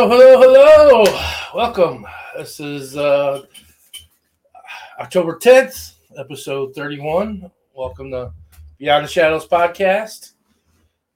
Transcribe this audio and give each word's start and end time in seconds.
Hello, 0.00 0.38
hello, 0.38 1.02
hello. 1.02 1.04
Welcome. 1.52 2.06
This 2.36 2.60
is 2.60 2.96
uh, 2.96 3.42
October 5.00 5.36
10th, 5.36 5.94
episode 6.16 6.72
31. 6.76 7.50
Welcome 7.74 8.12
to 8.12 8.32
Beyond 8.78 9.06
the 9.06 9.10
Shadowz 9.10 9.48
podcast. 9.48 10.34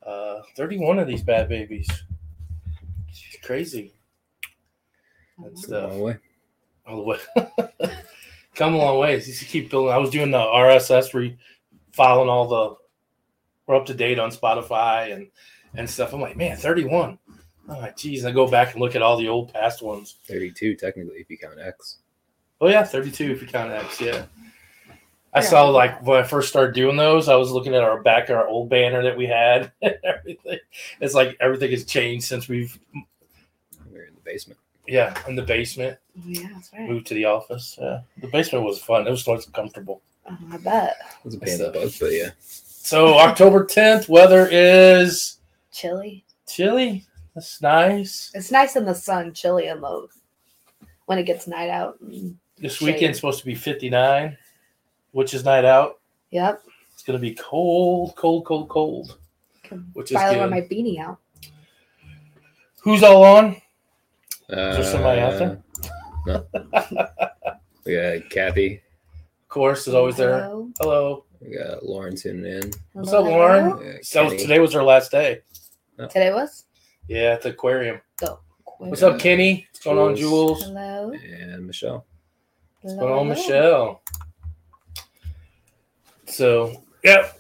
Uh, 0.05 0.41
31 0.57 0.99
of 0.99 1.07
these 1.07 1.23
bad 1.23 1.49
babies. 1.49 1.89
It's 3.09 3.37
crazy. 3.45 3.95
That's 5.39 5.67
Come 5.67 5.75
a 5.77 5.95
the 5.95 6.03
way. 6.03 6.17
all 6.85 6.97
the 6.97 7.03
way. 7.03 7.19
Come 8.57 8.75
a 8.75 8.79
long 8.79 8.99
ways. 8.99 9.29
You 9.29 9.35
should 9.35 9.47
keep 9.47 9.71
building. 9.71 9.93
I 9.93 9.99
was 9.99 10.11
doing 10.11 10.33
the 10.33 10.39
RSS 10.39 11.15
re 11.15 11.39
following 11.93 12.29
all 12.29 12.49
the 12.49 12.75
we're 13.69 13.77
up 13.77 13.87
to 13.87 13.95
date 13.95 14.19
on 14.19 14.33
Spotify 14.33 15.15
and 15.15 15.29
and 15.75 15.89
stuff. 15.89 16.13
I'm 16.13 16.21
like, 16.21 16.37
man, 16.37 16.57
31. 16.57 17.17
Oh 17.69 17.89
geez, 17.97 18.25
I 18.25 18.33
go 18.33 18.49
back 18.49 18.73
and 18.73 18.81
look 18.81 18.95
at 18.97 19.03
all 19.03 19.17
the 19.17 19.29
old 19.29 19.53
past 19.53 19.83
ones. 19.83 20.17
32 20.27 20.75
technically 20.77 21.17
if 21.19 21.31
you 21.31 21.39
count 21.39 21.59
X. 21.61 21.99
Oh 22.61 22.69
yeah, 22.69 22.85
32 22.85 23.31
if 23.33 23.43
you 23.43 23.49
count 23.49 23.71
X, 23.73 24.01
yeah. 24.01 24.25
I 25.35 25.41
Yeah. 25.41 25.47
saw 25.47 25.69
like 25.71 26.05
when 26.05 26.19
I 26.23 26.25
first 26.27 26.49
started 26.49 26.75
doing 26.75 26.97
those, 26.97 27.29
I 27.29 27.37
was 27.37 27.51
looking 27.51 27.75
at 27.75 27.83
our 27.83 28.03
back 28.03 28.31
our 28.31 28.47
old 28.49 28.69
banner 28.69 29.03
that 29.03 29.17
we 29.17 29.27
had 29.27 29.73
and 29.81 29.95
everything. 30.05 30.59
It's 31.01 31.15
like 31.15 31.37
everything 31.41 31.71
has 31.71 31.85
changed 31.85 32.27
since 32.27 32.49
we've 32.49 32.79
We're 33.91 34.05
in 34.05 34.15
the 34.15 34.21
basement. 34.25 34.59
yeah, 34.87 35.17
in 35.29 35.37
the 35.37 35.43
basement, 35.43 35.99
Oh, 36.19 36.23
yeah, 36.27 36.49
that's 36.53 36.71
right. 36.73 36.89
moved 36.89 37.07
to 37.07 37.15
the 37.15 37.25
office. 37.25 37.79
Yeah. 37.81 38.01
The 38.21 38.27
basement 38.29 38.65
was 38.65 38.79
fun. 38.81 39.07
It 39.07 39.11
was 39.11 39.25
so 39.25 39.39
comfortable. 39.53 40.03
Oh, 40.29 40.37
I 40.53 40.57
bet. 40.59 40.97
It 41.21 41.25
was 41.25 41.35
a 41.35 41.39
pain 41.39 41.55
in 41.55 41.59
the 41.61 41.71
butt, 41.71 41.97
but 41.99 42.13
yeah. 42.13 42.31
So 42.41 43.15
October 43.19 43.65
10th, 43.65 44.09
weather 44.09 44.49
is 44.51 45.39
Chilly. 45.73 46.25
chilly. 46.47 47.07
That's 47.35 47.63
nice. 47.63 48.31
It's 48.35 48.51
nice 48.51 48.77
in 48.77 48.85
the 48.85 48.95
sun, 48.95 49.33
chilly 49.33 49.69
in 49.69 49.81
the 49.81 50.07
when 51.07 51.19
it 51.19 51.25
gets 51.25 51.47
night 51.47 51.71
out. 51.71 51.99
This 52.59 52.75
Shade. 52.77 52.87
weekend's 52.95 53.19
supposed 53.19 53.41
to 53.41 53.47
be 53.47 53.55
59, 53.55 54.37
which 55.13 55.35
is 55.35 55.45
night 55.45 55.65
out. 55.65 56.01
Yep. 56.31 56.63
It's 56.95 57.03
gonna 57.03 57.19
be 57.19 57.35
cold, 57.35 58.15
cold, 58.17 58.45
cold, 58.45 58.69
cold. 58.69 59.19
Which 59.95 60.11
is 60.11 60.17
finally 60.17 60.39
wear 60.39 60.49
my 60.49 60.61
beanie 60.61 60.99
out. 61.01 61.19
Who's 62.83 63.03
all 63.03 63.25
on? 63.25 63.57
Uh, 64.51 64.75
there 64.75 64.85
somebody 64.85 65.21
out 65.21 65.39
there? 65.39 65.63
No. 66.27 66.47
we 67.85 67.95
got 67.95 68.31
Kathy. 68.31 68.83
Of 69.43 69.49
course, 69.49 69.89
is 69.89 69.95
always 69.95 70.17
there. 70.17 70.43
Hello. 70.43 70.71
Hello. 70.81 71.25
We 71.41 71.57
got 71.57 71.85
Lauren 71.85 72.15
tuning 72.17 72.45
in. 72.45 72.71
What's 72.93 73.13
up, 73.13 73.25
Lauren? 73.25 73.81
Yeah, 73.85 73.99
So 74.03 74.31
today 74.31 74.59
was 74.59 74.75
our 74.75 74.85
last 74.85 75.11
day. 75.11 75.41
Today 75.99 76.33
was. 76.33 76.65
Yeah, 77.09 77.35
it's 77.35 77.47
aquarium. 77.47 78.01
Go. 78.19 78.41
What's 78.79 79.03
up, 79.03 79.19
Kenny? 79.19 79.67
What's 79.73 79.85
going 79.85 79.99
on, 79.99 80.17
Jules. 80.17 80.61
Jules? 80.61 80.65
Hello. 80.65 81.13
And 81.13 81.67
Michelle. 81.67 82.07
What's 82.81 82.97
going 82.97 83.13
on, 83.13 83.29
Michelle? 83.29 84.03
So, 86.27 86.83
yeah. 87.05 87.31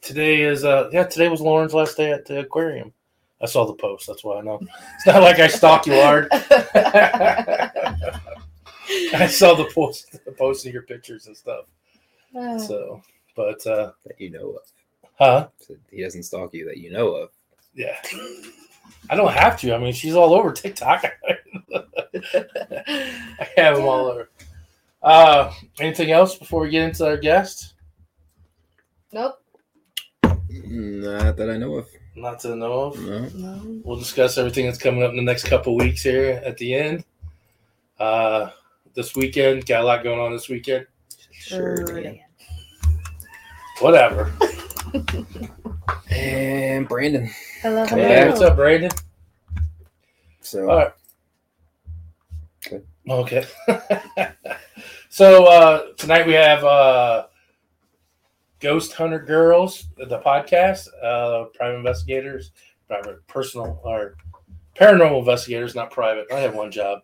Today 0.00 0.42
is 0.42 0.64
uh 0.64 0.88
yeah, 0.92 1.04
today 1.04 1.28
was 1.28 1.40
Lauren's 1.40 1.74
last 1.74 1.96
day 1.96 2.10
at 2.10 2.24
the 2.24 2.40
aquarium. 2.40 2.92
I 3.40 3.46
saw 3.46 3.64
the 3.66 3.74
post, 3.74 4.06
that's 4.08 4.24
why 4.24 4.38
I 4.38 4.42
know. 4.42 4.58
It's 4.96 5.06
not 5.06 5.22
like 5.22 5.38
I 5.38 5.46
stalk 5.46 5.86
you 5.86 5.94
hard. 5.94 6.26
I 9.14 9.26
saw 9.28 9.54
the 9.54 9.70
post 9.72 10.18
the 10.24 10.32
post 10.32 10.66
of 10.66 10.72
your 10.72 10.82
pictures 10.82 11.28
and 11.28 11.36
stuff. 11.36 11.66
Oh, 12.34 12.58
So 12.58 13.02
but 13.36 13.64
uh 13.66 13.92
That 14.04 14.20
you 14.20 14.30
know 14.30 14.50
of. 14.50 14.62
huh? 15.18 15.48
So 15.60 15.74
he 15.90 16.02
doesn't 16.02 16.24
stalk 16.24 16.52
you 16.52 16.64
that 16.66 16.78
you 16.78 16.90
know 16.90 17.12
of. 17.14 17.30
Yeah. 17.74 17.96
I 19.10 19.16
don't 19.16 19.32
have 19.32 19.58
to. 19.60 19.74
I 19.74 19.78
mean, 19.78 19.92
she's 19.92 20.14
all 20.14 20.34
over 20.34 20.52
TikTok. 20.52 21.04
I 21.74 23.48
have 23.56 23.76
them 23.76 23.84
all 23.84 24.06
over. 24.06 24.30
Uh, 25.02 25.52
anything 25.80 26.12
else 26.12 26.36
before 26.36 26.62
we 26.62 26.70
get 26.70 26.84
into 26.84 27.06
our 27.06 27.16
guest? 27.16 27.74
nope. 29.12 29.38
Not 30.22 31.36
that 31.36 31.50
I 31.50 31.58
know 31.58 31.74
of. 31.74 31.88
Not 32.14 32.40
to 32.40 32.56
know 32.56 32.72
of. 32.84 33.00
No. 33.00 33.28
No. 33.34 33.80
We'll 33.84 33.98
discuss 33.98 34.38
everything 34.38 34.66
that's 34.66 34.78
coming 34.78 35.02
up 35.02 35.10
in 35.10 35.16
the 35.16 35.22
next 35.22 35.44
couple 35.44 35.76
weeks 35.76 36.02
here 36.02 36.40
at 36.44 36.56
the 36.58 36.74
end. 36.74 37.04
Uh, 37.98 38.50
this 38.94 39.14
weekend, 39.14 39.66
got 39.66 39.82
a 39.82 39.84
lot 39.84 40.02
going 40.02 40.20
on 40.20 40.32
this 40.32 40.48
weekend. 40.48 40.86
Sure. 41.32 41.86
Sure. 41.86 42.14
Whatever. 43.80 44.32
And 46.10 46.88
Brandon. 46.88 47.30
Hello. 47.62 47.86
Come 47.86 47.98
hello. 47.98 48.08
Hey, 48.10 48.28
what's 48.28 48.40
up, 48.40 48.56
Brandon? 48.56 48.90
So 50.40 50.68
All 50.68 50.76
right. 50.76 50.92
Okay. 52.66 52.82
Okay. 53.08 53.46
so 55.08 55.46
uh, 55.46 55.92
tonight 55.96 56.26
we 56.26 56.34
have 56.34 56.64
uh, 56.64 57.26
Ghost 58.60 58.92
Hunter 58.92 59.18
Girls, 59.18 59.86
the 59.96 60.18
podcast, 60.18 60.88
uh, 61.02 61.44
private 61.54 61.78
investigators, 61.78 62.52
private 62.88 63.26
personal 63.26 63.80
or 63.84 64.16
paranormal 64.76 65.20
investigators, 65.20 65.74
not 65.74 65.90
private. 65.90 66.26
I 66.32 66.40
have 66.40 66.54
one 66.54 66.70
job. 66.70 67.02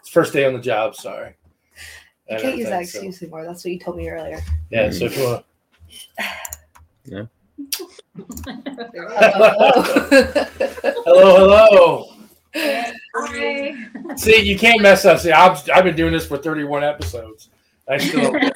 It's 0.00 0.08
first 0.10 0.32
day 0.32 0.44
on 0.44 0.52
the 0.52 0.60
job. 0.60 0.94
Sorry. 0.94 1.34
You 2.30 2.36
can't 2.36 2.58
use 2.58 2.68
that 2.68 2.74
everything, 2.74 2.86
so- 2.86 2.98
excuse 2.98 3.22
anymore. 3.22 3.44
That's 3.44 3.64
what 3.64 3.72
you 3.72 3.78
told 3.78 3.96
me 3.96 4.08
earlier. 4.08 4.40
Yeah. 4.70 4.90
So 4.90 5.06
if 5.06 5.16
you 5.16 5.24
want. 5.24 5.44
Hello. 7.08 7.28
Hello, 11.04 11.36
hello. 11.36 12.12
Hi. 12.54 13.74
See, 14.16 14.40
you 14.42 14.58
can't 14.58 14.82
mess 14.82 15.04
up. 15.04 15.18
See, 15.20 15.30
I've, 15.32 15.68
I've 15.70 15.84
been 15.84 15.96
doing 15.96 16.12
this 16.12 16.26
for 16.26 16.36
31 16.38 16.84
episodes. 16.84 17.48
I 17.88 17.96
still, 17.98 18.24
so, 18.32 18.32
yeah, 18.32 18.50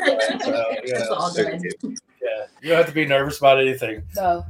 It's 0.85 1.09
all 1.09 1.33
good. 1.35 1.63
yeah. 1.83 2.47
You 2.61 2.69
don't 2.69 2.79
have 2.79 2.87
to 2.87 2.93
be 2.93 3.07
nervous 3.07 3.39
about 3.39 3.59
anything. 3.61 4.03
no. 4.17 4.45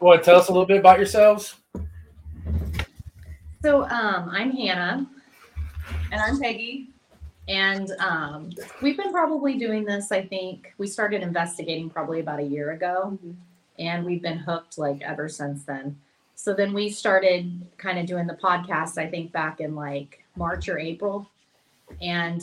Want 0.00 0.20
to 0.20 0.24
tell 0.24 0.36
us 0.36 0.48
a 0.48 0.52
little 0.52 0.66
bit 0.66 0.78
about 0.78 0.98
yourselves? 0.98 1.54
So 3.62 3.82
um, 3.84 4.28
I'm 4.30 4.50
Hannah, 4.52 5.06
and 6.12 6.20
I'm 6.20 6.38
Peggy, 6.38 6.88
and 7.48 7.90
um, 7.98 8.50
we've 8.82 8.96
been 8.96 9.12
probably 9.12 9.56
doing 9.56 9.84
this. 9.84 10.10
I 10.10 10.22
think 10.24 10.74
we 10.78 10.86
started 10.86 11.22
investigating 11.22 11.88
probably 11.88 12.20
about 12.20 12.40
a 12.40 12.44
year 12.44 12.72
ago, 12.72 13.18
and 13.78 14.04
we've 14.04 14.22
been 14.22 14.38
hooked 14.38 14.78
like 14.78 15.00
ever 15.02 15.28
since 15.28 15.64
then. 15.64 15.96
So 16.34 16.52
then 16.52 16.74
we 16.74 16.90
started 16.90 17.66
kind 17.78 17.98
of 17.98 18.06
doing 18.06 18.26
the 18.26 18.34
podcast. 18.34 18.98
I 18.98 19.08
think 19.08 19.32
back 19.32 19.60
in 19.60 19.74
like 19.74 20.24
March 20.36 20.68
or 20.68 20.78
April, 20.78 21.30
and 22.02 22.42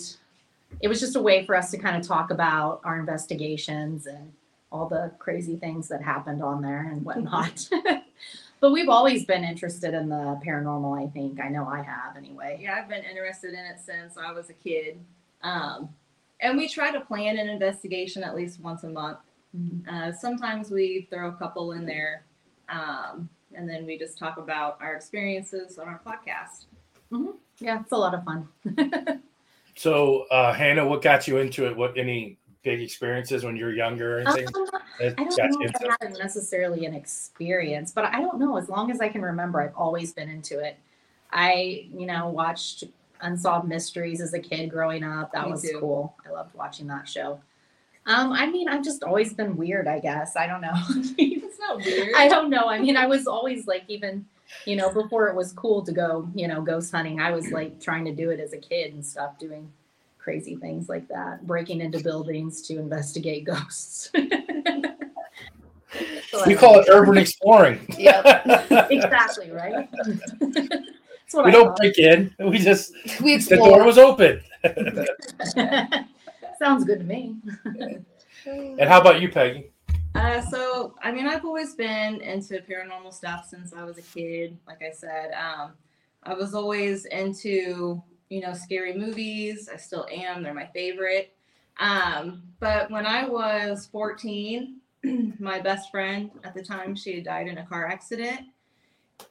it 0.82 0.88
was 0.88 1.00
just 1.00 1.16
a 1.16 1.22
way 1.22 1.46
for 1.46 1.56
us 1.56 1.70
to 1.72 1.78
kind 1.78 1.98
of 1.98 2.08
talk 2.08 2.32
about 2.32 2.82
our 2.84 2.98
investigations 2.98 4.08
and 4.08 4.32
all 4.72 4.88
the 4.88 5.12
crazy 5.20 5.56
things 5.56 5.88
that 5.90 6.02
happened 6.02 6.42
on 6.42 6.62
there 6.62 6.90
and 6.92 7.06
whatnot. 7.06 7.70
but 8.64 8.72
we've 8.72 8.88
always 8.88 9.26
been 9.26 9.44
interested 9.44 9.94
in 9.94 10.08
the 10.08 10.40
paranormal. 10.42 10.98
I 10.98 11.12
think 11.12 11.42
I 11.42 11.50
know 11.50 11.68
I 11.68 11.82
have 11.82 12.16
anyway. 12.16 12.60
Yeah, 12.62 12.76
I've 12.76 12.88
been 12.88 13.04
interested 13.04 13.50
in 13.50 13.60
it 13.60 13.78
since 13.86 14.16
I 14.16 14.32
was 14.32 14.50
a 14.50 14.54
kid. 14.54 15.04
Um, 15.42 15.90
and 16.40 16.58
we 16.58 16.70
try 16.70 16.90
to 16.90 17.02
plan 17.02 17.38
an 17.38 17.50
investigation 17.50 18.24
at 18.24 18.38
least 18.38 18.62
once 18.62 18.86
a 18.86 18.88
month. 18.88 19.18
Uh, 19.92 20.14
sometimes 20.14 20.72
we 20.72 21.10
throw 21.10 21.28
a 21.28 21.34
couple 21.34 21.74
in 21.74 21.86
there, 21.86 22.24
um, 22.70 23.28
and 23.54 23.68
then 23.68 23.86
we 23.86 24.00
just 24.00 24.18
talk 24.18 24.38
about 24.38 24.78
our 24.80 24.96
experiences 24.96 25.78
on 25.78 25.90
our 25.90 26.00
podcast. 26.08 26.68
Yeah, 27.60 27.82
it's 27.82 27.92
a 27.92 27.98
lot 27.98 28.14
of 28.14 28.24
fun. 28.24 28.48
So, 29.76 30.28
uh, 30.30 30.54
Hannah, 30.54 30.88
what 30.88 31.02
got 31.02 31.28
you 31.28 31.38
into 31.40 31.66
it? 31.66 31.76
What 31.76 31.98
any 31.98 32.38
big 32.64 32.82
experiences 32.82 33.44
when 33.44 33.56
you 33.56 33.66
were 33.66 33.74
younger 33.74 34.18
or 34.18 34.22
anything? 34.22 34.48
Um, 34.56 34.66
that 35.00 35.14
I 35.18 35.24
don't 35.24 35.38
got 35.38 35.50
know 35.52 35.62
if 35.62 35.76
into 35.76 35.90
I 35.90 35.96
had 36.02 36.18
necessarily 36.18 36.86
an 36.86 36.94
experience, 36.94 37.92
but 37.92 38.06
I 38.06 38.22
don't 38.22 38.40
know. 38.40 38.58
As 38.58 38.70
long 38.70 38.90
as 38.92 39.02
I 39.02 39.10
can 39.10 39.22
remember, 39.22 39.62
I've 39.62 39.76
always 39.76 40.14
been 40.14 40.30
into 40.30 40.60
it. 40.60 40.78
I, 41.32 41.88
you 41.94 42.06
know, 42.06 42.30
watched 42.30 42.86
Unsolved 43.22 43.68
Mysteries 43.68 44.22
as 44.22 44.34
a 44.34 44.40
kid 44.40 44.70
growing 44.70 45.04
up. 45.04 45.32
That 45.34 45.46
Me 45.46 45.52
was 45.52 45.62
too. 45.62 45.78
cool. 45.80 46.16
I 46.26 46.32
loved 46.32 46.54
watching 46.56 46.88
that 46.88 47.08
show. 47.08 47.40
Um, 48.06 48.34
I 48.34 48.48
mean, 48.48 48.68
I've 48.68 48.84
just 48.84 49.04
always 49.04 49.34
been 49.34 49.56
weird, 49.56 49.88
I 49.88 50.00
guess. 50.00 50.36
I 50.36 50.48
don't 50.48 50.62
know. 50.62 50.74
It's 51.54 51.60
not 51.60 51.78
weird. 51.78 52.16
I 52.16 52.28
don't 52.28 52.50
know. 52.50 52.66
I 52.68 52.80
mean, 52.80 52.98
I 52.98 53.06
was 53.06 53.28
always 53.28 53.68
like, 53.68 53.84
even, 53.88 54.26
you 54.66 54.76
know, 54.76 54.92
before 54.92 55.28
it 55.28 55.36
was 55.36 55.54
cool 55.54 55.84
to 55.84 55.92
go, 55.92 56.28
you 56.34 56.48
know, 56.48 56.62
ghost 56.62 56.92
hunting, 56.92 57.22
I 57.22 57.30
was 57.30 57.52
like 57.52 57.80
trying 57.80 58.04
to 58.06 58.12
do 58.12 58.32
it 58.32 58.40
as 58.40 58.54
a 58.54 58.58
kid 58.58 58.94
and 58.94 59.06
stuff, 59.06 59.38
doing 59.38 59.72
crazy 60.24 60.56
things 60.56 60.88
like 60.88 61.06
that, 61.10 61.46
breaking 61.46 61.82
into 61.82 62.00
buildings 62.00 62.62
to 62.64 62.80
investigate 62.80 63.44
ghosts. 63.52 64.10
So 66.32 66.44
We 66.48 66.56
I- 66.56 66.58
call 66.58 66.80
it 66.80 66.88
urban 66.90 67.18
exploring. 67.18 67.86
Yep. 67.98 68.26
exactly 68.90 69.52
right. 69.52 69.88
That's 70.40 71.34
what 71.34 71.46
we 71.46 71.52
I 71.52 71.54
don't 71.54 71.68
thought. 71.68 71.78
break 71.78 71.98
in. 72.00 72.34
We 72.40 72.58
just 72.60 72.94
We 73.22 73.38
the 73.38 73.58
door 73.58 73.84
was 73.84 73.98
open. 73.98 74.42
Sounds 76.60 76.86
good 76.86 77.00
to 77.00 77.06
me. 77.06 77.36
and 78.46 78.90
how 78.90 79.02
about 79.02 79.22
you, 79.22 79.30
Peggy? 79.30 79.70
Uh, 80.16 80.42
so 80.42 80.96
I 81.02 81.12
mean, 81.12 81.28
I've 81.28 81.44
always 81.46 81.76
been 81.76 82.22
into 82.22 82.60
paranormal 82.62 83.14
stuff 83.14 83.48
since 83.50 83.74
I 83.74 83.84
was 83.84 83.98
a 83.98 84.02
kid. 84.04 84.58
Like 84.68 84.82
I 84.82 84.92
said, 84.92 85.32
um, 85.34 85.74
I 86.24 86.34
was 86.34 86.54
always 86.54 87.06
into 87.06 88.02
you 88.34 88.42
know 88.42 88.54
scary 88.54 88.94
movies. 88.98 89.70
I 89.72 89.78
still 89.78 90.08
am. 90.12 90.42
They're 90.42 90.54
my 90.54 90.70
favorite. 90.74 91.36
Um, 91.80 92.44
but 92.60 92.90
when 92.90 93.06
I 93.06 93.28
was 93.28 93.88
14, 93.92 94.80
my 95.40 95.60
best 95.60 95.92
friend 95.92 96.32
at 96.44 96.56
the 96.56 96.64
time 96.64 96.96
she 96.96 97.16
had 97.16 97.26
died 97.26 97.48
in 97.48 97.60
a 97.60 97.66
car 97.66 97.88
accident, 97.88 98.42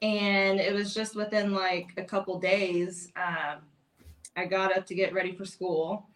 and 0.02 0.60
it 0.60 0.72
was 0.72 0.94
just 0.94 1.16
within 1.16 1.52
like 1.52 1.88
a 1.96 2.04
couple 2.04 2.38
days. 2.38 3.10
Um, 3.16 3.62
I 4.36 4.46
got 4.46 4.76
up 4.76 4.86
to 4.86 4.94
get 4.94 5.12
ready 5.12 5.34
for 5.34 5.44
school 5.44 6.06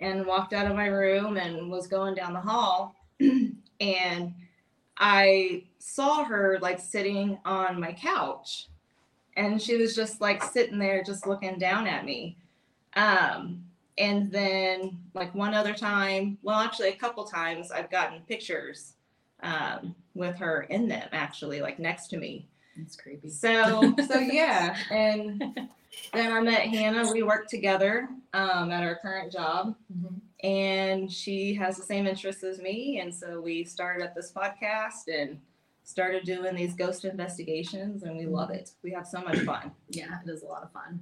and 0.00 0.26
walked 0.26 0.52
out 0.52 0.66
of 0.66 0.74
my 0.74 0.86
room 0.86 1.36
and 1.36 1.70
was 1.70 1.86
going 1.86 2.14
down 2.16 2.32
the 2.32 2.40
hall 2.40 2.96
and 3.80 4.34
I 4.98 5.64
saw 5.78 6.24
her 6.24 6.58
like 6.60 6.80
sitting 6.80 7.38
on 7.44 7.80
my 7.80 7.92
couch 7.92 8.68
and 9.36 9.60
she 9.60 9.76
was 9.76 9.94
just 9.94 10.20
like 10.20 10.42
sitting 10.42 10.78
there 10.78 11.02
just 11.02 11.26
looking 11.26 11.58
down 11.58 11.86
at 11.86 12.04
me. 12.04 12.36
Um 12.94 13.64
and 13.98 14.30
then 14.32 14.98
like 15.14 15.34
one 15.34 15.54
other 15.54 15.74
time, 15.74 16.38
well 16.42 16.58
actually 16.60 16.88
a 16.88 16.96
couple 16.96 17.24
times 17.24 17.70
I've 17.70 17.90
gotten 17.90 18.20
pictures 18.28 18.94
um 19.42 19.94
with 20.14 20.36
her 20.36 20.62
in 20.64 20.88
them 20.88 21.08
actually 21.12 21.60
like 21.60 21.78
next 21.78 22.08
to 22.08 22.16
me. 22.16 22.46
It's 22.80 22.96
creepy. 22.96 23.28
So 23.28 23.94
so 24.08 24.18
yeah, 24.18 24.76
and 24.90 25.42
then 26.14 26.32
I 26.32 26.40
met 26.40 26.62
Hannah. 26.62 27.12
We 27.12 27.22
worked 27.22 27.50
together 27.50 28.08
um, 28.32 28.70
at 28.72 28.82
our 28.82 28.96
current 28.96 29.30
job, 29.30 29.74
Mhm. 29.94 30.20
and 30.42 31.12
she 31.12 31.52
has 31.54 31.76
the 31.76 31.82
same 31.82 32.06
interests 32.06 32.42
as 32.44 32.60
me. 32.60 32.98
And 33.00 33.14
so 33.14 33.42
we 33.42 33.62
started 33.64 34.02
up 34.06 34.14
this 34.14 34.32
podcast 34.32 35.08
and 35.08 35.38
started 35.84 36.24
doing 36.24 36.54
these 36.54 36.74
ghost 36.74 37.04
investigations, 37.04 38.02
and 38.02 38.16
we 38.16 38.26
love 38.26 38.50
it. 38.50 38.70
We 38.82 38.92
have 38.92 39.06
so 39.06 39.20
much 39.20 39.38
fun. 39.46 39.72
Yeah, 39.90 40.18
it 40.24 40.30
is 40.30 40.42
a 40.42 40.46
lot 40.46 40.62
of 40.62 40.72
fun. 40.72 41.00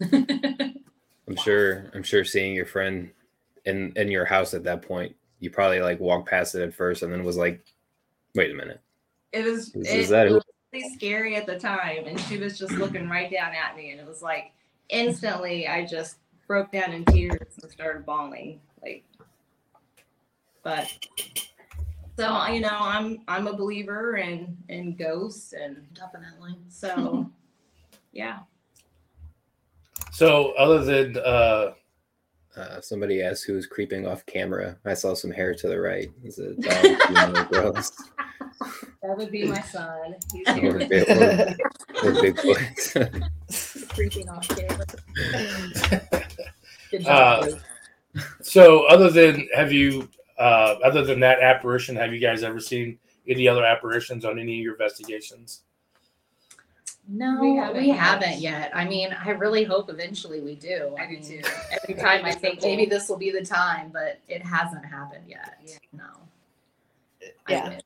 I'm 1.28 1.36
sure. 1.36 1.90
I'm 1.94 2.02
sure 2.02 2.24
seeing 2.24 2.54
your 2.54 2.66
friend 2.66 3.10
in 3.64 3.92
in 3.96 4.10
your 4.10 4.24
house 4.24 4.54
at 4.54 4.64
that 4.64 4.82
point, 4.82 5.14
you 5.40 5.50
probably 5.50 5.80
like 5.80 6.00
walked 6.00 6.28
past 6.28 6.54
it 6.54 6.62
at 6.62 6.74
first, 6.74 7.02
and 7.02 7.12
then 7.12 7.24
was 7.24 7.36
like, 7.36 7.64
"Wait 8.34 8.50
a 8.50 8.54
minute, 8.54 8.80
It 9.32 9.44
was 9.44 9.74
is, 9.74 9.88
it 9.88 10.00
is 10.00 10.08
that 10.08 10.28
who?" 10.28 10.34
was 10.34 10.44
really 10.72 10.88
scary 10.94 11.36
at 11.36 11.46
the 11.46 11.58
time, 11.58 12.06
and 12.06 12.18
she 12.20 12.38
was 12.38 12.58
just 12.58 12.72
looking 12.72 13.08
right 13.08 13.30
down 13.30 13.52
at 13.54 13.76
me, 13.76 13.90
and 13.90 14.00
it 14.00 14.06
was 14.06 14.22
like 14.22 14.52
instantly 14.88 15.68
I 15.68 15.86
just 15.86 16.16
broke 16.46 16.72
down 16.72 16.92
in 16.92 17.04
tears 17.06 17.58
and 17.62 17.70
started 17.70 18.04
bawling. 18.04 18.60
Like, 18.82 19.04
but 20.62 20.88
so 22.22 22.46
you 22.52 22.60
know, 22.60 22.68
I'm 22.80 23.20
I'm 23.28 23.46
a 23.48 23.52
believer 23.56 24.16
in 24.16 24.56
in 24.68 24.94
ghosts, 24.96 25.52
and 25.54 25.76
Definitely. 25.94 26.56
so 26.68 27.28
yeah. 28.12 28.40
So 30.12 30.52
other 30.58 30.84
than 30.84 31.16
uh, 31.18 31.72
Uh, 32.54 32.80
somebody 32.82 33.22
asked 33.22 33.46
who 33.46 33.54
was 33.54 33.66
creeping 33.66 34.06
off 34.06 34.26
camera. 34.26 34.76
I 34.84 34.92
saw 34.94 35.14
some 35.14 35.30
hair 35.30 35.54
to 35.54 35.68
the 35.68 35.80
right. 35.80 36.10
Is 36.22 36.38
it 36.38 36.60
dog, 36.60 36.84
female, 37.08 37.44
gross, 37.50 37.90
That 39.02 39.16
would 39.16 39.30
be 39.30 39.46
my 39.46 39.60
son. 39.62 40.14
He's 40.30 40.46
or, 40.48 40.54
here. 40.78 40.78
big, 40.86 41.08
or, 41.08 41.56
or 42.04 42.12
Bigfoot? 42.20 43.88
Creeping 43.94 44.28
off 44.28 44.46
camera. 44.48 44.84
Good 46.90 47.06
Uh, 47.06 47.40
job. 47.40 47.44
Luke. 48.14 48.26
so 48.42 48.84
other 48.84 49.08
than 49.10 49.48
have 49.56 49.72
you 49.72 50.08
uh, 50.38 50.76
other 50.84 51.04
than 51.04 51.20
that 51.20 51.40
apparition, 51.40 51.96
have 51.96 52.12
you 52.12 52.18
guys 52.20 52.42
ever 52.42 52.60
seen 52.60 52.98
any 53.28 53.46
other 53.48 53.64
apparitions 53.64 54.24
on 54.24 54.38
any 54.38 54.58
of 54.58 54.62
your 54.64 54.72
investigations? 54.72 55.62
No, 57.08 57.38
We 57.40 57.50
we 57.52 57.56
haven't 57.56 57.90
haven't, 57.96 58.30
yet. 58.40 58.40
yet. 58.40 58.70
I 58.76 58.84
mean, 58.84 59.12
I 59.24 59.30
really 59.30 59.64
hope 59.64 59.90
eventually 59.90 60.40
we 60.40 60.54
do. 60.54 60.94
I 60.98 61.06
do 61.06 61.12
mean, 61.14 61.22
too. 61.22 61.42
Every 61.82 62.00
time 62.00 62.24
I 62.24 62.32
think 62.32 62.62
maybe 62.62 62.86
this 62.86 63.08
will 63.08 63.16
be 63.18 63.30
the 63.32 63.44
time, 63.44 63.90
but 63.92 64.20
it 64.28 64.40
hasn't 64.42 64.84
happened 64.84 65.24
yet. 65.26 65.58
Yeah. 65.66 65.74
No. 65.92 67.28
Yeah. 67.48 67.68
I- 67.70 67.80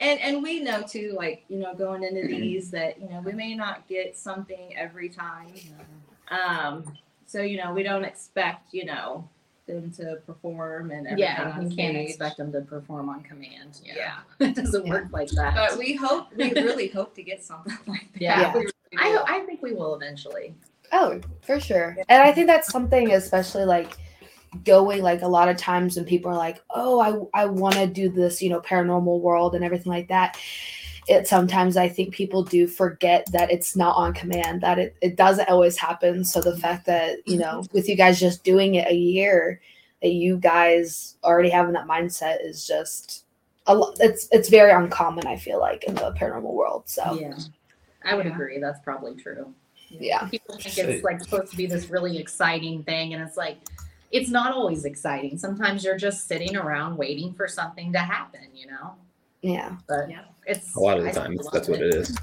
and 0.00 0.20
and 0.20 0.42
we 0.44 0.60
know 0.60 0.82
too, 0.82 1.12
like 1.16 1.44
you 1.48 1.58
know, 1.58 1.74
going 1.74 2.04
into 2.04 2.28
these 2.28 2.70
that 2.70 3.00
you 3.00 3.08
know 3.08 3.20
we 3.20 3.32
may 3.32 3.56
not 3.56 3.88
get 3.88 4.16
something 4.16 4.72
every 4.76 5.08
time. 5.08 5.52
Um, 6.30 6.84
so 7.26 7.42
you 7.42 7.56
know, 7.56 7.72
we 7.74 7.82
don't 7.82 8.04
expect 8.04 8.72
you 8.72 8.84
know 8.84 9.28
them 9.68 9.90
to 9.92 10.16
perform 10.26 10.90
and 10.90 11.06
everything. 11.06 11.18
yeah, 11.18 11.52
on 11.56 11.70
you 11.70 11.76
can't 11.76 11.94
stage. 11.94 12.08
expect 12.10 12.38
them 12.38 12.50
to 12.52 12.62
perform 12.62 13.08
on 13.08 13.22
command. 13.22 13.80
Yeah, 13.84 13.94
Yeah. 13.96 14.16
it 14.48 14.56
doesn't 14.56 14.88
work 14.88 15.06
like 15.12 15.28
that. 15.30 15.54
But 15.54 15.78
we 15.78 15.94
hope, 15.94 16.26
we 16.36 16.50
really 16.52 16.88
hope 16.88 17.14
to 17.14 17.22
get 17.22 17.44
something 17.44 17.76
like 17.86 18.12
that. 18.14 18.20
Yeah. 18.20 18.52
We 18.52 18.60
really 18.60 18.72
I, 18.98 19.12
do. 19.12 19.18
I 19.26 19.40
think 19.46 19.62
we 19.62 19.72
will 19.74 19.94
eventually. 19.94 20.54
Oh, 20.92 21.20
for 21.42 21.60
sure. 21.60 21.96
And 22.08 22.22
I 22.22 22.32
think 22.32 22.46
that's 22.48 22.72
something, 22.72 23.12
especially 23.12 23.64
like 23.64 23.92
going 24.64 25.02
like 25.02 25.20
a 25.22 25.28
lot 25.28 25.48
of 25.48 25.56
times 25.58 25.96
when 25.96 26.06
people 26.06 26.30
are 26.30 26.36
like, 26.36 26.62
"Oh, 26.70 26.98
I 27.34 27.42
I 27.42 27.44
want 27.44 27.74
to 27.74 27.86
do 27.86 28.08
this, 28.08 28.40
you 28.40 28.48
know, 28.48 28.60
paranormal 28.62 29.20
world 29.20 29.54
and 29.54 29.62
everything 29.62 29.92
like 29.92 30.08
that." 30.08 30.38
It 31.08 31.26
sometimes 31.26 31.76
I 31.76 31.88
think 31.88 32.14
people 32.14 32.42
do 32.42 32.66
forget 32.66 33.26
that 33.32 33.50
it's 33.50 33.74
not 33.74 33.96
on 33.96 34.12
command, 34.12 34.60
that 34.60 34.78
it, 34.78 34.96
it 35.00 35.16
doesn't 35.16 35.48
always 35.48 35.76
happen. 35.76 36.24
So 36.24 36.40
the 36.40 36.56
fact 36.58 36.86
that, 36.86 37.26
you 37.26 37.38
mm-hmm. 37.38 37.40
know, 37.40 37.64
with 37.72 37.88
you 37.88 37.96
guys 37.96 38.20
just 38.20 38.44
doing 38.44 38.74
it 38.74 38.88
a 38.88 38.94
year, 38.94 39.60
that 40.02 40.10
you 40.10 40.36
guys 40.36 41.16
already 41.24 41.48
having 41.48 41.72
that 41.72 41.86
mindset 41.86 42.44
is 42.44 42.66
just 42.66 43.24
a 43.66 43.74
lot 43.74 43.96
it's 44.00 44.28
it's 44.32 44.48
very 44.48 44.70
uncommon, 44.70 45.26
I 45.26 45.36
feel 45.36 45.60
like, 45.60 45.84
in 45.84 45.94
the 45.94 46.12
paranormal 46.12 46.52
world. 46.52 46.84
So 46.86 47.18
Yeah, 47.20 47.36
I 48.04 48.14
would 48.14 48.26
Yeah. 48.26 48.32
agree. 48.32 48.58
That's 48.58 48.80
probably 48.80 49.14
true. 49.14 49.54
yeah. 49.90 50.26
People 50.28 50.56
think 50.56 50.76
it's 50.78 51.04
like 51.04 51.20
supposed 51.22 51.50
to 51.50 51.56
be 51.56 51.66
this 51.66 51.90
really 51.90 52.18
exciting 52.18 52.82
thing, 52.84 53.14
and 53.14 53.22
it's 53.22 53.36
like 53.36 53.58
it's 54.10 54.30
not 54.30 54.52
always 54.52 54.84
exciting. 54.84 55.36
Sometimes 55.36 55.84
you're 55.84 55.98
just 55.98 56.26
sitting 56.26 56.56
around 56.56 56.96
waiting 56.96 57.34
for 57.34 57.46
something 57.46 57.92
to 57.92 57.98
happen, 57.98 58.48
you 58.54 58.66
know. 58.66 58.94
Yeah. 59.42 59.76
But 59.86 60.10
Yeah. 60.10 60.24
It's 60.48 60.74
A 60.74 60.80
lot 60.80 60.98
of 60.98 61.04
the 61.04 61.10
still 61.10 61.22
times, 61.24 61.48
that's 61.52 61.68
what 61.68 61.80
it 61.80 61.94
is. 61.94 62.10
is. 62.10 62.18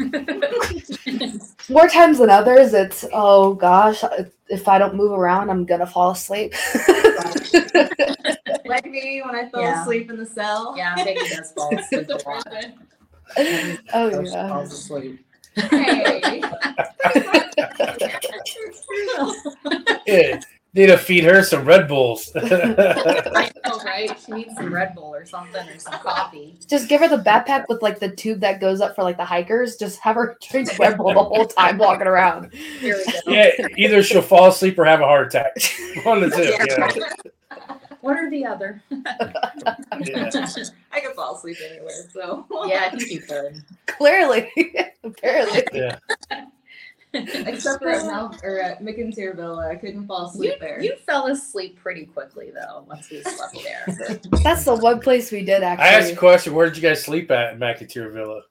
more 1.68 1.86
times 1.88 2.18
than 2.18 2.30
others 2.30 2.72
it's 2.72 3.04
oh 3.12 3.52
gosh 3.52 4.02
if 4.48 4.66
i 4.66 4.78
don't 4.78 4.94
move 4.94 5.12
around 5.12 5.50
i'm 5.50 5.66
gonna 5.66 5.86
fall 5.86 6.12
asleep 6.12 6.54
like 8.66 8.86
me 8.86 9.20
when 9.24 9.34
I 9.34 9.48
fell 9.50 9.62
Yeah. 9.62 9.82
asleep 9.82 10.10
in 10.10 10.16
the 10.16 10.26
cell. 10.26 10.74
yeah, 10.76 10.94
Peggy 10.94 11.28
does 11.28 11.52
fall 11.52 11.76
asleep 11.76 12.08
a 12.08 12.28
lot. 12.28 12.46
oh 13.94 14.10
So 14.10 14.24
she 14.24 14.30
yeah 14.30 14.48
falls 14.48 14.72
asleep. 14.72 15.24
Hey. 15.56 16.42
Yeah, 20.06 20.40
need 20.74 20.86
to 20.86 20.98
feed 20.98 21.24
her 21.24 21.42
some 21.42 21.64
Red 21.64 21.88
Bulls. 21.88 22.30
I 22.36 23.50
know, 23.66 23.78
right? 23.84 24.10
She 24.24 24.32
needs 24.32 24.54
some 24.54 24.72
Red 24.72 24.94
Bull 24.94 25.14
or 25.14 25.26
something 25.26 25.68
or 25.68 25.78
some 25.78 25.94
coffee. 25.94 26.56
just 26.66 26.88
give 26.88 27.00
her 27.00 27.08
the 27.08 27.22
backpack 27.22 27.64
with 27.68 27.82
like 27.82 27.98
the 27.98 28.10
tube 28.10 28.40
that 28.40 28.60
goes 28.60 28.80
up 28.80 28.94
for 28.94 29.02
like 29.02 29.16
the 29.16 29.24
hikers 29.24 29.76
just 29.76 29.98
have 30.00 30.16
her 30.16 30.36
drink 30.50 30.78
red 30.78 30.96
bull 30.96 31.12
the 31.12 31.22
whole 31.22 31.46
time 31.46 31.78
walking 31.78 32.06
around 32.06 32.52
Here 32.54 32.96
we 32.96 33.12
go. 33.12 33.18
yeah, 33.26 33.50
either 33.76 34.02
she'll 34.02 34.22
fall 34.22 34.48
asleep 34.48 34.78
or 34.78 34.84
have 34.84 35.00
a 35.00 35.04
heart 35.04 35.26
attack. 35.28 35.52
One 36.04 36.22
of 36.22 36.30
the 36.30 36.36
two. 36.36 36.42
Yeah. 36.44 37.14
One 38.00 38.16
or 38.16 38.30
the 38.30 38.46
other. 38.46 38.82
Yeah. 38.90 40.30
I 40.92 41.00
could 41.00 41.14
fall 41.14 41.36
asleep 41.36 41.58
anywhere. 41.68 42.08
So 42.12 42.46
yeah, 42.66 42.84
I 42.86 42.96
think 42.96 43.10
you 43.10 43.20
could. 43.20 43.62
clearly 43.86 44.50
apparently 45.04 45.64
yeah. 45.74 45.98
except 47.14 47.82
for 47.82 47.88
at 47.90 48.06
Mount 48.06 48.40
or 48.44 48.60
at 48.60 48.82
McInteer 48.82 49.34
Villa, 49.34 49.68
I 49.68 49.74
couldn't 49.76 50.06
fall 50.06 50.22
You, 50.22 50.28
asleep 50.28 50.60
there. 50.60 50.80
you 50.82 50.96
fell 51.06 51.26
asleep 51.26 51.78
pretty 51.80 52.04
quickly 52.06 52.50
though 52.54 52.84
once 52.88 53.10
we 53.10 53.22
slept 53.22 53.58
there. 53.64 54.20
that's 54.44 54.64
the 54.64 54.76
one 54.76 55.00
place 55.00 55.32
we 55.32 55.44
did 55.44 55.62
actually. 55.62 55.86
I 55.86 55.92
asked 55.92 56.12
a 56.12 56.16
question. 56.16 56.54
Where 56.54 56.66
did 56.66 56.76
you 56.76 56.82
guys 56.82 57.02
sleep 57.02 57.30
at 57.30 57.54
in 57.54 57.58
McInteer 57.58 58.12
Villa? 58.12 58.42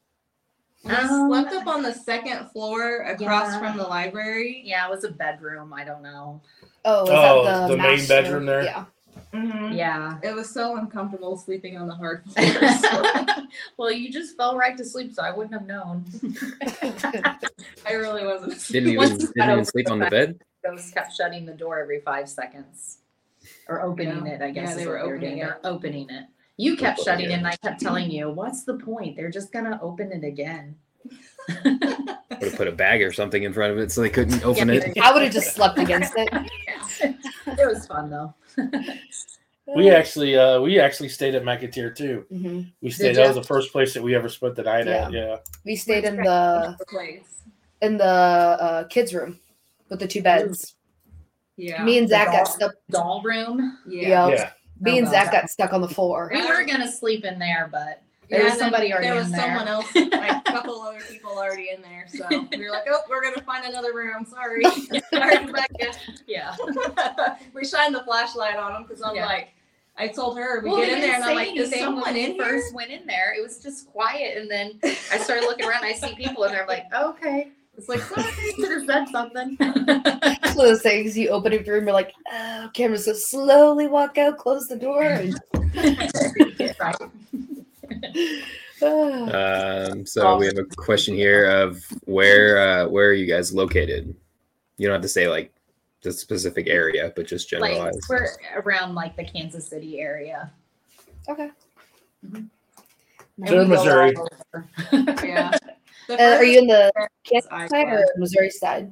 We 0.83 0.91
Um, 0.91 1.27
slept 1.29 1.53
up 1.53 1.67
on 1.67 1.81
the 1.83 1.93
second 1.93 2.49
floor 2.51 3.01
across 3.03 3.51
Yeah. 3.53 3.59
from 3.59 3.77
the 3.77 3.83
library. 3.83 4.61
Yeah, 4.65 4.87
it 4.87 4.89
was 4.89 5.03
a 5.03 5.11
bedroom. 5.11 5.73
I 5.73 5.83
don't 5.83 6.01
know. 6.01 6.41
oh 6.85 7.01
was 7.01 7.09
Oh, 7.11 7.43
that 7.45 7.67
the, 7.67 7.75
the 7.75 7.81
main 7.81 8.07
bedroom 8.07 8.45
there? 8.45 8.63
yeah 8.63 8.85
Mhm. 9.33 9.75
Yeah. 9.77 10.17
It 10.23 10.33
was 10.35 10.49
so 10.49 10.77
uncomfortable 10.77 11.37
sleeping 11.37 11.77
on 11.77 11.87
the 11.87 11.93
hard 11.93 12.23
floors. 12.25 13.45
well, 13.77 13.91
you 13.91 14.11
just 14.11 14.35
fell 14.35 14.57
right 14.57 14.75
to 14.77 14.83
sleep, 14.85 15.13
so 15.13 15.21
I 15.23 15.31
wouldn't 15.31 15.53
have 15.53 15.67
known. 15.67 16.05
I 17.85 17.93
really 17.93 18.25
wasn't. 18.25 18.59
Didn't 18.67 18.89
even 18.93 19.17
didn't 19.17 19.49
even 19.51 19.65
sleep 19.65 19.89
on 19.91 19.99
the 19.99 20.05
fact- 20.05 20.11
bed. 20.11 20.39
Ghosts 20.65 20.91
kept 20.91 21.13
shutting 21.15 21.45
the 21.45 21.53
door 21.53 21.79
every 21.79 22.01
five 22.01 22.27
seconds, 22.27 22.97
or 23.69 23.81
opening 23.81 24.25
Yeah. 24.25 24.33
it. 24.33 24.41
I 24.41 24.51
guess 24.51 24.69
Yeah, 24.71 24.75
they 24.75 24.85
what 24.87 24.91
were 24.91 24.97
they 24.99 25.03
were 25.07 25.15
opening 25.15 25.29
doing. 25.37 25.37
it. 25.41 25.57
They're 25.63 25.71
opening 25.71 26.09
it. 26.09 26.25
You 26.57 26.75
kept 26.75 26.99
Oh, 26.99 27.03
shutting 27.03 27.29
yeah. 27.29 27.35
it, 27.35 27.39
and 27.39 27.47
I 27.47 27.55
kept 27.55 27.79
telling 27.79 28.11
you, 28.11 28.29
"What's 28.29 28.65
the 28.65 28.73
point? 28.73 29.15
They're 29.15 29.29
just 29.29 29.53
gonna 29.53 29.79
open 29.81 30.11
it 30.11 30.25
again." 30.25 30.75
Would 31.65 32.43
have 32.43 32.55
put 32.55 32.67
a 32.67 32.71
bag 32.71 33.01
or 33.01 33.11
something 33.11 33.43
in 33.43 33.53
front 33.53 33.71
of 33.73 33.79
it 33.79 33.91
so 33.91 34.01
they 34.01 34.09
couldn't 34.09 34.43
open 34.45 34.69
Yeah, 34.69 34.75
it. 34.75 34.97
i 35.01 35.11
would 35.11 35.23
have 35.23 35.33
just 35.33 35.55
slept 35.55 35.79
against 35.79 36.13
it 36.15 36.29
it 37.01 37.67
was 37.67 37.85
fun 37.87 38.09
though. 38.09 38.33
We 39.75 39.91
actually 39.91 40.35
uh 40.35 40.59
we 40.61 40.79
actually 40.79 41.09
stayed 41.09 41.35
at 41.35 41.43
McInteer 41.43 41.95
too. 41.95 42.25
hmm 42.31 42.61
We 42.81 42.89
stayed. 42.89 43.15
That 43.17 43.27
was 43.27 43.35
the 43.35 43.43
first 43.43 43.71
place 43.71 43.93
that 43.93 44.01
we 44.01 44.15
ever 44.15 44.27
spent 44.27 44.55
the 44.55 44.63
night 44.63 44.87
at. 44.87 45.11
Yeah. 45.11 45.37
We 45.63 45.75
stayed 45.75 46.05
in 46.05 46.15
the 46.15 46.75
place. 46.89 47.43
in 47.83 47.97
the 47.97 48.03
uh, 48.03 48.83
kids' 48.87 49.13
room 49.13 49.39
with 49.89 49.99
the 49.99 50.07
two 50.07 50.23
beds. 50.23 50.73
Yeah. 51.55 51.83
Me 51.83 51.99
and 51.99 52.07
The 52.07 52.13
Zach 52.13 52.27
got 52.31 52.45
doll- 52.45 52.45
stuck. 52.47 52.71
Doll 52.89 53.21
room. 53.23 53.77
yeah. 53.87 54.07
Yeah. 54.09 54.27
Yeah. 54.29 54.49
Me 54.81 54.93
Oh, 54.93 54.97
and 54.97 55.05
God. 55.05 55.11
Zach 55.11 55.31
got 55.33 55.49
stuck 55.51 55.71
on 55.71 55.81
the 55.81 55.87
floor. 55.89 56.31
We 56.33 56.43
were 56.47 56.63
gonna 56.65 56.91
sleep 56.91 57.23
in 57.23 57.37
there, 57.37 57.69
but 57.71 58.01
there 58.29 58.39
Yeah, 58.39 58.45
was 58.45 58.53
and 58.53 58.61
then 58.61 58.65
somebody 58.71 58.93
already 58.93 59.07
in 59.07 59.13
There 59.13 59.15
There 59.15 59.19
was 59.23 59.25
in 59.27 59.31
there. 59.31 59.47
someone 59.47 59.67
else, 59.67 59.95
like 59.95 60.31
a 60.47 60.51
couple 60.51 60.81
other 60.81 60.99
people 61.09 61.31
already 61.31 61.69
in 61.75 61.81
there. 61.81 62.05
So 62.07 62.47
we 62.51 62.63
were 62.63 62.71
like, 62.71 62.83
oh, 62.89 62.99
we're 63.09 63.23
gonna 63.23 63.41
find 63.41 63.65
another 63.65 63.93
room. 63.93 64.25
Sorry, 64.25 64.65
sorry, 65.13 65.45
Rebecca. 65.45 65.97
yeah. 66.27 66.55
we 67.53 67.65
shined 67.65 67.95
the 67.95 68.03
flashlight 68.03 68.55
on 68.57 68.73
them 68.73 68.83
because 68.87 69.01
I'm 69.01 69.15
Yeah. 69.15 69.25
like, 69.25 69.49
I 69.97 70.07
told 70.07 70.37
her 70.37 70.61
we 70.61 70.69
Well, 70.69 70.79
get 70.79 70.89
in 70.93 71.01
there 71.01 71.15
and 71.15 71.23
I'm 71.23 71.35
like, 71.35 71.55
is 71.55 71.77
someone 71.79 72.03
when 72.03 72.13
we 72.13 72.25
in 72.25 72.31
here? 72.33 72.45
first 72.45 72.73
went 72.73 72.91
in 72.91 73.05
there. 73.05 73.33
It 73.37 73.41
was 73.41 73.59
just 73.61 73.87
quiet, 73.91 74.37
and 74.37 74.49
then 74.49 74.79
I 75.11 75.17
started 75.17 75.45
looking 75.45 75.65
around. 75.65 75.83
I 75.83 75.93
see 75.93 76.15
people 76.15 76.43
and 76.43 76.53
there. 76.53 76.61
I'm 76.61 76.67
like, 76.67 76.85
okay. 76.93 77.49
It's 77.77 77.87
like 77.89 78.01
Somebody 78.01 78.53
could 78.55 78.71
have 78.71 78.85
said 78.85 79.07
something. 79.09 79.57
It's 79.59 80.55
one 80.55 80.65
of 80.67 80.71
those 80.73 80.81
things 80.81 81.17
you 81.17 81.29
open 81.29 81.53
up 81.53 81.65
your 81.65 81.75
room, 81.75 81.85
you're 81.85 81.93
like, 81.93 82.13
oh, 82.31 82.69
camera 82.73 82.97
so 82.97 83.13
slowly 83.13 83.87
walk 83.87 84.17
out, 84.17 84.37
close 84.37 84.67
the 84.67 84.75
door. 84.75 85.03
And, 85.03 85.39
right. 86.79 86.95
Um, 88.81 90.05
so 90.05 90.37
we 90.37 90.45
have 90.45 90.57
a 90.57 90.63
question 90.63 91.13
here 91.13 91.49
of 91.49 91.83
where 92.05 92.59
uh, 92.61 92.87
where 92.87 93.09
are 93.09 93.13
you 93.13 93.25
guys 93.25 93.53
located? 93.53 94.15
You 94.77 94.87
don't 94.87 94.93
have 94.93 95.01
to 95.01 95.09
say 95.09 95.27
like 95.27 95.53
the 96.01 96.13
specific 96.13 96.67
area, 96.67 97.11
but 97.13 97.27
just 97.27 97.51
Like 97.51 97.93
we're 98.07 98.27
around 98.55 98.95
like 98.95 99.17
the 99.17 99.25
Kansas 99.25 99.67
City 99.67 99.99
area. 99.99 100.49
okay. 101.27 101.51
And 102.31 102.49
They're 103.37 103.65
Missouri. 103.65 104.15
yeah. 105.23 105.57
Uh, 106.09 106.37
are 106.37 106.43
you 106.43 106.57
in 106.57 106.65
the 106.65 106.91
Kansas 107.23 107.47
I 107.51 107.67
side 107.67 107.87
or. 107.87 108.03
Missouri 108.17 108.49
side? 108.49 108.91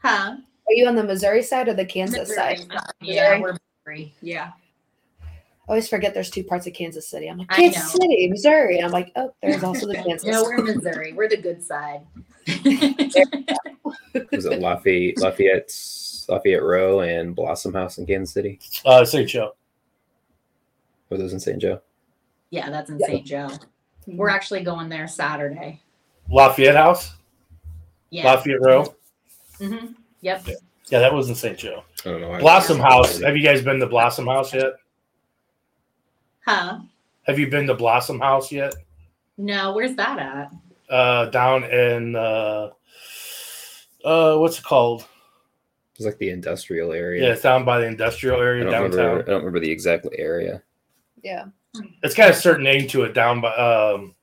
Huh? 0.00 0.36
Are 0.36 0.72
you 0.72 0.86
on 0.86 0.94
the 0.94 1.02
Missouri 1.02 1.42
side 1.42 1.66
or 1.66 1.74
the 1.74 1.84
Kansas 1.84 2.20
Missouri 2.20 2.36
side? 2.36 2.58
side. 2.58 2.80
Yeah, 3.00 3.22
Missouri? 3.22 3.40
we're 3.40 3.56
Missouri. 3.84 4.14
Yeah. 4.22 4.52
I 5.68 5.72
always 5.72 5.86
forget 5.88 6.14
there's 6.14 6.30
two 6.30 6.44
parts 6.44 6.66
of 6.66 6.72
Kansas 6.72 7.06
City. 7.06 7.28
I'm 7.28 7.36
like, 7.36 7.48
Kansas. 7.50 7.92
City, 7.92 8.26
Missouri. 8.30 8.78
And 8.78 8.86
I'm 8.86 8.90
like, 8.92 9.12
oh, 9.16 9.34
there's 9.42 9.62
also 9.62 9.86
the 9.86 9.94
Kansas. 10.06 10.22
City. 10.22 10.32
No, 10.32 10.42
we're 10.44 10.62
Missouri. 10.64 11.12
We're 11.12 11.28
the 11.28 11.36
good 11.36 11.62
side. 11.62 12.00
Was 14.32 14.46
it 14.46 14.60
Lafayette, 14.60 15.18
Lafayette, 15.18 15.70
Lafayette 16.28 16.62
Row, 16.62 17.00
and 17.00 17.36
Blossom 17.36 17.74
House 17.74 17.98
in 17.98 18.06
Kansas 18.06 18.32
City? 18.32 18.58
Uh 18.86 19.04
St. 19.04 19.28
Joe. 19.28 19.54
Were 21.10 21.18
those 21.18 21.32
in 21.34 21.40
St. 21.40 21.58
Joe? 21.60 21.80
yeah, 22.50 22.70
that's 22.70 22.88
in 22.88 22.98
Yeah. 22.98 23.06
St. 23.06 23.26
Joe. 23.26 23.50
We're 24.06 24.30
actually 24.30 24.62
going 24.62 24.88
there 24.88 25.06
Saturday. 25.06 25.82
Lafayette 26.30 26.76
House. 26.76 27.12
Yeah. 28.10 28.24
Lafayette 28.32 28.60
Row. 28.62 28.94
Mm-hmm. 29.60 29.92
Yep. 30.22 30.46
Yeah, 30.88 30.98
that 31.00 31.12
was 31.12 31.28
in 31.28 31.34
St. 31.34 31.58
Joe. 31.58 31.82
I 32.06 32.10
don't 32.10 32.20
know. 32.22 32.38
Blossom 32.38 32.78
House. 32.78 33.20
Have 33.20 33.36
you 33.36 33.42
guys 33.44 33.60
been 33.62 33.78
to 33.80 33.86
Blossom 33.86 34.26
House 34.26 34.54
yet? 34.54 34.72
Huh? 36.48 36.78
Have 37.24 37.38
you 37.38 37.48
been 37.50 37.66
to 37.66 37.74
Blossom 37.74 38.18
House 38.20 38.50
yet? 38.50 38.74
No, 39.36 39.74
where's 39.74 39.94
that 39.96 40.18
at? 40.18 40.50
Uh 40.90 41.26
down 41.26 41.64
in 41.64 42.16
uh 42.16 42.70
uh 44.02 44.36
what's 44.38 44.58
it 44.58 44.64
called? 44.64 45.06
It's 45.96 46.06
like 46.06 46.16
the 46.16 46.30
industrial 46.30 46.92
area. 46.94 47.24
Yeah, 47.26 47.32
it's 47.32 47.42
down 47.42 47.66
by 47.66 47.80
the 47.80 47.86
industrial 47.86 48.40
area 48.40 48.64
don't 48.64 48.72
downtown. 48.72 48.98
remember. 48.98 49.20
I 49.22 49.26
don't 49.26 49.38
remember 49.40 49.60
the 49.60 49.70
exact 49.70 50.06
area. 50.16 50.62
Yeah. 51.22 51.46
It's 52.02 52.14
got 52.14 52.30
a 52.30 52.34
certain 52.34 52.64
name 52.64 52.88
to 52.88 53.02
it 53.02 53.12
down 53.12 53.42
by 53.42 53.54
um 53.54 54.14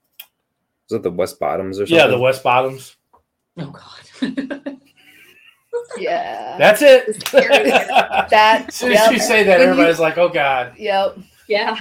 Was 0.90 0.98
it 0.98 1.04
the 1.04 1.12
West 1.12 1.40
Bottoms 1.40 1.80
or 1.80 1.86
something? 1.86 1.96
yeah, 1.96 2.08
the 2.08 2.18
West 2.18 2.42
Bottoms. 2.44 2.96
Oh 3.60 3.72
God. 4.22 4.78
Yeah. 5.98 6.58
That's 6.58 6.82
it. 6.82 7.22
Scary. 7.28 7.70
that. 7.70 8.66
As 8.70 8.74
soon 8.76 8.94
as 8.94 9.12
you 9.12 9.20
say 9.20 9.44
that, 9.44 9.60
When 9.60 9.68
you- 9.68 9.72
everybody's 9.74 10.00
like, 10.00 10.18
"Oh 10.18 10.30
God!" 10.30 10.74
Yep. 10.78 11.20
Yeah. 11.48 11.80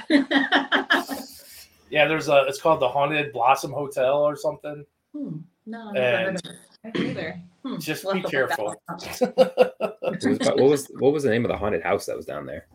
Yeah, 1.90 2.08
there's 2.08 2.28
a. 2.28 2.44
It's 2.48 2.60
called 2.60 2.80
the 2.80 2.88
Haunted 2.88 3.32
Blossom 3.32 3.72
Hotel 3.72 4.22
or 4.22 4.36
something. 4.36 4.84
Hmm. 5.14 5.36
No, 5.66 5.88
I've 5.88 5.94
never 5.94 6.06
heard 6.06 6.26
And- 6.28 6.36
of 6.36 6.50
it. 6.50 6.58
I 6.84 6.90
don't 6.90 7.06
either. 7.06 7.40
Hmm. 7.64 7.78
Just 7.78 8.04
We'll 8.04 8.14
be 8.14 8.20
have 8.20 8.30
to 8.30 8.64
look 8.64 8.78
that 8.88 9.00
careful. 9.00 9.34
What 10.00 10.24
was, 10.24 10.38
what 10.38 10.58
was 10.58 10.86
what 10.98 11.12
was 11.12 11.22
the 11.22 11.30
name 11.30 11.44
of 11.44 11.50
the 11.50 11.56
haunted 11.56 11.82
house 11.82 12.04
that 12.06 12.16
was 12.16 12.26
down 12.26 12.44
there? 12.46 12.66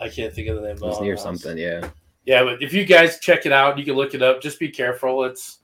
I 0.00 0.08
can't 0.08 0.32
think 0.32 0.48
of 0.48 0.56
the 0.56 0.62
name. 0.62 0.76
It 0.76 0.80
was 0.80 1.00
near 1.00 1.14
house. 1.14 1.22
something. 1.22 1.58
Yeah. 1.58 1.88
Yeah, 2.24 2.42
but 2.44 2.62
if 2.62 2.72
you 2.72 2.86
guys 2.86 3.18
check 3.18 3.44
it 3.44 3.52
out, 3.52 3.76
you 3.78 3.84
can 3.84 3.94
look 3.94 4.14
it 4.14 4.22
up. 4.22 4.40
Just 4.40 4.58
be 4.58 4.70
careful. 4.70 5.24
It's, 5.24 5.58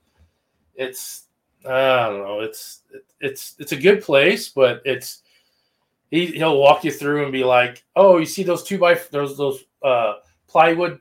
it's, 0.75 1.23
I 1.67 2.05
don't 2.07 2.19
know. 2.19 2.41
It's, 2.41 2.81
it's, 3.19 3.55
it's 3.57 3.71
a 3.71 3.75
good 3.77 4.03
place, 4.03 4.49
but 4.49 4.81
it's, 4.85 5.23
he 6.11 6.27
he'll 6.27 6.59
walk 6.59 6.83
you 6.83 6.91
through 6.91 7.23
and 7.23 7.31
be 7.31 7.43
like, 7.43 7.83
oh, 7.95 8.17
you 8.19 8.27
see 8.27 8.43
those 8.43 8.61
two 8.61 8.77
by 8.77 8.99
those 9.09 9.37
those 9.37 9.63
uh 9.81 10.15
plywood 10.51 10.99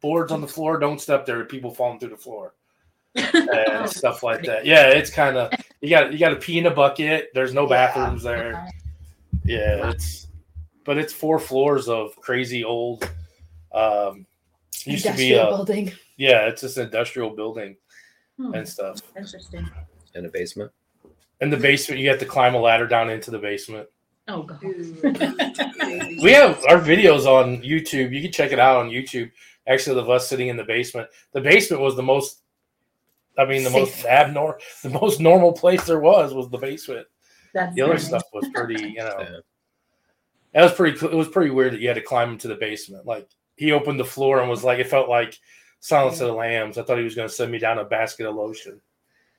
boards 0.00 0.32
on 0.32 0.40
the 0.40 0.48
floor? 0.48 0.78
Don't 0.78 1.00
step 1.00 1.24
there. 1.24 1.44
People 1.44 1.72
falling 1.72 1.98
through 2.00 2.10
the 2.10 2.16
floor 2.16 2.54
and 3.14 3.88
stuff 3.88 4.22
like 4.22 4.42
that. 4.44 4.66
Yeah, 4.66 4.88
it's 4.88 5.10
kind 5.10 5.36
of 5.36 5.52
you 5.80 5.90
got 5.90 6.12
you 6.12 6.18
got 6.18 6.30
to 6.30 6.36
pee 6.36 6.58
in 6.58 6.66
a 6.66 6.70
bucket. 6.70 7.28
There's 7.34 7.54
no 7.54 7.62
Yeah. 7.62 7.68
bathrooms 7.68 8.22
there. 8.24 8.66
Yeah, 9.44 9.90
it's 9.90 10.26
but 10.84 10.98
it's 10.98 11.12
four 11.12 11.38
floors 11.38 11.88
of 11.88 12.16
crazy 12.16 12.64
old. 12.64 13.08
Um, 13.72 14.26
used 14.84 15.04
to 15.06 15.12
be 15.14 15.32
Industrial 15.32 15.40
a 15.42 15.56
building. 15.56 15.92
yeah, 16.16 16.46
it's 16.46 16.60
just 16.62 16.76
an 16.78 16.84
industrial 16.86 17.30
building 17.30 17.76
Hmm. 18.36 18.52
and 18.54 18.68
stuff. 18.68 19.00
Interesting. 19.16 19.68
In 20.14 20.26
a 20.26 20.28
basement. 20.28 20.70
In 21.40 21.50
the 21.50 21.56
basement, 21.56 22.00
you 22.00 22.08
have 22.08 22.18
to 22.20 22.26
climb 22.26 22.54
a 22.54 22.60
ladder 22.60 22.86
down 22.86 23.10
into 23.10 23.30
the 23.30 23.38
basement. 23.38 23.88
Oh 24.28 24.42
God. 24.42 24.60
We 26.22 26.32
have 26.32 26.64
our 26.68 26.78
videos 26.80 27.26
on 27.26 27.58
YouTube. 27.62 28.12
You 28.14 28.22
can 28.22 28.32
check 28.32 28.52
it 28.52 28.58
out 28.58 28.78
on 28.78 28.88
YouTube. 28.90 29.30
Actually, 29.66 29.98
of 30.00 30.08
us 30.10 30.28
sitting 30.28 30.48
in 30.48 30.56
the 30.56 30.64
basement. 30.64 31.08
The 31.32 31.40
basement 31.40 31.82
was 31.82 31.96
the 31.96 32.02
most. 32.02 32.40
I 33.36 33.44
mean, 33.44 33.64
the 33.64 33.70
most 33.70 33.94
Safe. 33.96 34.06
abnormal, 34.06 34.56
the 34.82 34.90
most 34.90 35.20
normal 35.20 35.52
place 35.52 35.84
there 35.84 36.00
was 36.00 36.32
was 36.34 36.48
the 36.50 36.58
basement. 36.58 37.06
That's 37.52 37.74
The 37.74 37.82
other 37.82 37.94
funny. 37.98 38.04
stuff 38.04 38.22
was 38.32 38.48
pretty, 38.54 38.82
you 38.90 38.96
know. 38.98 39.16
Yeah. 39.18 39.36
That 40.54 40.62
was 40.62 40.72
pretty. 40.72 40.96
cool. 40.96 41.10
It 41.10 41.16
was 41.16 41.28
pretty 41.28 41.50
weird 41.50 41.72
that 41.74 41.80
you 41.80 41.88
had 41.88 41.94
to 41.96 42.00
climb 42.02 42.30
into 42.30 42.48
the 42.48 42.54
basement. 42.54 43.06
Like 43.06 43.28
he 43.56 43.72
opened 43.72 43.98
the 44.00 44.04
floor 44.04 44.40
and 44.40 44.48
was 44.48 44.64
like, 44.64 44.78
it 44.78 44.86
felt 44.88 45.08
like 45.08 45.38
Silence 45.80 46.20
of 46.20 46.28
the 46.28 46.32
Lambs. 46.34 46.78
I 46.78 46.82
thought 46.82 46.98
he 46.98 47.04
was 47.04 47.14
going 47.14 47.28
to 47.28 47.34
send 47.34 47.50
me 47.52 47.58
down 47.58 47.78
a 47.78 47.84
basket 47.84 48.26
of 48.26 48.34
lotion. 48.36 48.80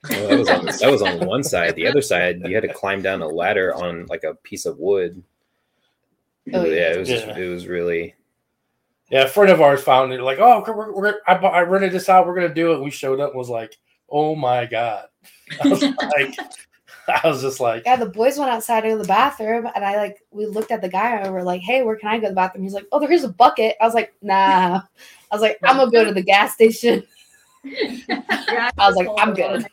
Well, 0.09 0.27
that 0.29 0.39
was 0.39 0.49
on 0.49 0.65
that 0.79 0.91
was 0.91 1.01
on 1.01 1.25
one 1.25 1.43
side. 1.43 1.75
The 1.75 1.87
other 1.87 2.01
side, 2.01 2.41
you 2.45 2.53
had 2.55 2.63
to 2.63 2.73
climb 2.73 3.01
down 3.01 3.21
a 3.21 3.27
ladder 3.27 3.73
on 3.73 4.05
like 4.07 4.23
a 4.23 4.35
piece 4.35 4.65
of 4.65 4.77
wood. 4.79 5.23
Oh, 6.53 6.63
yeah. 6.63 6.73
yeah. 6.73 6.91
it 6.93 6.99
was 6.99 7.09
Yeah. 7.09 7.37
it 7.37 7.49
was 7.49 7.67
really 7.67 8.13
Yeah, 9.09 9.23
a 9.23 9.27
friend 9.27 9.51
of 9.51 9.61
ours 9.61 9.81
found 9.83 10.13
it. 10.13 10.21
Like, 10.21 10.39
oh, 10.39 10.63
we're, 10.67 10.93
we're, 10.93 11.15
I, 11.27 11.35
bought- 11.37 11.53
I 11.55 11.61
rented 11.61 11.91
this 11.91 12.09
out. 12.09 12.27
We're 12.27 12.35
gonna 12.35 12.53
do 12.53 12.73
it. 12.73 12.83
We 12.83 12.91
showed 12.91 13.19
up 13.19 13.31
and 13.31 13.37
was 13.37 13.49
like, 13.49 13.77
oh 14.09 14.35
my 14.35 14.65
god. 14.65 15.07
I 15.63 15.67
was 15.67 15.81
like, 15.81 16.37
I 17.07 17.27
was 17.27 17.41
just 17.41 17.59
like, 17.59 17.83
Yeah, 17.85 17.95
the 17.97 18.05
boys 18.07 18.37
went 18.37 18.51
outside 18.51 18.81
to 18.81 18.97
the 18.97 19.03
bathroom, 19.03 19.67
and 19.75 19.83
I 19.85 19.97
like 19.97 20.23
we 20.31 20.45
looked 20.45 20.71
at 20.71 20.81
the 20.81 20.89
guy 20.89 21.15
and 21.15 21.23
we 21.25 21.29
were 21.33 21.43
like, 21.43 21.61
"Hey, 21.61 21.83
where 21.83 21.95
can 21.95 22.09
I 22.09 22.17
go 22.17 22.23
to 22.23 22.29
the 22.29 22.35
bathroom?" 22.35 22.63
He's 22.63 22.73
like, 22.73 22.87
"Oh, 22.91 22.99
there's 22.99 23.23
a 23.23 23.29
bucket." 23.29 23.75
I 23.79 23.85
was 23.85 23.93
like, 23.93 24.13
"Nah." 24.23 24.81
I 25.31 25.35
was 25.35 25.41
like, 25.41 25.57
"I'm 25.63 25.77
gonna 25.77 25.91
go 25.91 26.03
to 26.03 26.13
the 26.13 26.21
gas 26.23 26.53
station." 26.53 27.03
Yeah, 27.63 28.69
I 28.77 28.87
was 28.87 28.95
like, 28.95 29.07
"I'm 29.17 29.33
good." 29.33 29.65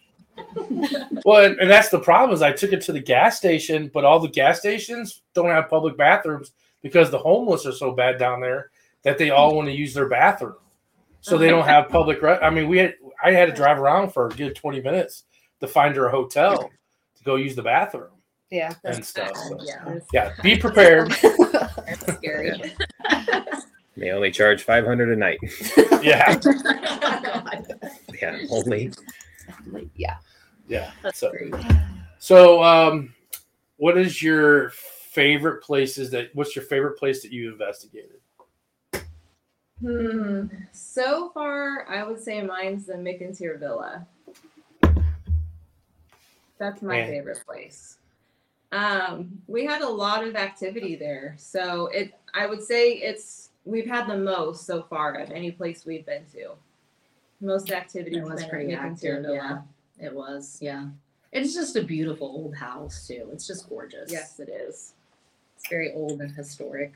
well, 1.24 1.44
and, 1.44 1.58
and 1.60 1.70
that's 1.70 1.88
the 1.88 2.00
problem 2.00 2.34
is 2.34 2.42
I 2.42 2.52
took 2.52 2.72
it 2.72 2.80
to 2.82 2.92
the 2.92 3.00
gas 3.00 3.36
station, 3.36 3.90
but 3.92 4.04
all 4.04 4.18
the 4.18 4.28
gas 4.28 4.58
stations 4.60 5.22
don't 5.34 5.48
have 5.50 5.68
public 5.68 5.96
bathrooms 5.96 6.52
because 6.82 7.10
the 7.10 7.18
homeless 7.18 7.66
are 7.66 7.72
so 7.72 7.92
bad 7.92 8.18
down 8.18 8.40
there 8.40 8.70
that 9.02 9.18
they 9.18 9.30
all 9.30 9.54
want 9.54 9.68
to 9.68 9.74
use 9.74 9.94
their 9.94 10.08
bathroom. 10.08 10.56
So 11.20 11.38
they 11.38 11.48
don't 11.48 11.64
have 11.66 11.88
public. 11.88 12.20
Re- 12.20 12.38
I 12.42 12.50
mean, 12.50 12.68
we 12.68 12.78
had 12.78 12.94
I 13.22 13.30
had 13.30 13.46
to 13.48 13.54
drive 13.54 13.78
around 13.78 14.12
for 14.12 14.26
a 14.26 14.30
good 14.30 14.56
twenty 14.56 14.80
minutes 14.80 15.22
to 15.60 15.68
find 15.68 15.94
her 15.94 16.06
a 16.06 16.10
hotel 16.10 16.58
to 17.16 17.24
go 17.24 17.36
use 17.36 17.54
the 17.54 17.62
bathroom 17.62 18.10
Yeah. 18.50 18.74
and 18.82 19.04
stuff. 19.04 19.30
So, 19.36 19.56
Yeah. 19.62 19.98
yeah, 20.12 20.32
be 20.42 20.56
prepared. 20.56 21.10
That's 21.22 22.14
scary. 22.14 22.74
they 23.96 24.10
only 24.10 24.32
charge 24.32 24.64
five 24.64 24.84
hundred 24.84 25.10
a 25.12 25.16
night. 25.16 25.38
Yeah, 26.02 26.36
Yeah, 28.20 28.38
only. 28.50 28.92
Like, 29.70 29.88
yeah. 29.94 30.16
Yeah. 30.72 30.90
That's 31.02 31.18
So, 31.18 31.30
great. 31.30 31.54
so 32.18 32.62
um, 32.64 33.14
what 33.76 33.98
is 33.98 34.22
your 34.22 34.70
favorite 34.70 35.62
places 35.62 36.10
that? 36.12 36.34
What's 36.34 36.56
your 36.56 36.64
favorite 36.64 36.98
place 36.98 37.20
that 37.22 37.30
you 37.30 37.52
investigated? 37.52 38.20
Hmm. 39.82 40.46
So 40.72 41.30
far, 41.34 41.86
I 41.90 42.04
would 42.04 42.18
say 42.18 42.40
mine's 42.40 42.86
the 42.86 42.94
McInteer 42.94 43.58
Villa. 43.58 44.06
That's 46.58 46.80
my 46.80 47.00
Man. 47.00 47.08
favorite 47.10 47.44
place. 47.44 47.98
Um, 48.70 49.42
we 49.48 49.66
had 49.66 49.82
a 49.82 49.88
lot 49.88 50.24
of 50.24 50.36
activity 50.36 50.96
there, 50.96 51.34
so 51.36 51.88
it. 51.88 52.14
I 52.32 52.46
would 52.46 52.62
say 52.62 52.92
it's 52.92 53.50
we've 53.66 53.86
had 53.86 54.08
the 54.08 54.16
most 54.16 54.64
so 54.64 54.84
far 54.84 55.16
of 55.16 55.30
any 55.32 55.50
place 55.50 55.84
we've 55.84 56.06
been 56.06 56.24
to. 56.32 56.52
Most 57.42 57.70
activity 57.72 58.22
was 58.22 58.40
been 58.40 58.48
pretty 58.48 58.72
at 58.72 58.80
Nickens 58.80 58.92
active. 59.04 59.26
Yeah, 59.28 59.58
it 59.98 60.12
was. 60.14 60.58
Yeah, 60.60 60.86
it's 61.32 61.54
just 61.54 61.76
a 61.76 61.82
beautiful 61.82 62.26
old 62.28 62.54
house 62.54 63.06
too. 63.06 63.28
It's 63.32 63.46
just 63.46 63.68
gorgeous. 63.68 64.10
Yes, 64.12 64.38
it 64.40 64.48
is. 64.48 64.94
it's 65.56 65.68
very 65.68 65.92
old 65.92 66.20
and 66.20 66.30
historic. 66.30 66.92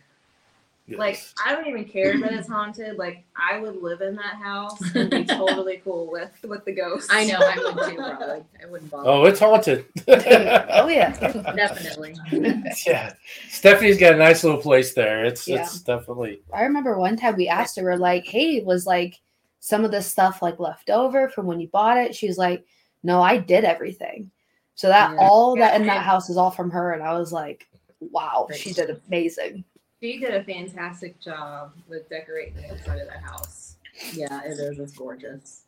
Like 0.89 1.21
I 1.45 1.53
don't 1.53 1.67
even 1.67 1.85
care 1.85 2.17
that 2.21 2.33
it's 2.33 2.47
haunted. 2.47 2.97
Like 2.97 3.25
I 3.35 3.59
would 3.59 3.83
live 3.83 4.03
in 4.03 4.15
that 4.15 4.37
house 4.37 4.81
and 4.95 5.11
be 5.11 5.25
totally 5.25 5.79
cool 5.85 6.09
with 6.09 6.31
with 6.45 6.65
the 6.65 6.71
ghosts. 6.71 7.09
I 7.13 7.25
know 7.25 7.39
I 7.41 7.57
would 7.57 7.91
too. 7.91 7.97
Probably, 7.97 8.45
I 8.63 8.67
wouldn't 8.71 8.91
bother. 8.93 9.09
oh, 9.11 9.25
it's 9.25 9.41
haunted. 9.41 9.85
oh 10.09 10.87
yeah. 10.87 11.11
Definitely. 11.57 12.15
yeah, 12.87 13.15
Stephanie's 13.49 13.99
got 13.99 14.15
a 14.15 14.17
nice 14.17 14.45
little 14.45 14.61
place 14.61 14.95
there. 14.95 15.25
It's 15.25 15.49
Yeah. 15.49 15.63
it's 15.65 15.81
definitely 15.81 16.43
I 16.55 16.63
remember 16.63 16.97
one 16.97 17.17
time 17.17 17.35
we 17.35 17.49
asked 17.49 17.75
her, 17.79 17.83
we're 17.83 17.97
like, 17.97 18.25
hey, 18.25 18.61
was 18.63 18.87
like 18.87 19.19
some 19.59 19.85
of 19.85 19.91
this 19.91 20.07
stuff 20.07 20.41
like 20.41 20.61
left 20.61 20.89
over 20.89 21.29
from 21.29 21.47
when 21.47 21.59
you 21.59 21.67
bought 21.67 21.99
it? 21.99 22.15
She 22.15 22.29
was 22.29 22.39
like, 22.39 22.65
no, 23.07 23.23
I 23.23 23.39
did 23.39 23.65
everything. 23.65 24.31
So 24.75 24.89
that 24.89 25.13
Yeah. 25.13 25.19
all 25.21 25.57
that 25.57 25.81
in 25.81 25.87
that 25.87 26.03
house 26.03 26.29
is 26.29 26.37
all 26.37 26.51
from 26.51 26.71
her. 26.71 26.93
And 26.93 27.03
I 27.03 27.17
was 27.19 27.33
like, 27.33 27.67
wow, 28.01 28.49
she 28.55 28.73
did 28.73 28.91
amazing. 28.91 29.65
She 30.03 30.19
did 30.19 30.35
a 30.35 30.45
fantastic 30.45 31.19
job 31.21 31.73
with 31.89 32.09
decorating 32.11 32.55
the 32.57 32.69
inside 32.69 33.01
of 33.01 33.07
the 33.07 33.19
house. 33.19 33.77
Yeah, 34.13 34.43
it 34.45 34.59
is. 34.59 34.79
It's 34.79 34.93
gorgeous. 34.93 35.63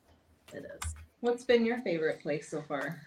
It 0.52 0.64
is. 0.64 0.95
What's 1.21 1.45
been 1.45 1.64
your 1.64 1.80
favorite 1.83 2.21
place 2.21 2.50
so 2.50 2.61
far? 2.61 3.00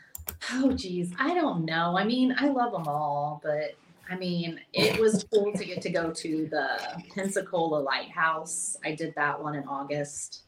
Oh 0.53 0.71
geez, 0.71 1.11
I 1.19 1.33
don't 1.33 1.65
know. 1.65 1.97
I 1.97 2.03
mean, 2.03 2.33
I 2.39 2.47
love 2.47 2.72
them 2.72 2.87
all, 2.87 3.41
but 3.44 3.75
I 4.09 4.15
mean, 4.15 4.59
it 4.74 5.00
was 5.00 5.25
cool 5.33 5.53
to 5.53 5.65
get 5.65 5.81
to 5.83 5.89
go 5.89 6.11
to 6.11 6.48
the 6.48 7.03
Pensacola 7.13 7.77
Lighthouse. 7.81 8.77
I 8.83 8.96
did 8.96 9.13
that 9.15 9.41
one 9.41 9.55
in 9.55 9.67
August 9.67 10.44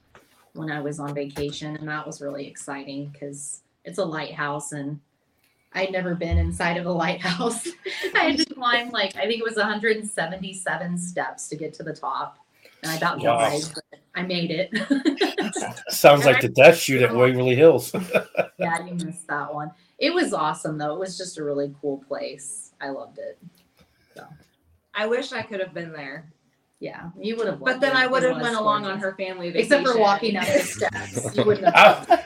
when 0.54 0.72
I 0.72 0.82
was 0.82 1.00
on 1.00 1.13
vacation, 1.13 1.76
and 1.76 1.88
that 1.88 2.06
was 2.06 2.22
really 2.22 2.48
exciting 2.48 3.10
because 3.12 3.62
it's 3.86 3.98
a 3.98 4.06
lighthouse 4.06 4.72
and 4.72 5.00
I'd 5.74 5.91
never 5.91 6.13
been 6.15 6.38
inside 6.38 6.78
of 6.78 6.86
a 6.86 6.91
lighthouse. 7.04 7.67
I 8.15 8.19
had 8.30 8.38
to 8.39 8.46
climb 8.54 8.89
like 8.91 9.15
I 9.15 9.26
think 9.26 9.39
it 9.39 9.43
was 9.43 9.56
177 9.56 10.98
steps 10.98 11.48
to 11.50 11.56
get 11.56 11.74
to 11.76 11.84
the 11.84 11.93
top. 11.93 12.38
And 12.84 12.91
I 12.91 12.96
about 12.98 13.19
Wow. 13.22 13.38
died, 13.39 13.62
but 13.74 13.84
I 14.13 14.24
made 14.24 14.52
it. 14.52 14.69
sounds 15.89 16.26
like 16.26 16.41
the 16.41 16.50
death 16.56 16.78
chute 16.78 17.02
at 17.02 17.15
Waverly 17.15 17.56
Hills. 17.56 17.93
yeah, 18.60 18.86
you 18.86 18.93
missed 18.96 19.28
that 19.28 19.54
one. 19.54 19.72
It 20.00 20.13
was 20.13 20.34
awesome 20.34 20.78
though. 20.78 20.93
It 20.96 21.00
was 21.00 21.17
just 21.17 21.38
a 21.38 21.43
really 21.43 21.74
cool 21.82 22.04
place. 22.08 22.74
I 22.82 22.89
loved 22.89 23.19
it. 23.19 23.39
I 24.96 25.08
wish 25.08 25.32
I 25.34 25.41
could 25.41 25.60
have 25.60 25.74
been 25.74 25.91
there, 25.91 26.32
Yeah, 26.84 27.12
you 27.17 27.38
would 27.38 27.48
have. 27.48 27.62
but 27.62 27.80
then 27.80 27.96
I 27.96 28.08
would 28.08 28.24
have 28.24 28.41
went 28.41 28.58
along 28.58 28.84
on 28.86 29.00
her 29.00 29.15
family 29.15 29.52
vacation. 29.52 29.72
Except 29.84 29.88
for 29.96 30.02
walking 30.02 30.36
up 30.36 30.46
the 30.46 30.60
steps, 30.60 31.38
you 31.38 31.46
wouldn't 31.46 31.74
have. 31.74 32.06
I- 32.12 32.24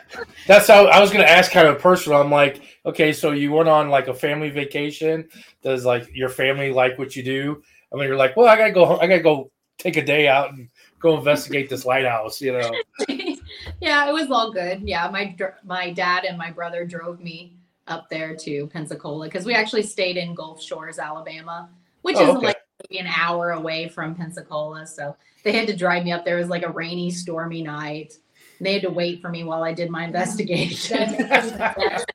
That's 0.48 0.68
how 0.68 0.88
I 0.88 1.00
was 1.00 1.12
going 1.12 1.24
to 1.24 1.30
ask 1.30 1.52
kind 1.52 1.68
of 1.68 1.78
personal. 1.78 2.20
I'm 2.20 2.32
like, 2.32 2.62
okay, 2.84 3.14
so 3.14 3.34
you 3.34 3.52
went 3.52 3.70
on 3.70 3.90
like 3.90 4.08
a 4.08 4.16
family 4.16 4.50
vacation. 4.50 5.30
Does 5.62 5.86
like 5.86 6.10
your 6.12 6.30
family 6.30 6.72
like 6.72 6.98
what 6.98 7.16
you 7.16 7.22
do? 7.22 7.62
I 7.94 7.98
mean, 7.98 8.06
you're 8.08 8.16
like, 8.18 8.36
well, 8.36 8.48
I 8.48 8.58
gotta 8.58 8.72
go. 8.72 8.86
home- 8.88 9.00
I 9.00 9.06
gotta 9.06 9.22
go 9.22 9.52
take 9.78 9.96
a 9.96 10.04
day 10.04 10.28
out 10.28 10.54
and 10.54 10.70
go 11.00 11.16
investigate 11.16 11.70
this 11.70 11.86
lighthouse. 11.86 12.42
You 12.42 12.54
know, 12.54 12.72
yeah, 13.80 14.10
it 14.10 14.14
was 14.14 14.32
all 14.32 14.52
good. 14.52 14.82
Yeah, 14.82 15.08
my 15.12 15.36
my 15.66 15.92
dad 15.92 16.26
and 16.26 16.36
my 16.36 16.50
brother 16.50 16.84
drove 16.84 17.20
me 17.20 17.54
up 17.88 18.10
there 18.10 18.36
to 18.38 18.66
Pensacola 18.74 19.28
because 19.28 19.46
we 19.46 19.54
actually 19.54 19.84
stayed 19.84 20.18
in 20.18 20.34
Gulf 20.34 20.64
Shores, 20.64 20.98
Alabama, 20.98 21.70
which 22.02 22.18
Oh, 22.18 22.24
is 22.32 22.36
okay. 22.38 22.48
like 22.48 22.58
maybe 22.84 23.00
an 23.00 23.08
hour 23.08 23.52
away 23.52 23.90
from 23.90 24.16
Pensacola. 24.16 24.86
So 24.86 25.16
they 25.44 25.52
had 25.52 25.68
to 25.68 25.76
drive 25.76 26.04
me 26.04 26.12
up 26.12 26.26
there. 26.26 26.38
It 26.38 26.42
was 26.42 26.50
like 26.50 26.64
a 26.64 26.72
rainy, 26.72 27.12
stormy 27.12 27.62
night. 27.64 28.14
They 28.60 28.74
had 28.74 28.82
to 28.84 28.90
wait 28.90 29.22
for 29.22 29.30
me 29.30 29.44
while 29.44 29.64
I 29.64 29.74
did 29.74 29.90
my 29.90 30.06
investigation. 30.06 31.16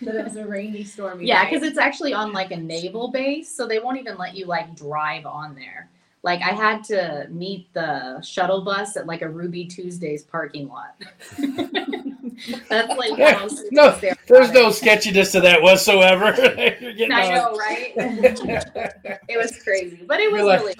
That 0.00 0.16
it 0.16 0.24
was 0.24 0.36
a 0.36 0.46
rainy, 0.46 0.84
stormy. 0.84 1.26
Yeah, 1.26 1.44
because 1.44 1.62
it's 1.62 1.78
actually 1.78 2.14
on 2.14 2.32
like 2.32 2.50
a 2.50 2.56
naval 2.56 3.10
base, 3.10 3.54
so 3.54 3.66
they 3.66 3.78
won't 3.78 3.98
even 3.98 4.16
let 4.16 4.34
you 4.34 4.46
like 4.46 4.74
drive 4.74 5.26
on 5.26 5.54
there. 5.54 5.90
Like 6.24 6.40
I 6.40 6.52
had 6.52 6.82
to 6.84 7.26
meet 7.30 7.70
the 7.74 8.18
shuttle 8.22 8.62
bus 8.64 8.96
at 8.96 9.06
like 9.06 9.20
a 9.20 9.28
Ruby 9.28 9.66
Tuesdays 9.66 10.22
parking 10.24 10.68
lot. 10.68 10.96
That's 12.70 12.96
like 12.96 13.16
Yeah, 13.18 13.46
no, 13.70 13.90
they 13.96 14.14
there's 14.26 14.50
no 14.50 14.70
sketchiness 14.70 15.32
to 15.32 15.40
that 15.42 15.60
whatsoever. 15.60 16.28
I 16.38 16.76
on- 16.96 17.34
know, 17.34 17.52
right? 17.58 17.92
it 19.28 19.36
was 19.36 19.62
crazy, 19.62 20.00
but 20.08 20.18
it 20.18 20.32
was 20.32 20.38
You're 20.40 20.48
like- 20.48 20.60
really 20.62 20.74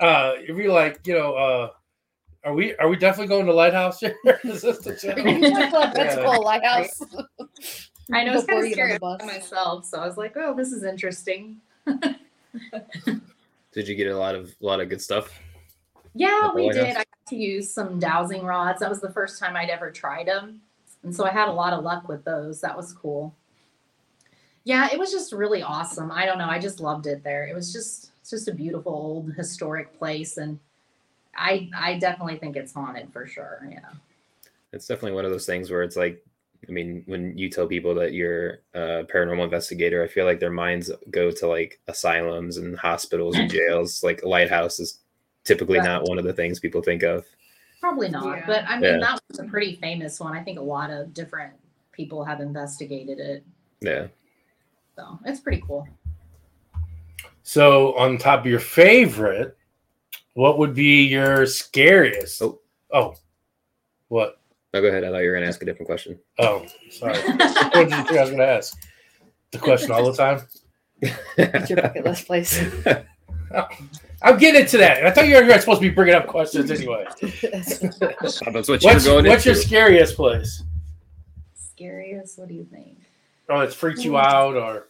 uh, 0.00 0.32
if 0.38 0.56
you're 0.56 0.72
like, 0.72 1.04
you 1.04 1.14
know, 1.14 1.34
uh, 1.34 1.70
are 2.44 2.54
we 2.54 2.76
are 2.76 2.88
we 2.88 2.96
definitely 2.96 3.26
going 3.26 3.44
to 3.46 3.52
lighthouse 3.52 3.98
here? 3.98 4.14
Is 4.44 4.62
this 4.62 4.78
the 4.78 4.94
channel? 4.94 5.24
Pensacola 5.92 6.40
Lighthouse. 6.40 7.02
I 8.12 8.22
know 8.24 8.34
it's 8.34 8.44
Before 8.46 8.62
kind 8.62 8.66
you 8.66 8.66
of 8.66 8.72
scary 8.72 8.92
the 8.94 9.00
bus. 9.00 9.20
myself, 9.24 9.84
so 9.84 9.98
I 9.98 10.06
was 10.06 10.16
like, 10.16 10.36
oh, 10.36 10.54
this 10.56 10.70
is 10.70 10.84
interesting. 10.84 11.60
Did 13.72 13.88
you 13.88 13.94
get 13.94 14.08
a 14.08 14.18
lot 14.18 14.34
of 14.34 14.54
a 14.60 14.64
lot 14.64 14.80
of 14.80 14.88
good 14.88 15.00
stuff? 15.00 15.30
Yeah, 16.14 16.50
we 16.52 16.68
did. 16.70 16.86
House? 16.86 16.96
I 16.96 16.98
got 16.98 17.26
to 17.28 17.36
use 17.36 17.72
some 17.72 17.98
dowsing 17.98 18.44
rods. 18.44 18.80
That 18.80 18.90
was 18.90 19.00
the 19.00 19.10
first 19.10 19.38
time 19.38 19.56
I'd 19.56 19.70
ever 19.70 19.90
tried 19.90 20.26
them. 20.26 20.60
And 21.02 21.14
so 21.14 21.24
I 21.24 21.30
had 21.30 21.48
a 21.48 21.52
lot 21.52 21.72
of 21.72 21.84
luck 21.84 22.08
with 22.08 22.24
those. 22.24 22.60
That 22.60 22.76
was 22.76 22.92
cool. 22.92 23.34
Yeah, 24.64 24.88
it 24.92 24.98
was 24.98 25.10
just 25.10 25.32
really 25.32 25.62
awesome. 25.62 26.10
I 26.10 26.26
don't 26.26 26.38
know. 26.38 26.48
I 26.48 26.58
just 26.58 26.80
loved 26.80 27.06
it 27.06 27.22
there. 27.22 27.46
It 27.46 27.54
was 27.54 27.72
just 27.72 28.10
it's 28.20 28.30
just 28.30 28.48
a 28.48 28.54
beautiful 28.54 28.92
old 28.92 29.32
historic 29.34 29.96
place 29.98 30.36
and 30.36 30.58
I 31.34 31.70
I 31.74 31.98
definitely 31.98 32.36
think 32.36 32.56
it's 32.56 32.72
haunted 32.72 33.12
for 33.12 33.26
sure. 33.26 33.66
Yeah. 33.70 33.90
It's 34.72 34.86
definitely 34.86 35.12
one 35.12 35.24
of 35.24 35.30
those 35.30 35.46
things 35.46 35.70
where 35.70 35.82
it's 35.82 35.96
like, 35.96 36.24
I 36.68 36.72
mean, 36.72 37.02
when 37.06 37.36
you 37.38 37.48
tell 37.48 37.66
people 37.66 37.94
that 37.94 38.12
you're 38.12 38.60
a 38.74 39.04
paranormal 39.04 39.44
investigator, 39.44 40.02
I 40.04 40.08
feel 40.08 40.26
like 40.26 40.40
their 40.40 40.50
minds 40.50 40.90
go 41.10 41.30
to 41.30 41.46
like 41.46 41.80
asylums 41.88 42.58
and 42.58 42.76
hospitals 42.78 43.36
and 43.36 43.50
jails. 43.56 44.02
Like 44.04 44.22
lighthouse 44.24 44.78
is 44.78 44.98
typically 45.44 45.78
Right. 45.78 45.86
not 45.86 46.08
one 46.08 46.18
of 46.18 46.24
the 46.24 46.32
things 46.34 46.60
people 46.60 46.82
think 46.82 47.02
of. 47.02 47.24
Probably 47.80 48.10
not. 48.10 48.38
Yeah. 48.38 48.46
But 48.46 48.64
I 48.68 48.74
mean 48.78 48.84
Yeah. 48.94 48.98
that 49.00 49.20
was 49.28 49.38
a 49.38 49.44
pretty 49.44 49.76
famous 49.76 50.20
one. 50.20 50.36
I 50.36 50.42
think 50.42 50.58
a 50.58 50.62
lot 50.62 50.90
of 50.90 51.14
different 51.14 51.54
people 51.92 52.24
have 52.24 52.40
investigated 52.40 53.18
it. 53.18 53.44
Yeah. 53.80 54.08
So 54.96 55.18
it's 55.24 55.40
pretty 55.40 55.62
cool. 55.66 55.88
So, 57.42 57.96
on 57.96 58.18
top 58.18 58.40
of 58.40 58.46
your 58.46 58.60
favorite, 58.60 59.56
what 60.34 60.58
would 60.58 60.74
be 60.74 61.06
your 61.08 61.46
scariest? 61.46 62.40
Oh. 62.42 62.60
oh, 62.92 63.14
what? 64.08 64.39
No, 64.72 64.80
go 64.80 64.88
ahead. 64.88 65.04
I 65.04 65.10
thought 65.10 65.18
you 65.18 65.28
were 65.28 65.34
gonna 65.34 65.46
ask 65.46 65.62
a 65.62 65.64
different 65.64 65.86
question. 65.86 66.18
Oh, 66.38 66.64
sorry. 66.90 67.18
what 67.18 67.72
did 67.72 67.90
you 67.90 68.04
think 68.04 68.10
I 68.12 68.20
was 68.20 68.30
going 68.30 68.38
to 68.38 68.46
ask? 68.46 68.78
The 69.50 69.58
question 69.58 69.90
all 69.90 70.04
the 70.10 70.16
time. 70.16 70.42
What's 71.36 71.70
your 71.70 71.82
bucket 71.82 72.04
list 72.04 72.26
place? 72.26 72.62
I'm 74.22 74.38
getting 74.38 74.60
into 74.60 74.76
that. 74.78 75.04
I 75.04 75.10
thought 75.10 75.26
you 75.26 75.34
were 75.34 75.42
you 75.42 75.48
were 75.48 75.58
supposed 75.58 75.80
to 75.80 75.88
be 75.88 75.94
bringing 75.94 76.14
up 76.14 76.26
questions 76.26 76.70
anyway. 76.70 77.04
That's 77.20 77.82
what 78.40 78.68
What's, 78.68 78.84
you're 78.84 79.00
going 79.00 79.26
what's 79.26 79.46
your 79.46 79.54
scariest 79.54 80.14
place? 80.14 80.62
Scariest, 81.54 82.38
what 82.38 82.48
do 82.48 82.54
you 82.54 82.64
think? 82.64 82.98
Oh, 83.48 83.60
it's 83.60 83.74
freaked 83.74 84.04
you 84.04 84.18
out, 84.18 84.54
or 84.54 84.88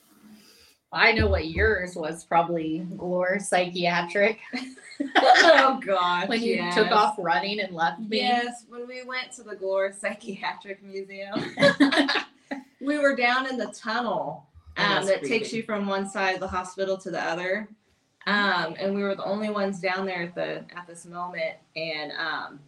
I 0.93 1.12
know 1.12 1.29
what 1.29 1.49
yours 1.49 1.95
was 1.95 2.25
probably 2.25 2.87
Glore 2.97 3.40
Psychiatric 3.40 4.40
oh 5.17 5.81
gosh. 5.85 6.29
when 6.29 6.43
you 6.43 6.57
yes. 6.57 6.75
took 6.75 6.91
off 6.91 7.17
running 7.19 7.61
and 7.61 7.75
left 7.75 8.01
me. 8.01 8.19
Yes, 8.19 8.65
when 8.69 8.87
we 8.87 9.03
went 9.05 9.33
to 9.33 9.43
the 9.43 9.57
Glore 9.57 9.93
Psychiatric 9.93 10.83
Museum, 10.83 11.55
we 12.81 12.99
were 12.99 13.17
down 13.17 13.49
in 13.49 13.57
the 13.57 13.73
tunnel 13.77 14.47
Oh, 14.81 14.99
um, 14.99 15.07
that 15.07 15.25
takes 15.25 15.53
you 15.53 15.63
from 15.63 15.87
one 15.87 16.09
side 16.09 16.35
of 16.35 16.41
the 16.41 16.49
hospital 16.49 16.97
to 16.99 17.11
the 17.11 17.23
other. 17.23 17.69
Um, 18.27 18.75
and 18.79 18.95
we 18.95 19.03
were 19.03 19.15
the 19.15 19.25
only 19.25 19.51
ones 19.51 19.81
down 19.81 20.07
there 20.07 20.23
at 20.23 20.35
the 20.35 20.65
at 20.77 20.87
this 20.87 21.07
moment, 21.07 21.57
and 21.75 22.13
um, 22.13 22.61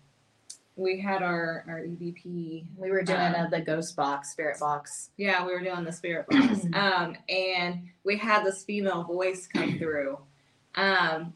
we 0.76 0.98
had 0.98 1.22
our 1.22 1.64
our 1.68 1.80
EVP. 1.80 2.64
We 2.76 2.90
were 2.90 3.02
doing 3.02 3.20
Um, 3.20 3.34
uh, 3.34 3.46
the 3.48 3.60
ghost 3.60 3.94
box, 3.94 4.32
spirit 4.32 4.58
box. 4.58 5.10
Yeah, 5.16 5.44
we 5.44 5.52
were 5.52 5.62
doing 5.62 5.84
the 5.84 5.92
spirit 5.92 6.26
box. 6.28 6.66
um, 6.72 7.16
and 7.28 7.88
we 8.02 8.16
had 8.16 8.44
this 8.44 8.64
female 8.64 9.04
voice 9.04 9.46
come 9.46 9.78
through. 9.78 10.18
Um, 10.74 11.34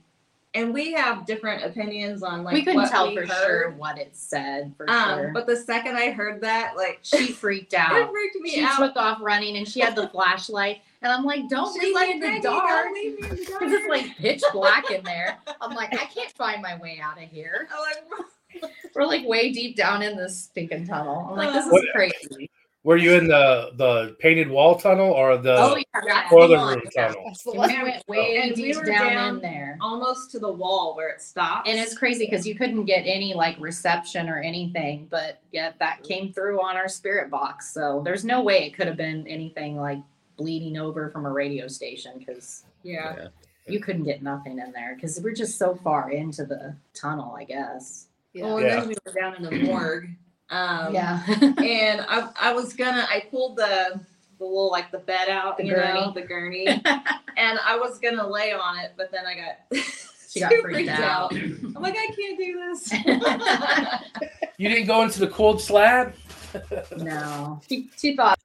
and 0.56 0.74
we 0.74 0.92
have 0.92 1.24
different 1.26 1.62
opinions 1.64 2.22
on 2.22 2.42
like 2.42 2.54
we 2.54 2.62
couldn't 2.64 2.80
what 2.82 2.90
tell 2.90 3.08
we 3.08 3.16
for 3.16 3.26
heard. 3.26 3.46
sure 3.46 3.70
what 3.72 3.98
it 3.98 4.10
said 4.16 4.72
for 4.76 4.88
Um, 4.90 5.18
sure. 5.18 5.30
but 5.34 5.46
the 5.46 5.56
second 5.56 5.96
I 5.96 6.10
heard 6.10 6.40
that, 6.40 6.74
like 6.76 6.98
she 7.02 7.28
freaked 7.28 7.74
out. 7.74 7.94
it 7.94 8.02
out. 8.04 8.10
freaked 8.10 8.36
me 8.40 8.50
She 8.50 8.62
out. 8.64 8.78
took 8.78 8.96
off 8.96 9.18
running 9.20 9.56
and 9.58 9.68
she 9.68 9.80
had 9.80 9.94
the 9.94 10.08
flashlight. 10.12 10.78
And 11.02 11.12
I'm 11.12 11.24
like, 11.24 11.48
don't 11.48 11.72
She's 11.72 11.82
leave 11.82 11.94
like, 11.94 12.08
me 12.08 12.12
in 12.14 12.20
the 12.34 12.40
dark. 12.40 12.66
don't 12.84 12.94
leave 12.94 13.20
me 13.20 13.28
in 13.28 13.36
the 13.36 13.44
dark." 13.48 13.60
Because 13.60 13.72
it's 13.72 13.88
like 13.88 14.16
pitch 14.16 14.42
black 14.52 14.90
in 14.90 15.04
there. 15.04 15.38
I'm 15.60 15.74
like, 15.76 15.92
I 15.92 16.04
can't 16.14 16.32
find 16.32 16.60
my 16.62 16.76
way 16.78 16.98
out 17.02 17.22
of 17.22 17.28
here. 17.28 17.68
I'm 17.72 18.62
like, 18.62 18.72
We're 18.94 19.04
like 19.04 19.26
way 19.26 19.52
deep 19.52 19.76
down 19.76 20.02
in 20.02 20.16
this 20.16 20.36
stinking 20.44 20.86
tunnel. 20.86 21.28
I'm 21.30 21.36
like, 21.36 21.52
this 21.52 21.66
is 21.66 21.72
What- 21.72 21.84
crazy. 21.94 22.50
Were 22.86 22.96
you 22.96 23.14
in 23.14 23.26
the 23.26 23.72
the 23.74 24.14
painted 24.20 24.48
wall 24.48 24.76
tunnel 24.78 25.10
or 25.10 25.36
the 25.38 25.56
oh 25.58 25.74
yeah, 25.76 25.82
that's 26.06 26.30
the 26.30 26.36
toilet 26.36 26.58
room 26.76 26.82
tunnel? 26.94 27.22
That's 27.26 27.42
the 27.42 27.50
And 27.50 27.58
one. 27.58 27.68
we 27.68 27.82
went 27.82 28.08
way 28.08 28.36
And 28.36 28.50
we 28.50 28.62
deep 28.62 28.76
were 28.76 28.84
down, 28.84 29.12
down- 29.12 29.34
in 29.36 29.42
there. 29.42 29.76
Almost 29.80 30.30
to 30.30 30.38
the 30.38 30.52
wall 30.52 30.94
where 30.94 31.08
it 31.08 31.20
stopped. 31.20 31.66
And 31.66 31.80
it's 31.80 31.98
crazy 31.98 32.26
because 32.26 32.46
you 32.46 32.54
couldn't 32.54 32.84
get 32.84 33.00
any 33.02 33.34
like 33.34 33.56
reception 33.58 34.28
or 34.28 34.38
anything, 34.38 35.08
but 35.10 35.40
yet 35.50 35.74
that 35.80 36.04
came 36.04 36.32
through 36.32 36.62
on 36.62 36.76
our 36.76 36.88
spirit 36.88 37.28
box. 37.28 37.74
So 37.74 38.02
there's 38.04 38.24
no 38.24 38.40
way 38.40 38.64
it 38.66 38.70
could 38.76 38.86
have 38.86 38.96
been 38.96 39.26
anything 39.26 39.76
like 39.80 39.98
bleeding 40.36 40.76
over 40.76 41.10
from 41.10 41.26
a 41.26 41.30
radio 41.32 41.66
station 41.66 42.12
because 42.20 42.66
yeah. 42.84 43.14
Yeah. 43.18 43.28
you 43.66 43.80
couldn't 43.80 44.04
get 44.04 44.22
nothing 44.22 44.60
in 44.60 44.70
there 44.70 44.94
because 44.94 45.18
we're 45.20 45.34
just 45.34 45.58
so 45.58 45.74
far 45.82 46.12
into 46.12 46.44
the 46.44 46.76
tunnel, 46.94 47.34
I 47.36 47.42
guess. 47.42 48.06
Well, 48.32 48.60
Yeah. 48.60 48.74
and 48.74 48.82
then 48.82 48.88
we 48.90 48.96
were 49.04 49.12
down 49.12 49.34
in 49.34 49.42
the 49.42 49.64
morgue. 49.64 50.08
Um, 50.50 50.94
yeah. 50.94 51.22
and 51.58 52.04
I, 52.08 52.30
I 52.40 52.52
was 52.52 52.72
gonna 52.74 53.06
I 53.10 53.24
pulled 53.30 53.56
the 53.56 54.00
the 54.38 54.44
little 54.44 54.70
like 54.70 54.90
the 54.90 54.98
bed 54.98 55.28
out, 55.28 55.56
The 55.56 55.64
you 55.66 55.72
know, 55.72 55.78
gurney. 55.78 56.12
the 56.14 56.22
gurney, 56.22 56.66
and 57.36 57.58
I 57.64 57.76
was 57.78 57.98
gonna 57.98 58.26
lay 58.26 58.52
on 58.52 58.78
it, 58.78 58.92
but 58.96 59.10
then 59.10 59.24
I 59.26 59.34
got 59.34 59.82
She 60.28 60.40
got 60.40 60.50
too 60.50 60.60
freaked 60.62 60.90
out. 60.90 61.32
I'm 61.34 61.72
like, 61.80 61.94
I 61.96 62.10
can't 62.14 62.38
do 62.38 62.60
this. 62.68 64.02
You 64.58 64.68
didn't 64.68 64.86
go 64.86 65.02
into 65.02 65.20
the 65.20 65.28
cold 65.28 65.60
slab? 65.60 66.14
no. 66.98 67.60
She, 67.68 67.88
she 67.96 68.16
thought 68.16 68.38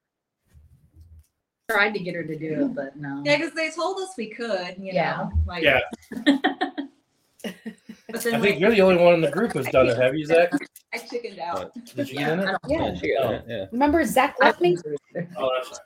tried 1.69 1.91
to 1.93 1.99
get 1.99 2.15
her 2.15 2.23
to 2.23 2.35
do 2.37 2.65
it, 2.65 2.75
but 2.75 2.95
no. 2.97 3.21
yeah, 3.25 3.37
because 3.37 3.53
they 3.53 3.69
told 3.71 3.97
us 4.01 4.09
we 4.17 4.27
could, 4.27 4.75
you 4.77 4.91
Yeah. 4.93 5.17
know, 5.17 5.31
like 5.45 5.63
Yeah. 5.63 5.79
But 7.43 7.53
then 8.23 8.35
I 8.35 8.37
like, 8.37 8.41
think 8.49 8.59
you're 8.59 8.71
the 8.71 8.81
only 8.81 9.01
one 9.01 9.13
in 9.15 9.21
the 9.21 9.31
group 9.31 9.53
who's 9.53 9.67
done 9.67 9.87
it. 9.87 9.97
Have 9.97 10.15
you, 10.15 10.25
Zach? 10.25 10.51
I 10.93 10.97
chickened 10.97 11.39
out. 11.39 11.73
Did 11.95 12.09
you 12.09 12.19
Yeah, 12.19 12.35
get 12.35 12.39
I 12.39 12.41
it? 12.41 12.45
don't- 12.45 12.71
Yeah. 12.71 12.85
Yeah, 12.85 12.93
she 12.99 13.13
got 13.15 13.33
it, 13.33 13.45
yeah. 13.47 13.65
Remember 13.71 14.03
Zach 14.05 14.35
left 14.39 14.61
me? 14.61 14.77
Oh, 15.37 15.49
that's 15.57 15.71
right. 15.71 15.79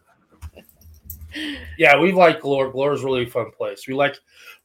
Yeah, 1.77 1.99
we 1.99 2.13
like 2.13 2.41
Glore. 2.41 2.71
Glore's 2.71 3.03
really 3.03 3.23
a 3.23 3.29
fun 3.29 3.51
place. 3.51 3.87
We 3.87 3.93
like 3.93 4.15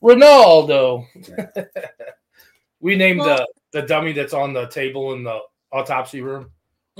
Ronaldo. 0.02 1.04
we 2.80 2.94
named 2.96 3.20
the 3.22 3.42
uh, 3.42 3.46
the 3.72 3.82
dummy 3.82 4.12
that's 4.12 4.32
on 4.32 4.52
the 4.52 4.66
table 4.68 5.12
in 5.14 5.24
the 5.24 5.40
autopsy 5.72 6.20
room. 6.20 6.48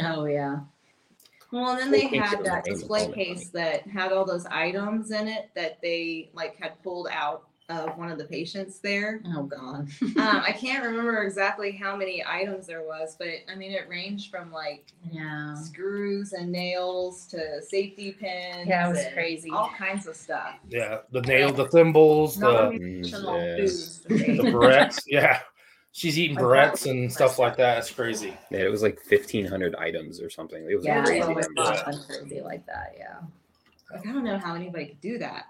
Oh 0.03 0.25
yeah. 0.25 0.59
Well, 1.53 1.71
and 1.71 1.81
then 1.81 1.91
they 1.93 2.07
had 2.17 2.45
that 2.45 2.65
display 2.65 3.11
case 3.13 3.49
that 3.51 3.87
had 3.89 4.13
all 4.13 4.25
those 4.25 4.47
items 4.47 5.11
in 5.13 5.29
it 5.29 5.51
that 5.55 5.79
they 5.83 6.31
like 6.33 6.57
had 6.61 6.81
pulled 6.83 7.09
out 7.11 7.49
of 7.71 7.97
one 7.97 8.11
of 8.11 8.19
the 8.19 8.25
patients 8.25 8.79
there. 8.81 9.23
Oh 9.35 9.45
god. 9.45 9.89
um, 10.03 10.15
I 10.19 10.53
can't 10.53 10.85
remember 10.85 11.23
exactly 11.23 11.73
how 11.73 11.97
many 11.97 12.23
items 12.27 12.67
there 12.67 12.83
was, 12.83 13.17
but 13.19 13.29
I 13.51 13.55
mean 13.55 13.73
it 13.73 13.89
ranged 13.89 14.31
from 14.31 14.53
like 14.53 14.93
yeah. 15.11 15.55
screws 15.55 16.33
and 16.33 16.51
nails 16.51 17.27
to 17.27 17.63
safety 17.63 18.13
pins. 18.13 18.67
Yeah, 18.69 18.89
it 18.89 18.91
was 18.91 19.05
crazy. 19.15 19.51
All 19.51 19.71
kinds 19.71 20.07
of 20.07 20.17
stuff. 20.17 20.55
Yeah, 20.69 20.99
the 21.13 21.23
nail, 21.23 21.53
the 21.53 21.69
thimbles, 21.69 22.37
the 22.37 22.51
Non-nutritional 22.51 23.39
yeah. 23.39 23.57
foods. 23.57 24.01
the 24.01 24.15
that 24.17 24.27
barrettes. 24.47 25.03
Yeah, 25.07 25.41
she's 25.93 26.19
eating 26.19 26.39
I 26.39 26.43
barrettes 26.43 26.91
and 26.91 27.13
stuff 27.13 27.39
like 27.39 27.57
that. 27.57 27.79
It's 27.79 27.91
crazy. 27.91 28.37
Yeah, 28.51 28.61
it 28.61 28.71
was 28.71 28.83
like 28.83 29.01
fifteen 29.01 29.47
hundred 29.47 29.75
items 29.77 30.21
or 30.21 30.31
something. 30.31 30.67
It 30.69 30.75
was 30.75 30.85
Yeah, 30.85 31.05
crazy 31.05 31.31
it 31.31 31.37
was 31.57 32.07
crazy 32.07 32.41
like 32.41 32.67
that. 32.67 32.95
Yeah. 32.99 33.21
Like, 33.93 34.07
I 34.07 34.13
don't 34.13 34.25
know 34.25 34.39
how 34.39 34.55
anybody 34.55 34.87
could 34.87 35.01
do 35.01 35.19
that. 35.19 35.47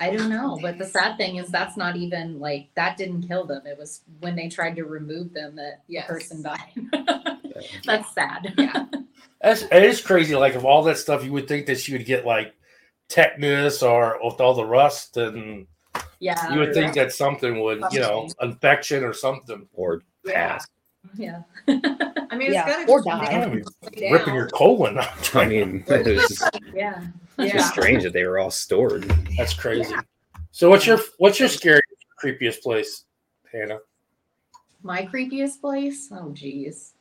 I 0.00 0.10
don't 0.10 0.28
know, 0.28 0.58
but 0.60 0.78
the 0.78 0.84
sad 0.84 1.16
thing 1.16 1.36
is 1.36 1.48
that's 1.48 1.76
not 1.76 1.96
even 1.96 2.40
like 2.40 2.68
that 2.74 2.96
didn't 2.96 3.22
kill 3.28 3.44
them. 3.46 3.62
It 3.66 3.78
was 3.78 4.00
when 4.20 4.34
they 4.34 4.48
tried 4.48 4.76
to 4.76 4.84
remove 4.84 5.32
them 5.32 5.56
that 5.56 5.82
Yes. 5.86 6.06
the 6.08 6.12
person 6.14 6.42
died. 6.42 7.38
that's 7.84 8.12
sad. 8.14 8.52
Yeah. 8.58 8.86
That's, 9.40 9.62
it 9.62 9.82
is 9.84 10.00
crazy. 10.00 10.34
Like 10.34 10.54
of 10.54 10.64
all 10.64 10.82
that 10.84 10.98
stuff, 10.98 11.24
you 11.24 11.32
would 11.32 11.46
think 11.46 11.66
that 11.66 11.78
she 11.78 11.92
would 11.92 12.06
get 12.06 12.24
like 12.26 12.54
tetanus 13.08 13.82
or 13.82 14.18
with 14.24 14.40
all 14.40 14.54
the 14.54 14.64
rust, 14.64 15.16
and 15.16 15.66
Yeah. 16.18 16.52
you 16.52 16.58
would 16.60 16.74
think 16.74 16.94
that 16.94 17.12
something 17.12 17.60
would, 17.60 17.82
you 17.92 18.00
know, 18.00 18.28
infection 18.40 19.04
or 19.04 19.12
something. 19.12 19.68
Or 19.74 20.02
Yeah. 20.24 20.32
pass. 20.54 20.66
Yeah. 21.16 21.42
I 21.68 22.36
mean, 22.36 22.52
Yeah, 22.52 22.66
it's 22.66 22.76
gotta 22.76 22.90
or 22.90 22.98
just 22.98 23.06
die. 23.08 23.20
be 23.20 23.26
Kind 23.26 23.66
of 24.06 24.12
ripping 24.12 24.34
your 24.34 24.48
colon 24.48 24.98
out. 24.98 25.36
I 25.36 25.46
mean, 25.46 25.84
it 25.86 26.40
Yeah. 26.74 27.04
It's 27.38 27.48
Yeah. 27.52 27.58
just 27.58 27.70
strange 27.72 28.02
that 28.04 28.12
they 28.12 28.24
were 28.24 28.38
all 28.38 28.50
stored. 28.50 29.02
That's 29.36 29.54
crazy. 29.54 29.94
So 30.52 30.70
what's 30.70 30.86
your 30.86 30.98
what's 31.18 31.38
your 31.40 31.48
scary 31.48 31.82
creepiest 32.22 32.62
place, 32.62 33.04
Hannah? 33.52 33.78
My 34.82 35.06
creepiest 35.06 35.60
place? 35.60 36.08
Oh 36.12 36.30
geez. 36.32 36.92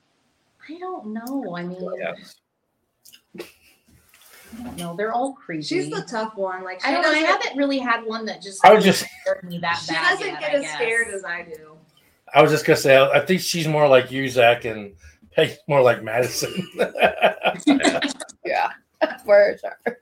I 0.70 0.78
don't 0.80 1.08
know. 1.08 1.56
I 1.56 1.64
mean 1.64 1.80
Yeah. 2.00 2.14
I 3.40 4.64
don't 4.64 4.78
know. 4.78 4.96
They're 4.96 5.12
all 5.12 5.34
creepy. 5.34 5.64
She's 5.64 5.90
the 5.90 6.04
tough 6.04 6.36
one. 6.36 6.64
Like 6.64 6.86
I 6.86 6.92
don't 6.92 7.02
know. 7.02 7.10
I 7.12 7.18
haven't 7.20 7.58
really 7.58 7.80
had 7.80 8.02
one 8.06 8.26
that 8.26 8.42
just 8.42 8.64
I 8.66 8.74
was 8.74 8.84
just 8.84 9.04
scared 9.22 9.44
me 9.44 9.58
that 9.60 9.78
she 9.78 9.94
bad. 9.94 10.10
doesn't 10.12 10.28
yet, 10.28 10.40
get 10.40 10.52
I 10.52 10.56
as 10.56 10.62
guess. 10.62 10.74
scared 10.76 11.08
as 11.10 11.24
I 11.26 11.42
do. 11.44 11.78
I 12.34 12.42
was 12.42 12.52
just 12.52 12.66
gonna 12.66 12.78
say 12.78 12.96
I 12.96 13.20
I 13.20 13.26
think 13.26 13.42
she's 13.42 13.68
more 13.68 13.88
like 13.88 14.12
you, 14.12 14.28
Zach, 14.30 14.66
and 14.66 14.96
Peggy's 15.32 15.58
more 15.68 15.82
like 15.82 16.04
Madison. 16.04 16.54
Yeah, 18.46 18.72
for 19.26 19.58
sure. 19.60 19.98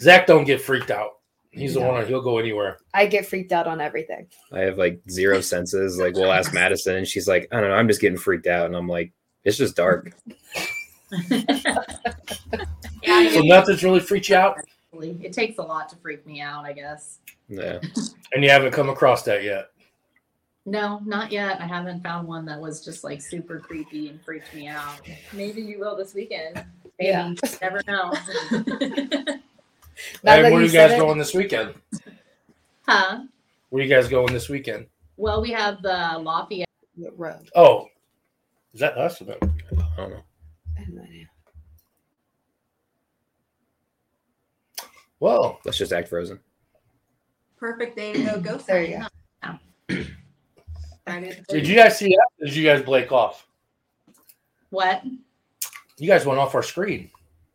Zach 0.00 0.26
don't 0.26 0.44
get 0.44 0.60
freaked 0.60 0.90
out. 0.90 1.12
He's 1.50 1.74
the 1.74 1.80
No. 1.80 1.88
one 1.88 2.00
that 2.00 2.08
he'll 2.08 2.22
go 2.22 2.38
anywhere. 2.38 2.78
I 2.94 3.06
get 3.06 3.26
freaked 3.26 3.52
out 3.52 3.66
on 3.66 3.80
everything. 3.80 4.28
I 4.52 4.60
have 4.60 4.78
like 4.78 5.00
zero 5.10 5.40
senses. 5.52 5.98
Like 5.98 6.14
we'll 6.14 6.32
ask 6.32 6.52
Madison, 6.52 6.96
and 6.96 7.08
she's 7.08 7.26
like, 7.26 7.48
I 7.52 7.60
don't 7.60 7.70
know, 7.70 7.76
I'm 7.76 7.88
just 7.88 8.00
getting 8.00 8.18
freaked 8.18 8.46
out, 8.46 8.66
and 8.66 8.76
I'm 8.76 8.88
like, 8.88 9.12
it's 9.44 9.56
just 9.56 9.76
dark. 9.76 10.12
yeah, 11.30 13.30
So 13.32 13.40
nothing's 13.40 13.82
really 13.82 14.00
freaked 14.00 14.28
you 14.28 14.36
out, 14.36 14.58
it, 14.92 15.16
it 15.22 15.32
takes 15.32 15.58
a 15.58 15.62
lot 15.62 15.88
to 15.90 15.96
freak 15.96 16.26
me 16.26 16.40
out, 16.40 16.64
I 16.64 16.72
guess. 16.72 17.18
Yeah, 17.48 17.78
and 18.32 18.44
you 18.44 18.50
haven't 18.50 18.72
come 18.72 18.90
across 18.90 19.22
that 19.24 19.42
yet. 19.42 19.68
No, 20.66 21.00
not 21.06 21.32
yet. 21.32 21.62
I 21.62 21.66
haven't 21.66 22.02
found 22.02 22.28
one 22.28 22.44
that 22.44 22.60
was 22.60 22.84
just 22.84 23.02
like 23.02 23.22
super 23.22 23.58
creepy 23.58 24.10
and 24.10 24.22
freaked 24.22 24.54
me 24.54 24.68
out. 24.68 25.00
Maybe 25.32 25.62
you 25.62 25.78
will 25.78 25.96
this 25.96 26.12
weekend. 26.12 26.62
Maybe. 26.98 27.10
Yeah. 27.10 27.34
Never 27.62 27.82
know. 27.86 28.12
Now 30.22 30.34
and 30.34 30.44
that 30.44 30.52
where 30.52 30.60
are 30.60 30.60
you 30.60 30.66
you 30.66 30.72
guys 30.72 30.92
it- 30.92 30.98
going 30.98 31.18
this 31.18 31.34
weekend? 31.34 31.74
huh? 32.86 33.22
Where 33.70 33.80
are 33.80 33.84
you 33.84 33.92
guys 33.92 34.06
going 34.08 34.32
this 34.32 34.48
weekend? 34.48 34.86
Well, 35.16 35.42
we 35.42 35.50
have 35.50 35.82
the 35.82 36.20
Lafayette. 36.20 36.68
Road. 37.16 37.50
Oh, 37.56 37.88
is 38.72 38.78
that 38.80 38.96
us? 38.96 39.20
or 39.20 39.24
them? 39.24 39.38
I 39.42 39.96
don't 39.96 40.10
know. 40.10 40.22
Well, 45.20 45.58
Let's 45.64 45.78
just 45.78 45.92
act 45.92 46.08
frozen. 46.08 46.38
Perfect 47.56 47.96
day 47.96 48.12
to 48.12 48.22
go 48.22 48.40
ghost 48.40 48.66
There 48.66 48.84
you 48.84 48.98
go. 48.98 49.06
huh? 49.42 49.54
Friday 51.04 51.42
the 51.48 51.54
did 51.54 51.66
you 51.66 51.74
guys 51.74 51.98
see 51.98 52.08
that? 52.10 52.28
Did 52.46 52.54
you 52.54 52.64
guys 52.64 52.82
Blake 52.82 53.10
off? 53.10 53.46
What? 54.70 55.02
You 55.98 56.06
guys 56.08 56.24
went 56.26 56.38
off 56.38 56.54
our 56.54 56.62
screen. 56.62 57.10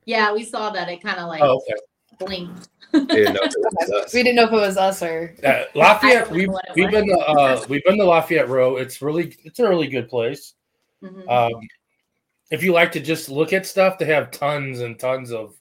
Yeah, 0.05 0.33
we 0.33 0.43
saw 0.43 0.69
that. 0.71 0.89
It 0.89 1.01
kind 1.01 1.17
of 1.19 1.27
like 1.27 1.41
Oh, 1.41 1.57
okay. 1.57 1.73
blinked. 2.19 2.69
Didn't 2.91 3.33
know 3.33 3.39
if 3.41 3.51
it 3.53 3.57
was 3.57 3.89
us. 4.05 4.13
We 4.13 4.21
didn't 4.23 4.35
know 4.35 4.43
if 4.45 4.51
it 4.51 4.55
was 4.55 4.77
us 4.77 5.01
or. 5.01 5.33
Uh, 5.43 5.63
Lafayette, 5.73 6.29
we've, 6.29 6.47
know 6.47 6.53
what 6.53 6.65
it 6.69 6.75
we've 6.75 6.91
been 6.91 7.07
to, 7.07 7.17
uh, 7.17 7.65
we've 7.69 7.83
been 7.85 7.97
to 7.97 8.03
Lafayette 8.05 8.49
Row. 8.49 8.75
It's 8.77 9.01
really 9.01 9.35
it's 9.43 9.59
a 9.59 9.67
really 9.67 9.87
good 9.87 10.09
place. 10.09 10.53
Mhm. 11.01 11.27
Um, 11.29 11.61
if 12.51 12.61
you 12.63 12.71
like 12.73 12.91
to 12.91 12.99
just 12.99 13.29
look 13.29 13.51
at 13.53 13.65
stuff, 13.65 13.97
they 13.97 14.05
have 14.05 14.29
tons 14.29 14.81
and 14.81 14.99
tons 14.99 15.31
of 15.31 15.55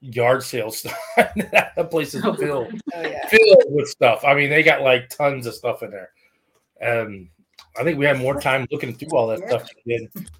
yard 0.00 0.42
sale 0.42 0.70
stuff. 0.70 0.94
that 1.16 1.88
place 1.90 2.14
is 2.14 2.24
Oh, 2.24 2.32
filled 2.34 2.72
Oh 2.94 3.00
yeah. 3.02 3.26
filled 3.28 3.64
with 3.68 3.88
stuff. 3.88 4.24
I 4.24 4.34
mean, 4.34 4.48
they 4.48 4.62
got 4.62 4.80
like 4.82 5.08
tons 5.10 5.46
of 5.46 5.54
stuff 5.54 5.82
in 5.82 5.90
there. 5.90 6.10
And 6.80 7.28
I 7.78 7.84
think 7.84 7.98
we 7.98 8.06
had 8.06 8.18
more 8.18 8.40
time 8.40 8.66
looking 8.70 8.94
through 8.94 9.10
all 9.18 9.26
that 9.28 9.40
stuff 9.46 9.62
than 9.68 9.74
we 9.84 9.98
did. 9.98 10.30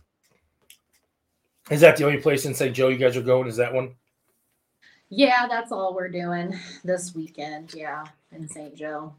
Is 1.71 1.81
that 1.81 1.97
the 1.97 2.05
only 2.05 2.19
place 2.19 2.47
in 2.47 2.55
St. 2.55 2.75
Joe 2.75 2.89
you 2.89 2.99
guys 2.99 3.17
are 3.17 3.23
going? 3.23 3.49
Is 3.49 3.57
that 3.57 3.73
one? 3.73 3.95
Yeah, 5.09 5.47
that's 5.49 5.73
all 5.73 5.95
we're 5.95 6.09
doing 6.09 6.59
this 6.85 7.15
weekend. 7.15 7.75
Yeah, 7.75 8.05
in 8.33 8.49
St. 8.49 8.75
Joe. 8.75 9.15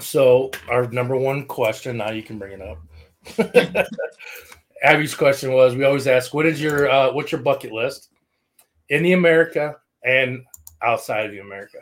So 0.00 0.50
our 0.68 0.88
number 0.88 1.16
one 1.16 1.46
question, 1.46 1.96
now 1.96 2.10
you 2.10 2.22
can 2.22 2.38
bring 2.38 2.60
it 2.60 2.62
up. 2.62 3.86
Abby's 4.82 5.14
question 5.14 5.52
was 5.52 5.76
we 5.76 5.84
always 5.84 6.08
ask, 6.08 6.34
what 6.34 6.46
is 6.46 6.60
your 6.60 6.90
uh, 6.90 7.12
what's 7.12 7.30
your 7.30 7.40
bucket 7.40 7.72
list 7.72 8.10
in 8.88 9.02
the 9.02 9.12
America 9.12 9.76
and 10.04 10.44
outside 10.82 11.26
of 11.26 11.32
the 11.32 11.38
America? 11.38 11.78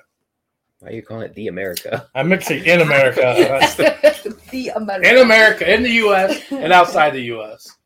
Why 0.80 0.88
are 0.88 0.92
you 0.92 1.02
calling 1.02 1.24
it 1.24 1.34
the 1.34 1.48
America? 1.48 2.08
I'm 2.14 2.28
mixing 2.28 2.64
in 2.64 2.80
America, 2.80 3.20
the 4.50 4.72
American. 4.74 5.10
in 5.10 5.22
America, 5.22 5.74
in 5.74 5.82
the 5.82 5.90
US, 5.90 6.40
and 6.50 6.72
outside 6.72 7.14
the 7.14 7.24
US. 7.36 7.76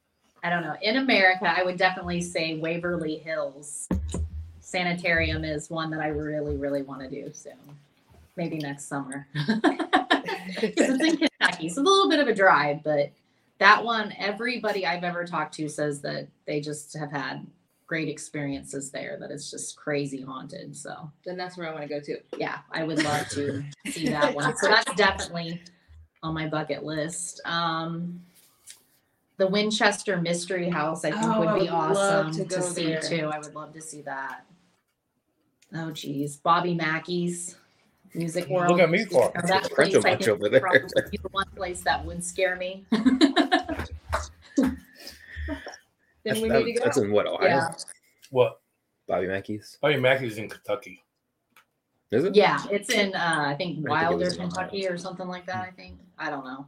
I 0.44 0.50
don't 0.50 0.62
know. 0.62 0.76
In 0.82 0.96
America, 0.96 1.46
I 1.46 1.62
would 1.64 1.78
definitely 1.78 2.20
say 2.20 2.58
Waverly 2.58 3.16
Hills 3.16 3.88
Sanitarium 4.60 5.42
is 5.42 5.70
one 5.70 5.90
that 5.90 6.00
I 6.00 6.08
really, 6.08 6.56
really 6.56 6.82
want 6.82 7.00
to 7.00 7.08
do 7.08 7.32
soon. 7.32 7.54
Maybe 8.36 8.58
next 8.58 8.84
summer. 8.84 9.26
it's 9.34 10.80
in 10.80 11.16
Kentucky. 11.16 11.68
So 11.70 11.80
it's 11.80 11.88
a 11.88 11.90
little 11.90 12.10
bit 12.10 12.20
of 12.20 12.28
a 12.28 12.34
drive, 12.34 12.84
but 12.84 13.10
that 13.58 13.82
one, 13.82 14.12
everybody 14.18 14.84
I've 14.86 15.02
ever 15.02 15.24
talked 15.24 15.54
to 15.54 15.68
says 15.68 16.02
that 16.02 16.28
they 16.46 16.60
just 16.60 16.94
have 16.98 17.10
had 17.10 17.46
great 17.86 18.08
experiences 18.08 18.90
there 18.90 19.16
that 19.20 19.30
it's 19.30 19.50
just 19.50 19.76
crazy 19.76 20.20
haunted. 20.20 20.76
So 20.76 21.10
Then 21.24 21.38
that's 21.38 21.56
where 21.56 21.68
I 21.68 21.70
want 21.72 21.84
to 21.84 21.88
go 21.88 22.00
to. 22.00 22.18
yeah, 22.36 22.58
I 22.70 22.82
would 22.82 23.02
love 23.02 23.28
to 23.30 23.64
see 23.86 24.08
that 24.10 24.34
one. 24.34 24.54
So 24.58 24.68
that's 24.68 24.92
definitely 24.94 25.62
on 26.22 26.34
my 26.34 26.48
bucket 26.48 26.82
list. 26.82 27.40
Um, 27.46 28.20
the 29.36 29.46
Winchester 29.46 30.16
Mystery 30.20 30.68
House, 30.68 31.04
I 31.04 31.10
think, 31.10 31.24
Oh, 31.24 31.40
would 31.40 31.54
be 31.54 31.60
would 31.62 31.68
awesome 31.70 32.32
to 32.32 32.44
to, 32.44 32.62
see 32.62 32.84
there. 32.86 33.00
too. 33.00 33.30
I 33.32 33.38
would 33.38 33.54
love 33.54 33.72
to 33.74 33.80
see 33.80 34.02
that. 34.02 34.44
Oh, 35.74 35.90
geez, 35.90 36.36
Bobby 36.36 36.74
Mackey's 36.74 37.56
Music 38.14 38.46
World. 38.48 38.70
Look 38.70 38.80
at 38.80 38.90
me 38.90 39.04
for. 39.06 39.32
Now, 39.34 39.40
that 39.42 39.72
French 39.72 39.92
place, 39.92 40.04
I 40.04 40.10
bunch 40.10 40.24
think, 40.26 40.36
over 40.36 40.48
there. 40.48 40.60
probably 40.60 40.80
be 41.10 41.16
the 41.16 41.28
one 41.32 41.48
place 41.56 41.80
that 41.80 42.04
would 42.04 42.22
scare 42.24 42.54
me. 42.56 42.84
Then 44.56 44.78
That's, 46.24 46.40
we 46.40 46.48
that- 46.48 46.64
need 46.64 46.72
to 46.74 46.78
go. 46.78 46.84
that's 46.84 46.96
in 46.96 47.12
what 47.12 47.26
Ohio? 47.26 47.46
yeah, 47.48 47.68
What? 48.30 48.60
Bobby 49.06 49.26
Mackey's. 49.26 49.76
Oh, 49.82 49.88
yeah, 49.88 49.98
Mackey's 49.98 50.38
in 50.38 50.48
Kentucky. 50.48 51.02
Is 52.10 52.24
it? 52.24 52.34
yeah, 52.34 52.64
it's 52.70 52.88
in 52.90 53.14
uh, 53.14 53.44
I 53.48 53.54
think 53.54 53.54
I 53.54 53.56
think 53.56 53.78
it 53.86 53.88
Wilder, 53.90 54.26
Ohio. 54.26 54.36
Kentucky, 54.38 54.86
or 54.88 54.96
something 54.96 55.26
like 55.28 55.44
that. 55.46 55.56
I 55.56 55.70
think 55.72 55.98
I 56.18 56.30
don't 56.30 56.44
know. 56.46 56.66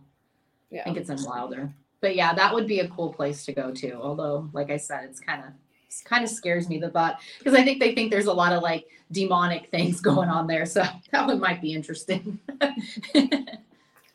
Yeah, 0.70 0.80
I 0.82 0.84
think 0.84 0.96
it's 0.98 1.08
in 1.08 1.22
Wilder. 1.24 1.72
But 2.00 2.16
yeah, 2.16 2.34
that 2.34 2.52
would 2.52 2.66
be 2.66 2.80
a 2.80 2.88
cool 2.88 3.12
place 3.12 3.44
to 3.46 3.52
go 3.52 3.72
to. 3.72 3.92
Although, 3.94 4.50
like 4.52 4.70
I 4.70 4.76
said, 4.76 5.04
it's 5.04 5.20
kind 5.20 5.42
of 5.42 5.50
it's 5.86 6.02
kind 6.02 6.24
of 6.24 6.30
scares 6.30 6.68
me 6.68 6.78
the 6.78 6.90
thought 6.90 7.20
because 7.38 7.54
I 7.54 7.64
think 7.64 7.80
they 7.80 7.94
think 7.94 8.10
there's 8.10 8.26
a 8.26 8.32
lot 8.32 8.52
of 8.52 8.62
like 8.62 8.86
demonic 9.12 9.66
things 9.70 10.00
going 10.00 10.28
on 10.28 10.46
there. 10.46 10.66
So 10.66 10.84
that 11.12 11.26
one 11.26 11.40
might 11.40 11.62
be 11.62 11.72
interesting. 11.72 12.38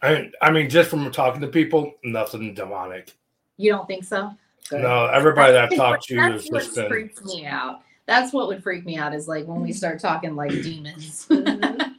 I, 0.03 0.31
I 0.41 0.51
mean, 0.51 0.69
just 0.69 0.89
from 0.89 1.11
talking 1.11 1.41
to 1.41 1.47
people, 1.47 1.93
nothing 2.03 2.55
demonic. 2.55 3.13
you 3.57 3.71
don't 3.71 3.87
think 3.87 4.03
so? 4.03 4.31
No, 4.71 5.05
everybody 5.07 5.53
that 5.53 5.71
I've 5.71 5.77
talked 5.77 6.05
to 6.05 6.15
has 6.17 6.41
That's 6.41 6.51
what 6.51 6.63
just 6.63 6.75
been. 6.75 6.87
freaks 6.87 7.23
me 7.23 7.45
out. 7.45 7.81
That's 8.07 8.33
what 8.33 8.47
would 8.47 8.63
freak 8.63 8.85
me 8.85 8.97
out 8.97 9.13
is 9.13 9.27
like 9.27 9.45
when 9.45 9.61
we 9.61 9.69
mm-hmm. 9.69 9.77
start 9.77 9.99
talking 9.99 10.35
like 10.35 10.49
demons. 10.49 11.27
Mm-hmm. 11.29 11.91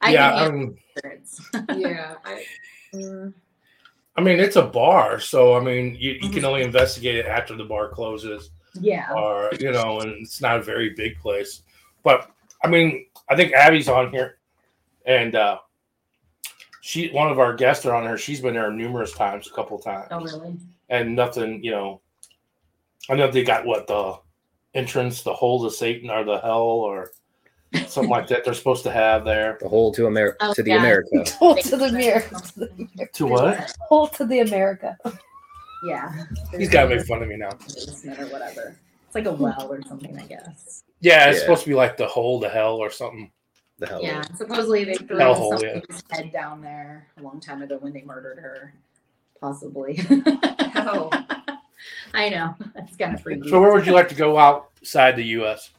I 0.00 0.12
yeah, 0.12 0.30
can 0.30 0.38
I 0.38 0.42
handle 0.42 0.58
mean, 0.58 0.68
um, 0.68 0.78
spirits. 0.96 1.42
yeah. 1.76 2.14
I, 2.24 2.44
mm, 2.94 3.32
I 4.18 4.20
mean, 4.20 4.40
it's 4.40 4.56
a 4.56 4.62
bar, 4.62 5.20
so 5.20 5.56
I 5.56 5.60
mean, 5.60 5.96
you, 5.96 6.18
you 6.20 6.28
can 6.28 6.44
only 6.44 6.62
investigate 6.62 7.14
it 7.14 7.26
after 7.26 7.54
the 7.54 7.62
bar 7.62 7.88
closes, 7.88 8.50
yeah. 8.74 9.12
or 9.12 9.48
you 9.60 9.70
know, 9.70 10.00
and 10.00 10.10
it's 10.20 10.40
not 10.40 10.58
a 10.58 10.62
very 10.62 10.90
big 10.90 11.16
place. 11.20 11.62
But 12.02 12.28
I 12.64 12.66
mean, 12.66 13.06
I 13.30 13.36
think 13.36 13.52
Abby's 13.52 13.88
on 13.88 14.10
here, 14.10 14.38
and 15.06 15.36
uh 15.36 15.58
she, 16.80 17.10
one 17.10 17.30
of 17.30 17.38
our 17.38 17.54
guests 17.54 17.86
are 17.86 17.94
on 17.94 18.06
her. 18.06 18.18
She's 18.18 18.40
been 18.40 18.54
there 18.54 18.72
numerous 18.72 19.12
times, 19.12 19.46
a 19.46 19.52
couple 19.52 19.78
times, 19.78 20.08
Oh 20.10 20.20
really? 20.20 20.56
and 20.88 21.14
nothing. 21.14 21.62
You 21.62 21.70
know, 21.70 22.00
I 23.08 23.14
know 23.14 23.30
they 23.30 23.44
got 23.44 23.66
what 23.66 23.86
the 23.86 24.18
entrance, 24.74 25.22
the 25.22 25.32
hole 25.32 25.62
to 25.62 25.70
Satan 25.70 26.10
or 26.10 26.24
the 26.24 26.40
hell 26.40 26.62
or 26.62 27.12
something 27.86 28.08
like 28.10 28.26
that. 28.28 28.44
They're 28.44 28.54
supposed 28.54 28.82
to 28.84 28.90
have 28.90 29.24
there. 29.24 29.58
The 29.60 29.68
whole 29.68 29.92
to 29.94 30.06
America 30.06 30.36
Oh, 30.40 30.54
to 30.54 30.62
the 30.62 30.70
yeah. 30.70 30.78
America. 30.78 31.24
Hold 31.38 31.60
to 31.60 31.76
the 31.76 31.92
mirror. 31.92 32.24
To 33.14 33.26
what? 33.26 33.72
Hold 33.88 34.12
to 34.14 34.24
the 34.26 34.40
America. 34.40 34.96
Yeah. 35.84 36.24
He's 36.56 36.68
got 36.70 36.88
to 36.88 36.96
make 36.96 37.06
fun 37.06 37.22
of 37.22 37.28
me 37.28 37.36
now. 37.36 37.50
or 37.50 38.26
whatever. 38.26 38.76
It's 39.06 39.14
like 39.14 39.26
a 39.26 39.32
well 39.32 39.68
or 39.70 39.82
something, 39.82 40.18
I 40.18 40.24
guess. 40.26 40.82
Yeah, 41.00 41.28
it's 41.28 41.36
Yeah. 41.38 41.42
supposed 41.42 41.62
to 41.64 41.68
be 41.68 41.74
like 41.74 41.96
the 41.96 42.06
hole 42.06 42.40
to 42.40 42.48
hell 42.48 42.76
or 42.76 42.90
something. 42.90 43.30
The 43.78 43.86
hell. 43.86 44.02
Yeah. 44.02 44.22
Supposedly 44.36 44.84
they 44.84 44.94
threw 44.94 45.18
Hellhole, 45.18 45.60
somebody's 45.60 46.02
head 46.10 46.32
down 46.32 46.60
there 46.60 47.06
a 47.18 47.22
long 47.22 47.38
time 47.38 47.62
ago 47.62 47.78
when 47.80 47.92
they 47.92 48.02
murdered 48.02 48.38
her. 48.38 48.74
Possibly. 49.40 50.00
Oh. 50.74 51.10
I 52.14 52.28
know. 52.28 52.56
That's 52.74 52.96
kind 52.96 53.14
of 53.14 53.22
freaky. 53.22 53.48
So, 53.48 53.60
where 53.60 53.72
would 53.72 53.86
you 53.86 53.92
like 53.92 54.08
to 54.08 54.14
go 54.14 54.36
outside 54.36 55.14
the 55.14 55.24
U.S.? 55.24 55.70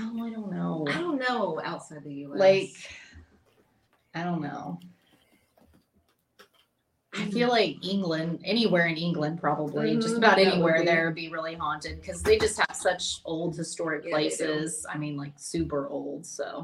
Oh, 0.00 0.24
I 0.26 0.30
don't 0.30 0.50
know. 0.52 0.86
I 0.88 0.98
don't 1.00 1.18
know 1.18 1.60
outside 1.64 2.04
the 2.04 2.12
U.S. 2.14 2.38
Like, 2.38 2.70
I 4.14 4.24
don't 4.24 4.40
know. 4.42 4.80
I 7.14 7.30
feel 7.30 7.48
like 7.50 7.84
England, 7.84 8.40
anywhere 8.42 8.86
in 8.86 8.96
England, 8.96 9.38
probably 9.38 9.96
just 9.96 10.14
Mhm, 10.14 10.18
about 10.18 10.36
that 10.36 10.44
would 10.46 10.52
anywhere 10.54 10.78
be- 10.80 10.84
there 10.86 11.04
would 11.06 11.14
be 11.14 11.28
really 11.28 11.54
haunted 11.54 12.00
because 12.00 12.22
they 12.22 12.38
just 12.38 12.58
have 12.58 12.74
such 12.74 13.20
old 13.26 13.54
historic 13.54 14.04
Yeah, 14.04 14.12
places. 14.12 14.86
I 14.88 14.96
mean, 14.96 15.18
like 15.18 15.34
super 15.36 15.88
old. 15.88 16.24
So 16.24 16.62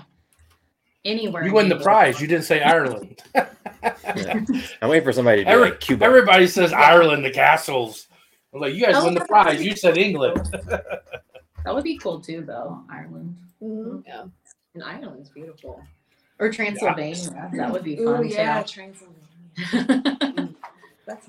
anywhere. 1.04 1.42
You 1.42 1.48
in 1.50 1.54
win 1.54 1.68
the 1.68 1.78
prize. 1.80 2.18
You 2.18 2.26
didn't 2.28 2.44
say 2.44 2.62
Ireland. 2.62 3.22
I'm 3.34 4.88
waiting 4.88 5.04
for 5.04 5.12
somebody 5.12 5.42
to 5.42 5.44
be 5.44 5.50
Every- 5.50 5.70
like 5.70 5.80
Cuba. 5.80 6.02
Everybody 6.06 6.46
says 6.46 6.72
Ireland, 6.72 7.26
the 7.26 7.30
castles. 7.30 8.06
I'm 8.54 8.60
like, 8.60 8.72
you 8.74 8.80
guys 8.86 8.94
Oh, 8.96 9.04
win 9.04 9.12
the 9.14 9.20
prize. 9.26 9.62
You 9.62 9.76
said. 9.76 9.98
England. 9.98 10.40
That 11.64 11.74
would 11.74 11.84
be 11.84 11.98
cool 11.98 12.20
too, 12.20 12.42
though. 12.42 12.80
Ireland 12.90 13.36
Mhm. 13.62 14.04
Yeah. 14.06 14.24
and 14.74 14.82
Ireland's 14.84 15.28
beautiful. 15.30 15.82
or 16.40 16.50
Transylvania. 16.50 17.50
That 17.54 17.72
would 17.72 17.82
be 17.82 17.98
Ooh, 17.98 18.14
fun 18.16 18.28
yeah, 18.28 18.62
too. 18.62 18.68
Transylvania. 18.74 20.54
That's 21.06 21.26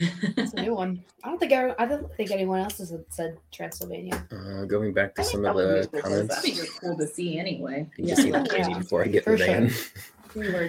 It's 0.00 0.52
a 0.54 0.62
new 0.62 0.74
one. 0.74 1.04
I 1.24 1.28
don't 1.28 1.38
think 1.38 1.52
I, 1.52 1.74
I 1.78 1.84
don't 1.84 2.10
think 2.14 2.30
anyone 2.30 2.60
else 2.60 2.78
has 2.78 2.94
said 3.10 3.36
Transylvania. 3.52 4.26
Uh, 4.32 4.64
going 4.64 4.92
back 4.94 5.14
to 5.16 5.22
I 5.22 5.24
some 5.24 5.44
of 5.44 5.56
the 5.56 5.88
comments. 6.00 6.34
That'd 6.36 6.54
be 6.56 6.60
cool 6.80 6.96
to 6.96 7.06
see 7.06 7.38
anyway. 7.38 7.86
You 7.98 8.06
can 8.06 8.16
see 8.16 8.30
the 8.30 8.48
Yeah. 8.56 8.78
before 8.78 9.02
I 9.04 9.08
get 9.08 9.24
For 9.24 9.36
the 9.36 9.44
van. 9.44 9.70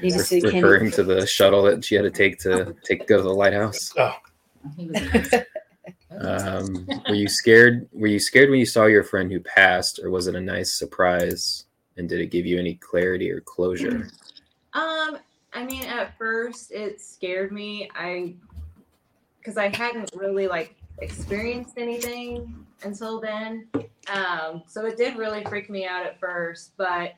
Need 0.02 0.14
to 0.14 0.20
see 0.20 0.42
Re- 0.42 0.52
Kenny. 0.52 0.64
referring 0.64 0.92
to 0.92 1.04
the 1.04 1.26
shuttle 1.28 1.62
that 1.64 1.86
she 1.86 1.96
had 1.96 2.02
to 2.04 2.12
take 2.12 2.40
to 2.40 2.76
take 2.84 3.08
go 3.08 3.18
to 3.18 3.24
the 3.24 3.30
lighthouse. 3.34 3.94
Oh, 3.98 4.16
He 4.76 4.88
was 4.88 5.02
nice. 5.14 5.32
Um, 6.20 6.88
were 7.08 7.16
you 7.16 7.28
scared? 7.28 7.88
Were 7.94 8.08
you 8.08 8.20
scared 8.20 8.50
when 8.50 8.60
you 8.60 8.66
saw 8.66 8.86
your 8.86 9.04
friend 9.04 9.32
who 9.32 9.40
passed, 9.40 10.00
or 10.04 10.10
was 10.10 10.28
it 10.28 10.36
a 10.36 10.42
nice 10.42 10.74
surprise? 10.74 11.66
And 11.98 12.08
did 12.08 12.22
it 12.22 12.28
give 12.28 12.46
you 12.46 12.60
any 12.60 12.76
clarity 12.76 13.32
or 13.32 13.42
closure? 13.42 14.10
Um, 14.72 15.18
I 15.52 15.66
mean, 15.66 15.82
at 15.82 16.16
first 16.16 16.72
it 16.72 17.02
scared 17.02 17.52
me. 17.52 17.90
I 17.96 18.36
because 19.40 19.58
I 19.58 19.76
hadn't 19.76 20.12
really 20.16 20.48
like 20.48 20.76
experienced 21.00 21.78
anything 21.78 22.66
until 22.84 23.20
then. 23.20 23.68
Um, 24.14 24.62
so 24.68 24.86
it 24.86 24.96
did 24.96 25.18
really 25.18 25.44
freak 25.46 25.70
me 25.70 25.88
out 25.88 26.06
at 26.06 26.20
first. 26.20 26.74
But 26.78 27.16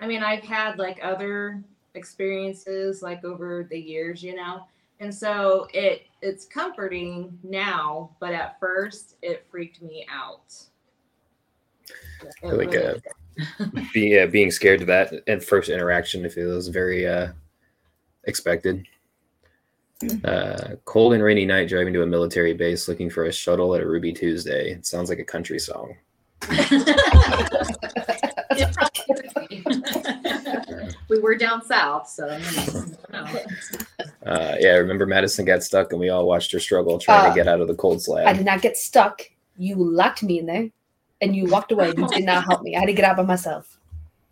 I 0.00 0.06
mean, 0.06 0.22
I've 0.22 0.42
had 0.42 0.78
like 0.78 0.98
other 1.02 1.62
experiences 1.94 3.02
like 3.02 3.24
over 3.24 3.66
the 3.68 3.78
years, 3.78 4.22
you 4.22 4.34
know. 4.34 4.64
And 5.00 5.14
so 5.14 5.68
it 5.74 6.05
it's 6.22 6.44
comforting 6.44 7.38
now, 7.42 8.16
but 8.20 8.32
at 8.32 8.58
first 8.58 9.16
it 9.22 9.46
freaked 9.50 9.82
me 9.82 10.06
out. 10.10 10.54
It 12.42 12.52
like, 12.52 12.72
really 12.72 12.86
uh, 12.86 12.94
did. 12.94 13.02
Be, 13.92 14.08
yeah, 14.08 14.26
being 14.26 14.50
scared 14.50 14.80
of 14.80 14.86
that 14.86 15.12
at 15.28 15.44
first 15.44 15.68
interaction, 15.68 16.24
if 16.24 16.36
it 16.36 16.46
was 16.46 16.68
very 16.68 17.06
uh, 17.06 17.28
expected. 18.24 18.86
Uh, 20.24 20.76
cold 20.84 21.14
and 21.14 21.22
rainy 21.22 21.46
night 21.46 21.68
driving 21.68 21.92
to 21.92 22.02
a 22.02 22.06
military 22.06 22.52
base 22.52 22.86
looking 22.88 23.08
for 23.08 23.24
a 23.24 23.32
shuttle 23.32 23.74
at 23.74 23.82
a 23.82 23.86
Ruby 23.86 24.12
Tuesday. 24.12 24.72
It 24.72 24.86
sounds 24.86 25.08
like 25.08 25.18
a 25.18 25.24
country 25.24 25.58
song. 25.58 25.96
It 28.58 28.74
probably 28.74 29.62
would 29.66 29.84
be. 29.84 30.95
We 31.08 31.20
were 31.20 31.36
down 31.36 31.64
south, 31.64 32.08
so. 32.08 32.26
Uh, 34.26 34.56
yeah, 34.58 34.70
I 34.70 34.76
remember 34.76 35.06
Madison 35.06 35.44
got 35.44 35.62
stuck 35.62 35.92
and 35.92 36.00
we 36.00 36.08
all 36.08 36.26
watched 36.26 36.50
her 36.50 36.58
struggle 36.58 36.98
trying 36.98 37.26
Uh, 37.26 37.28
to 37.28 37.34
get 37.34 37.46
out 37.46 37.60
of 37.60 37.68
the 37.68 37.76
cold 37.76 38.02
slab. 38.02 38.26
I 38.26 38.32
did 38.32 38.44
not 38.44 38.60
get 38.60 38.76
stuck. 38.76 39.22
You 39.56 39.76
locked 39.76 40.24
me 40.24 40.40
in 40.40 40.46
there 40.46 40.68
and 41.20 41.34
you 41.34 41.46
walked 41.46 41.70
away. 41.70 41.92
You 41.96 42.08
did 42.08 42.24
not 42.24 42.44
help 42.44 42.62
me. 42.62 42.74
I 42.74 42.80
had 42.80 42.86
to 42.86 42.92
get 42.92 43.04
out 43.04 43.16
by 43.16 43.22
myself. 43.22 43.78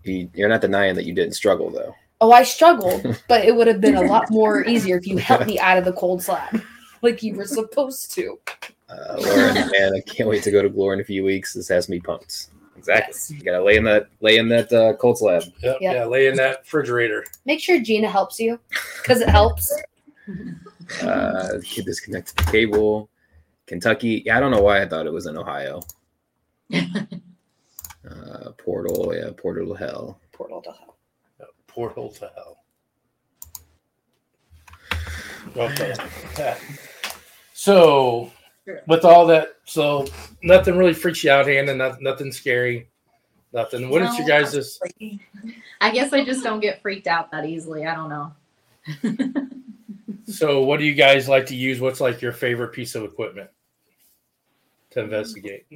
You, 0.02 0.28
you're 0.34 0.48
not 0.48 0.60
denying 0.60 0.96
that 0.96 1.04
you 1.04 1.14
didn't 1.14 1.34
struggle 1.34 1.70
though. 1.70 1.94
Oh, 2.20 2.32
I 2.32 2.42
struggled, 2.42 3.22
but 3.28 3.44
it 3.44 3.54
would 3.54 3.68
have 3.68 3.80
been 3.80 3.94
a 3.94 4.02
lot 4.02 4.30
more 4.30 4.64
easier 4.66 4.98
if 4.98 5.06
you 5.06 5.16
helped 5.16 5.46
me 5.46 5.58
out 5.60 5.78
of 5.78 5.84
the 5.84 5.92
cold 5.92 6.22
slab 6.22 6.60
like 7.02 7.22
you 7.22 7.34
were 7.34 7.46
supposed 7.46 8.12
to. 8.14 8.38
Uh, 8.88 9.16
Lauren, 9.18 9.54
man, 9.54 9.94
I 9.94 10.00
can't 10.10 10.28
wait 10.28 10.42
to 10.42 10.50
go 10.50 10.60
to 10.60 10.68
Glore 10.68 10.92
in 10.94 11.00
a 11.00 11.04
few 11.04 11.22
weeks. 11.24 11.54
This 11.54 11.68
has 11.68 11.88
me 11.88 12.00
pumped. 12.00 12.48
Exactly. 12.84 13.14
Yes. 13.14 13.30
You 13.30 13.42
gotta 13.42 13.64
lay 13.64 13.76
in 13.76 13.84
that 13.84 14.08
lay 14.20 14.36
in 14.36 14.48
that 14.50 14.70
uh, 14.70 14.92
cold 14.96 15.16
slab. 15.16 15.42
Yep, 15.62 15.78
Yep. 15.80 15.94
Yeah, 15.94 16.04
lay 16.04 16.26
in 16.26 16.36
that 16.36 16.60
refrigerator. 16.60 17.24
Make 17.46 17.60
sure 17.60 17.80
Gina 17.80 18.10
helps 18.10 18.38
you 18.38 18.60
because 19.02 19.20
it 19.20 19.28
helps. 19.28 19.72
Uh, 21.02 21.60
kid 21.64 21.86
disconnected 21.86 22.36
the 22.36 22.50
cable. 22.50 23.08
Kentucky. 23.66 24.22
Yeah, 24.26 24.36
I 24.36 24.40
don't 24.40 24.50
know 24.50 24.60
why 24.60 24.82
I 24.82 24.86
thought 24.88 25.06
it 25.06 25.12
was 25.12 25.26
in 25.26 25.36
Ohio. 25.36 25.80
Uh, 28.06 28.50
portal. 28.58 29.14
Yeah, 29.16 29.30
portal 29.34 29.74
to 29.74 29.78
hell. 29.78 30.20
Portal 30.32 30.60
to 30.60 30.72
hell. 30.72 30.96
Portal 31.66 32.10
to 32.10 32.30
hell. 32.34 32.58
Okay. 35.56 35.94
So, 37.56 38.30
with 38.86 39.04
all 39.04 39.26
that, 39.26 39.56
so 39.64 40.06
nothing 40.42 40.76
really 40.76 40.94
freaks 40.94 41.22
you 41.24 41.30
out, 41.30 41.46
Hannah. 41.46 41.74
Nothing, 41.74 42.02
nothing 42.04 42.32
scary. 42.32 42.88
Nothing. 43.52 43.88
What 43.88 44.02
is 44.02 44.16
your 44.18 44.26
No, 44.26 44.40
guys' 44.40 44.52
just? 44.52 44.82
I 45.80 45.90
guess 45.90 46.12
I 46.12 46.24
just 46.24 46.42
don't 46.42 46.60
get 46.60 46.82
freaked 46.82 47.06
out 47.06 47.30
that 47.30 47.44
easily. 47.46 47.86
I 47.86 47.94
don't 47.94 48.08
know. 48.08 48.32
So, 50.26 50.62
what 50.62 50.80
do 50.80 50.86
you 50.86 50.94
guys 50.94 51.28
like 51.28 51.46
to 51.46 51.54
use? 51.54 51.80
What's 51.80 52.00
like 52.00 52.20
your 52.22 52.32
favorite 52.32 52.72
piece 52.72 52.94
of 52.94 53.04
equipment 53.04 53.50
to 54.90 55.00
investigate? 55.00 55.66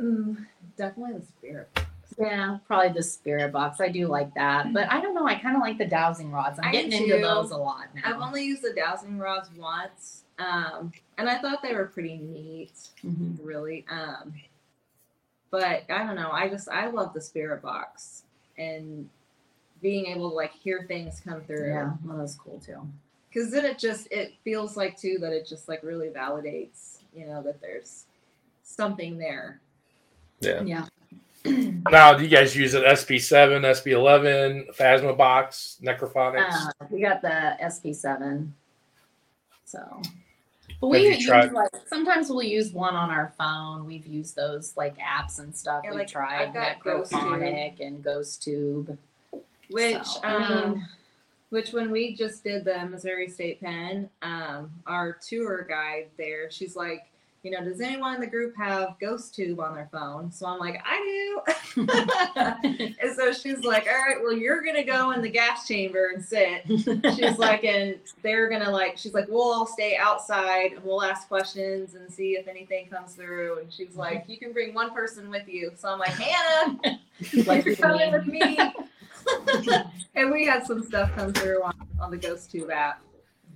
Mm, 0.00 0.44
definitely 0.76 1.20
the 1.20 1.26
spirit. 1.26 1.68
box. 1.74 1.86
Yeah, 2.18 2.58
probably 2.66 2.92
the 2.92 3.02
spirit 3.02 3.52
box. 3.52 3.80
I 3.80 3.88
do 3.88 4.08
like 4.08 4.34
that, 4.34 4.72
but 4.72 4.90
I 4.90 5.00
don't 5.00 5.14
know. 5.14 5.26
I 5.26 5.36
kind 5.36 5.54
of 5.54 5.62
like 5.62 5.78
the 5.78 5.86
dowsing 5.86 6.32
rods. 6.32 6.58
I'm 6.60 6.70
I 6.70 6.72
getting 6.72 6.90
do 6.90 6.96
into 7.14 7.18
those 7.18 7.50
a 7.52 7.56
lot 7.56 7.86
now. 7.94 8.02
I've 8.06 8.20
only 8.20 8.44
used 8.44 8.62
the 8.62 8.72
dowsing 8.74 9.18
rods 9.18 9.50
once, 9.56 10.23
um, 10.38 10.92
and 11.18 11.28
I 11.28 11.38
thought 11.38 11.62
they 11.62 11.74
were 11.74 11.86
pretty 11.86 12.16
neat. 12.16 12.72
Mhm. 13.04 13.38
really. 13.42 13.84
Um, 13.90 14.34
but 15.50 15.84
I 15.88 16.04
don't 16.04 16.16
know. 16.16 16.30
I 16.32 16.48
just 16.48 16.68
I 16.68 16.88
love 16.88 17.14
the 17.14 17.20
spirit 17.20 17.62
box 17.62 18.24
and 18.58 19.08
being 19.80 20.06
able 20.06 20.30
to 20.30 20.34
like 20.36 20.52
hear 20.52 20.84
things 20.88 21.20
come 21.20 21.42
through. 21.42 21.68
Yeah, 21.68 21.92
well, 22.04 22.18
that's 22.18 22.34
cool 22.34 22.58
too. 22.58 22.80
Because 23.28 23.50
then 23.50 23.64
it 23.64 23.78
just 23.78 24.08
it 24.10 24.34
feels 24.42 24.76
like 24.76 24.98
too 24.98 25.18
that 25.20 25.32
it 25.32 25.46
just 25.46 25.68
like 25.68 25.82
really 25.82 26.08
validates, 26.08 26.98
you 27.14 27.26
know, 27.26 27.42
that 27.42 27.60
there's 27.60 28.06
something 28.64 29.18
there. 29.18 29.60
Yeah. 30.40 30.62
Yeah. 30.62 30.86
Now, 31.90 32.14
do 32.14 32.24
you 32.24 32.30
guys 32.30 32.56
use 32.56 32.72
an 32.72 32.82
SB7, 32.82 33.60
SB11, 33.60 34.74
Phasma 34.74 35.14
box, 35.14 35.76
Necrophonics? 35.82 36.50
Uh, 36.50 36.86
we 36.88 37.02
got 37.02 37.20
the 37.20 37.56
SB7. 37.62 38.48
So, 39.66 39.78
but 39.80 40.04
Have 40.04 40.23
we 40.90 41.08
use 41.08 41.24
tried- 41.26 41.52
like 41.52 41.70
sometimes 41.86 42.28
we'll 42.30 42.42
use 42.42 42.72
one 42.72 42.94
on 42.94 43.10
our 43.10 43.32
phone. 43.38 43.84
We've 43.86 44.06
used 44.06 44.36
those 44.36 44.76
like 44.76 44.96
apps 44.98 45.38
and 45.38 45.54
stuff. 45.54 45.82
Yeah, 45.84 45.90
We've 45.90 45.98
like, 46.00 46.08
tried 46.08 46.56
I've 46.56 46.82
Ghost 46.82 47.12
Necrophonic 47.12 47.80
and 47.80 48.02
Ghost 48.02 48.42
Tube. 48.42 48.96
Which 49.70 50.02
So, 50.04 50.20
um 50.24 50.42
I 50.42 50.64
mean- 50.70 50.88
which 51.50 51.72
when 51.72 51.90
we 51.92 52.14
just 52.16 52.42
did 52.42 52.64
the 52.64 52.84
Missouri 52.86 53.28
State 53.28 53.60
Pen, 53.60 54.10
um, 54.22 54.72
our 54.88 55.12
tour 55.24 55.62
guide 55.68 56.08
there, 56.16 56.50
she's 56.50 56.74
like, 56.74 57.06
you 57.44 57.50
know, 57.50 57.62
does 57.62 57.80
anyone 57.80 58.14
in 58.14 58.20
the 58.22 58.26
group 58.26 58.56
have 58.56 58.96
Ghost 58.98 59.34
Tube 59.34 59.60
on 59.60 59.74
their 59.74 59.88
phone? 59.92 60.32
So 60.32 60.46
I'm 60.46 60.58
like, 60.58 60.82
I 60.84 61.42
do. 61.76 61.82
and 63.00 63.16
so 63.16 63.32
she's 63.34 63.62
like, 63.64 63.86
all 63.86 63.92
right, 63.92 64.16
well, 64.22 64.32
you're 64.32 64.62
gonna 64.62 64.82
go 64.82 65.10
in 65.10 65.20
the 65.20 65.28
gas 65.28 65.68
chamber 65.68 66.12
and 66.14 66.24
sit. 66.24 66.62
She's 67.14 67.38
like, 67.38 67.62
and 67.64 67.98
they're 68.22 68.48
gonna 68.48 68.70
like, 68.70 68.96
she's 68.96 69.12
like, 69.12 69.28
we'll 69.28 69.42
all 69.42 69.66
stay 69.66 69.96
outside 69.96 70.72
and 70.72 70.82
we'll 70.82 71.02
ask 71.02 71.28
questions 71.28 71.94
and 71.94 72.10
see 72.10 72.32
if 72.32 72.48
anything 72.48 72.88
comes 72.88 73.12
through. 73.12 73.58
And 73.58 73.70
she's 73.70 73.94
like, 73.94 74.24
you 74.26 74.38
can 74.38 74.52
bring 74.54 74.72
one 74.72 74.94
person 74.94 75.28
with 75.28 75.46
you. 75.46 75.70
So 75.76 75.88
I'm 75.88 75.98
like, 75.98 76.10
Hannah, 76.10 76.98
Like 77.46 77.64
you're 77.66 77.76
coming 77.76 78.10
with 78.10 78.26
me. 78.26 78.58
and 80.14 80.30
we 80.30 80.46
had 80.46 80.66
some 80.66 80.82
stuff 80.82 81.14
come 81.14 81.32
through 81.32 81.62
on, 81.62 81.74
on 82.00 82.10
the 82.10 82.16
Ghost 82.16 82.50
Tube 82.50 82.70
app. 82.70 83.02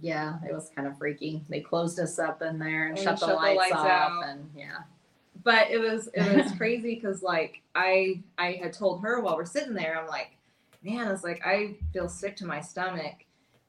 Yeah, 0.01 0.39
it 0.49 0.55
was 0.55 0.71
kind 0.75 0.87
of 0.89 0.97
freaky. 0.99 1.43
They 1.49 1.61
closed 1.61 1.99
us 2.01 2.19
up 2.19 2.43
in 2.43 2.59
there 2.59 2.89
and, 2.89 2.97
And 2.97 3.05
shut, 3.05 3.21
the, 3.21 3.27
shut 3.27 3.29
the 3.31 3.35
lights 3.35 3.59
lights 3.59 3.73
off, 3.75 3.87
out. 3.87 4.25
and 4.29 4.51
yeah. 4.57 4.79
But 5.45 5.71
it 5.71 5.79
was 5.79 6.09
it 6.15 6.45
was 6.45 6.53
crazy 6.59 6.95
because 6.95 7.23
like 7.23 7.63
I 7.75 8.23
I 8.37 8.53
had 8.63 8.73
told 8.73 9.03
her 9.03 9.21
while 9.21 9.37
we're 9.37 9.45
sitting 9.45 9.75
there, 9.75 10.01
I'm 10.01 10.09
like, 10.09 10.37
man, 10.83 11.09
it's 11.11 11.25
like 11.25 11.47
I 11.47 11.77
feel 11.93 12.09
sick 12.09 12.37
to 12.37 12.47
my 12.47 12.61
stomach. 12.61 13.25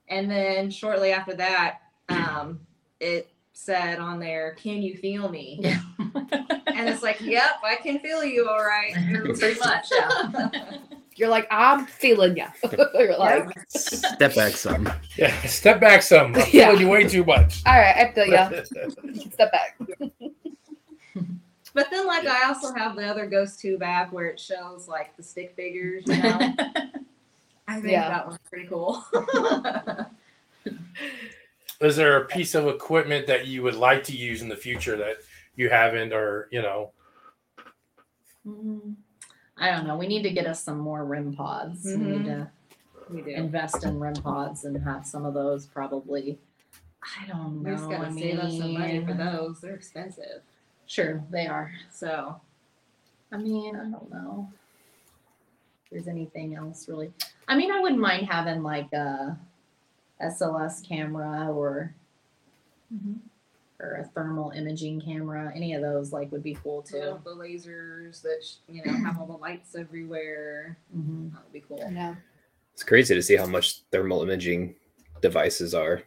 And 0.08 0.30
then 0.30 0.72
shortly 0.72 1.12
after 1.12 1.36
that, 1.36 1.80
um, 2.10 2.62
it 3.00 3.30
said 3.54 4.00
on 4.00 4.20
there, 4.20 4.56
Can 4.56 4.82
you 4.82 4.96
feel 4.98 5.30
me? 5.30 5.60
Yeah. 5.62 5.82
And 6.00 6.88
it's 6.90 7.04
like, 7.04 7.20
Yep, 7.22 7.52
I 7.64 7.76
can 7.76 8.00
feel 8.00 8.24
you 8.24 8.48
all 8.48 8.64
right. 8.64 8.94
Pretty 9.38 9.60
much, 9.60 9.88
yeah. 9.92 10.60
You're 11.20 11.28
like, 11.30 11.48
I'm 11.52 11.86
feeling 11.86 12.38
ya. 12.38 12.48
You're 12.94 13.18
like, 13.18 13.50
Step 13.70 14.36
back 14.36 14.54
some. 14.54 14.90
yeah, 15.18 15.38
step 15.42 15.80
back 15.82 16.02
some. 16.02 16.34
I'm 16.36 16.42
Yeah. 16.52 16.68
feeling 16.70 16.80
you 16.82 16.90
way 16.90 17.08
too 17.08 17.26
much. 17.26 17.62
all 17.66 17.74
right, 17.78 17.96
I 17.96 18.12
feel 18.14 18.26
ya. 18.26 18.50
Step 19.34 19.52
back. 19.52 19.78
But 21.74 21.88
then 21.92 22.08
like 22.08 22.26
I 22.26 22.48
also 22.48 22.74
have 22.74 22.96
the 22.96 23.06
other 23.06 23.26
Ghost 23.28 23.60
Tube 23.60 23.84
app 23.84 24.12
where 24.12 24.28
it 24.28 24.40
shows 24.40 24.88
like 24.88 25.16
the 25.18 25.24
stick 25.24 25.54
figures, 25.56 26.04
you 26.08 26.18
know. 26.18 26.54
I 27.68 27.76
think 27.76 27.92
Yeah. 27.92 28.10
that 28.10 28.26
one's 28.26 28.40
pretty 28.50 28.68
cool. 28.68 29.06
Is 31.82 31.96
there 31.96 32.18
a 32.18 32.26
piece 32.26 32.56
of 32.56 32.68
equipment 32.68 33.28
that 33.28 33.46
you 33.48 33.62
would 33.64 33.76
like 33.76 34.04
to 34.06 34.16
use 34.18 34.42
in 34.42 34.50
the 34.50 34.56
future 34.56 34.98
that 34.98 35.18
you 35.56 35.70
haven't, 35.70 36.12
or 36.12 36.48
you 36.52 36.62
know? 36.62 36.92
Mm, 38.48 38.96
I 39.60 39.72
don't 39.72 39.86
know. 39.86 39.98
We 39.98 40.08
need 40.08 40.24
to 40.24 40.32
get 40.32 40.48
us 40.48 40.64
some 40.64 40.80
more 40.80 41.04
REM 41.04 41.34
pods. 41.34 41.86
We 41.86 41.98
need 41.98 42.22
mm-hmm. 42.22 42.26
to 42.26 42.52
we 43.10 43.22
do. 43.22 43.32
invest 43.32 43.84
in 43.84 44.00
REM 44.00 44.16
pods 44.16 44.64
and 44.64 44.82
have 44.84 45.06
some 45.06 45.26
of 45.26 45.34
those 45.34 45.66
probably. 45.66 46.38
I 47.02 47.28
don't 47.28 47.64
know. 47.64 47.70
We 47.70 47.76
just 47.76 47.90
gotta 47.90 48.08
I 48.08 48.12
save 48.12 48.40
up 48.40 48.52
some 48.52 48.74
money 48.74 49.00
for 49.00 49.08
mean, 49.08 49.18
those. 49.18 49.62
They're 49.62 49.76
expensive. 49.76 50.42
Sure, 50.86 51.24
they 51.30 51.48
are. 51.48 51.72
So 51.92 52.40
I 53.32 53.38
mean, 53.38 53.76
I 53.76 53.90
don't 53.90 54.12
know. 54.12 54.50
If 55.86 55.92
there's 55.92 56.08
anything 56.08 56.56
else 56.56 56.88
really. 56.88 57.12
I 57.48 57.56
mean, 57.58 57.72
I 57.72 57.80
wouldn't 57.80 58.02
mind 58.02 58.28
having 58.28 58.64
like 58.64 58.92
a 58.94 59.38
SLS 60.22 60.88
camera 60.88 61.52
or 61.52 61.94
mm-hmm. 62.94 63.14
Or 63.82 63.94
a 63.94 64.04
thermal 64.14 64.52
imaging 64.52 65.00
camera. 65.02 65.52
Any 65.56 65.74
of 65.74 65.82
those 65.82 66.12
like 66.12 66.32
would 66.34 66.44
be 66.44 66.58
cool 66.62 66.86
you 66.94 67.00
know, 67.00 67.14
too. 67.18 67.22
the 67.24 67.36
lasers 67.36 68.22
that 68.24 68.40
sh- 68.44 68.56
you 68.68 68.84
know 68.84 68.92
have 69.06 69.18
all 69.20 69.26
the 69.26 69.34
lights 69.38 69.74
everywhere. 69.76 70.78
hmm 70.94 71.30
That 71.30 71.44
would 71.46 71.54
be 71.54 71.62
cool. 71.66 71.78
Yeah. 71.80 72.16
It's 72.74 72.84
crazy 72.84 73.16
to 73.16 73.22
see 73.22 73.36
how 73.38 73.46
much 73.46 73.82
thermal 73.92 74.22
imaging 74.22 74.76
devices 75.22 75.74
are. 75.74 76.02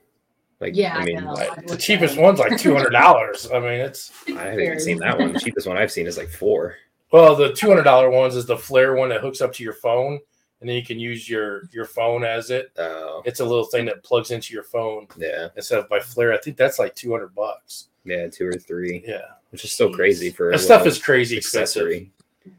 Like, 0.61 0.77
Yeah, 0.77 0.97
I 0.97 1.01
I 1.01 1.05
mean, 1.05 1.25
know. 1.25 1.35
I, 1.35 1.49
I 1.57 1.61
The 1.67 1.77
cheapest 1.77 2.15
say. 2.17 2.21
one's 2.23 2.39
like 2.39 2.59
two 2.59 2.75
hundred 2.75 2.91
dollars. 2.91 3.49
I 3.51 3.59
mean, 3.59 3.81
it's 3.81 4.13
I 4.29 4.33
haven't 4.45 4.61
even 4.61 4.81
seen 4.81 4.99
that 4.99 5.19
one. 5.19 5.33
The 5.33 5.41
cheapest 5.41 5.67
one 5.67 5.79
I've 5.79 5.91
seen 5.93 6.07
is 6.07 6.19
like 6.19 6.29
four. 6.29 6.77
well, 7.11 7.35
the 7.35 7.53
two 7.55 7.69
hundred 7.69 7.85
dollar 7.85 8.11
ones 8.11 8.37
is 8.37 8.45
the 8.47 8.57
FLIR 8.57 8.99
one 8.99 9.09
that 9.09 9.21
hooks 9.23 9.41
up 9.41 9.53
to 9.55 9.63
your 9.65 9.73
phone, 9.73 10.21
and 10.63 10.69
then 10.69 10.77
you 10.77 10.85
can 10.85 10.99
use 11.01 11.29
your 11.29 11.65
your 11.73 11.85
phone 11.85 12.23
as 12.25 12.51
it. 12.51 12.71
Oh, 12.79 13.21
It's 13.27 13.41
a 13.41 13.45
little 13.45 13.65
thing 13.65 13.85
that 13.87 14.03
plugs 14.05 14.31
into 14.31 14.55
your 14.55 14.63
phone 14.63 15.09
yeah, 15.19 15.49
instead 15.57 15.81
of 15.81 15.89
by 15.89 15.99
FLIR. 15.99 16.33
I 16.33 16.39
think 16.39 16.57
that's 16.57 16.79
like 16.79 16.95
two 16.95 17.11
hundred 17.11 17.35
bucks. 17.35 17.89
yeah, 18.05 18.29
two 18.29 18.47
or 18.47 18.53
three, 18.53 19.05
Yeah, 19.07 19.23
which 19.51 19.65
is 19.65 19.73
so 19.73 19.93
crazy 19.93 20.31
for 20.31 20.53
that 20.53 20.61
stuff 20.61 20.87
is 20.87 21.03
crazy 21.03 21.37
expensive. 21.37 21.83
accessory. 21.83 22.13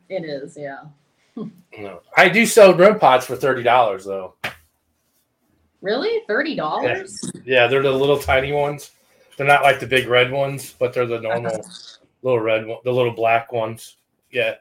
It 0.09 0.25
is, 0.25 0.57
yeah. 0.57 0.81
No. 1.79 2.01
I 2.15 2.29
do 2.29 2.45
sell 2.45 2.75
REM 2.75 2.99
pods 2.99 3.25
for 3.25 3.35
thirty 3.37 3.63
dollars 3.63 4.03
though. 4.05 4.35
Really, 5.81 6.21
thirty 6.27 6.55
dollars? 6.55 7.19
Yeah, 7.45 7.67
they're 7.67 7.81
the 7.83 7.91
little 7.91 8.19
tiny 8.19 8.51
ones. 8.51 8.91
They're 9.37 9.47
not 9.47 9.63
like 9.63 9.79
the 9.79 9.87
big 9.87 10.07
red 10.07 10.31
ones, 10.31 10.75
but 10.77 10.93
they're 10.93 11.07
the 11.07 11.19
normal 11.21 11.65
little 12.21 12.39
red 12.39 12.65
one, 12.67 12.79
the 12.83 12.91
little 12.91 13.13
black 13.13 13.51
ones. 13.51 13.97
Yeah, 14.31 14.55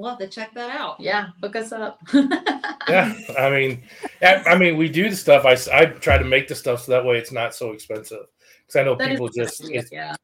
We'll 0.00 0.08
have 0.08 0.18
to 0.20 0.28
check 0.28 0.54
that 0.54 0.70
out. 0.70 0.98
Yeah, 0.98 1.28
hook 1.42 1.56
us 1.56 1.72
up. 1.72 2.00
yeah. 2.14 3.14
I 3.38 3.50
mean, 3.50 3.82
I, 4.22 4.36
I 4.46 4.58
mean, 4.58 4.78
we 4.78 4.88
do 4.88 5.10
the 5.10 5.14
stuff. 5.16 5.44
I, 5.44 5.58
I 5.78 5.84
try 5.84 6.16
to 6.16 6.24
make 6.24 6.48
the 6.48 6.54
stuff 6.54 6.84
so 6.84 6.92
that 6.92 7.04
way 7.04 7.18
it's 7.18 7.32
not 7.32 7.54
so 7.54 7.72
expensive. 7.72 8.24
Because 8.66 8.76
I 8.76 8.82
know 8.84 8.94
That 8.96 9.08
is 9.10 9.12
people 9.12 9.28
just 9.28 9.68
yeah. 9.70 9.82
yeah. 9.92 10.14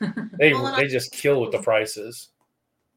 they 0.38 0.52
Well, 0.52 0.66
and 0.68 0.76
I- 0.76 0.82
they 0.82 0.86
just 0.86 1.10
kill 1.12 1.40
with 1.40 1.50
the 1.50 1.58
prices. 1.58 2.28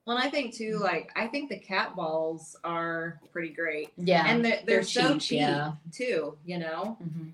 Well, 0.05 0.15
and 0.17 0.27
I 0.27 0.29
think 0.29 0.53
too, 0.53 0.77
like 0.77 1.09
I 1.15 1.25
think 1.25 1.49
the 1.49 1.57
cat 1.57 1.95
balls 1.95 2.55
are 2.63 3.19
pretty 3.33 3.49
great, 3.49 3.89
Yeah. 3.97 4.25
and 4.27 4.45
they're, 4.45 4.57
they're, 4.57 4.75
they're 4.77 4.83
so 4.83 5.13
cheap, 5.13 5.21
cheap 5.21 5.39
yeah. 5.39 5.71
too. 5.91 6.37
You 6.45 6.59
know, 6.59 6.97
Mhm. 7.03 7.31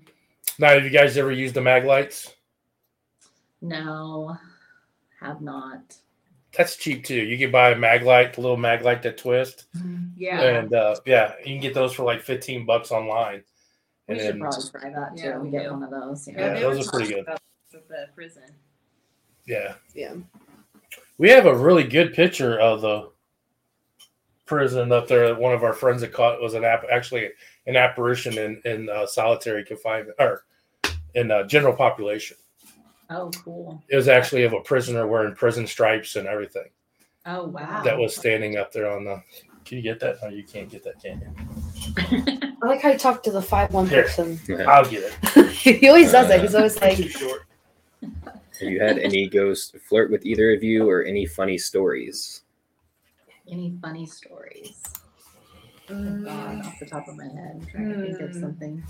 Now, 0.58 0.70
have 0.70 0.82
you 0.84 0.90
guys 0.90 1.18
ever 1.18 1.30
used 1.30 1.54
the 1.54 1.60
mag 1.60 1.84
lights? 1.84 2.32
No, 3.60 4.36
have 5.20 5.42
not. 5.42 5.94
That's 6.56 6.76
cheap 6.76 7.04
too. 7.04 7.22
You 7.22 7.36
can 7.36 7.50
buy 7.50 7.70
a 7.70 7.76
mag 7.76 8.02
light, 8.04 8.34
the 8.34 8.40
little 8.40 8.56
mag 8.56 8.82
light 8.82 9.02
that 9.02 9.18
twist, 9.18 9.64
yeah. 10.16 10.40
and 10.40 10.72
uh, 10.74 10.94
yeah, 11.04 11.32
you 11.40 11.54
can 11.54 11.60
get 11.60 11.74
those 11.74 11.92
for 11.92 12.04
like 12.04 12.22
fifteen 12.22 12.64
bucks 12.64 12.90
online. 12.92 13.42
We 14.08 14.14
And 14.14 14.20
should 14.22 14.34
then 14.34 14.40
probably 14.40 14.70
try 14.70 14.90
that 14.90 15.16
too. 15.16 15.24
Yeah, 15.24 15.38
we 15.38 15.50
get 15.50 15.64
do. 15.64 15.72
one 15.72 15.82
of 15.82 15.90
those. 15.90 16.28
Yeah, 16.28 16.54
they 16.54 16.60
those 16.60 16.86
are 16.86 16.90
pretty 16.90 17.12
good. 17.14 17.20
about 17.24 17.40
this 17.72 17.80
at 17.80 17.88
the 17.88 18.06
prison. 18.14 18.42
yeah, 19.46 19.74
Yeah. 19.94 20.14
we 21.18 21.28
have 21.30 21.46
a 21.46 21.56
really 21.56 21.84
good 21.84 22.14
picture 22.14 22.58
of 22.60 22.82
the 22.82 23.10
prison 24.46 24.92
up 24.92 25.08
there. 25.08 25.34
One 25.34 25.54
of 25.54 25.64
our 25.64 25.72
friends 25.72 26.02
that 26.02 26.12
caught 26.12 26.40
was 26.40 26.54
an 26.54 26.64
app, 26.64 26.84
actually 26.92 27.30
an 27.66 27.76
apparition 27.76 28.36
in 28.38 28.60
in 28.64 28.88
uh, 28.90 29.06
solitary 29.06 29.64
confinement 29.64 30.16
or 30.20 30.44
in 31.14 31.30
uh, 31.30 31.44
general 31.44 31.74
population. 31.74 32.36
Oh, 33.10 33.30
cool. 33.44 33.82
It 33.88 33.96
was 33.96 34.08
actually 34.08 34.44
of 34.44 34.52
a 34.52 34.60
prisoner 34.60 35.06
wearing 35.06 35.34
prison 35.34 35.66
stripes 35.66 36.16
and 36.16 36.26
everything 36.26 36.68
Oh, 37.26 37.46
wow. 37.48 37.82
that 37.84 37.98
was 37.98 38.14
standing 38.16 38.56
up 38.56 38.72
there 38.72 38.90
on 38.90 39.04
the. 39.04 39.22
Can 39.64 39.78
you 39.78 39.82
get 39.82 39.98
that? 40.00 40.16
No, 40.22 40.28
you 40.28 40.44
can't 40.44 40.68
get 40.70 40.82
that, 40.84 41.00
can 41.02 41.20
you? 41.20 42.52
I 42.62 42.66
like 42.66 42.82
how 42.82 42.90
you 42.90 42.98
talk 42.98 43.22
to 43.24 43.30
the 43.30 43.40
five 43.42 43.72
one 43.72 43.86
Here. 43.88 44.02
person. 44.02 44.38
I'll 44.68 44.84
get 44.88 45.02
it. 45.24 45.48
he 45.52 45.88
always 45.88 46.12
does 46.12 46.30
it. 46.30 46.40
He's 46.42 46.54
always 46.54 46.78
like, 46.80 46.96
Too 46.96 47.08
short. 47.08 47.42
Have 48.24 48.68
you 48.70 48.80
had 48.80 48.98
any 48.98 49.26
ghosts 49.28 49.72
flirt 49.88 50.10
with 50.10 50.24
either 50.24 50.52
of 50.52 50.62
you 50.62 50.88
or 50.88 51.02
any 51.04 51.26
funny 51.26 51.58
stories? 51.58 52.42
Any 53.50 53.74
funny 53.82 54.06
stories? 54.06 54.82
Mm, 55.88 56.24
God, 56.24 56.64
off 56.66 56.78
the 56.78 56.86
top 56.86 57.08
of 57.08 57.16
my 57.16 57.24
head, 57.24 57.60
I'm 57.60 57.66
trying 57.66 57.88
to 57.94 58.02
think 58.02 58.20
of 58.20 58.30
Hmm. 58.32 58.40
something. 58.40 58.82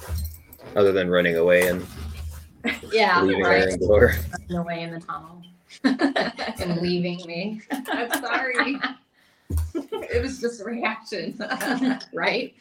Other 0.77 0.93
than 0.93 1.09
running 1.09 1.37
away 1.37 1.67
and 1.69 1.85
Yeah, 2.93 3.23
leaving 3.25 3.45
her 3.45 3.51
right. 3.51 3.69
indoor. 3.69 4.15
Running 4.33 4.57
away 4.57 4.83
in 4.83 4.91
the 4.93 5.01
tunnel 5.01 5.43
and 5.85 6.81
leaving 6.81 7.27
me. 7.27 7.63
I'm 7.71 8.11
sorry. 8.23 8.79
it 9.75 10.23
was 10.23 10.41
just 10.41 10.61
a 10.61 10.65
reaction. 10.65 11.39
right? 12.13 12.55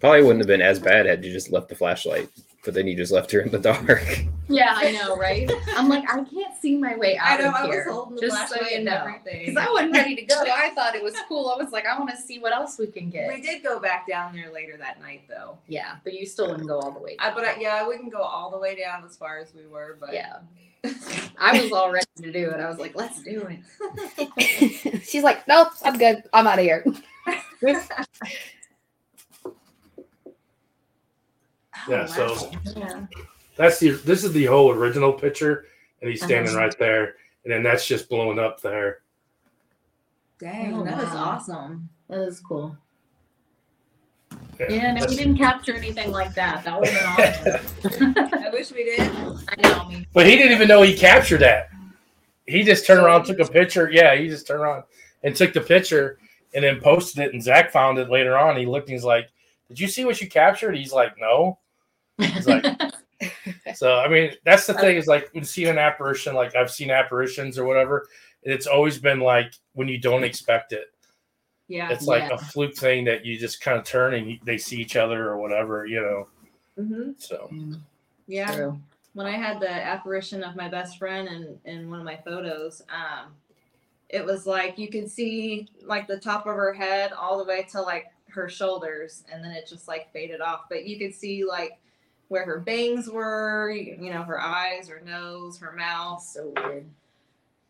Probably 0.00 0.22
wouldn't 0.22 0.40
have 0.40 0.46
been 0.46 0.62
as 0.62 0.78
bad 0.78 1.06
had 1.06 1.24
you 1.24 1.32
just 1.32 1.50
left 1.50 1.68
the 1.68 1.74
flashlight, 1.74 2.28
but 2.68 2.74
then 2.74 2.86
you 2.86 2.94
just 2.94 3.10
left 3.10 3.32
her 3.32 3.40
in 3.40 3.50
the 3.50 3.58
dark. 3.58 4.04
Yeah, 4.46 4.74
I 4.76 4.92
know, 4.92 5.16
right? 5.16 5.50
I'm 5.74 5.88
like, 5.88 6.04
I 6.04 6.22
can't 6.22 6.54
see 6.60 6.76
my 6.76 6.98
way 6.98 7.16
out 7.16 7.26
I 7.26 7.32
out 7.32 7.40
know 7.40 7.48
of 7.48 7.54
I 7.54 7.66
was 7.66 7.86
holding 7.86 8.16
the 8.16 8.20
just 8.20 8.36
so 8.36 8.46
flashlight 8.56 8.70
you 8.72 8.76
and 8.76 8.84
know. 8.84 8.92
everything. 8.92 9.46
Because 9.46 9.66
I 9.66 9.72
wasn't 9.72 9.92
ready 9.92 10.16
to 10.16 10.22
go. 10.22 10.44
I 10.46 10.68
thought 10.74 10.94
it 10.94 11.02
was 11.02 11.14
cool. 11.28 11.48
I 11.48 11.56
was 11.56 11.72
like, 11.72 11.86
I 11.86 11.98
want 11.98 12.10
to 12.10 12.16
see 12.18 12.38
what 12.38 12.52
else 12.52 12.78
we 12.78 12.88
can 12.88 13.08
get. 13.08 13.26
We 13.26 13.40
did 13.40 13.62
go 13.62 13.80
back 13.80 14.06
down 14.06 14.34
there 14.34 14.52
later 14.52 14.76
that 14.76 15.00
night, 15.00 15.22
though. 15.30 15.56
Yeah, 15.66 15.96
but 16.04 16.12
you 16.12 16.26
still 16.26 16.50
wouldn't 16.50 16.68
go 16.68 16.78
all 16.78 16.90
the 16.90 17.00
way. 17.00 17.16
I, 17.18 17.32
but 17.32 17.46
I, 17.46 17.58
yeah, 17.58 17.74
I 17.74 17.86
wouldn't 17.86 18.12
go 18.12 18.20
all 18.20 18.50
the 18.50 18.58
way 18.58 18.78
down 18.78 19.02
as 19.02 19.16
far 19.16 19.38
as 19.38 19.54
we 19.54 19.66
were, 19.66 19.96
but 19.98 20.12
yeah, 20.12 20.40
I 21.38 21.58
was 21.62 21.72
all 21.72 21.90
ready 21.90 22.06
to 22.18 22.30
do 22.30 22.50
it. 22.50 22.60
I 22.60 22.68
was 22.68 22.78
like, 22.78 22.94
let's 22.94 23.22
do 23.22 23.48
it. 23.48 25.02
She's 25.08 25.22
like, 25.22 25.48
nope, 25.48 25.68
I'm 25.82 25.96
good. 25.96 26.22
I'm 26.34 26.46
out 26.46 26.58
of 26.58 26.64
here. 26.66 26.84
Yeah, 31.88 32.06
Oh, 32.18 32.34
so- 32.36 32.50
Yeah. 32.76 33.06
That's 33.56 33.78
the 33.80 33.90
this 33.90 34.22
is 34.24 34.32
the 34.32 34.44
whole 34.46 34.70
original 34.70 35.12
picture, 35.12 35.66
and 36.00 36.10
he's 36.10 36.22
standing 36.22 36.52
Uh-huh. 36.54 36.64
right 36.66 36.78
there, 36.78 37.14
and 37.44 37.52
then 37.52 37.62
that's 37.62 37.86
just 37.86 38.08
blowing 38.08 38.38
up 38.38 38.60
there. 38.60 39.00
dang, 40.40 40.72
Oh, 40.74 40.84
that 40.84 40.98
is 41.02 41.10
wow. 41.10 41.16
awesome. 41.30 41.88
That 42.08 42.20
is 42.20 42.38
cool. 42.38 42.76
Yeah, 44.60 44.66
Yeah, 44.70 44.92
no, 44.94 45.06
we 45.08 45.16
didn't 45.16 45.36
capture 45.38 45.74
anything 45.74 46.12
like 46.12 46.32
that. 46.34 46.62
That 46.64 46.78
would 46.78 46.88
have 46.88 47.42
been 47.42 47.54
awesome. 48.14 48.14
I 48.44 48.50
wish 48.50 48.70
we 48.72 48.84
did. 48.84 49.00
I 49.00 49.56
know. 49.62 49.88
Me. 49.88 50.06
But 50.12 50.26
he 50.26 50.36
didn't 50.36 50.52
even 50.52 50.68
know 50.68 50.82
he 50.82 50.96
captured 50.96 51.38
that. 51.38 51.70
He 52.46 52.62
just 52.62 52.86
turned 52.86 53.00
around, 53.00 53.24
took 53.24 53.40
a 53.40 53.44
picture. 53.46 53.90
Yeah, 53.90 54.14
he 54.14 54.28
just 54.28 54.46
turned 54.46 54.60
around 54.60 54.84
and 55.24 55.34
took 55.34 55.52
the 55.52 55.60
picture, 55.60 56.18
and 56.54 56.62
then 56.64 56.80
posted 56.80 57.24
it. 57.24 57.32
And 57.34 57.42
Zach 57.42 57.72
found 57.72 57.98
it 57.98 58.08
later 58.08 58.38
on. 58.38 58.56
He 58.56 58.64
looked, 58.66 58.88
and 58.88 58.94
he's 58.94 59.04
like, 59.04 59.28
"Did 59.68 59.80
you 59.80 59.88
see 59.88 60.04
what 60.04 60.20
you 60.20 60.28
captured?" 60.28 60.76
He's 60.76 60.92
like, 60.92 61.18
"No." 61.18 61.58
He's 62.18 62.46
like, 62.46 62.64
So 63.74 63.96
I 63.96 64.08
mean, 64.08 64.32
that's 64.44 64.66
the 64.66 64.74
thing 64.74 64.96
is 64.96 65.06
like 65.06 65.28
when 65.32 65.42
you 65.42 65.46
see 65.46 65.66
an 65.66 65.78
apparition, 65.78 66.34
like 66.34 66.54
I've 66.54 66.70
seen 66.70 66.90
apparitions 66.90 67.58
or 67.58 67.64
whatever, 67.64 68.06
it's 68.42 68.66
always 68.66 68.98
been 68.98 69.20
like 69.20 69.52
when 69.72 69.88
you 69.88 69.98
don't 69.98 70.24
expect 70.24 70.72
it. 70.72 70.86
Yeah. 71.66 71.90
It's 71.90 72.06
like 72.06 72.24
Yeah. 72.24 72.34
a 72.34 72.38
fluke 72.38 72.76
thing 72.76 73.04
that 73.04 73.24
you 73.24 73.38
just 73.38 73.60
kind 73.60 73.78
of 73.78 73.84
turn 73.84 74.14
and 74.14 74.38
they 74.44 74.56
see 74.56 74.80
each 74.80 74.96
other 74.96 75.28
or 75.28 75.38
whatever, 75.38 75.86
you 75.86 76.00
know. 76.00 76.28
hmm 76.82 77.10
So 77.18 77.50
Yeah. 78.26 78.54
True. 78.54 78.80
when 79.14 79.26
I 79.26 79.32
had 79.36 79.60
the 79.60 79.70
apparition 79.70 80.44
of 80.44 80.54
my 80.54 80.68
best 80.68 80.98
friend 80.98 81.28
in, 81.28 81.58
in 81.64 81.90
one 81.90 81.98
of 81.98 82.04
my 82.06 82.16
photos, 82.24 82.82
um, 82.88 83.34
it 84.08 84.24
was 84.24 84.46
like 84.46 84.78
you 84.78 84.88
could 84.88 85.10
see 85.10 85.68
like 85.82 86.06
the 86.06 86.18
top 86.18 86.46
of 86.46 86.54
her 86.54 86.72
head 86.72 87.12
all 87.12 87.36
the 87.36 87.44
way 87.44 87.66
to 87.72 87.82
like 87.82 88.06
her 88.28 88.48
shoulders, 88.48 89.24
and 89.32 89.42
then 89.42 89.50
it 89.50 89.66
just 89.66 89.88
like 89.88 90.12
faded 90.12 90.40
off. 90.40 90.62
But 90.70 90.86
you 90.86 90.98
could 90.98 91.14
see 91.14 91.44
like 91.44 91.78
where 92.28 92.44
her 92.44 92.60
bangs 92.60 93.08
were, 93.08 93.70
you 93.70 94.12
know, 94.12 94.22
her 94.22 94.40
eyes, 94.40 94.88
her 94.88 95.00
nose, 95.04 95.58
her 95.58 95.72
mouth. 95.72 96.22
So 96.22 96.52
weird. 96.56 96.86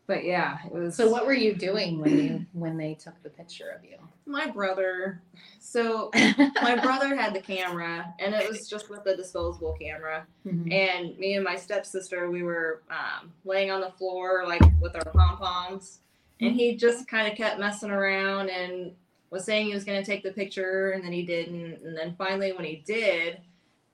But 0.07 0.25
yeah, 0.25 0.57
it 0.65 0.71
was. 0.73 0.95
So 0.95 1.09
what 1.09 1.25
were 1.25 1.33
you 1.33 1.53
doing 1.53 1.99
when 1.99 2.17
you 2.17 2.45
when 2.53 2.77
they 2.77 2.95
took 2.95 3.21
the 3.23 3.29
picture 3.29 3.69
of 3.69 3.83
you? 3.83 3.97
my 4.25 4.45
brother? 4.47 5.21
So 5.59 6.11
my 6.61 6.79
brother 6.81 7.15
had 7.15 7.33
the 7.33 7.41
camera, 7.41 8.13
and 8.19 8.35
it 8.35 8.47
was 8.47 8.67
just 8.69 8.89
with 8.89 9.05
a 9.07 9.15
disposable 9.15 9.75
camera. 9.79 10.25
Mhm. 10.45 10.71
and 10.71 11.17
me 11.17 11.33
and 11.35 11.43
my 11.43 11.55
stepsister 11.55 12.29
we 12.29 12.43
were 12.43 12.81
um, 12.89 13.31
laying 13.43 13.71
on 13.71 13.81
the 13.81 13.89
floor 13.91 14.45
like 14.47 14.61
with 14.81 14.95
our 14.95 15.11
pom 15.11 15.37
poms 15.37 15.99
and 16.41 16.55
he 16.55 16.75
just 16.75 17.07
kind 17.07 17.27
of 17.29 17.35
kept 17.37 17.59
messing 17.59 17.91
around 17.91 18.49
and 18.49 18.93
was 19.31 19.43
saying 19.43 19.67
he 19.67 19.73
was 19.73 19.83
going 19.83 20.01
to 20.01 20.05
take 20.09 20.23
the 20.23 20.31
picture 20.31 20.91
and 20.91 21.03
then 21.03 21.11
he 21.11 21.23
didn't 21.23 21.81
and 21.83 21.95
then 21.97 22.15
finally 22.17 22.51
when 22.53 22.65
he 22.65 22.77
did 22.85 23.37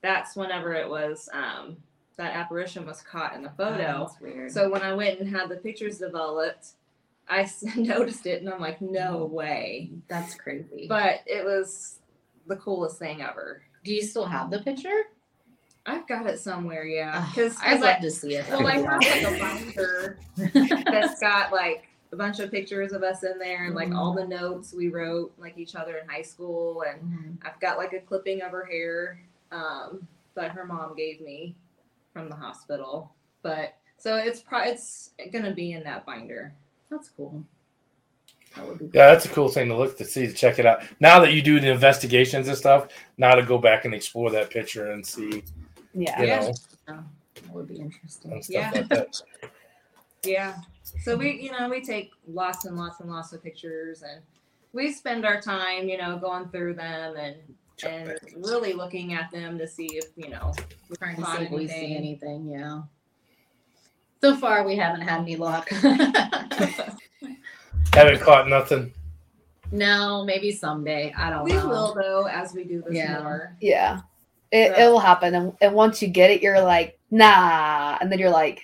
that's 0.06 0.36
whenever 0.36 0.72
it 0.72 0.88
was 0.88 1.28
um, 1.32 1.76
that 2.16 2.34
apparition 2.34 2.86
was 2.86 3.02
caught 3.02 3.34
in 3.34 3.42
the 3.42 3.50
photo 3.50 3.94
Oh, 3.96 4.00
that's 4.08 4.20
weird. 4.20 4.50
so 4.52 4.70
when 4.70 4.82
i 4.82 4.92
went 4.94 5.18
and 5.20 5.28
had 5.28 5.48
the 5.48 5.56
pictures 5.56 5.98
developed 5.98 6.68
I 7.28 7.50
noticed 7.76 8.26
it 8.26 8.40
and 8.40 8.48
i'm 8.52 8.60
like 8.60 8.80
no 8.80 9.24
way 9.24 9.90
that's 10.08 10.34
crazy. 10.34 10.86
but 10.88 11.20
it 11.26 11.44
was 11.44 11.98
the 12.46 12.56
coolest 12.56 12.98
thing 12.98 13.20
ever 13.22 13.62
do 13.84 13.92
you 13.92 14.02
still 14.02 14.26
have 14.26 14.50
the 14.50 14.60
picture? 14.60 15.02
i've 15.86 16.06
got 16.08 16.26
it 16.26 16.38
somewhere 16.38 16.84
yeah 16.84 17.26
because 17.34 17.56
I'd 17.62 17.80
love 17.80 18.00
to 18.00 18.10
see 18.10 18.34
it. 18.36 18.44
Well, 18.48 18.62
like 18.62 18.84
I 18.86 18.92
have 18.92 19.00
like 19.02 19.22
a 19.22 19.38
binder 19.74 20.18
that's 20.90 21.20
got 21.20 21.52
like 21.52 21.84
a 22.12 22.16
bunch 22.16 22.38
of 22.40 22.50
pictures 22.52 22.92
of 22.92 23.02
us 23.02 23.22
in 23.24 23.38
there 23.38 23.66
and 23.66 23.74
like 23.74 23.92
all 23.92 24.12
the 24.14 24.26
notes 24.26 24.72
we 24.72 24.88
wrote 24.88 25.32
like 25.38 25.58
each 25.58 25.74
other 25.74 25.96
in 25.98 26.08
high 26.08 26.22
school 26.22 26.82
and 26.88 27.00
Mhm. 27.02 27.36
I've 27.46 27.58
got 27.60 27.78
like 27.78 27.92
a 27.92 28.00
clipping 28.00 28.42
of 28.42 28.50
her 28.52 28.64
hair 28.64 29.20
um, 29.52 30.06
that 30.34 30.50
her 30.52 30.64
mom 30.64 30.94
gave 30.96 31.20
me 31.20 31.54
from 32.12 32.28
the 32.28 32.34
hospital. 32.34 33.12
But 33.42 33.76
so 33.98 34.16
it's 34.16 34.40
pro- 34.40 34.64
it's 34.64 35.10
gonna 35.32 35.54
be 35.54 35.72
in 35.72 35.82
that 35.84 36.04
binder. 36.06 36.52
That's 36.90 37.08
cool. 37.10 37.44
That 38.54 38.66
would 38.66 38.78
be 38.78 38.84
yeah, 38.86 39.08
that's 39.12 39.26
a 39.26 39.28
cool 39.28 39.48
thing 39.48 39.68
to 39.68 39.76
look 39.76 39.98
to 39.98 40.04
see 40.04 40.26
to 40.26 40.32
check 40.32 40.58
it 40.58 40.66
out. 40.66 40.82
Now 41.00 41.20
that 41.20 41.32
you 41.32 41.42
do 41.42 41.60
the 41.60 41.70
investigations 41.70 42.48
and 42.48 42.56
stuff, 42.56 42.88
now 43.18 43.34
to 43.34 43.42
go 43.42 43.58
back 43.58 43.84
and 43.84 43.94
explore 43.94 44.30
that 44.30 44.50
picture 44.50 44.92
and 44.92 45.04
see, 45.06 45.42
Yeah. 45.94 46.20
you 46.20 46.26
Yeah. 46.26 46.52
that 46.86 47.04
would 47.52 47.68
be 47.68 47.76
interesting. 47.76 48.42
Yeah. 48.48 48.84
like. 48.90 49.08
Yeah. 50.22 50.56
So 50.82 51.16
we, 51.16 51.40
you 51.40 51.52
know, 51.52 51.68
we 51.68 51.80
take 51.80 52.10
lots 52.26 52.64
and 52.64 52.76
lots 52.76 53.00
and 53.00 53.08
lots 53.08 53.32
of 53.32 53.42
pictures 53.42 54.02
and 54.02 54.20
we 54.72 54.92
spend 54.92 55.24
our 55.24 55.40
time, 55.40 55.88
you 55.88 55.98
know, 55.98 56.18
going 56.18 56.48
through 56.48 56.74
them 56.74 57.16
and 57.16 57.36
Check 57.76 57.92
and 57.92 58.06
back. 58.08 58.18
really 58.36 58.72
looking 58.72 59.12
at 59.12 59.30
them 59.30 59.58
to 59.58 59.66
see 59.68 59.86
if, 59.96 60.06
you 60.16 60.28
know, 60.30 60.52
we're 60.88 60.96
Trying 60.96 61.16
to 61.16 61.22
caught 61.22 61.38
see 61.38 61.44
if 61.44 61.50
we 61.50 61.68
see 61.68 61.74
anything. 61.96 61.96
anything. 61.96 62.48
Yeah. 62.48 62.82
So 64.22 64.34
far, 64.36 64.64
we 64.64 64.76
haven't 64.76 65.02
had 65.02 65.20
any 65.20 65.36
luck. 65.36 65.68
Haven't 67.92 68.20
caught 68.20 68.48
nothing. 68.48 68.92
no, 69.72 70.24
maybe 70.24 70.52
someday. 70.52 71.12
I 71.16 71.30
don't 71.30 71.44
we 71.44 71.52
know. 71.52 71.68
will 71.68 71.94
though 71.94 72.26
as 72.26 72.52
we 72.54 72.64
do 72.64 72.82
this 72.82 72.94
Yeah. 72.94 73.22
more. 73.22 73.56
Yeah. 73.60 74.00
It, 74.52 74.70
Yeah. 74.72 74.84
it 74.84 74.88
will 74.90 74.98
happen. 74.98 75.34
And, 75.34 75.52
and 75.60 75.74
once 75.74 76.02
you 76.02 76.08
get 76.08 76.30
it, 76.30 76.42
you're 76.42 76.60
like, 76.60 76.98
nah. 77.10 77.96
And 78.00 78.10
then 78.12 78.18
you're 78.18 78.30
like, 78.30 78.62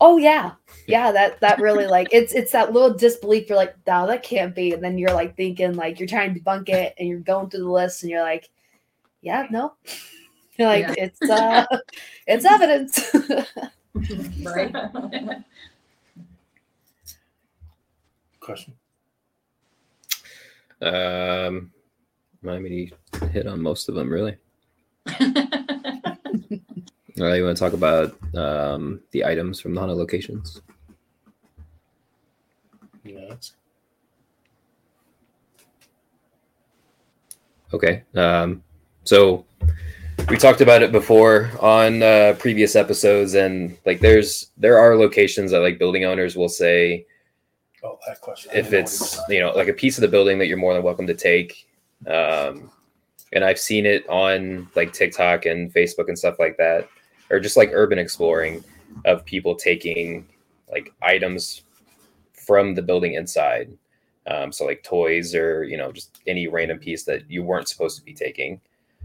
oh 0.00 0.18
yeah. 0.18 0.52
Yeah, 0.90 1.12
that 1.12 1.40
that 1.40 1.60
really 1.60 1.86
like 1.86 2.08
it's 2.12 2.32
it's 2.32 2.52
that 2.52 2.72
little 2.72 2.92
disbelief. 2.94 3.48
You're 3.48 3.58
like, 3.58 3.74
no, 3.86 4.06
that 4.06 4.22
can't 4.22 4.54
be. 4.54 4.72
And 4.72 4.82
then 4.82 4.98
you're 4.98 5.12
like 5.12 5.36
thinking 5.36 5.74
like 5.74 5.98
you're 5.98 6.08
trying 6.08 6.34
to 6.34 6.40
debunk 6.40 6.68
it 6.68 6.94
and 6.98 7.08
you're 7.08 7.20
going 7.20 7.50
through 7.50 7.64
the 7.64 7.70
list 7.70 8.02
and 8.02 8.10
you're 8.10 8.22
like, 8.22 8.48
yeah, 9.22 9.46
no. 9.50 9.74
You're 10.58 10.68
like, 10.68 10.88
Yeah. 10.88 11.04
it's 11.04 11.22
uh 11.22 11.64
it's 12.26 12.44
evidence. 12.44 13.14
right? 14.44 15.42
Question. 18.40 18.74
Um, 20.82 21.70
I 22.46 22.58
mean, 22.58 22.72
you 22.72 22.90
hit 23.28 23.46
on 23.46 23.62
most 23.62 23.88
of 23.88 23.94
them, 23.94 24.10
really. 24.10 24.36
All 27.20 27.26
right, 27.26 27.36
you 27.36 27.44
want 27.44 27.56
to 27.56 27.62
talk 27.62 27.74
about 27.74 28.16
um, 28.34 29.00
the 29.10 29.24
items 29.24 29.60
from 29.60 29.74
the 29.74 29.80
haunted 29.80 29.98
locations? 29.98 30.62
That's- 33.04 33.52
Okay. 37.72 38.02
Um, 38.16 38.62
so 39.04 39.44
we 40.28 40.36
talked 40.36 40.60
about 40.60 40.82
it 40.82 40.92
before 40.92 41.50
on 41.60 42.02
uh, 42.02 42.34
previous 42.38 42.76
episodes, 42.76 43.34
and 43.34 43.76
like 43.86 44.00
there's 44.00 44.50
there 44.56 44.78
are 44.78 44.96
locations 44.96 45.50
that 45.52 45.60
like 45.60 45.78
building 45.78 46.04
owners 46.04 46.36
will 46.36 46.48
say 46.48 47.06
oh, 47.84 47.98
that 48.06 48.20
question. 48.20 48.50
If 48.54 48.70
didn't 48.70 48.72
know 48.72 48.78
it's 48.80 49.20
you 49.28 49.40
know 49.40 49.52
like 49.52 49.68
a 49.68 49.72
piece 49.72 49.98
of 49.98 50.02
the 50.02 50.08
building 50.08 50.38
that 50.38 50.46
you're 50.46 50.56
more 50.56 50.74
than 50.74 50.82
welcome 50.82 51.06
to 51.06 51.14
take. 51.14 51.68
Um, 52.06 52.70
and 53.32 53.44
I've 53.44 53.58
seen 53.58 53.86
it 53.86 54.08
on 54.08 54.68
like 54.74 54.92
TikTok 54.92 55.46
and 55.46 55.72
Facebook 55.72 56.08
and 56.08 56.18
stuff 56.18 56.38
like 56.38 56.56
that, 56.56 56.88
or 57.30 57.38
just 57.38 57.56
like 57.56 57.70
urban 57.72 57.98
exploring 57.98 58.64
of 59.04 59.24
people 59.24 59.54
taking 59.54 60.26
like 60.70 60.92
items 61.02 61.62
from 62.50 62.74
the 62.74 62.82
building 62.82 63.14
inside. 63.14 63.70
Um, 64.26 64.50
so 64.50 64.64
like 64.64 64.82
toys 64.82 65.36
or 65.36 65.62
you 65.62 65.76
know 65.76 65.92
just 65.92 66.18
any 66.26 66.48
random 66.48 66.80
piece 66.80 67.04
that 67.04 67.30
you 67.30 67.44
weren't 67.44 67.68
supposed 67.68 67.96
to 67.98 68.04
be 68.04 68.12
taking. 68.12 68.60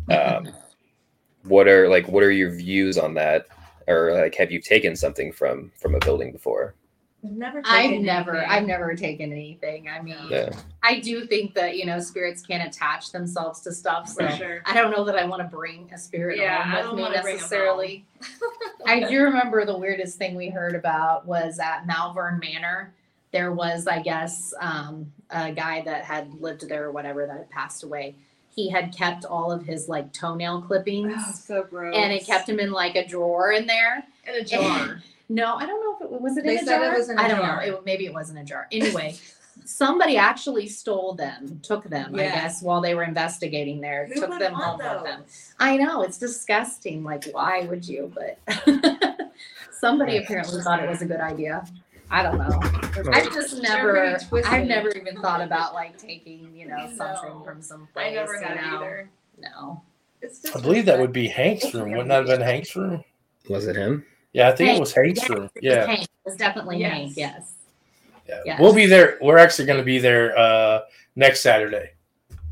Um, 0.09 0.49
what 1.43 1.67
are 1.67 1.87
like 1.87 2.07
what 2.07 2.23
are 2.23 2.31
your 2.31 2.49
views 2.55 2.97
on 2.97 3.13
that, 3.13 3.45
or 3.87 4.13
like 4.13 4.33
have 4.33 4.51
you 4.51 4.59
taken 4.59 4.95
something 4.95 5.31
from 5.31 5.71
from 5.79 5.93
a 5.93 5.99
building 5.99 6.31
before? 6.31 6.73
never. 7.21 7.61
I've 7.65 8.01
never, 8.01 8.35
anything. 8.37 8.51
I've 8.51 8.67
never 8.67 8.95
taken 8.95 9.31
anything. 9.31 9.89
I 9.89 10.01
mean, 10.01 10.17
Yeah. 10.29 10.49
I 10.83 10.99
do 10.99 11.25
think 11.25 11.53
that 11.53 11.77
you 11.77 11.85
know 11.85 11.99
spirits 11.99 12.41
can 12.41 12.61
attach 12.61 13.11
themselves 13.11 13.61
to 13.61 13.71
stuff. 13.73 14.09
So 14.09 14.25
For 14.27 14.35
sure. 14.35 14.61
I 14.65 14.73
don't 14.73 14.89
know 14.89 15.03
that 15.05 15.15
I 15.15 15.25
want 15.25 15.43
to 15.43 15.47
bring 15.47 15.87
a 15.93 15.97
spirit 15.99 16.39
Yeah, 16.39 16.63
home 16.63 16.71
I 16.71 16.77
with 16.77 16.85
don't 16.85 16.95
me 16.95 17.01
wanna 17.03 17.15
necessarily. 17.23 18.05
I 18.87 18.99
do 19.09 19.21
remember 19.21 19.65
the 19.65 19.77
weirdest 19.77 20.17
thing 20.17 20.35
we 20.35 20.49
heard 20.49 20.75
about 20.75 21.27
was 21.27 21.59
at 21.59 21.85
Malvern 21.85 22.39
Manor. 22.39 22.91
There 23.36 23.51
was, 23.51 23.86
I 23.86 24.01
guess, 24.01 24.53
um, 24.61 25.11
a 25.29 25.51
guy 25.51 25.81
that 25.81 26.05
had 26.05 26.33
lived 26.39 26.69
there 26.69 26.86
or 26.86 26.91
whatever 26.93 27.25
that 27.27 27.36
had 27.38 27.49
passed 27.49 27.83
away. 27.83 28.15
He 28.55 28.69
had 28.69 28.95
kept 28.95 29.25
all 29.25 29.51
of 29.51 29.65
his 29.65 29.89
like 29.89 30.13
toenail 30.13 30.61
clippings. 30.61 31.13
Oh, 31.17 31.33
so 31.33 31.63
gross. 31.63 31.93
And 31.97 32.13
it 32.13 32.25
kept 32.25 32.47
him 32.47 32.61
in 32.61 32.71
like 32.71 32.95
a 32.95 33.05
drawer 33.05 33.51
in 33.51 33.67
there. 33.67 34.05
in 34.25 34.36
a 34.36 34.43
jar. 34.45 35.01
No, 35.27 35.55
I 35.55 35.65
don't 35.65 35.81
know 35.83 35.97
if 36.07 36.13
it 36.13 36.21
was 36.21 36.38
it 36.38 36.45
They 36.45 36.57
in 36.59 36.63
a 36.63 36.65
said 36.65 36.81
it 36.81 36.86
jar. 36.86 36.97
was 36.97 37.09
in 37.09 37.17
a 37.17 37.21
I 37.21 37.27
don't 37.27 37.39
jar. 37.39 37.65
know. 37.65 37.77
It, 37.79 37.83
maybe 37.86 38.05
it 38.05 38.13
wasn't 38.13 38.38
a 38.38 38.43
jar. 38.43 38.67
Anyway, 38.71 39.15
somebody 39.65 40.17
actually 40.17 40.67
stole 40.67 41.13
them, 41.15 41.59
took 41.63 41.83
them. 41.86 42.13
I 42.13 42.19
guess 42.19 42.61
while 42.61 42.79
they 42.79 42.93
were 42.93 43.01
investigating 43.03 43.81
there, 43.81 44.05
Who 44.05 44.21
took 44.21 44.38
them 44.38 44.53
home 44.53 44.77
with 44.77 45.03
them. 45.03 45.23
I 45.59 45.77
know 45.77 46.03
it's 46.03 46.19
disgusting. 46.19 47.03
Like, 47.03 47.25
why 47.31 47.65
would 47.65 47.88
you? 47.88 48.13
But 48.13 48.38
somebody 49.71 50.17
apparently 50.17 50.61
thought 50.61 50.81
it 50.83 50.88
was 50.89 51.01
a 51.01 51.05
good 51.05 51.21
idea. 51.21 51.65
I 52.12 52.24
don't 52.24 52.38
know. 52.38 52.60
I've 53.12 53.34
just 53.34 53.62
never. 53.62 54.18
I've 54.45 54.68
never 54.68 54.89
even 54.89 55.20
thought 55.22 55.41
about 55.41 55.74
like 55.74 55.97
taking, 55.97 56.56
you 56.56 56.68
know, 56.68 56.88
something 56.95 57.30
No. 57.39 57.43
from 57.43 57.62
some 57.62 57.88
place. 57.93 58.12
I 58.12 58.14
never 58.14 58.36
you 58.36 58.43
had 58.45 58.56
know? 58.58 58.76
either. 58.78 59.10
No. 59.39 59.82
I 60.56 60.60
believe 60.62 60.86
that 60.86 60.99
would 60.99 61.14
be 61.14 61.28
Hank's 61.28 61.74
room. 61.74 61.91
Wouldn't 61.91 62.08
that 62.10 62.18
have 62.18 62.28
been 62.28 62.41
Hank's 62.41 62.76
room? 62.76 63.03
Was 63.49 63.68
it 63.68 63.76
him? 63.76 64.06
Yeah, 64.34 64.49
I 64.49 64.51
think 64.53 64.70
Hank. 64.70 64.78
it 64.78 64.80
was 64.80 64.93
Hank's 64.93 65.20
Yes, 65.22 65.30
room. 65.30 65.49
Yeah. 65.62 65.86
Hank. 65.86 66.01
It 66.03 66.10
was 66.26 66.36
definitely 66.36 66.80
Yes. 66.80 66.91
Hank. 66.93 67.14
Yes. 67.18 67.53
yeah. 68.28 68.41
Yes. 68.45 68.60
We'll 68.60 68.74
be 68.74 68.86
there. 68.86 69.18
We're 69.22 69.38
actually 69.38 69.66
going 69.66 69.80
to 69.80 69.86
be 69.86 69.99
there 69.99 70.38
uh, 70.38 70.82
next 71.16 71.41
Saturday. 71.41 71.91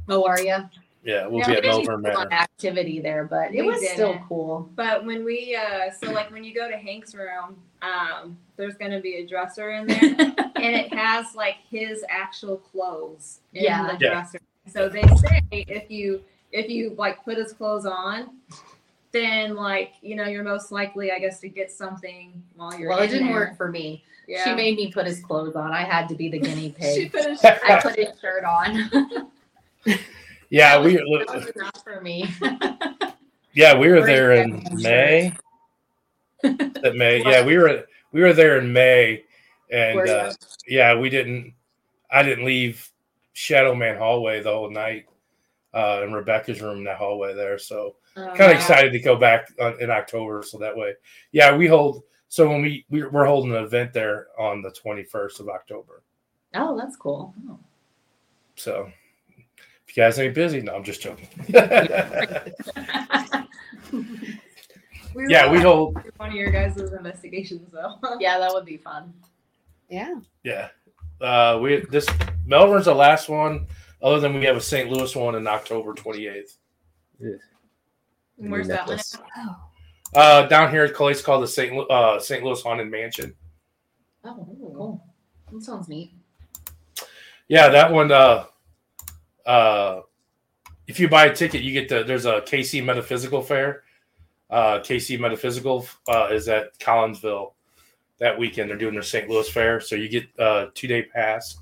Oh, 0.10 0.26
are 0.26 0.40
you? 0.40 0.58
Yeah, 1.04 1.28
we'll 1.28 1.40
Yeah, 1.40 1.46
be 1.48 1.52
we 1.52 1.58
at 1.58 1.64
didn't 1.64 1.86
Malvern 1.86 2.04
do 2.04 2.10
a 2.10 2.14
lot 2.14 2.30
Manor. 2.30 2.42
activity 2.42 3.02
there, 3.02 3.26
but 3.26 3.54
it 3.54 3.62
We 3.62 3.68
was 3.72 3.90
still 3.90 4.14
didn't. 4.14 4.28
cool. 4.28 4.70
But 4.76 5.04
when 5.06 5.26
we, 5.26 5.56
uh, 5.56 5.92
so 5.92 6.12
like 6.12 6.32
when 6.32 6.44
you 6.44 6.54
go 6.54 6.70
to 6.70 6.78
Hank's 6.78 7.14
room, 7.16 7.58
um, 7.84 8.38
there's 8.56 8.76
gonna 8.76 9.00
be 9.02 9.16
a 9.16 9.28
dresser 9.28 9.72
in 9.72 9.88
there, 9.88 10.00
and 10.56 10.76
it 10.76 10.94
has 10.94 11.36
like 11.36 11.58
his 11.70 12.04
actual 12.10 12.58
clothes 12.58 13.40
in 13.54 13.64
Yeah. 13.66 13.88
the 13.88 13.98
Yeah. 14.04 14.10
dresser. 14.14 14.40
So 14.68 14.90
they 14.90 15.04
say 15.04 15.42
if 15.52 15.92
you 15.92 16.24
if 16.52 16.70
you 16.70 16.96
like 16.98 17.24
put 17.26 17.38
his 17.38 17.52
clothes 17.54 17.86
on, 17.86 18.38
then 19.12 19.56
like 19.56 19.94
you 20.02 20.16
know 20.16 20.26
you're 20.26 20.44
most 20.44 20.72
likely, 20.72 21.12
I 21.12 21.20
guess, 21.20 21.40
to 21.42 21.50
get 21.50 21.72
something 21.72 22.42
while 22.56 22.74
you're. 22.80 22.90
well, 22.90 23.00
in 23.00 23.06
it 23.06 23.08
didn't 23.12 23.28
there. 23.28 23.36
work 23.36 23.58
for 23.58 23.70
me. 23.70 24.04
Yeah. 24.28 24.46
She 24.46 24.54
made 24.56 24.78
me 24.78 24.90
put 24.92 25.06
his 25.06 25.20
clothes 25.20 25.56
on. 25.58 25.74
I 25.74 25.84
had 25.84 26.08
to 26.08 26.16
be 26.16 26.30
the 26.30 26.40
guinea 26.40 26.74
She 26.80 27.10
pig. 27.10 27.12
put 27.12 27.26
his 27.26 27.44
I 27.44 27.80
put 27.82 27.98
his 27.98 28.18
shirt 28.22 28.46
on. 28.46 29.32
Yeah, 30.50 30.82
we 30.82 30.96
that 30.96 31.06
was 31.08 31.52
enough 31.56 31.84
for 31.84 32.00
me. 32.00 32.30
yeah 33.54 33.78
we 33.78 33.90
were 33.90 34.02
there 34.06 34.32
in 34.32 34.64
May. 34.72 35.34
That 36.44 36.96
May, 36.96 37.24
yeah, 37.24 37.44
we 37.44 37.58
were 37.58 37.86
we 38.12 38.22
were 38.22 38.34
there 38.34 38.60
in 38.60 38.72
May, 38.72 39.24
and 39.72 40.08
uh, 40.08 40.32
yeah, 40.68 40.96
we 40.96 41.10
didn't. 41.10 41.54
I 42.12 42.22
didn't 42.22 42.46
leave 42.46 42.88
Shadow 43.34 43.74
Man 43.74 43.98
hallway 43.98 44.42
the 44.42 44.52
whole 44.52 44.70
night. 44.70 45.06
Uh, 45.74 46.02
in 46.04 46.14
Rebecca's 46.14 46.62
room, 46.62 46.78
in 46.78 46.84
that 46.84 46.98
hallway 46.98 47.34
there. 47.34 47.58
So 47.58 47.96
Um, 48.16 48.36
kind 48.36 48.52
of 48.52 48.58
excited 48.58 48.92
to 48.92 49.00
go 49.00 49.16
back 49.16 49.48
uh, 49.60 49.76
in 49.78 49.90
October. 49.90 50.44
So 50.44 50.60
that 50.60 50.78
way, 50.78 50.94
yeah, 51.32 51.56
we 51.56 51.66
hold. 51.66 52.04
So 52.28 52.48
when 52.48 52.62
we, 52.62 52.86
we 52.92 53.04
we're 53.04 53.26
holding 53.26 53.56
an 53.56 53.64
event 53.64 53.92
there 53.92 54.28
on 54.38 54.62
the 54.62 54.70
21st 54.70 55.40
of 55.40 55.50
October. 55.50 56.04
Oh, 56.54 56.78
that's 56.78 56.96
cool. 56.96 57.34
So 58.56 58.92
if 59.88 59.98
you 59.98 60.04
guys 60.04 60.20
ain't 60.20 60.36
busy, 60.36 60.62
no, 60.62 60.76
I'm 60.76 60.84
just 60.84 61.02
joking. 61.02 61.28
We 65.16 65.26
yeah, 65.30 65.50
we 65.50 65.58
have 65.58 65.66
hold. 65.66 65.98
one 66.18 66.30
of 66.30 66.36
your 66.36 66.52
guys' 66.52 66.78
investigations 66.78 67.72
though. 67.72 67.96
yeah, 68.20 68.40
that 68.40 68.54
would 68.54 68.66
be 68.66 68.78
fun. 68.78 69.14
Yeah. 69.90 70.16
Yeah, 70.44 70.70
uh, 71.22 71.60
we 71.62 71.86
this 71.90 72.08
Malvern's 72.46 72.86
the 72.86 72.96
last 72.96 73.30
one. 73.30 73.68
Other 74.02 74.20
than 74.20 74.34
we 74.34 74.44
have 74.46 74.58
a 74.58 74.62
St. 74.62 74.90
Louis 74.90 75.16
one 75.16 75.36
in 75.36 75.48
October 75.48 75.94
28th. 75.94 76.58
Yeah. 77.22 77.30
Where's 78.36 78.68
that 78.68 78.86
one? 78.86 79.00
Oh. 79.38 79.56
Uh, 80.14 80.46
down 80.48 80.70
here, 80.70 80.84
at 80.84 80.92
It's 81.00 81.22
called 81.22 81.42
the 81.42 81.48
St. 81.48 81.74
Lu- 81.74 81.88
uh, 81.88 82.20
St. 82.20 82.44
Louis 82.44 82.62
Haunted 82.62 82.92
Mansion. 82.92 83.34
Oh, 84.26 84.46
cool. 84.60 85.04
That 85.52 85.64
sounds 85.64 85.88
neat. 85.88 86.14
Yeah, 87.48 87.70
that 87.70 87.92
one. 87.92 88.12
Uh, 88.12 88.46
uh, 89.46 90.02
if 90.88 91.00
you 91.00 91.08
buy 91.08 91.26
a 91.26 91.36
ticket, 91.36 91.62
you 91.62 91.72
get 91.72 91.88
the. 91.88 92.04
There's 92.04 92.26
a 92.26 92.42
KC 92.42 92.84
Metaphysical 92.84 93.42
Fair. 93.42 93.84
Uh, 94.54 94.80
KC 94.82 95.20
Metaphysical 95.20 95.88
uh, 96.08 96.28
is 96.32 96.48
at 96.48 96.78
Collinsville 96.78 97.54
that 98.20 98.38
weekend. 98.38 98.70
They're 98.70 98.78
doing 98.78 98.94
their 98.94 99.02
St. 99.02 99.28
Louis 99.28 99.50
Fair, 99.50 99.80
so 99.80 99.96
you 99.96 100.08
get 100.08 100.28
a 100.38 100.68
two 100.76 100.86
day 100.86 101.02
pass 101.02 101.58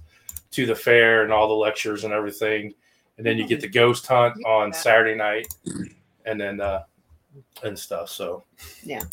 to 0.52 0.66
the 0.66 0.76
fair 0.76 1.24
and 1.24 1.32
all 1.32 1.48
the 1.48 1.54
lectures 1.54 2.04
and 2.04 2.12
everything, 2.12 2.74
and 3.18 3.26
then 3.26 3.38
you 3.38 3.48
get 3.48 3.62
the 3.62 3.70
ghost 3.70 4.06
hunt 4.06 4.36
on 4.46 4.74
Saturday 4.74 5.16
night, 5.16 5.48
and 6.26 6.40
then 6.40 6.60
uh, 6.60 6.84
and 7.64 7.80
stuff. 7.80 8.10
So 8.10 8.44
Yeah, 8.84 9.04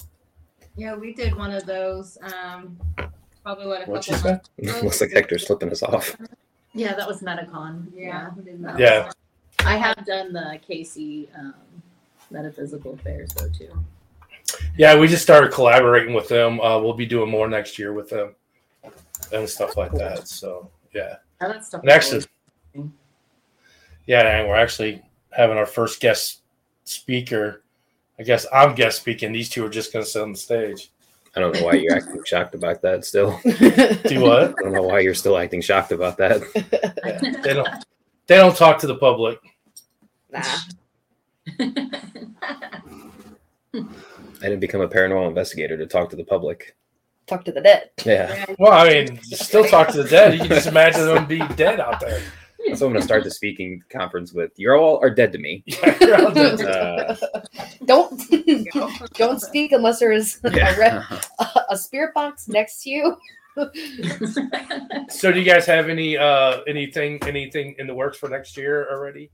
yeah, 0.77 0.97
we 0.97 1.15
did 1.15 1.37
one 1.37 1.53
of 1.53 1.65
those. 1.65 2.19
Um, 2.21 2.77
probably 3.45 3.69
what 3.69 3.87
a 3.87 3.91
what 3.93 4.05
couple 4.05 4.31
months. 4.59 4.83
Looks 4.83 5.01
like 5.01 5.13
Hector's 5.13 5.47
flipping 5.47 5.71
us 5.71 5.85
off. 5.85 6.17
Yeah, 6.75 6.97
that 6.97 7.07
was 7.07 7.21
Metacon. 7.21 7.87
Yeah, 7.95 8.31
we. 8.37 8.77
Yeah. 8.77 9.13
I 9.61 9.77
have 9.77 10.05
done 10.05 10.33
the 10.33 10.59
KC 10.69 11.29
um, 11.39 11.55
metaphysical 12.31 12.97
fairs 12.99 13.31
though 13.35 13.49
too. 13.51 13.85
Yeah, 14.77 14.99
we 14.99 15.09
just 15.09 15.23
started 15.23 15.53
collaborating 15.53 16.15
with 16.15 16.29
them. 16.29 16.61
Uh, 16.61 16.81
we'll 16.81 16.95
be 16.95 17.07
doing 17.07 17.31
more 17.31 17.49
next 17.49 17.79
year 17.79 17.93
with 17.93 18.09
them 18.09 18.35
and 19.33 19.49
stuff 19.49 19.77
like 19.77 19.93
that. 19.93 20.29
So 20.29 20.71
yeah. 20.95 21.17
That 21.41 21.65
stuff. 21.65 21.83
And 22.75 22.93
yeah, 24.07 24.39
and 24.39 24.49
we're 24.49 24.57
actually 24.57 25.03
having 25.31 25.59
our 25.59 25.67
first 25.67 26.01
guest 26.01 26.41
speaker. 26.85 27.63
I 28.19 28.23
guess 28.23 28.47
I'm 28.53 28.75
guest 28.75 29.01
speaking. 29.01 29.33
These 29.33 29.51
two 29.51 29.65
are 29.65 29.69
just 29.71 29.93
going 29.93 30.05
to 30.05 30.11
sit 30.11 30.23
on 30.23 30.33
the 30.33 30.39
stage. 30.39 30.91
I 31.37 31.41
don't 31.41 31.55
know 31.55 31.67
why 31.67 31.75
you're 31.75 31.95
acting 31.95 32.23
shocked 32.27 32.55
about 32.55 32.83
that 32.83 33.05
still. 33.05 33.39
Do 33.45 34.21
what? 34.21 34.55
I 34.59 34.63
don't 34.63 34.73
know 34.73 34.83
why 34.83 35.01
you're 35.01 35.15
still 35.15 35.37
acting 35.37 35.61
shocked 35.61 35.93
about 35.93 36.17
that. 36.17 36.43
Yeah, 36.73 37.43
they 37.43 37.55
don't. 37.55 37.69
They 38.27 38.37
don't 38.37 38.57
talk 38.57 38.79
to 38.79 38.87
the 38.87 38.97
public. 38.97 39.39
nah. 40.31 40.43
I 41.61 41.73
didn't 44.41 44.61
become 44.61 44.81
a 44.81 44.89
paranormal 44.89 45.29
investigator 45.29 45.77
to 45.77 45.87
talk 45.87 46.11
to 46.11 46.17
the 46.17 46.25
public. 46.25 46.77
Talk 47.27 47.45
to 47.45 47.53
the 47.53 47.61
dead. 47.61 47.91
Yeah. 48.05 48.47
Well, 48.59 48.73
I 48.73 48.89
mean, 48.89 49.21
still 49.23 49.65
talk 49.65 49.89
to 49.89 50.03
the 50.03 50.09
dead. 50.09 50.35
You 50.35 50.41
can 50.41 50.49
just 50.49 50.67
imagine 50.67 51.05
them 51.05 51.27
being 51.27 51.47
dead 51.57 51.81
out 51.81 52.01
there. 52.01 52.23
That's 52.67 52.79
So 52.81 52.87
I'm 52.87 52.93
going 52.93 53.01
to 53.01 53.07
start 53.07 53.25
the 53.25 53.31
speaking 53.31 53.83
conference 53.91 54.33
with 54.33 54.51
"You're 54.57 54.77
all 54.77 54.99
are 55.01 55.11
dead 55.11 55.33
to 55.33 55.39
me." 55.39 55.63
Yeah, 55.83 55.97
you're 56.01 56.15
out 56.15 56.35
there. 56.35 56.69
Uh, 56.69 57.17
Don't 57.87 58.21
don't 59.15 59.41
speak 59.41 59.73
unless 59.73 60.01
there 60.01 60.13
is 60.13 60.41
a, 60.45 60.51
re- 60.51 60.61
yeah. 60.61 61.21
a 61.71 61.77
spirit 61.77 62.13
box 62.13 62.49
next 62.49 62.83
to 62.83 62.91
you. 62.91 63.17
So, 65.09 65.33
do 65.33 65.39
you 65.39 65.45
guys 65.45 65.65
have 65.67 65.89
any 65.89 66.17
uh 66.19 66.61
anything 66.67 67.19
anything 67.27 67.75
in 67.79 67.87
the 67.87 67.95
works 67.95 68.19
for 68.19 68.29
next 68.29 68.57
year 68.57 68.89
already, 68.91 69.31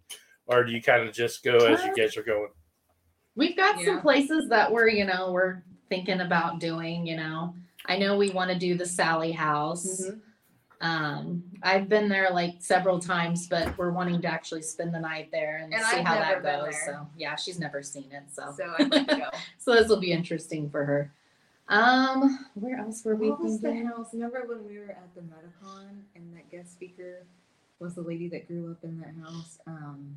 or 0.47 0.65
do 0.65 0.73
you 0.73 0.83
kind 0.83 1.07
of 1.09 1.15
just 1.15 1.43
go 1.43 1.57
as 1.57 1.83
you 1.85 1.95
guys 1.95 2.17
are 2.17 2.23
going? 2.23 2.49
We've 3.37 3.57
got 3.57 3.79
Yeah. 3.81 3.87
some 3.87 4.01
places 4.01 4.49
that 4.51 4.71
we're, 4.71 4.89
you 4.89 5.05
know, 5.05 5.33
we're 5.33 5.63
thinking 5.89 6.21
about 6.21 6.61
doing, 6.61 7.07
you 7.07 7.17
know. 7.17 7.55
I 7.87 7.99
know 7.99 8.17
we 8.17 8.31
want 8.31 8.51
to 8.51 8.59
do 8.59 8.77
the 8.77 8.87
Sally 8.87 9.33
House. 9.33 10.03
Mhm. 10.07 10.21
Um, 10.81 11.45
I've 11.63 11.89
been 11.89 12.09
there 12.09 12.31
like 12.31 12.57
several 12.61 12.99
times, 12.99 13.49
but 13.49 13.77
we're 13.79 13.91
wanting 13.91 14.21
to 14.23 14.29
actually 14.29 14.63
spend 14.63 14.95
the 14.95 15.01
night 15.01 15.31
there 15.33 15.57
and, 15.59 15.73
And 15.73 15.83
see 15.85 15.99
I've 15.99 16.07
how 16.07 16.15
that 16.17 16.43
goes. 16.43 16.75
So 16.85 17.07
yeah, 17.17 17.37
she's 17.37 17.59
never 17.59 17.83
seen 17.83 18.11
it. 18.13 18.25
So 18.31 18.53
So 18.57 18.75
I'd 18.79 18.91
like 18.91 19.09
to 19.09 19.17
go. 19.17 19.31
so 19.59 19.75
this 19.75 19.89
will 19.89 20.01
be 20.01 20.13
interesting 20.13 20.69
for 20.69 20.85
her. 20.85 21.13
Um, 21.69 22.47
where 22.55 22.77
else 22.77 23.03
were 23.05 23.17
we 23.17 23.31
What 23.31 23.41
was 23.41 23.61
the 23.61 23.75
house? 23.85 24.13
Remember 24.13 24.45
when 24.47 24.67
we 24.67 24.79
were 24.79 24.91
at 24.91 25.15
the 25.15 25.23
Metacon 25.23 26.03
and 26.15 26.37
that 26.37 26.51
guest 26.51 26.73
speaker 26.73 27.25
was 27.79 27.95
the 27.95 28.03
lady 28.03 28.29
that 28.29 28.47
grew 28.47 28.71
up 28.71 28.85
in 28.85 29.01
that 29.01 29.15
house? 29.27 29.59
Um, 29.67 30.15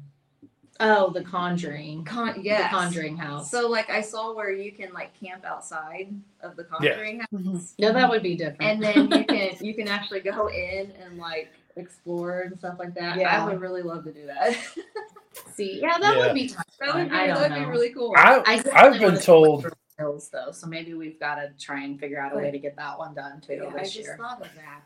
Oh, 0.79 1.09
the 1.09 1.23
Conjuring. 1.23 2.03
con- 2.05 2.39
yes. 2.41 2.71
The 2.71 2.77
Conjuring 2.77 3.17
house. 3.17 3.49
So 3.51 3.67
like 3.69 3.89
I 3.89 4.01
saw 4.01 4.33
where 4.35 4.51
you 4.51 4.71
can 4.71 4.93
like 4.93 5.17
camp 5.19 5.43
outside 5.45 6.13
of 6.41 6.55
the 6.55 6.63
Conjuring 6.63 7.19
house, 7.31 7.73
no, 7.79 7.91
that 7.93 8.09
would 8.09 8.23
be 8.23 8.35
different. 8.35 8.61
and 8.61 8.83
then 8.83 9.11
you 9.11 9.25
can 9.29 9.55
you 9.65 9.73
can 9.73 9.87
actually 9.87 10.19
go 10.21 10.47
in 10.47 10.91
and 11.01 11.17
like 11.17 11.49
explore 11.75 12.41
and 12.41 12.57
stuff 12.57 12.75
like 12.79 12.93
that. 12.95 13.17
Yeah. 13.17 13.43
I 13.43 13.47
would 13.47 13.61
really 13.61 13.81
love 13.81 14.03
to 14.05 14.11
do 14.13 14.25
that. 14.27 14.55
see, 15.53 15.79
yeah, 15.81 15.97
that 15.99 16.15
Yeah. 16.17 16.25
would 16.25 16.33
be. 16.33 16.53
that 16.79 16.95
would 16.95 17.09
be 17.09 17.15
I 17.15 17.27
that'd 17.27 17.57
be 17.57 17.65
really 17.65 17.91
cool. 17.93 18.13
I, 18.17 18.41
I 18.45 18.63
I've 18.87 18.99
been 18.99 19.19
told 19.19 19.67
Hills 19.97 20.29
though, 20.29 20.51
so 20.51 20.67
maybe 20.67 20.93
we've 20.93 21.19
got 21.19 21.35
to 21.35 21.49
try 21.59 21.83
and 21.83 21.99
figure 21.99 22.19
out 22.19 22.33
a 22.33 22.37
way 22.37 22.51
to 22.51 22.59
get 22.59 22.75
that 22.75 22.97
one 22.99 23.15
done 23.15 23.41
too 23.41 23.53
Yeah, 23.63 23.69
I 23.75 23.79
this 23.79 23.93
just 23.93 24.05
year. 24.05 24.17
thought 24.19 24.41
of 24.41 24.47
that. 24.55 24.81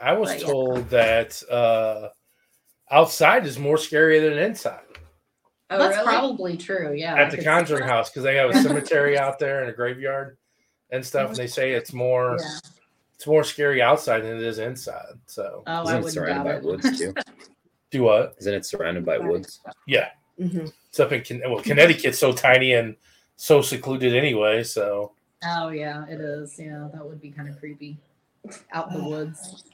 I 0.00 0.12
was 0.12 0.30
But, 0.30 0.40
yeah. 0.40 0.46
told 0.46 0.88
that 0.90 1.42
uh, 1.50 2.08
outside 2.90 3.44
is 3.46 3.58
more 3.58 3.76
scary 3.78 4.18
than 4.20 4.38
inside 4.38 4.80
Oh, 5.74 5.78
That's 5.78 5.96
really? 5.96 6.08
probably 6.08 6.56
true. 6.56 6.92
Yeah. 6.94 7.14
I 7.14 7.22
at 7.22 7.30
the 7.30 7.42
Conjuring. 7.42 7.84
House 7.84 8.10
because 8.10 8.22
they 8.24 8.36
have 8.36 8.50
a 8.50 8.62
cemetery 8.62 9.16
out 9.18 9.38
there 9.38 9.60
and 9.60 9.70
a 9.70 9.72
graveyard 9.72 10.36
and 10.90 11.04
stuff, 11.04 11.28
and 11.30 11.36
they 11.36 11.46
say 11.46 11.72
it's 11.72 11.92
more 11.92 12.36
Yeah. 12.38 12.58
it's 13.14 13.26
more 13.26 13.44
scary 13.44 13.80
outside 13.80 14.20
than 14.20 14.36
it 14.36 14.42
is 14.42 14.58
inside. 14.58 15.14
So 15.26 15.62
Oh, 15.66 15.72
I 15.72 15.82
Isn't 15.98 16.04
it 16.06 16.10
surrounded 16.10 16.44
by 16.44 16.56
it. 16.56 16.62
woods 16.62 16.98
too? 16.98 17.14
do 17.90 18.02
what? 18.02 18.34
Isn't 18.38 18.54
it 18.54 18.66
surrounded 18.66 19.04
by 19.04 19.18
woods? 19.18 19.60
Yeah, 19.86 20.08
Mhm. 20.40 20.72
it's 20.88 21.00
up 21.00 21.12
in 21.12 21.22
well, 21.50 21.62
Connecticut's 21.62 22.18
so 22.18 22.32
tiny 22.32 22.72
and 22.74 22.96
so 23.36 23.62
secluded 23.62 24.14
anyway. 24.14 24.62
So 24.64 25.12
Oh 25.44 25.68
yeah, 25.70 26.04
it 26.08 26.20
is. 26.20 26.58
Yeah, 26.58 26.88
that 26.92 27.04
would 27.04 27.20
be 27.20 27.30
kind 27.30 27.48
of 27.48 27.58
creepy. 27.58 27.98
Out 28.72 28.90
in 28.92 28.98
the 29.02 29.08
woods. 29.08 29.64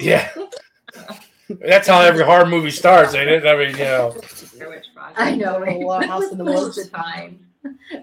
yeah, 0.00 0.30
that's 1.48 1.88
how 1.88 2.00
every 2.00 2.24
horror 2.24 2.46
movie 2.46 2.70
starts, 2.70 3.14
ain't 3.14 3.28
it? 3.28 3.46
I 3.46 3.56
mean, 3.56 3.70
you 3.76 3.84
know, 3.84 4.14
Blair 4.56 4.68
Witch 4.70 4.86
Project. 4.94 5.18
I 5.20 5.34
know, 5.34 5.58
right? 5.60 5.78
Little 5.78 6.00
house 6.06 6.30
in 6.30 6.38
the 6.38 6.44
Most 6.44 6.62
woods. 6.76 6.78
of 6.78 6.84
the 6.90 6.96
time. 6.96 7.44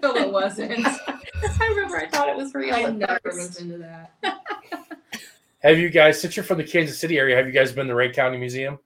No, 0.02 0.14
it 0.16 0.30
wasn't. 0.32 0.86
I 0.86 1.66
remember 1.70 1.96
I 1.96 2.08
thought 2.08 2.28
it 2.28 2.36
was 2.36 2.54
real. 2.54 2.74
I 2.74 2.84
never 2.90 3.18
first. 3.24 3.36
was 3.36 3.56
into 3.60 3.78
that. 3.78 4.12
have 5.60 5.78
you 5.78 5.88
guys 5.90 6.20
since 6.20 6.36
you're 6.36 6.44
from 6.44 6.58
the 6.58 6.64
Kansas 6.64 6.98
City 6.98 7.18
area? 7.18 7.36
Have 7.36 7.46
you 7.46 7.52
guys 7.52 7.72
been 7.72 7.86
to 7.88 7.94
Ray 7.94 8.12
County 8.12 8.38
Museum? 8.38 8.78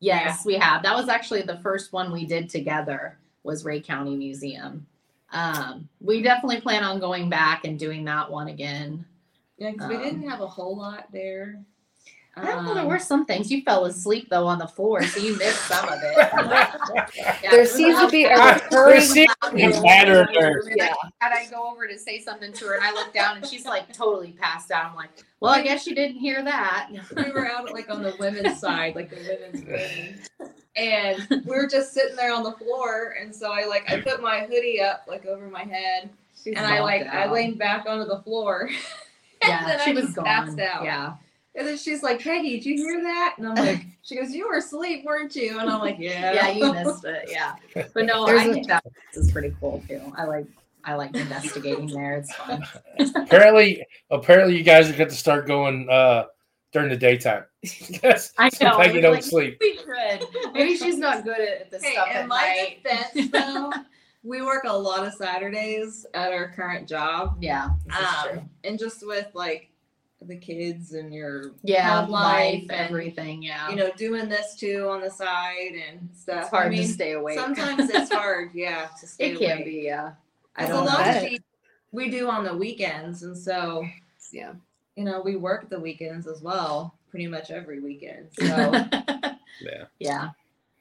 Yes, 0.00 0.44
we 0.44 0.54
have. 0.54 0.82
That 0.82 0.94
was 0.94 1.08
actually 1.08 1.42
the 1.42 1.58
first 1.58 1.92
one 1.92 2.12
we 2.12 2.24
did 2.24 2.48
together 2.48 3.18
was 3.42 3.64
Ray 3.64 3.80
County 3.80 4.14
Museum. 4.16 4.86
Um, 5.32 5.88
we 6.00 6.22
definitely 6.22 6.60
plan 6.60 6.84
on 6.84 7.00
going 7.00 7.28
back 7.28 7.64
and 7.64 7.78
doing 7.78 8.04
that 8.04 8.30
one 8.30 8.48
again. 8.48 9.04
Yeah, 9.58 9.72
because 9.72 9.88
we 9.88 9.96
Um, 9.96 10.02
didn't 10.02 10.28
have 10.28 10.40
a 10.40 10.46
whole 10.46 10.76
lot 10.76 11.10
there. 11.12 11.58
I 12.42 12.46
don't 12.46 12.64
know. 12.64 12.74
There 12.74 12.82
Um, 12.84 12.88
were 12.88 12.98
some 12.98 13.24
things. 13.24 13.50
You 13.50 13.62
fell 13.62 13.84
asleep 13.86 14.28
though 14.30 14.46
on 14.46 14.58
the 14.58 14.66
floor, 14.66 15.02
so 15.02 15.20
you 15.20 15.36
missed 15.38 15.60
some 15.66 15.88
of 15.88 15.98
it. 16.02 16.16
Yeah, 17.42 17.50
There 17.50 17.66
seems 17.66 17.98
to 18.00 18.08
be 18.08 18.24
a 18.24 18.30
recurring. 18.36 18.90
there 18.90 19.00
seems 19.00 19.32
to 19.44 19.50
be 19.52 19.62
a 19.64 19.70
pattern. 19.82 20.28
Yeah. 20.76 20.94
And 21.20 21.34
I 21.34 21.46
go 21.50 21.70
over 21.70 21.86
to 21.86 21.98
say 21.98 22.20
something 22.20 22.52
to 22.52 22.64
her, 22.66 22.74
and 22.76 22.84
I 22.84 22.92
look 22.92 23.12
down, 23.12 23.38
and 23.38 23.46
she's 23.46 23.64
like 23.64 23.92
totally 23.92 24.32
passed 24.32 24.70
out. 24.70 24.86
I'm 24.90 24.96
like, 24.96 25.10
"Well, 25.40 25.52
I 25.52 25.62
guess 25.62 25.86
you 25.86 25.94
didn't 25.94 26.16
hear 26.18 26.42
that." 26.44 26.90
we 27.16 27.30
were 27.32 27.46
out 27.50 27.72
like 27.72 27.90
on 27.90 28.02
the 28.02 28.14
women's 28.18 28.58
side, 28.60 28.94
like 28.94 29.10
the 29.10 29.16
women's 29.16 29.64
wing. 29.66 30.18
And 30.76 31.44
we 31.46 31.56
were 31.56 31.66
just 31.68 31.92
sitting 31.92 32.14
there 32.16 32.32
on 32.32 32.42
the 32.44 32.52
floor. 32.52 33.16
And 33.20 33.34
so 33.34 33.50
I 33.52 33.64
like 33.66 33.90
I 33.90 34.00
put 34.00 34.22
my 34.22 34.40
hoodie 34.40 34.80
up 34.80 35.04
like 35.08 35.26
over 35.26 35.48
my 35.48 35.64
head. 35.64 36.10
She's 36.36 36.54
and 36.56 36.64
I 36.64 36.80
like 36.80 37.04
knocked 37.04 37.16
I 37.16 37.32
leaned 37.32 37.58
back 37.58 37.86
onto 37.86 38.04
the 38.08 38.22
floor. 38.22 38.70
Yeah, 39.40 39.64
then 39.68 39.78
she 39.84 39.90
I 39.92 39.94
was 39.94 40.04
just 40.06 40.16
gone. 40.16 40.24
passed 40.24 40.58
out. 40.58 40.82
Yeah, 40.82 41.14
And 41.58 41.66
then 41.66 41.76
she's 41.76 42.02
like, 42.04 42.22
Peggy, 42.22 42.50
did 42.60 42.64
you 42.64 42.76
hear 42.76 43.02
that? 43.02 43.34
And 43.38 43.46
I'm 43.48 43.54
like, 43.56 43.84
she 44.02 44.14
goes, 44.16 44.30
You 44.30 44.46
were 44.48 44.56
asleep, 44.58 45.04
weren't 45.04 45.34
you? 45.34 45.58
And 45.58 45.68
I'm 45.68 45.80
like, 45.80 45.96
Yeah. 45.98 46.32
yeah, 46.32 46.48
you 46.50 46.72
missed 46.72 47.04
it. 47.04 47.28
Yeah, 47.28 47.56
but 47.94 48.06
no, 48.06 48.24
There's 48.26 48.42
I 48.42 48.44
a- 48.44 48.52
think 48.54 48.68
that 48.68 48.84
is 49.14 49.30
pretty 49.32 49.54
cool 49.60 49.82
too. 49.88 50.00
I 50.16 50.24
like 50.24 50.46
I 50.84 50.94
like 50.94 51.14
investigating 51.16 51.88
there. 51.88 52.16
It's 52.18 52.32
fun. 52.34 52.64
apparently, 53.16 53.84
apparently, 54.10 54.56
you 54.56 54.62
guys 54.62 54.88
are 54.88 54.94
going 54.96 55.10
to 55.10 55.14
start 55.14 55.46
going 55.46 55.88
uh, 55.90 56.26
during 56.72 56.88
the 56.88 56.96
daytime. 56.96 57.44
Yes, 58.02 58.32
I 58.38 58.48
so 58.48 58.64
know, 58.64 58.78
I 58.78 58.84
Peggy 58.86 58.94
was 58.98 59.02
don't 59.02 59.14
like, 59.14 59.22
sleep. 59.24 59.58
We 59.60 59.76
could. 59.78 60.24
Maybe 60.54 60.76
she's 60.76 60.96
not 60.96 61.24
good 61.24 61.40
at 61.40 61.70
this 61.70 61.82
Hey, 61.82 61.92
stuff 61.94 62.08
in 62.10 62.16
at 62.16 62.28
my 62.28 62.40
night. 62.40 62.84
defense 62.84 63.30
though, 63.32 63.72
we 64.22 64.40
work 64.42 64.64
a 64.64 64.72
lot 64.78 65.04
of 65.06 65.12
Saturdays 65.14 66.06
at 66.14 66.32
our 66.32 66.52
current 66.52 66.88
job. 66.88 67.36
Yeah, 67.40 67.70
this 67.86 67.98
is 67.98 68.06
true. 68.22 68.38
Um, 68.38 68.50
and 68.64 68.78
just 68.78 69.04
with 69.06 69.26
like 69.34 69.70
the 70.22 70.36
kids 70.36 70.92
and 70.94 71.14
your 71.14 71.52
Yeah, 71.62 72.00
home 72.00 72.10
life, 72.10 72.54
life 72.54 72.62
and 72.62 72.70
everything. 72.72 73.42
Yeah, 73.42 73.68
you 73.70 73.76
know, 73.76 73.90
doing 73.96 74.28
this 74.28 74.56
too 74.56 74.88
on 74.90 75.00
the 75.00 75.10
side 75.10 75.74
and 75.88 76.08
stuff. 76.14 76.42
it's 76.42 76.48
hard 76.50 76.66
I 76.66 76.70
mean, 76.70 76.82
to 76.82 76.88
stay 76.88 77.12
awake. 77.12 77.38
sometimes 77.38 77.88
it's 77.90 78.12
hard, 78.12 78.50
yeah, 78.54 78.88
to 79.00 79.06
stay 79.06 79.32
it 79.32 79.38
can 79.38 79.52
awake. 79.58 79.64
be. 79.64 79.72
Yeah, 79.84 80.12
I 80.56 80.64
a 80.64 80.68
don't 80.68 80.84
lot 80.86 81.06
of 81.06 81.14
things 81.22 81.40
we 81.92 82.10
do 82.10 82.28
on 82.28 82.44
the 82.44 82.56
weekends, 82.56 83.22
and 83.22 83.36
so 83.36 83.86
Yeah. 84.32 84.52
you 84.96 85.04
know 85.04 85.20
we 85.20 85.36
work 85.36 85.68
the 85.70 85.78
weekends 85.80 86.26
as 86.26 86.42
well, 86.42 86.94
pretty 87.10 87.26
much 87.28 87.50
every 87.50 87.80
weekend. 87.80 88.28
So, 88.38 88.72
Yeah. 89.60 89.84
yeah, 89.98 90.28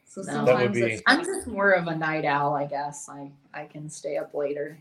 so 0.06 0.22
No. 0.22 0.34
sometimes 0.34 0.74
be- 0.76 0.82
it's 0.84 1.02
I'm 1.08 1.24
just 1.26 1.48
more 1.48 1.72
of 1.72 1.88
a 1.88 1.96
night 1.96 2.26
owl, 2.26 2.54
I 2.56 2.66
guess. 2.66 3.08
I 3.10 3.32
I 3.54 3.66
can 3.66 3.90
stay 3.90 4.18
up 4.18 4.34
later. 4.34 4.80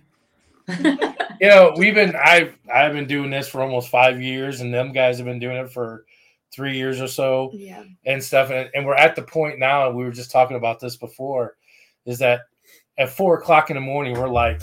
You 1.39 1.49
know, 1.49 1.75
we've 1.77 1.95
been 1.95 2.17
I've 2.17 2.57
I've 2.73 2.95
been 2.95 3.07
doing 3.07 3.29
this 3.29 3.47
for 3.47 3.61
almost 3.61 3.91
five 3.91 4.23
years, 4.23 4.63
and 4.63 4.73
them 4.73 4.93
guys 4.93 5.19
have 5.19 5.27
been 5.27 5.39
doing 5.39 5.59
it 5.59 5.71
for 5.71 6.07
three 6.51 6.77
years 6.77 7.01
or 7.01 7.09
so. 7.09 7.51
Yeah. 7.53 7.85
and 8.07 8.23
stuff. 8.23 8.51
And, 8.51 8.71
and 8.75 8.87
we're 8.87 8.95
at 8.95 9.17
the 9.17 9.23
point 9.23 9.59
now, 9.59 9.87
and 9.87 9.97
we 9.97 10.05
were 10.05 10.13
just 10.13 10.31
talking 10.31 10.57
about 10.57 10.81
this 10.81 10.97
before, 10.97 11.57
is 12.07 12.19
that 12.21 12.43
at 12.97 13.11
four 13.11 13.39
o'clock 13.39 13.71
in 13.71 13.75
the 13.75 13.81
morning, 13.81 14.19
we're 14.19 14.29
like, 14.29 14.63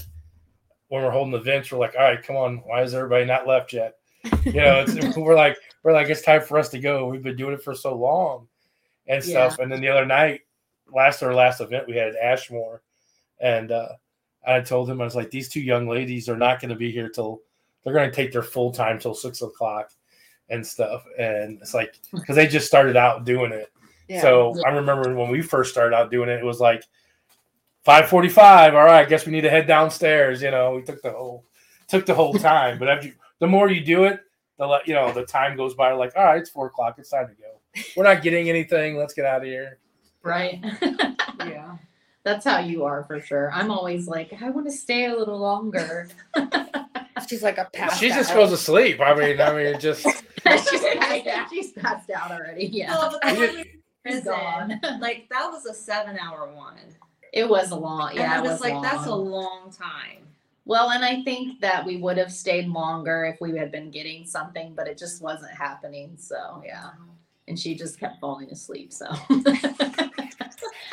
when 0.88 1.04
we're 1.04 1.12
holding 1.12 1.32
the 1.32 1.38
events, 1.38 1.72
we're 1.72 1.78
like, 1.78 1.95
all 1.95 2.04
right, 2.04 2.24
come 2.24 2.36
on, 2.36 2.58
why 2.66 2.82
is 2.82 2.93
everybody 2.93 3.26
not 3.26 3.47
left 3.47 3.74
yet? 3.74 3.95
You 4.43 4.54
know, 4.54 4.86
it's, 4.88 5.18
we're 5.18 5.36
like, 5.36 5.58
we're 5.84 5.93
like, 5.93 6.10
it's 6.10 6.22
time 6.22 6.41
for 6.41 6.58
us 6.58 6.70
to 6.70 6.80
go. 6.80 7.08
We've 7.08 7.24
been 7.24 7.36
doing 7.36 7.54
it 7.54 7.64
for 7.64 7.76
so 7.76 7.95
long 7.95 8.47
and 9.08 9.24
stuff. 9.24 9.60
And 9.60 9.72
then 9.72 9.82
the 9.82 9.89
other 9.89 10.06
night, 10.06 10.41
last 10.91 11.22
our 11.22 11.34
last 11.34 11.62
event, 11.62 11.88
we 11.88 11.95
had 11.97 12.10
at 12.10 12.16
Ashmore, 12.16 12.82
and 13.39 13.72
uh, 13.72 13.89
I 14.45 14.61
told 14.61 14.89
him 14.89 15.01
I 15.01 15.05
was 15.05 15.15
like, 15.15 15.31
these 15.31 15.49
two 15.49 15.61
young 15.61 15.87
ladies 15.87 16.27
are 16.29 16.37
not 16.37 16.59
going 16.59 16.69
to 16.69 16.75
be 16.75 16.91
here 16.91 17.09
till 17.09 17.41
they're 17.83 17.93
going 17.93 18.09
to 18.09 18.15
take 18.15 18.31
their 18.31 18.43
full 18.43 18.71
time 18.71 18.99
till 18.99 19.13
six 19.13 19.41
o'clock 19.41 19.91
and 20.49 20.65
stuff. 20.65 21.03
And 21.17 21.59
it's 21.61 21.73
like 21.73 21.99
because 22.13 22.35
they 22.35 22.47
just 22.47 22.67
started 22.67 22.95
out 22.97 23.25
doing 23.25 23.51
it. 23.51 23.71
Yeah. 24.07 24.21
So 24.21 24.55
I 24.65 24.69
remember 24.69 25.13
when 25.15 25.29
we 25.29 25.41
first 25.41 25.71
started 25.71 25.95
out 25.95 26.11
doing 26.11 26.29
it, 26.29 26.39
it 26.39 26.45
was 26.45 26.59
like 26.59 26.83
545. 27.85 28.75
All 28.75 28.83
right, 28.83 29.05
I 29.05 29.09
guess 29.09 29.25
we 29.25 29.31
need 29.31 29.41
to 29.41 29.49
head 29.49 29.67
downstairs. 29.67 30.41
You 30.41 30.51
know, 30.51 30.75
we 30.75 30.83
took 30.83 31.01
the 31.01 31.11
whole 31.11 31.45
took 31.87 32.05
the 32.05 32.13
whole 32.13 32.33
time. 32.33 32.79
but 32.79 32.89
after 32.89 33.07
you, 33.07 33.13
the 33.39 33.47
more 33.47 33.69
you 33.69 33.83
do 33.83 34.05
it, 34.05 34.19
the 34.57 34.65
le- 34.65 34.81
you 34.85 34.93
know, 34.93 35.11
the 35.11 35.25
time 35.25 35.57
goes 35.57 35.73
by 35.73 35.91
like, 35.93 36.13
all 36.15 36.23
right, 36.23 36.39
it's 36.39 36.49
four 36.49 36.67
o'clock, 36.67 36.95
it's 36.97 37.09
time 37.09 37.27
to 37.27 37.33
go. 37.33 37.81
We're 37.97 38.03
not 38.03 38.21
getting 38.21 38.49
anything. 38.49 38.97
Let's 38.97 39.13
get 39.13 39.25
out 39.25 39.41
of 39.41 39.47
here. 39.47 39.79
right. 40.21 40.63
yeah. 42.26 42.34
That's 42.34 42.45
how 42.45 42.59
you 42.59 42.84
are 42.86 43.03
for 43.03 43.19
sure. 43.19 43.51
I'm 43.53 43.71
always 43.71 44.07
like, 44.07 44.34
I 44.41 44.49
want 44.49 44.67
to 44.67 44.71
stay 44.71 45.05
a 45.05 45.15
little 45.15 45.39
longer. 45.39 46.07
She's 47.28 47.43
like 47.43 47.57
a 47.57 47.69
pass. 47.74 47.99
She 47.99 48.09
just 48.09 48.34
goes 48.34 48.49
to 48.49 48.57
sleep. 48.57 48.99
I 48.99 49.13
mean, 49.13 49.39
I 49.39 49.53
mean, 49.53 49.80
just 49.80 50.01
she's, 50.03 50.21
passed 50.43 50.74
out. 51.28 51.49
she's 51.49 51.71
passed 51.71 52.09
out 52.09 52.32
already. 52.32 52.65
Yeah. 52.65 52.91
Well, 52.91 53.11
but 53.11 53.21
the 53.21 53.39
one 53.39 53.55
we 53.55 53.63
She's 54.05 54.21
prison, 54.21 54.80
gone. 54.82 54.99
like 54.99 55.28
that 55.30 55.49
was 55.51 55.65
a 55.65 55.74
seven-hour 55.74 56.51
one. 56.53 56.76
It 57.32 57.47
was 57.47 57.71
a 57.71 57.76
long, 57.76 58.11
yeah. 58.13 58.38
and 58.38 58.45
it 58.45 58.49
I 58.49 58.51
was 58.51 58.61
like, 58.61 58.74
long. 58.74 58.82
that's 58.84 59.05
a 59.05 59.15
long 59.15 59.71
time. 59.71 60.28
Well, 60.65 60.91
and 60.91 61.03
I 61.03 61.24
think 61.24 61.61
that 61.61 61.86
we 61.86 61.97
would 61.97 62.17
have 62.17 62.32
stayed 62.32 62.67
longer 62.67 63.26
if 63.26 63.39
we 63.41 63.57
had 63.57 63.71
been 63.71 63.91
getting 63.91 64.26
something, 64.26 64.74
but 64.76 64.88
it 64.88 64.97
just 64.97 65.21
wasn't 65.21 65.51
happening. 65.51 66.15
So 66.17 66.61
yeah, 66.65 66.89
and 67.47 67.57
she 67.57 67.76
just 67.76 67.99
kept 67.99 68.19
falling 68.19 68.49
asleep. 68.49 68.91
So 68.91 69.07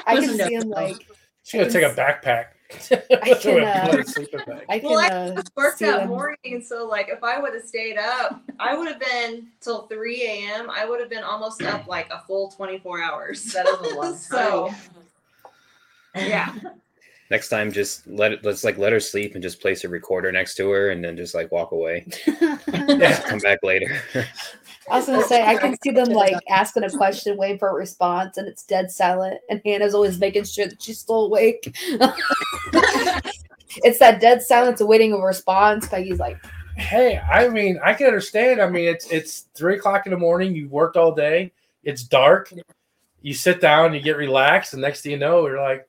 I 0.06 0.14
can 0.14 0.22
to 0.22 0.28
see 0.28 0.54
him 0.54 0.68
herself. 0.68 0.74
like 0.74 1.06
she's 1.50 1.60
gonna 1.60 1.70
take 1.70 1.84
a 1.84 1.94
backpack. 1.94 2.46
I 3.22 3.34
can, 3.34 3.64
uh, 3.64 3.88
Let 3.90 3.94
her 3.94 4.02
sleep 4.04 4.28
in 4.32 4.38
bag. 4.44 4.64
I 4.68 4.78
can 4.78 4.90
Well, 4.90 4.98
I 5.00 5.08
uh, 5.08 5.42
Worked 5.56 5.78
see 5.78 5.86
that 5.86 6.06
morning, 6.06 6.62
so 6.64 6.86
like 6.86 7.08
if 7.08 7.24
I 7.24 7.40
would 7.40 7.52
have 7.54 7.64
stayed 7.64 7.98
up, 7.98 8.40
I 8.60 8.76
would 8.76 8.86
have 8.86 9.00
been 9.00 9.48
till 9.60 9.88
three 9.88 10.22
a.m. 10.24 10.70
I 10.70 10.84
would 10.84 11.00
have 11.00 11.10
been 11.10 11.24
almost 11.24 11.62
up 11.62 11.88
like 11.88 12.08
a 12.10 12.20
full 12.20 12.50
twenty-four 12.50 13.02
hours. 13.02 13.42
that 13.52 13.66
is 13.66 13.92
a 13.92 13.94
long 13.96 14.16
So 14.16 14.72
yeah, 16.14 16.54
Next 17.30 17.48
time, 17.48 17.70
just 17.70 18.06
let 18.06 18.32
it. 18.32 18.44
Let's 18.44 18.64
like 18.64 18.78
let 18.78 18.92
her 18.92 19.00
sleep 19.00 19.34
and 19.34 19.42
just 19.42 19.60
place 19.60 19.84
a 19.84 19.88
recorder 19.88 20.30
next 20.32 20.56
to 20.56 20.68
her, 20.70 20.90
and 20.90 21.02
then 21.02 21.16
just 21.16 21.34
like 21.34 21.50
walk 21.52 21.72
away. 21.72 22.06
Yeah. 22.26 23.20
Come 23.22 23.38
back 23.38 23.60
later. 23.62 24.00
I 24.90 24.96
was 24.96 25.06
gonna 25.06 25.22
say 25.24 25.44
I 25.44 25.56
can 25.56 25.76
see 25.82 25.90
them 25.90 26.08
like 26.08 26.36
asking 26.48 26.84
a 26.84 26.90
question, 26.90 27.36
waiting 27.36 27.58
for 27.58 27.68
a 27.68 27.74
response, 27.74 28.36
and 28.36 28.48
it's 28.48 28.64
dead 28.64 28.90
silent. 28.90 29.40
And 29.48 29.60
Hannah's 29.64 29.94
always 29.94 30.18
making 30.18 30.44
sure 30.44 30.66
that 30.66 30.82
she's 30.82 30.98
still 30.98 31.26
awake. 31.26 31.76
it's 33.84 33.98
that 33.98 34.20
dead 34.20 34.42
silence 34.42 34.80
awaiting 34.80 35.12
a 35.12 35.18
response. 35.18 35.86
Peggy's 35.88 36.18
like, 36.18 36.38
Hey, 36.76 37.18
I 37.18 37.48
mean, 37.48 37.78
I 37.84 37.94
can 37.94 38.06
understand. 38.06 38.60
I 38.60 38.68
mean, 38.68 38.88
it's 38.88 39.10
it's 39.10 39.46
three 39.54 39.76
o'clock 39.76 40.06
in 40.06 40.10
the 40.10 40.18
morning. 40.18 40.54
You 40.54 40.68
worked 40.68 40.96
all 40.96 41.14
day. 41.14 41.52
It's 41.84 42.02
dark. 42.02 42.52
You 43.22 43.34
sit 43.34 43.60
down, 43.60 43.94
you 43.94 44.00
get 44.00 44.16
relaxed, 44.16 44.72
and 44.72 44.82
next 44.82 45.02
thing 45.02 45.12
you 45.12 45.18
know, 45.18 45.46
you're 45.46 45.60
like, 45.60 45.86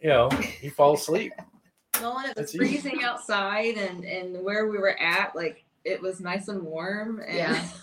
you 0.00 0.08
know, 0.08 0.30
you 0.62 0.70
fall 0.70 0.94
asleep. 0.94 1.32
well, 2.00 2.14
when 2.14 2.26
it 2.26 2.28
was 2.28 2.52
That's 2.52 2.54
easy. 2.54 2.58
freezing 2.58 3.02
outside 3.02 3.76
and 3.76 4.04
and 4.04 4.42
where 4.42 4.68
we 4.68 4.78
were 4.78 4.98
at, 5.00 5.34
like 5.34 5.64
it 5.84 6.00
was 6.00 6.20
nice 6.20 6.48
and 6.48 6.62
warm. 6.62 7.20
And 7.26 7.36
Yeah. 7.36 7.68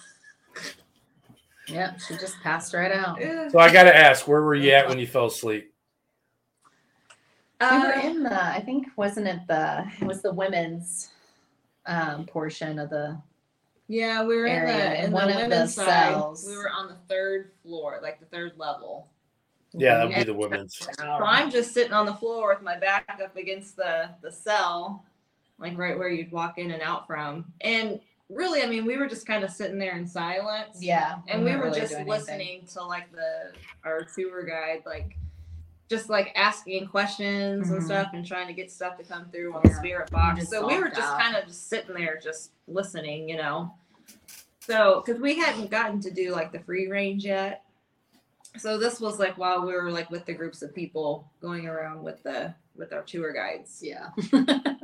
Yeah, 1.67 1.97
she 1.97 2.15
just 2.15 2.39
passed 2.41 2.73
right 2.73 2.91
out. 2.91 3.19
So 3.51 3.59
I 3.59 3.71
got 3.71 3.83
to 3.83 3.95
ask, 3.95 4.27
where 4.27 4.41
were 4.41 4.55
you 4.55 4.71
at 4.71 4.87
when 4.87 4.99
you 4.99 5.07
fell 5.07 5.25
asleep? 5.25 5.73
we 7.59 7.67
were 7.67 7.95
Uh, 7.95 8.01
in 8.03 8.23
the, 8.23 8.41
I 8.41 8.61
think, 8.61 8.87
wasn't 8.95 9.27
it 9.27 9.39
the, 9.47 9.85
it 9.99 10.05
was 10.05 10.21
the 10.21 10.33
women's 10.33 11.09
um, 11.85 12.25
portion 12.25 12.79
of 12.79 12.89
the, 12.89 13.17
yeah, 13.89 14.23
we 14.23 14.35
were 14.37 14.45
in 14.45 14.53
area, 14.53 14.77
the 14.77 14.99
in 14.99 15.05
in 15.05 15.11
one 15.11 15.27
the 15.27 15.33
of 15.33 15.39
the 15.41 15.49
women's 15.49 15.73
side. 15.73 16.13
cells. 16.13 16.45
We 16.47 16.55
were 16.57 16.69
on 16.69 16.87
the 16.87 16.97
third 17.09 17.51
floor, 17.63 17.99
like 18.01 18.19
the 18.19 18.25
third 18.27 18.53
level. 18.57 19.07
Yeah, 19.73 19.97
that'd 19.97 20.15
be 20.15 20.23
the 20.23 20.33
women's. 20.33 20.75
So 20.77 21.03
I'm 21.05 21.51
just 21.51 21.73
sitting 21.73 21.93
on 21.93 22.05
the 22.05 22.13
floor 22.13 22.49
with 22.53 22.61
my 22.63 22.77
back 22.79 23.19
up 23.23 23.35
against 23.35 23.75
the 23.75 24.09
the 24.21 24.31
cell, 24.31 25.05
like 25.59 25.77
right 25.77 25.97
where 25.97 26.09
you'd 26.09 26.31
walk 26.31 26.57
in 26.57 26.71
and 26.71 26.81
out 26.81 27.05
from. 27.05 27.45
And 27.61 27.99
really, 28.29 28.61
I 28.61 28.67
mean, 28.67 28.85
we 28.85 28.97
were 28.97 29.07
just 29.07 29.25
kind 29.25 29.43
of 29.43 29.49
sitting 29.51 29.79
there 29.79 29.95
in 29.97 30.05
silence. 30.07 30.77
Yeah. 30.81 31.19
And 31.27 31.43
we 31.43 31.51
weren't 31.51 31.63
really 31.63 31.79
just 31.81 31.97
listening 32.05 32.47
anything. 32.49 32.67
to 32.73 32.83
like 32.83 33.11
the 33.11 33.51
our 33.85 34.03
tour 34.03 34.43
guide, 34.43 34.83
like 34.85 35.15
just 35.89 36.09
like 36.09 36.33
asking 36.35 36.87
questions 36.87 37.69
and 37.69 37.81
Mhm. 37.81 37.85
stuff 37.85 38.09
and 38.13 38.25
trying 38.25 38.47
to 38.47 38.53
get 38.53 38.69
stuff 38.71 38.97
to 38.97 39.03
come 39.05 39.29
through 39.31 39.53
on 39.53 39.61
the 39.63 39.73
spirit 39.73 40.11
box. 40.11 40.49
So 40.49 40.67
we 40.67 40.77
were 40.77 40.89
just 40.89 41.01
out. 41.01 41.19
kind 41.19 41.35
of 41.37 41.45
just 41.47 41.69
sitting 41.69 41.95
there, 41.95 42.19
just 42.21 42.51
listening, 42.67 43.29
you 43.29 43.37
know. 43.37 43.73
So, 44.59 45.01
because 45.05 45.21
we 45.21 45.37
hadn't 45.39 45.71
gotten 45.71 46.01
to 46.01 46.11
do 46.11 46.33
like 46.33 46.51
the 46.51 46.59
free 46.59 46.87
range 46.87 47.23
yet. 47.23 47.63
So 48.57 48.77
this 48.77 48.99
was 48.99 49.17
like 49.19 49.37
while 49.37 49.65
we 49.65 49.71
were 49.73 49.89
like 49.89 50.09
with 50.09 50.25
the 50.25 50.33
groups 50.33 50.61
of 50.61 50.75
people 50.75 51.31
going 51.39 51.67
around 51.67 52.03
with 52.03 52.21
the 52.23 52.53
with 52.75 52.91
our 52.91 53.03
tour 53.03 53.31
guides. 53.31 53.81
Yeah. 53.81 54.09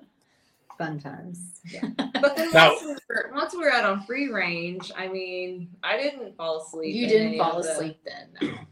Fun 0.86 1.00
times. 1.00 1.40
Yeah. 1.66 1.90
But 2.22 2.36
then 2.38 2.52
Now- 2.54 2.70
once, 2.74 2.84
we 2.86 2.94
were, 3.10 3.32
once 3.34 3.54
we 3.54 3.60
were 3.60 3.72
out 3.72 3.84
on 3.86 4.04
free 4.06 4.30
range, 4.32 4.92
I 4.98 5.08
mean, 5.08 5.70
I 5.84 5.98
didn't 5.98 6.36
fall 6.38 6.62
asleep. 6.62 6.96
You 6.96 7.08
didn't 7.08 7.38
fall 7.38 7.58
of 7.60 7.64
the- 7.66 7.72
asleep 7.72 8.00
then. 8.06 8.28
No. 8.42 8.58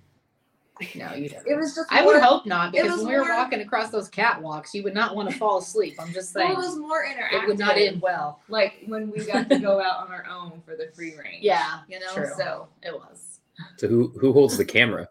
No, 0.95 1.14
you 1.14 1.30
didn't. 1.30 1.45
It 1.45 1.55
was 1.57 1.76
just. 1.76 1.91
I 1.93 2.03
would 2.03 2.20
hope 2.24 2.47
not 2.47 2.70
it 2.74 2.82
because 2.82 2.97
was 2.97 3.01
when 3.05 3.14
we 3.14 3.20
were 3.20 3.26
more- 3.28 3.36
walking 3.38 3.62
across 3.62 3.89
those 3.91 4.09
catwalks, 4.09 4.74
you 4.74 4.82
would 4.82 4.95
not 4.95 5.16
want 5.16 5.30
to 5.30 5.38
fall 5.38 5.59
asleep. 5.59 5.93
I'm 5.99 6.12
just 6.12 6.34
Well, 6.34 6.43
saying. 6.47 6.53
it 6.53 6.57
was 6.57 6.76
more 6.76 7.05
interactive. 7.05 7.43
It 7.43 7.47
would 7.47 7.59
not 7.59 7.78
end 7.78 8.01
well. 8.01 8.41
Like 8.49 8.82
when 8.88 9.12
we 9.12 9.24
got 9.24 9.47
to 9.49 9.59
go 9.59 9.80
out 9.80 9.99
on 9.99 10.12
our 10.12 10.26
own 10.28 10.59
for 10.66 10.76
the 10.76 10.89
free 10.95 11.16
range. 11.24 11.43
Yeah, 11.43 11.82
You 11.88 11.99
know, 11.99 12.12
true. 12.16 12.32
so 12.36 12.68
It 12.82 12.93
was. 12.95 13.41
So 13.78 13.88
who 13.88 14.07
who 14.20 14.34
holds 14.34 14.57
the 14.57 14.66
camera? 14.66 15.07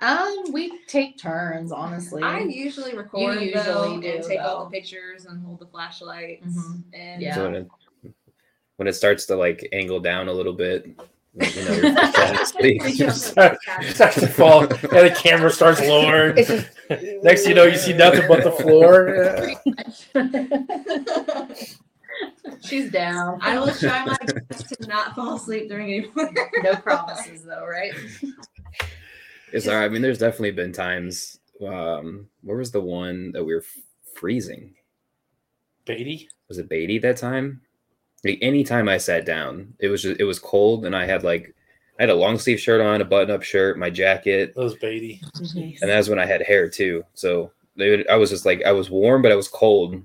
Um, 0.00 0.52
we 0.52 0.78
take 0.86 1.16
turns, 1.18 1.72
honestly. 1.72 2.22
I 2.22 2.40
usually 2.40 2.94
record 2.94 3.38
I 3.38 3.42
usually 3.42 3.62
though, 3.62 4.00
do, 4.00 4.08
and 4.08 4.24
take 4.24 4.40
all 4.40 4.64
the 4.66 4.70
pictures 4.70 5.24
and 5.24 5.42
hold 5.44 5.58
the 5.58 5.66
flashlights 5.66 6.46
Mhm. 6.46 6.82
and 6.92 7.22
Yeah. 7.22 7.34
So 7.34 7.44
when 7.44 7.54
it 7.54 7.68
when 8.76 8.88
it 8.88 8.92
starts 8.92 9.24
to 9.26 9.36
like 9.36 9.66
angle 9.72 10.00
down 10.00 10.28
a 10.28 10.32
little 10.32 10.52
bit, 10.52 10.86
you 10.86 11.64
know, 11.64 11.72
you're 11.72 11.94
just 11.94 12.14
trying 12.14 12.36
to 12.36 12.46
sleep. 12.46 12.82
We 12.82 12.92
jump 12.92 13.12
Start- 13.12 13.58
to 14.14 14.26
fall, 14.26 14.60
and 14.64 14.70
the 14.70 15.16
camera 15.18 15.50
starts 15.50 15.80
lowering. 15.80 16.36
Just 16.36 16.68
Next 17.22 17.46
you 17.46 17.54
know, 17.54 17.64
you 17.64 17.78
see 17.78 17.94
nothing 17.94 18.28
but 18.28 18.44
the 18.44 18.52
floor. 18.52 19.54
She's 22.62 22.90
down. 22.90 23.38
I 23.42 23.58
will 23.58 23.72
try 23.74 24.04
my 24.04 24.16
best 24.48 24.68
to 24.80 24.86
not 24.86 25.14
fall 25.14 25.36
asleep 25.36 25.68
during 25.68 25.92
any 25.92 26.10
no 26.62 26.74
promises 26.76 27.44
though, 27.44 27.66
right? 27.66 27.92
It's 29.52 29.68
all 29.68 29.74
right. 29.76 29.84
I 29.84 29.88
mean, 29.88 30.02
there's 30.02 30.18
definitely 30.18 30.52
been 30.52 30.72
times. 30.72 31.38
Um, 31.66 32.28
where 32.42 32.58
was 32.58 32.70
the 32.70 32.80
one 32.80 33.32
that 33.32 33.44
we 33.44 33.54
were 33.54 33.60
f- 33.60 33.82
freezing? 34.14 34.74
Beatty, 35.84 36.28
Was 36.48 36.58
it 36.58 36.68
Beatty 36.68 36.98
that 36.98 37.16
time? 37.16 37.60
Like, 38.24 38.38
anytime 38.42 38.88
I 38.88 38.98
sat 38.98 39.24
down, 39.24 39.72
it 39.78 39.88
was 39.88 40.02
just 40.02 40.20
it 40.20 40.24
was 40.24 40.38
cold, 40.38 40.84
and 40.84 40.96
I 40.96 41.06
had 41.06 41.22
like 41.22 41.54
I 41.98 42.02
had 42.02 42.10
a 42.10 42.14
long 42.14 42.38
sleeve 42.38 42.58
shirt 42.60 42.80
on, 42.80 43.00
a 43.00 43.04
button 43.04 43.30
up 43.34 43.42
shirt, 43.42 43.78
my 43.78 43.88
jacket, 43.88 44.54
that 44.54 44.60
was 44.62 44.74
Beatty. 44.74 45.22
and 45.80 45.88
that's 45.90 46.08
when 46.08 46.18
I 46.18 46.26
had 46.26 46.42
hair 46.42 46.68
too. 46.68 47.04
So 47.14 47.52
they 47.76 47.90
would, 47.90 48.08
I 48.08 48.16
was 48.16 48.30
just 48.30 48.44
like 48.44 48.62
I 48.64 48.72
was 48.72 48.90
warm, 48.90 49.22
but 49.22 49.32
I 49.32 49.36
was 49.36 49.48
cold, 49.48 50.02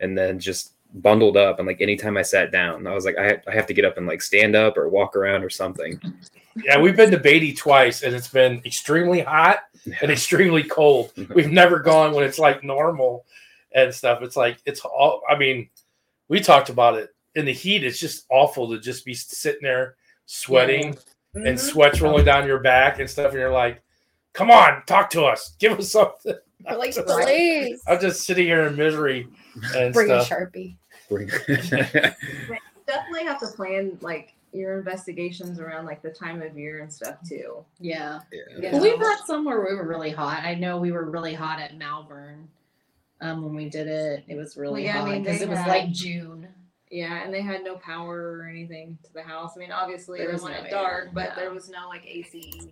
and 0.00 0.16
then 0.18 0.38
just 0.38 0.72
bundled 0.94 1.36
up. 1.36 1.58
And 1.58 1.66
like 1.66 1.80
anytime 1.80 2.16
I 2.18 2.22
sat 2.22 2.52
down, 2.52 2.86
I 2.86 2.92
was 2.94 3.06
like 3.06 3.16
I, 3.18 3.40
I 3.48 3.54
have 3.54 3.66
to 3.66 3.74
get 3.74 3.86
up 3.86 3.96
and 3.96 4.06
like 4.06 4.20
stand 4.22 4.54
up 4.54 4.76
or 4.76 4.88
walk 4.88 5.16
around 5.16 5.42
or 5.42 5.50
something. 5.50 5.98
Yeah, 6.64 6.78
we've 6.78 6.96
been 6.96 7.10
to 7.10 7.18
Beatty 7.18 7.52
twice, 7.52 8.02
and 8.02 8.14
it's 8.14 8.28
been 8.28 8.62
extremely 8.64 9.20
hot 9.20 9.60
and 10.00 10.10
extremely 10.10 10.62
cold. 10.62 11.12
We've 11.34 11.50
never 11.50 11.80
gone 11.80 12.14
when 12.14 12.24
it's 12.24 12.38
like 12.38 12.64
normal 12.64 13.24
and 13.74 13.94
stuff. 13.94 14.22
It's 14.22 14.36
like 14.36 14.58
it's 14.64 14.80
all. 14.80 15.22
I 15.28 15.36
mean, 15.36 15.68
we 16.28 16.40
talked 16.40 16.68
about 16.68 16.96
it 16.96 17.14
in 17.34 17.44
the 17.44 17.52
heat. 17.52 17.84
It's 17.84 17.98
just 17.98 18.26
awful 18.30 18.70
to 18.70 18.80
just 18.80 19.04
be 19.04 19.14
sitting 19.14 19.62
there 19.62 19.96
sweating 20.24 20.96
and 21.34 21.44
mm-hmm. 21.44 21.56
sweats 21.56 22.00
rolling 22.00 22.24
down 22.24 22.46
your 22.46 22.60
back 22.60 22.98
and 22.98 23.08
stuff, 23.08 23.32
and 23.32 23.40
you're 23.40 23.52
like, 23.52 23.82
"Come 24.32 24.50
on, 24.50 24.82
talk 24.86 25.10
to 25.10 25.24
us, 25.24 25.54
give 25.58 25.78
us 25.78 25.92
something." 25.92 26.34
We're 26.68 26.78
like, 26.78 26.94
Just- 26.94 27.06
please 27.06 27.82
I'm 27.86 28.00
just 28.00 28.24
sitting 28.24 28.46
here 28.46 28.66
in 28.66 28.76
misery 28.76 29.28
and 29.76 29.92
bring 29.92 30.10
a 30.10 30.24
stuff. 30.24 30.40
sharpie. 30.52 30.76
Definitely 32.86 33.24
have 33.24 33.38
to 33.40 33.48
plan 33.48 33.98
like 34.00 34.34
your 34.56 34.78
investigations 34.78 35.60
around 35.60 35.86
like 35.86 36.02
the 36.02 36.10
time 36.10 36.42
of 36.42 36.56
year 36.56 36.80
and 36.80 36.92
stuff 36.92 37.16
too. 37.28 37.64
Yeah. 37.78 38.20
Yeah. 38.58 38.72
Well, 38.72 38.82
we've 38.82 38.98
had 38.98 39.18
some 39.26 39.44
where 39.44 39.60
we 39.64 39.74
were 39.76 39.86
really 39.86 40.10
hot. 40.10 40.42
I 40.44 40.54
know 40.54 40.78
we 40.78 40.92
were 40.92 41.08
really 41.10 41.34
hot 41.34 41.60
at 41.60 41.76
Malvern. 41.76 42.48
Um, 43.20 43.42
when 43.42 43.54
we 43.54 43.68
did 43.70 43.86
it, 43.86 44.24
it 44.28 44.36
was 44.36 44.56
really 44.56 44.82
Well, 44.84 44.94
yeah, 44.94 44.98
hot 45.00 45.08
mean, 45.08 45.22
because 45.22 45.38
they 45.38 45.44
it 45.44 45.48
was 45.50 45.58
had- 45.58 45.68
like 45.68 45.90
June. 45.92 46.48
Yeah, 46.90 47.24
and 47.24 47.34
they 47.34 47.42
had 47.42 47.64
no 47.64 47.74
power 47.76 48.38
or 48.38 48.48
anything 48.48 48.96
to 49.04 49.12
the 49.12 49.22
house. 49.22 49.52
I 49.56 49.58
mean, 49.58 49.72
obviously 49.72 50.18
There 50.18 50.28
they 50.28 50.32
was 50.34 50.42
want 50.42 50.54
no 50.62 50.70
dark, 50.70 51.04
air, 51.06 51.10
but 51.12 51.28
yeah. 51.30 51.34
there 51.34 51.50
was 51.52 51.68
no 51.68 51.88
like 51.88 52.06
AC 52.06 52.70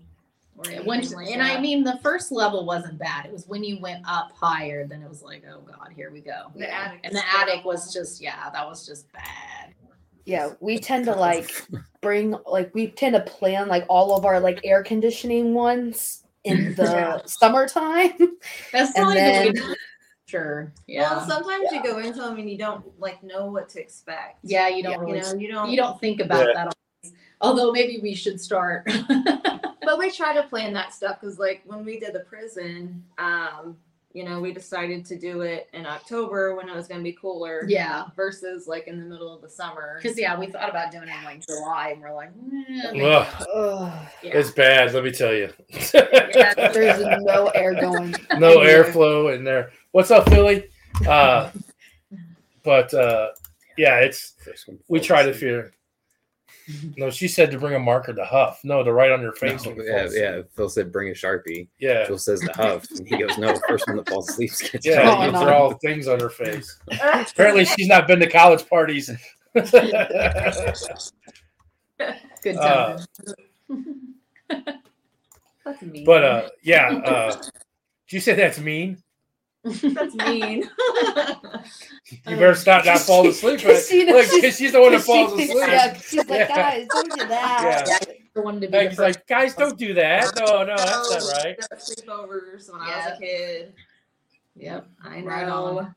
or 0.57 0.63
went, 0.85 1.11
like 1.11 1.27
and 1.33 1.41
that. 1.41 1.59
I 1.59 1.61
mean, 1.61 1.83
the 1.83 1.99
first 2.01 2.31
level 2.31 2.65
wasn't 2.65 2.97
bad. 2.97 3.27
It 3.27 3.33
was 3.33 3.49
when 3.49 3.65
you 3.65 3.81
went 3.81 4.05
up 4.07 4.31
higher, 4.37 4.87
then 4.87 5.03
it 5.03 5.09
was 5.09 5.21
like, 5.23 5.43
oh 5.53 5.63
god, 5.63 5.89
here 5.97 6.13
we 6.13 6.21
go. 6.21 6.45
The 6.55 6.73
attic 6.73 7.01
and 7.03 7.13
the 7.13 7.23
attic 7.41 7.65
was 7.65 7.93
just, 7.93 8.21
yeah, 8.23 8.51
that 8.51 8.65
was 8.65 8.87
just 8.87 9.11
bad. 9.13 9.75
Yeah, 10.25 10.53
we 10.61 10.79
tend 10.79 11.05
to 11.07 11.15
like 11.15 11.51
bring 12.01 12.37
like 12.47 12.75
we 12.75 12.89
tend 12.89 13.15
to 13.15 13.21
plan 13.21 13.69
like 13.69 13.85
all 13.89 14.17
of 14.17 14.25
our 14.25 14.41
like 14.41 14.61
air 14.65 14.83
conditioning 14.83 15.53
ones 15.55 16.25
in 16.45 16.75
the 16.77 16.85
Yeah. 16.85 17.21
summertime. 17.27 18.13
That's 18.73 18.95
And 18.97 19.05
probably 19.05 19.15
then- 19.15 19.55
the 19.55 19.77
sure. 20.27 20.73
Yeah. 20.87 21.17
Well, 21.17 21.27
sometimes 21.29 21.69
you 21.73 21.83
go 21.83 21.99
into 21.99 22.21
them 22.21 22.39
and 22.39 22.49
you 22.51 22.57
don't 22.59 22.85
like 22.99 23.23
know 23.23 23.47
what 23.47 23.69
to 23.71 23.81
expect. 23.81 24.39
yeah, 24.43 24.69
you 24.69 24.83
don't 24.83 25.07
Yeah, 25.07 25.15
really, 25.15 25.19
you 25.19 25.23
know, 25.25 25.35
you 25.41 25.49
don't. 25.53 25.71
you 25.71 25.77
don't 25.77 26.01
think 26.01 26.21
about 26.21 26.47
Yeah. 26.49 26.53
that. 26.55 26.75
always. 27.03 27.19
Although 27.41 27.73
maybe 27.73 28.01
we 28.01 28.15
should 28.15 28.41
start. 28.41 28.91
But 29.87 29.99
we 29.99 30.11
try 30.11 30.33
to 30.33 30.43
plan 30.45 30.73
that 30.73 30.95
stuff 30.95 31.21
because, 31.21 31.39
like, 31.39 31.61
when 31.67 31.85
we 31.85 32.01
did 32.01 32.15
the 32.15 32.21
prison, 32.21 33.05
um, 33.19 33.77
you 34.15 34.23
know, 34.25 34.41
we 34.41 34.53
decided 34.53 35.05
to 35.07 35.19
do 35.19 35.41
it 35.41 35.69
in 35.73 35.85
October 35.87 36.55
when 36.55 36.69
it 36.69 36.75
was 36.75 36.87
going 36.87 37.01
to 37.01 37.05
be 37.05 37.13
cooler. 37.13 37.65
yeah. 37.69 38.05
Versus 38.15 38.69
like 38.69 38.87
in 38.87 38.99
the 39.01 39.05
middle 39.05 39.35
of 39.35 39.43
the 39.43 39.49
summer. 39.49 39.99
Because 40.01 40.17
yeah, 40.17 40.39
we 40.39 40.47
thought 40.47 40.71
about 40.71 40.93
doing 40.93 41.09
it 41.09 41.15
in 41.19 41.25
like 41.25 41.45
July, 41.45 41.91
and 41.91 42.01
we're 42.01 42.15
like, 42.15 42.31
eh, 42.95 43.03
Ugh. 43.05 43.47
Ugh, 43.55 44.07
Yeah. 44.23 44.31
it's 44.39 44.53
bad. 44.53 44.95
Let 44.95 45.03
me 45.03 45.11
tell 45.11 45.35
you. 45.35 45.53
Yeah, 45.69 46.55
there's 46.73 47.05
no 47.25 47.49
air 47.49 47.75
going. 47.75 48.13
no 48.39 48.59
airflow 48.59 49.35
in 49.35 49.43
there. 49.43 49.73
What's 49.91 50.13
up, 50.13 50.29
Philly? 50.29 50.69
Uh, 51.09 51.51
but 52.63 52.95
uh, 52.95 53.31
yeah, 53.77 53.99
it's 53.99 54.35
we 54.89 54.99
falls 54.99 55.07
try 55.09 55.23
to 55.25 55.31
asleep. 55.31 55.43
Fear. 56.67 56.93
No, 56.97 57.11
she 57.11 57.29
said 57.29 57.51
to 57.51 57.59
bring 57.59 57.75
a 57.75 57.79
marker 57.79 58.13
to 58.15 58.25
huff. 58.25 58.61
No, 58.65 58.83
to 58.83 58.93
write 58.93 59.11
on 59.13 59.21
your 59.21 59.33
face. 59.33 59.67
when 59.67 59.77
you 59.77 59.83
fall 59.87 59.97
yeah, 59.97 60.05
asleep. 60.05 60.21
yeah. 60.23 60.43
Phil 60.57 60.69
said 60.69 60.91
bring 60.93 61.09
a 61.09 61.13
sharpie. 61.13 61.69
yeah, 61.79 62.07
Phil 62.07 62.19
says 62.19 62.41
to 62.41 62.53
huff, 62.55 62.87
and 62.91 63.07
he 63.07 63.17
goes, 63.19 63.37
"No, 63.39 63.53
the 63.53 63.63
first 63.69 63.87
one 63.87 63.97
that 63.97 64.09
falls 64.09 64.29
asleep 64.31 64.51
gets 64.73 64.87
yeah. 64.87 65.15
Oh, 65.19 65.27
You 65.27 65.33
no. 65.33 65.41
throw 65.41 65.55
all 65.55 65.75
things 65.75 66.09
on 66.09 66.21
her 66.21 66.31
face. 66.31 66.79
Apparently, 66.91 67.65
she's 67.65 67.89
not 67.89 68.07
been 68.07 68.19
to 68.21 68.29
college 68.31 68.69
parties. 68.69 69.11
good 69.55 69.75
Uh, 72.57 72.97
time. 72.99 73.07
That's 75.65 75.81
mean. 75.83 76.05
but 76.05 76.25
uh, 76.25 76.49
yeah. 76.63 76.91
Uh, 77.05 77.37
you 78.09 78.21
say 78.21 78.35
that's 78.35 78.59
mean. 78.61 79.03
That's 79.65 80.15
mean. 80.15 80.65
You 82.27 82.37
better 82.37 82.55
stop 82.55 82.85
not 82.85 83.01
falling 83.01 83.31
asleep. 83.31 83.59
Right? 83.65 83.65
Christina, 83.65 84.13
Look, 84.13 84.27
she's- 84.27 84.57
she's 84.59 84.73
the 84.73 84.81
one 84.81 84.93
that 84.93 85.01
falls 85.03 85.37
She- 85.39 85.45
asleep. 85.45 85.65
Yeah, 85.67 85.95
she's 85.97 86.17
like, 86.29 86.29
Yeah. 86.29 86.49
guys, 86.55 86.87
don't 86.91 87.19
do 87.19 87.27
that. 87.27 87.87
Yeah. 87.89 88.15
I 88.37 88.41
wanted 88.41 88.61
to 88.63 88.69
be 88.69 88.77
Like, 88.77 88.97
the 88.97 89.03
like, 89.03 89.27
guys, 89.27 89.55
don't 89.55 89.79
do 89.79 89.95
that. 89.95 90.33
No, 90.39 90.65
no, 90.65 90.77
that's 90.77 91.11
not 91.11 91.45
right. 91.45 91.57
Sleepovers 91.77 92.71
when 92.71 92.81
I 92.83 92.97
was 93.09 93.17
a 93.17 93.21
kid. 93.21 93.73
Yep. 94.57 94.87
I 95.03 95.21
know. 95.21 95.81
Right. 95.81 95.89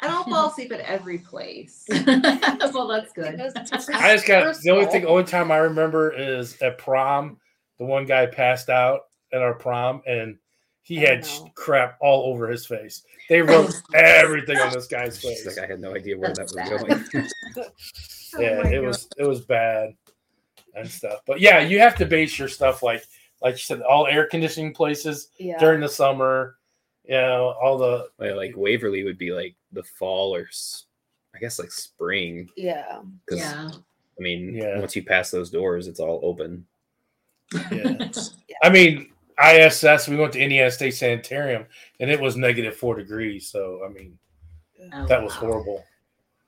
I 0.00 0.06
don't 0.08 0.28
fall 0.30 0.48
asleep 0.48 0.72
at 0.72 0.80
every 0.80 1.18
place. 1.18 1.84
well, 2.06 2.88
that's 2.88 3.12
good. 3.12 3.38
I 3.92 4.14
just 4.14 4.26
got 4.26 4.56
the 4.62 4.70
only 4.70 4.86
thing, 4.86 5.04
only 5.04 5.24
time 5.24 5.52
I 5.52 5.58
remember 5.58 6.10
is 6.12 6.60
at 6.62 6.78
prom. 6.78 7.36
The 7.78 7.84
one 7.84 8.06
guy 8.06 8.24
passed 8.26 8.70
out 8.70 9.02
at 9.32 9.42
our 9.42 9.54
prom, 9.54 10.00
and 10.06 10.38
he 10.90 11.04
Oh, 11.06 11.08
had 11.08 11.22
no. 11.24 11.50
crap 11.54 11.96
all 12.00 12.32
over 12.32 12.48
his 12.48 12.66
face. 12.66 13.02
They 13.28 13.40
wrote 13.42 13.72
everything 13.94 14.58
on 14.58 14.72
this 14.72 14.86
guy's 14.86 15.20
She's 15.20 15.44
face. 15.44 15.56
like, 15.56 15.64
I 15.64 15.70
had 15.70 15.80
no 15.80 15.94
idea 15.94 16.18
where 16.18 16.32
That's 16.34 16.52
that 16.52 16.70
was 16.70 16.82
bad. 16.82 17.12
going. 17.12 17.28
Yeah, 18.38 18.50
Oh 18.60 18.62
my 18.64 18.70
it 18.74 18.82
was 18.82 19.08
it 19.16 19.24
was 19.26 19.40
bad 19.40 19.94
and 20.74 20.88
stuff. 20.90 21.20
But 21.26 21.40
yeah, 21.40 21.60
you 21.60 21.78
have 21.80 21.94
to 21.96 22.06
base 22.06 22.38
your 22.38 22.48
stuff 22.48 22.82
like 22.82 23.04
like 23.42 23.54
you 23.54 23.58
said, 23.58 23.80
all 23.82 24.06
air 24.06 24.26
conditioning 24.26 24.74
places 24.74 25.28
Yeah. 25.38 25.58
during 25.58 25.80
the 25.80 25.88
summer. 25.88 26.56
you 27.04 27.12
know, 27.16 27.54
all 27.62 27.78
the 27.78 28.08
Like, 28.18 28.34
like 28.34 28.52
Waverly 28.56 29.04
would 29.04 29.16
be 29.18 29.30
like 29.32 29.54
the 29.72 29.82
fall 29.84 30.34
or 30.34 30.48
I 31.34 31.38
guess 31.38 31.58
like 31.60 31.70
spring. 31.72 32.50
Yeah. 32.56 33.00
Yeah. 33.30 33.70
I 33.72 34.22
mean, 34.22 34.54
Yeah. 34.54 34.78
once 34.80 34.94
you 34.96 35.04
pass 35.04 35.30
those 35.30 35.50
doors, 35.50 35.86
it's 35.88 36.00
all 36.00 36.20
open. 36.22 36.66
yeah. 37.72 38.08
I 38.62 38.68
mean, 38.68 39.10
ISS. 39.42 40.08
We 40.08 40.16
went 40.16 40.32
to 40.34 40.40
Indiana 40.40 40.70
State 40.70 40.92
Sanitarium, 40.94 41.66
and 42.00 42.10
it 42.10 42.20
was 42.20 42.36
negative 42.36 42.76
four 42.76 42.96
degrees. 42.96 43.48
So 43.48 43.80
I 43.84 43.92
mean, 43.92 44.18
Oh, 44.92 45.06
that 45.06 45.22
was 45.22 45.34
wow. 45.34 45.40
horrible. 45.40 45.84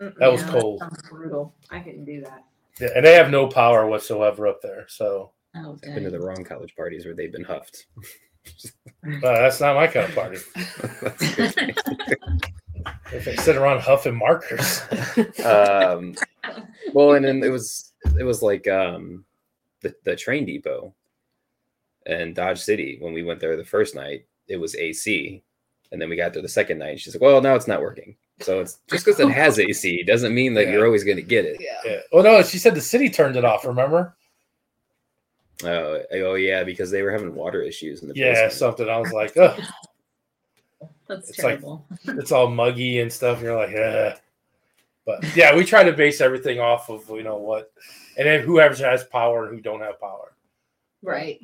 Mm-mm. 0.00 0.16
That 0.18 0.32
was 0.32 0.40
Yeah, 0.42 0.48
cold. 0.50 0.80
sounds 0.80 1.02
brutal. 1.10 1.54
I 1.70 1.80
couldn't 1.80 2.04
do 2.06 2.22
that. 2.22 2.44
Yeah, 2.80 2.88
and 2.96 3.04
they 3.04 3.12
have 3.14 3.30
no 3.30 3.46
power 3.46 3.86
whatsoever 3.86 4.46
up 4.48 4.60
there. 4.62 4.86
So 4.88 5.32
Oh, 5.54 5.74
I've 5.74 5.94
been 5.94 6.04
to 6.04 6.10
the 6.10 6.18
wrong 6.18 6.42
college 6.44 6.74
parties 6.74 7.04
where 7.04 7.14
they've 7.14 7.30
been 7.30 7.44
huffed. 7.44 7.86
uh, 9.06 9.20
that's 9.20 9.60
not 9.60 9.76
my 9.76 9.86
kind 9.86 10.06
of 10.08 10.14
party. 10.14 10.38
If 13.12 13.26
they 13.26 13.36
sit 13.36 13.56
around 13.56 13.80
huffing 13.80 14.16
markers, 14.16 14.80
um, 15.44 16.14
well, 16.94 17.12
and 17.12 17.24
then 17.24 17.42
it 17.44 17.50
was 17.50 17.92
it 18.18 18.24
was 18.24 18.42
like 18.42 18.66
um, 18.68 19.24
the 19.82 19.94
the 20.04 20.16
train 20.16 20.46
depot 20.46 20.94
and 22.06 22.34
Dodge 22.34 22.60
City 22.60 22.96
when 23.00 23.12
we 23.12 23.22
went 23.22 23.40
there 23.40 23.56
the 23.56 23.64
first 23.64 23.94
night. 23.94 24.26
It 24.48 24.56
was 24.56 24.74
AC, 24.76 25.42
and 25.92 26.00
then 26.02 26.08
we 26.08 26.16
got 26.16 26.32
there 26.32 26.42
the 26.42 26.48
second 26.48 26.78
night. 26.78 27.00
She's 27.00 27.14
like, 27.14 27.22
"Well, 27.22 27.40
now 27.40 27.54
it's 27.54 27.68
not 27.68 27.80
working." 27.80 28.16
So 28.40 28.60
it's 28.60 28.78
just 28.88 29.04
because 29.04 29.20
it 29.20 29.30
has 29.30 29.58
AC 29.58 30.02
doesn't 30.04 30.34
mean 30.34 30.54
that 30.54 30.64
Yeah. 30.66 30.72
you're 30.72 30.86
always 30.86 31.04
going 31.04 31.16
to 31.16 31.22
get 31.22 31.44
it. 31.44 31.58
Yeah. 31.60 31.78
yeah. 31.84 32.00
Well, 32.12 32.24
no, 32.24 32.42
she 32.42 32.58
said 32.58 32.74
the 32.74 32.80
city 32.80 33.08
turned 33.08 33.36
it 33.36 33.44
off. 33.44 33.64
Remember? 33.64 34.16
Oh, 35.64 36.02
oh 36.12 36.34
yeah, 36.34 36.64
because 36.64 36.90
they 36.90 37.02
were 37.02 37.12
having 37.12 37.34
water 37.34 37.62
issues 37.62 38.02
in 38.02 38.08
the 38.08 38.14
Yeah, 38.16 38.32
basement. 38.32 38.52
something. 38.54 38.88
I 38.88 38.98
was 38.98 39.12
like, 39.12 39.36
oh, 39.36 39.56
That's 41.06 41.30
It's 41.30 41.38
like- 41.38 41.60
terrible. 41.60 41.86
it's 42.04 42.32
all 42.32 42.48
muggy 42.48 42.98
and 43.00 43.12
stuff. 43.12 43.36
And 43.38 43.46
you're 43.46 43.56
like, 43.56 43.70
yeah. 43.70 44.16
But 45.06 45.36
yeah, 45.36 45.54
we 45.54 45.64
try 45.64 45.84
to 45.84 45.92
base 45.92 46.20
everything 46.20 46.58
off 46.60 46.88
of 46.88 47.08
you 47.10 47.22
know 47.24 47.36
what, 47.36 47.72
and 48.16 48.26
then 48.26 48.40
whoever 48.40 48.74
has 48.76 49.02
power 49.04 49.44
and 49.46 49.54
who 49.54 49.60
don't 49.60 49.80
have 49.80 50.00
power. 50.00 50.32
right. 51.02 51.40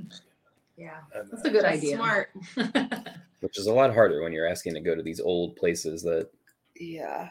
Yeah. 0.79 0.99
And, 1.15 1.29
That's 1.31 1.45
a 1.45 1.51
good 1.51 1.65
idea. 1.65 1.97
Smart. 1.97 2.31
which 3.41 3.59
is 3.59 3.67
a 3.67 3.73
lot 3.73 3.93
harder 3.93 4.23
when 4.23 4.33
you're 4.33 4.47
asking 4.49 4.75
to 4.75 4.81
go 4.81 4.95
to 4.95 5.03
these 5.03 5.21
old 5.21 5.57
places 5.57 6.03
that 6.03 6.31
Yeah. 6.79 7.31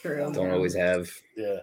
True. 0.00 0.32
don't 0.32 0.50
always 0.50 0.74
have. 0.74 1.10
yeah. 1.36 1.60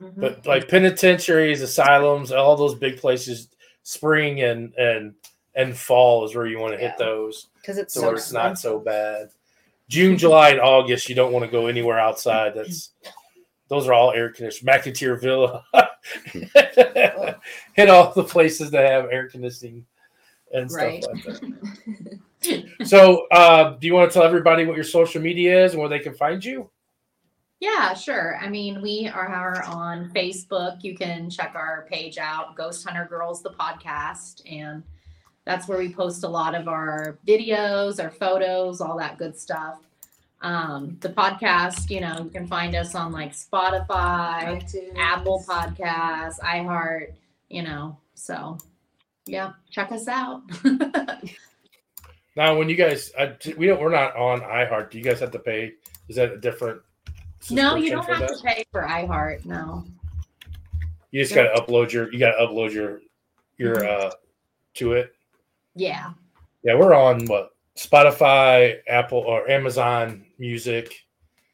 Mhm. 0.00 0.14
But 0.20 0.46
like 0.46 0.68
penitentiaries, 0.68 1.62
asylums, 1.62 2.30
all 2.30 2.56
those 2.56 2.74
big 2.74 2.98
places, 2.98 3.48
spring 3.82 4.40
and 4.42 4.72
and 4.74 5.14
and 5.54 5.76
fall 5.76 6.24
is 6.24 6.34
where 6.34 6.46
you 6.46 6.58
want 6.58 6.74
to 6.74 6.78
hit 6.78 6.96
those. 6.98 7.48
Because 7.60 7.78
it's 7.78 7.94
So 7.94 8.02
so 8.02 8.10
it's 8.12 8.30
not 8.32 8.58
so 8.58 8.78
bad. 8.78 9.30
June, 9.88 10.18
July, 10.18 10.50
and 10.50 10.60
August, 10.60 11.08
you 11.08 11.14
don't 11.14 11.32
want 11.32 11.44
to 11.44 11.50
go 11.50 11.66
anywhere 11.66 11.98
outside. 11.98 12.52
That's 12.54 12.90
those 13.68 13.88
are 13.88 13.94
all 13.94 14.12
air 14.12 14.30
conditioned. 14.30 14.68
McInteer 14.68 15.20
Villa. 15.20 15.64
Hit 17.72 17.88
all 17.90 18.12
the 18.12 18.24
places 18.24 18.70
that 18.72 18.88
have 18.90 19.10
air 19.10 19.28
conditioning 19.28 19.86
and 20.52 20.70
stuff 20.70 20.82
Right. 20.82 21.04
like 21.12 21.24
that. 21.24 22.18
So, 22.84 23.26
uh, 23.32 23.70
do 23.80 23.86
you 23.88 23.94
want 23.94 24.10
to 24.10 24.14
tell 24.14 24.22
everybody 24.22 24.64
what 24.66 24.76
your 24.76 24.84
social 24.84 25.20
media 25.20 25.64
is 25.64 25.72
and 25.72 25.80
where 25.80 25.88
they 25.88 25.98
can 25.98 26.14
find 26.14 26.44
you? 26.44 26.70
Yeah, 27.58 27.94
sure. 27.94 28.38
I 28.40 28.48
mean, 28.48 28.80
we 28.82 29.08
are 29.12 29.64
on 29.64 30.10
Facebook. 30.14 30.84
You 30.84 30.94
can 30.96 31.28
check 31.30 31.54
our 31.56 31.86
page 31.90 32.18
out, 32.18 32.54
Ghost 32.54 32.86
Hunter 32.86 33.06
Girls, 33.08 33.42
the 33.42 33.50
podcast. 33.50 34.42
And 34.48 34.84
that's 35.44 35.66
where 35.66 35.78
we 35.78 35.92
post 35.92 36.22
a 36.22 36.28
lot 36.28 36.54
of 36.54 36.68
our 36.68 37.18
videos, 37.26 38.00
our 38.00 38.10
photos, 38.10 38.80
all 38.80 38.96
that 38.98 39.18
good 39.18 39.36
stuff. 39.36 39.78
Um, 40.42 40.98
the 41.00 41.08
podcast, 41.08 41.90
you 41.90 42.00
know, 42.00 42.18
you 42.22 42.30
can 42.30 42.46
find 42.46 42.76
us 42.76 42.94
on 42.94 43.10
like 43.10 43.32
Spotify, 43.32 44.60
iTunes. 44.62 44.92
Apple 44.96 45.42
Podcasts, 45.48 46.38
iHeart, 46.40 47.12
you 47.48 47.62
know. 47.62 47.96
So, 48.14 48.58
yeah, 49.26 49.52
check 49.70 49.92
us 49.92 50.08
out. 50.08 50.42
Now, 52.36 52.56
when 52.58 52.68
you 52.68 52.76
guys, 52.76 53.10
I, 53.18 53.34
we 53.56 53.66
don't, 53.66 53.80
we're 53.80 53.90
not 53.90 54.14
on 54.14 54.40
iHeart. 54.42 54.90
Do 54.90 54.98
you 54.98 55.04
guys 55.04 55.20
have 55.20 55.30
to 55.30 55.38
pay? 55.38 55.72
Is 56.08 56.16
that 56.16 56.32
a 56.32 56.38
different? 56.38 56.82
no, 57.50 57.76
you 57.76 57.90
don't 57.90 58.04
have 58.06 58.20
that? 58.20 58.28
to 58.28 58.42
pay 58.44 58.64
for 58.70 58.82
iHeart. 58.82 59.44
No. 59.46 59.84
You 61.12 61.22
just 61.22 61.34
got 61.34 61.44
to 61.54 61.60
upload 61.62 61.92
your. 61.92 62.12
You 62.12 62.18
got 62.18 62.32
to 62.32 62.46
upload 62.46 62.72
your 62.72 63.00
your 63.56 63.76
Mm-hmm. 63.76 64.06
uh 64.08 64.10
to 64.74 64.92
it. 64.92 65.14
Yeah. 65.74 66.12
Yeah, 66.62 66.74
we're 66.74 66.92
on 66.94 67.24
what 67.24 67.52
Spotify, 67.76 68.76
Apple, 68.86 69.18
or 69.20 69.48
Amazon 69.48 70.26
Music, 70.38 70.94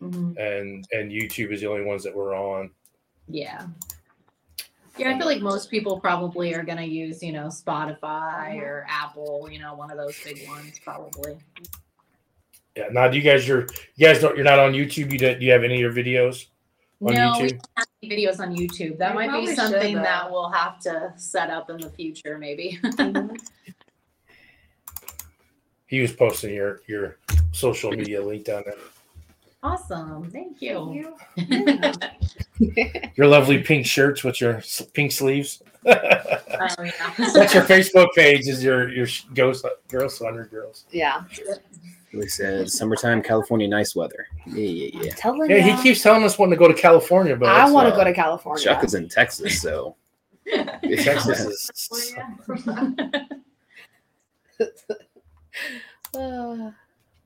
Mhm. 0.02 0.36
and 0.36 0.84
and 0.90 1.12
YouTube 1.12 1.52
is 1.52 1.60
the 1.60 1.68
only 1.68 1.84
ones 1.84 2.02
that 2.02 2.14
we're 2.14 2.34
on. 2.34 2.70
Yeah. 3.28 3.66
Yeah, 4.98 5.10
I 5.10 5.18
feel 5.18 5.26
like 5.26 5.40
most 5.40 5.70
people 5.70 5.98
probably 5.98 6.54
are 6.54 6.62
going 6.62 6.78
to 6.78 6.84
use, 6.84 7.22
you 7.22 7.32
know, 7.32 7.46
Spotify 7.46 8.56
uh-huh. 8.56 8.64
or 8.64 8.86
Apple, 8.88 9.48
you 9.50 9.58
know, 9.58 9.74
one 9.74 9.90
of 9.90 9.96
those 9.96 10.18
big 10.22 10.46
ones, 10.46 10.78
probably. 10.84 11.38
Yeah. 12.76 12.88
Now, 12.90 13.08
do 13.08 13.16
you 13.16 13.22
guys 13.22 13.46
you're 13.46 13.66
you 13.96 14.06
guys 14.06 14.20
don't 14.20 14.36
you're 14.36 14.44
not 14.44 14.58
on 14.58 14.72
YouTube? 14.72 15.12
You 15.12 15.18
don't, 15.18 15.38
do 15.38 15.44
you 15.44 15.52
have 15.52 15.64
any 15.64 15.74
of 15.74 15.80
your 15.80 15.92
videos 15.92 16.46
on 17.02 17.14
no, 17.14 17.32
we 17.38 17.44
YouTube? 17.44 17.50
don't 17.50 17.68
have 17.76 17.86
any 18.02 18.16
videos 18.16 18.40
on 18.40 18.56
YouTube. 18.56 18.98
That 18.98 19.12
We 19.12 19.16
might 19.16 19.28
probably 19.28 19.46
be 19.46 19.54
should, 19.54 19.56
something 19.56 19.96
though. 19.96 20.02
that 20.02 20.30
we'll 20.30 20.50
have 20.50 20.78
to 20.80 21.12
set 21.16 21.50
up 21.50 21.70
in 21.70 21.78
the 21.78 21.90
future, 21.90 22.38
maybe. 22.38 22.78
Mm-hmm. 22.92 23.36
He 25.86 26.00
was 26.00 26.12
posting 26.14 26.54
your 26.54 26.80
your 26.86 27.18
social 27.52 27.92
media 27.92 28.22
link 28.22 28.46
down 28.46 28.62
there. 28.64 28.74
Awesome. 29.62 30.30
Thank 30.30 30.60
you. 30.62 31.14
Your 33.16 33.26
lovely 33.26 33.62
pink 33.62 33.86
shirts 33.86 34.22
with 34.24 34.40
your 34.40 34.62
pink 34.94 35.12
sleeves. 35.12 35.62
That's 35.84 36.76
Oh, 36.78 36.82
yeah. 36.84 37.52
your 37.52 37.64
Facebook 37.64 38.06
page. 38.14 38.46
Is 38.46 38.62
your 38.62 38.88
your 38.90 39.06
sh- 39.06 39.24
ghost 39.34 39.66
girls 39.88 40.18
hundred 40.18 40.50
girls? 40.50 40.84
Yeah. 40.92 41.24
Really 42.12 42.28
says 42.28 42.76
summertime 42.78 43.22
California 43.22 43.66
nice 43.66 43.96
weather. 43.96 44.26
Yeah, 44.46 44.54
yeah, 44.58 45.02
yeah. 45.04 45.12
telling 45.16 45.50
Yeah, 45.50 45.56
you. 45.56 45.74
he 45.76 45.82
keeps 45.82 46.02
telling 46.02 46.22
us 46.24 46.38
wanting 46.38 46.52
to 46.52 46.56
go 46.58 46.68
to 46.68 46.74
California, 46.80 47.34
but 47.34 47.48
I 47.48 47.68
want 47.70 47.86
to 47.86 47.90
not- 47.90 47.96
go 47.96 48.04
to 48.04 48.12
California. 48.12 48.62
Chuck 48.64 48.84
is 48.84 48.94
in 48.94 49.08
Texas, 49.08 49.60
so 49.60 49.96
Texas 50.46 51.70
is 51.70 51.90
Well, 56.14 56.56
yeah. 56.58 56.66
Uh, 56.68 56.70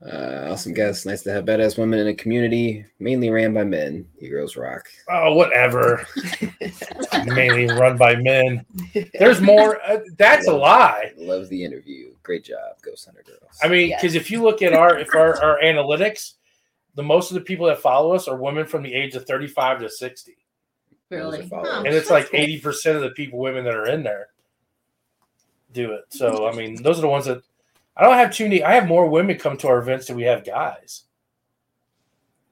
Uh, 0.05 0.49
awesome 0.51 0.73
guest. 0.73 1.07
Nice 1.07 1.23
to 1.23 1.31
have 1.31 1.45
badass 1.45 1.75
women 1.77 1.97
in 1.99 2.07
a 2.07 2.13
community 2.13 2.85
mainly 2.99 3.31
ran 3.31 3.51
by 3.53 3.63
men. 3.63 4.07
You 4.19 4.29
girls 4.29 4.55
rock. 4.55 4.87
oh 5.09 5.33
whatever. 5.33 6.05
Mainly 7.25 7.65
run 7.65 7.97
by 7.97 8.15
men. 8.15 8.63
There's 9.17 9.41
more. 9.41 9.81
Uh, 9.81 9.99
that's 10.17 10.47
a 10.47 10.53
lie. 10.53 11.13
Love 11.17 11.49
the 11.49 11.63
interview. 11.63 12.13
Great 12.21 12.43
job, 12.45 12.75
Ghost 12.83 13.05
Hunter 13.05 13.23
Girls. 13.25 13.57
I 13.63 13.67
mean, 13.67 13.89
Yes. 13.89 14.01
because 14.01 14.15
if 14.15 14.29
you 14.29 14.43
look 14.43 14.61
at 14.61 14.73
our 14.73 14.99
if 14.99 15.13
our, 15.15 15.41
our 15.43 15.59
analytics, 15.61 16.33
the 16.93 17.03
most 17.03 17.31
of 17.31 17.35
the 17.35 17.41
people 17.41 17.65
that 17.65 17.79
follow 17.79 18.13
us 18.13 18.27
are 18.27 18.37
women 18.37 18.67
from 18.67 18.83
the 18.83 18.93
age 18.93 19.15
of 19.15 19.25
35 19.25 19.79
to 19.79 19.89
60. 19.89 20.37
Really? 21.09 21.47
followers. 21.47 21.69
Huh. 21.71 21.83
And 21.85 21.95
it's 21.95 22.11
like 22.11 22.29
80% 22.29 22.95
of 22.95 23.01
the 23.01 23.11
people, 23.11 23.39
women 23.39 23.63
that 23.65 23.73
are 23.75 23.87
in 23.87 24.03
there 24.03 24.27
do 25.73 25.93
it. 25.93 26.05
So, 26.09 26.47
I 26.47 26.53
mean, 26.53 26.81
those 26.83 26.99
are 26.99 27.01
the 27.01 27.07
ones 27.07 27.25
that 27.25 27.41
I 27.97 28.03
don't 28.03 28.17
have 28.17 28.33
too 28.33 28.43
many. 28.45 28.63
I 28.63 28.73
have 28.73 28.87
more 28.87 29.07
women 29.07 29.37
come 29.37 29.57
to 29.57 29.67
our 29.67 29.79
events 29.79 30.07
than 30.07 30.15
we 30.15 30.23
have 30.23 30.45
guys. 30.45 31.03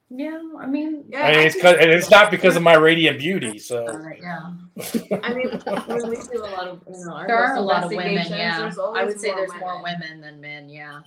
Yeah, 0.08 0.40
I 0.60 0.66
mean, 0.66 1.04
Yeah, 1.08 1.22
I 1.26 1.30
mean, 1.32 1.46
it's 1.46 1.60
'cause- 1.60 1.76
and 1.80 1.90
it's 1.90 2.10
not 2.10 2.30
because 2.30 2.54
of 2.56 2.62
my 2.62 2.74
radiant 2.74 3.18
beauty. 3.18 3.58
So, 3.58 3.86
uh, 3.86 4.10
yeah. 4.20 4.52
I 5.22 5.34
mean, 5.34 5.50
we 5.50 5.58
do 5.58 6.44
a 6.44 6.46
lot 6.46 6.68
of, 6.68 6.80
you 6.88 7.04
know, 7.04 7.24
There 7.26 7.36
are 7.36 7.56
a 7.56 7.60
lot 7.60 7.82
of 7.84 7.90
women, 7.90 8.24
yeah. 8.28 8.70
I 8.94 9.04
would 9.04 9.20
say 9.20 9.28
more 9.28 9.36
there's 9.36 9.60
more 9.60 9.82
women 9.82 10.20
than 10.20 10.40
men, 10.40 10.68
yeah. 10.68 11.00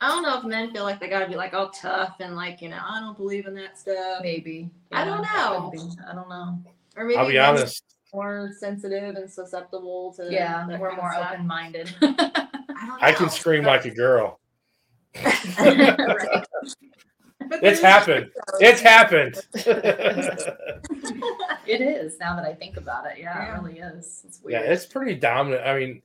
I 0.00 0.08
don't 0.08 0.22
know 0.22 0.38
if 0.38 0.44
men 0.44 0.70
feel 0.72 0.84
like 0.84 1.00
they 1.00 1.08
gotta 1.08 1.26
be 1.28 1.34
like 1.34 1.54
all 1.54 1.70
tough 1.70 2.16
and 2.20 2.36
like, 2.36 2.60
you 2.62 2.68
know, 2.68 2.78
I 2.84 3.00
don't 3.00 3.16
believe 3.16 3.46
in 3.46 3.54
that 3.54 3.78
stuff. 3.78 4.20
Maybe. 4.22 4.70
I 4.92 5.04
don't 5.04 5.22
know. 5.22 5.70
be. 5.72 5.80
I 6.08 6.14
don't 6.14 6.28
know. 6.28 6.58
Or 6.96 7.04
maybe 7.04 7.16
I'll 7.16 7.26
be 7.28 7.38
honest. 7.38 7.82
more 8.12 8.50
sensitive 8.60 9.16
and 9.16 9.28
susceptible 9.30 10.12
to 10.14 10.28
Yeah, 10.30 10.66
we're 10.78 10.94
more 10.94 11.14
open 11.16 11.46
minded. 11.46 11.92
I, 12.84 12.86
don't 12.86 13.02
I 13.02 13.12
can 13.12 13.30
scream 13.30 13.64
like 13.64 13.84
a 13.84 13.90
girl. 13.90 14.40
right. 15.58 16.44
But 17.46 17.62
It's 17.62 17.80
happened. 17.82 18.30
It's 18.60 18.80
happened. 18.80 19.34
It 21.66 21.80
is 21.80 22.18
now 22.18 22.36
that 22.36 22.44
I 22.44 22.54
think 22.54 22.76
about 22.76 23.06
it. 23.06 23.18
Yeah, 23.18 23.38
Yeah. 23.38 23.56
it 23.56 23.62
really 23.62 23.78
is. 23.78 24.22
It's 24.26 24.40
yeah, 24.46 24.60
it's 24.60 24.84
pretty 24.86 25.14
dominant. 25.14 25.66
I 25.66 25.78
mean, 25.78 26.02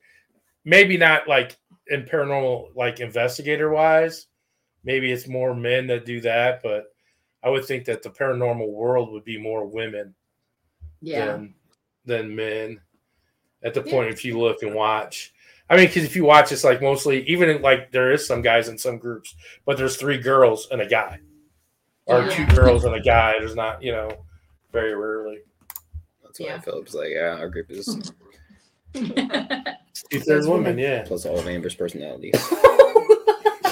maybe 0.64 0.98
not 0.98 1.28
like 1.28 1.58
in 1.88 2.04
paranormal, 2.04 2.76
like 2.76 3.00
investigator 3.02 3.70
wise. 3.70 4.28
Maybe 4.86 5.12
it's 5.12 5.28
more 5.28 5.54
men 5.54 5.86
that 5.88 6.06
do 6.06 6.22
that, 6.22 6.62
but 6.64 6.86
I 7.44 7.50
would 7.50 7.66
think 7.66 7.84
that 7.86 8.04
the 8.04 8.10
paranormal 8.10 8.70
world 8.72 9.12
would 9.12 9.26
be 9.26 9.38
more 9.38 9.66
women 9.66 10.16
yeah. 11.02 11.26
than 11.26 11.54
than 12.06 12.36
men. 12.36 12.80
At 13.62 13.74
the 13.74 13.84
Yeah. 13.84 13.92
point, 13.92 14.10
if 14.12 14.24
you 14.24 14.40
look 14.40 14.64
and 14.64 14.74
watch, 14.74 15.34
I 15.70 15.76
mean, 15.76 15.88
because 15.88 16.04
if 16.04 16.16
you 16.16 16.24
watch, 16.26 16.52
it's 16.52 16.64
like 16.64 16.82
mostly 16.82 17.24
even 17.30 17.50
in, 17.50 17.62
like 17.62 17.92
there 17.92 18.12
is 18.12 18.26
some 18.26 18.42
guys 18.42 18.68
in 18.70 18.78
some 18.78 18.98
groups, 18.98 19.36
but 19.66 19.78
there's 19.78 19.98
three 19.98 20.18
girls 20.18 20.68
and 20.72 20.82
a 20.82 20.88
guy, 20.88 21.20
or 22.06 22.22
Yeah. 22.24 22.30
two 22.30 22.46
girls 22.56 22.86
and 22.86 22.96
a 22.96 23.00
guy. 23.02 23.34
There's 23.40 23.56
not, 23.56 23.84
you 23.84 23.92
know, 23.92 24.10
very 24.72 24.96
rarely. 24.96 25.40
That's 26.24 26.40
why 26.40 26.48
Yeah. 26.48 26.60
Philip's 26.60 26.94
like, 26.96 27.10
yeah, 27.12 27.38
our 27.40 27.50
group 27.50 27.70
is 27.70 27.86
Two 28.94 30.20
thirds 30.22 30.48
women, 30.48 30.78
yeah. 30.78 31.04
plus 31.06 31.26
all 31.26 31.38
of 31.38 31.48
Amber's 31.48 31.76
personalities. 31.76 32.34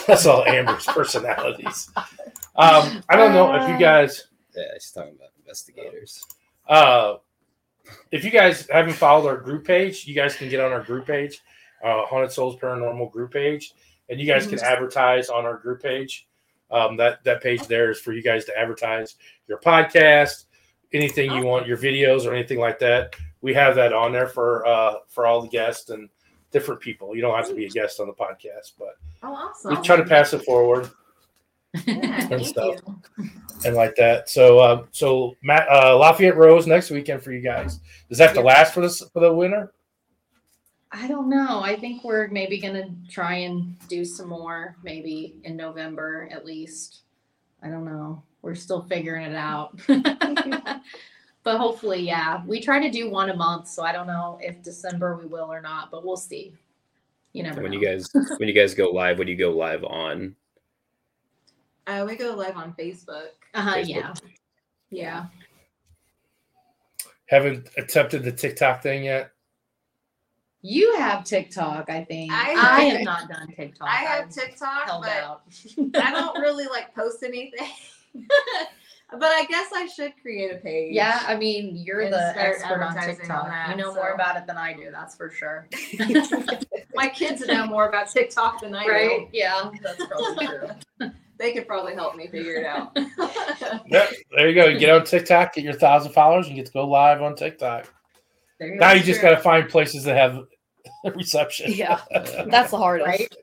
That's 0.07 0.25
all 0.25 0.45
Amber's 0.45 0.85
personalities. 0.85 1.89
Um, 2.55 3.01
I 3.09 3.15
don't 3.15 3.33
know 3.33 3.53
if 3.55 3.69
you 3.69 3.77
guys, 3.77 4.27
Yeah, 4.55 4.63
she's 4.75 4.91
talking 4.91 5.15
about 5.15 5.29
investigators. 5.39 6.23
uh, 6.67 7.15
if 8.11 8.23
you 8.23 8.31
guys 8.31 8.67
haven't 8.71 8.93
followed 8.93 9.27
our 9.27 9.37
group 9.37 9.65
page, 9.65 10.05
you 10.05 10.13
guys 10.13 10.35
can 10.35 10.49
get 10.49 10.59
on 10.59 10.71
our 10.71 10.83
group 10.83 11.07
page, 11.07 11.39
uh, 11.83 12.05
Haunted 12.05 12.31
Souls 12.31 12.55
Paranormal 12.57 13.11
group 13.11 13.31
page, 13.33 13.73
and 14.09 14.19
you 14.19 14.25
guys 14.27 14.47
can 14.47 14.59
advertise 14.59 15.29
on 15.29 15.45
our 15.45 15.57
group 15.57 15.81
page. 15.81 16.27
Um, 16.69 16.97
that 16.97 17.23
that 17.23 17.41
page 17.41 17.65
there 17.67 17.91
is 17.91 17.99
for 17.99 18.11
you 18.11 18.21
guys 18.21 18.43
to 18.45 18.57
advertise 18.57 19.15
your 19.47 19.57
podcast, 19.59 20.45
anything 20.93 21.31
you 21.31 21.45
want, 21.45 21.65
your 21.67 21.77
videos 21.77 22.25
or 22.25 22.33
anything 22.33 22.59
like 22.59 22.77
that. 22.79 23.15
We 23.41 23.53
have 23.53 23.75
that 23.75 23.93
on 23.93 24.11
there 24.11 24.27
for 24.27 24.65
uh, 24.65 24.95
for 25.07 25.25
all 25.25 25.41
the 25.41 25.47
guests 25.47 25.89
and 25.91 26.09
different 26.51 26.81
people. 26.81 27.15
You 27.15 27.21
don't 27.21 27.35
have 27.35 27.47
to 27.47 27.55
be 27.55 27.65
a 27.65 27.69
guest 27.69 27.99
on 27.99 28.07
the 28.07 28.13
podcast, 28.13 28.73
but 28.77 28.97
Oh, 29.23 29.33
awesome. 29.33 29.75
we 29.75 29.81
try 29.81 29.95
to 29.95 30.03
pass 30.05 30.33
it 30.33 30.43
forward. 30.43 30.89
Yeah, 31.85 32.27
thank 32.27 32.47
stuff. 32.47 32.77
you. 33.19 33.29
and 33.65 33.75
like 33.75 33.95
that. 33.97 34.29
So, 34.29 34.57
uh, 34.57 34.85
so 34.91 35.35
Matt, 35.43 35.67
uh, 35.69 35.95
Lafayette 35.97 36.35
Rose 36.35 36.65
next 36.65 36.89
weekend 36.89 37.21
for 37.21 37.31
you 37.31 37.41
guys. 37.41 37.79
Does 38.09 38.17
that 38.17 38.27
have 38.29 38.35
to 38.37 38.41
last 38.41 38.73
for 38.73 38.81
this 38.81 39.03
for 39.13 39.19
the 39.19 39.31
winter? 39.31 39.73
I 40.91 41.07
don't 41.07 41.29
know. 41.29 41.61
I 41.61 41.75
think 41.75 42.03
we're 42.03 42.27
maybe 42.29 42.59
gonna 42.59 42.89
try 43.09 43.35
and 43.35 43.77
do 43.89 44.05
some 44.05 44.29
more, 44.29 44.75
maybe 44.83 45.35
in 45.43 45.57
November 45.57 46.29
at 46.31 46.45
least. 46.45 47.01
I 47.61 47.69
don't 47.69 47.85
know. 47.85 48.23
We're 48.41 48.55
still 48.55 48.83
figuring 48.83 49.25
it 49.25 49.35
out. 49.35 49.77
but 49.87 51.57
hopefully, 51.57 51.99
yeah. 52.01 52.41
We 52.45 52.61
try 52.61 52.79
to 52.79 52.89
do 52.89 53.09
one 53.09 53.29
a 53.29 53.35
month, 53.35 53.67
so 53.67 53.83
I 53.83 53.91
don't 53.91 54.07
know 54.07 54.39
if 54.41 54.61
December 54.63 55.17
we 55.17 55.25
will 55.25 55.51
or 55.51 55.61
not, 55.61 55.91
but 55.91 56.05
we'll 56.05 56.15
see. 56.17 56.53
You 57.33 57.43
never 57.43 57.61
When 57.61 57.71
know. 57.71 57.79
you 57.79 57.85
guys 57.85 58.09
when 58.37 58.47
you 58.47 58.53
guys 58.53 58.73
go 58.73 58.89
live, 58.89 59.17
what 59.17 59.27
do 59.27 59.33
you 59.33 59.37
go 59.37 59.51
live 59.51 59.83
on? 59.83 60.35
Uh, 61.85 62.05
we 62.07 62.15
go 62.15 62.33
live 62.33 62.55
on 62.57 62.73
Facebook. 62.73 63.29
uh-huh, 63.53 63.75
Facebook? 63.77 63.87
yeah. 63.87 64.13
Yeah. 64.89 65.25
Haven't 67.27 67.69
attempted 67.77 68.23
the 68.23 68.31
TikTok 68.31 68.81
thing 68.81 69.03
yet. 69.03 69.31
You 70.61 70.95
have 70.97 71.23
TikTok, 71.23 71.89
I 71.89 72.03
think. 72.03 72.31
I 72.31 72.51
I, 72.53 72.81
have- 72.81 72.97
have 72.97 73.05
not 73.05 73.29
done 73.29 73.47
TikTok. 73.55 73.87
I 73.87 73.95
have 73.97 74.25
I've 74.25 74.29
TikTok, 74.33 74.85
held 74.85 75.03
but 75.03 75.11
out. 75.11 75.41
I 76.03 76.11
don't 76.11 76.39
really 76.41 76.65
like 76.65 76.93
post 76.95 77.23
anything. 77.23 77.69
but 79.11 79.23
I 79.23 79.45
guess 79.45 79.67
I 79.73 79.85
should 79.87 80.13
create 80.21 80.51
a 80.51 80.57
page. 80.57 80.93
Yeah, 80.93 81.23
I 81.27 81.37
mean, 81.37 81.75
you're 81.77 82.01
And 82.01 82.13
the 82.13 82.31
start 82.33 82.55
expert 82.55 82.73
on 82.81 82.97
advertising 82.97 83.17
TikTok. 83.17 83.43
on 83.43 83.49
that, 83.49 83.69
you 83.69 83.75
know 83.77 83.93
more 83.93 84.11
about 84.13 84.35
it 84.35 84.47
than 84.47 84.57
I 84.57 84.73
do, 84.73 84.89
that's 84.91 85.15
for 85.15 85.29
sure. 85.29 85.67
My 86.95 87.07
kids 87.07 87.45
know 87.45 87.67
more 87.67 87.87
about 87.87 88.09
TikTok 88.09 88.61
than 88.61 88.73
I 88.75 88.83
do. 88.85 88.91
right? 88.91 89.29
Yeah, 89.31 89.69
that's 89.83 90.03
probably 90.05 90.47
true. 90.47 91.11
They 91.37 91.53
could 91.53 91.67
probably 91.67 91.93
help 91.93 92.15
me 92.15 92.27
figure 92.27 92.55
it 92.55 92.65
out. 92.65 92.97
Yep, 93.87 94.09
there 94.35 94.49
you 94.49 94.55
go. 94.55 94.65
You 94.65 94.79
get 94.79 94.89
on 94.89 95.05
TikTok, 95.05 95.53
get 95.53 95.63
your 95.63 95.73
thousand 95.73 96.11
followers, 96.13 96.47
and 96.47 96.55
get 96.55 96.65
to 96.65 96.71
go 96.73 96.87
live 96.87 97.21
on 97.21 97.35
TikTok. 97.35 97.93
There 98.59 98.75
Now 98.75 98.91
go. 98.93 98.97
you 98.99 99.03
just 99.03 99.21
got 99.21 99.31
to 99.31 99.37
find 99.39 99.69
places 99.69 100.03
that 100.05 100.15
have 100.17 100.43
reception. 101.15 101.71
Yeah. 101.73 101.99
That's 102.11 102.71
the 102.71 102.77
hardest. 102.77 103.07
Right? 103.07 103.35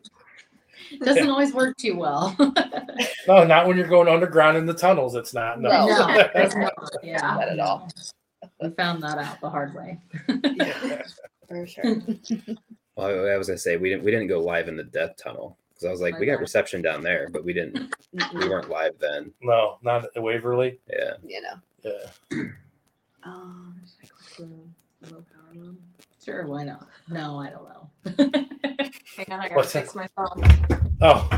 Doesn't 1.02 1.28
always 1.28 1.52
work 1.52 1.76
too 1.76 1.96
well. 1.96 2.36
no, 3.28 3.44
not 3.44 3.66
when 3.66 3.76
you're 3.76 3.88
going 3.88 4.08
underground 4.08 4.56
in 4.56 4.66
the 4.66 4.74
tunnels. 4.74 5.14
It's 5.14 5.34
not. 5.34 5.60
No. 5.60 5.68
No. 5.70 5.86
no, 6.06 6.18
it 6.18 6.32
doesn't 6.34 6.60
work. 6.60 6.72
yeah, 7.02 7.20
Not 7.20 7.48
at 7.48 7.58
all. 7.60 7.88
we 8.60 8.70
found 8.70 9.02
that 9.02 9.18
out 9.18 9.40
the 9.40 9.50
hard 9.50 9.74
way. 9.74 9.98
For 11.48 11.66
sure. 11.66 11.96
Well, 12.96 13.08
I 13.08 13.32
I 13.34 13.38
was 13.38 13.48
gonna 13.48 13.58
say 13.58 13.76
we 13.76 13.88
didn't 13.90 14.04
we 14.04 14.10
didn't 14.12 14.28
go 14.28 14.40
live 14.40 14.68
in 14.68 14.76
the 14.76 14.84
death 14.84 15.16
tunnel 15.16 15.58
because 15.70 15.84
I 15.86 15.90
was 15.90 16.00
like, 16.00 16.18
we 16.20 16.26
got 16.26 16.38
reception 16.38 16.80
down 16.80 17.02
there, 17.02 17.28
but 17.28 17.44
we 17.44 17.52
didn't 17.52 17.92
we 18.34 18.48
weren't 18.48 18.70
live 18.70 18.92
then. 19.00 19.32
no, 19.42 19.78
not 19.82 20.04
at 20.14 20.22
Waverly. 20.22 20.78
Yeah. 20.88 21.14
you 21.26 21.42
know. 21.42 21.54
Yeah. 22.30 22.44
Um, 23.24 23.80
Sure, 26.24 26.46
why 26.46 26.64
not? 26.64 26.88
No, 27.08 27.38
I 27.38 27.50
don't 27.50 27.64
know. 27.68 27.90
Hang 29.16 29.26
on, 29.30 29.40
I 29.40 29.48
gotta 29.48 29.54
What's 29.54 29.72
that? 29.74 29.82
fix 29.82 29.94
my 29.94 30.08
phone. 30.16 30.42
Oh, 31.02 31.28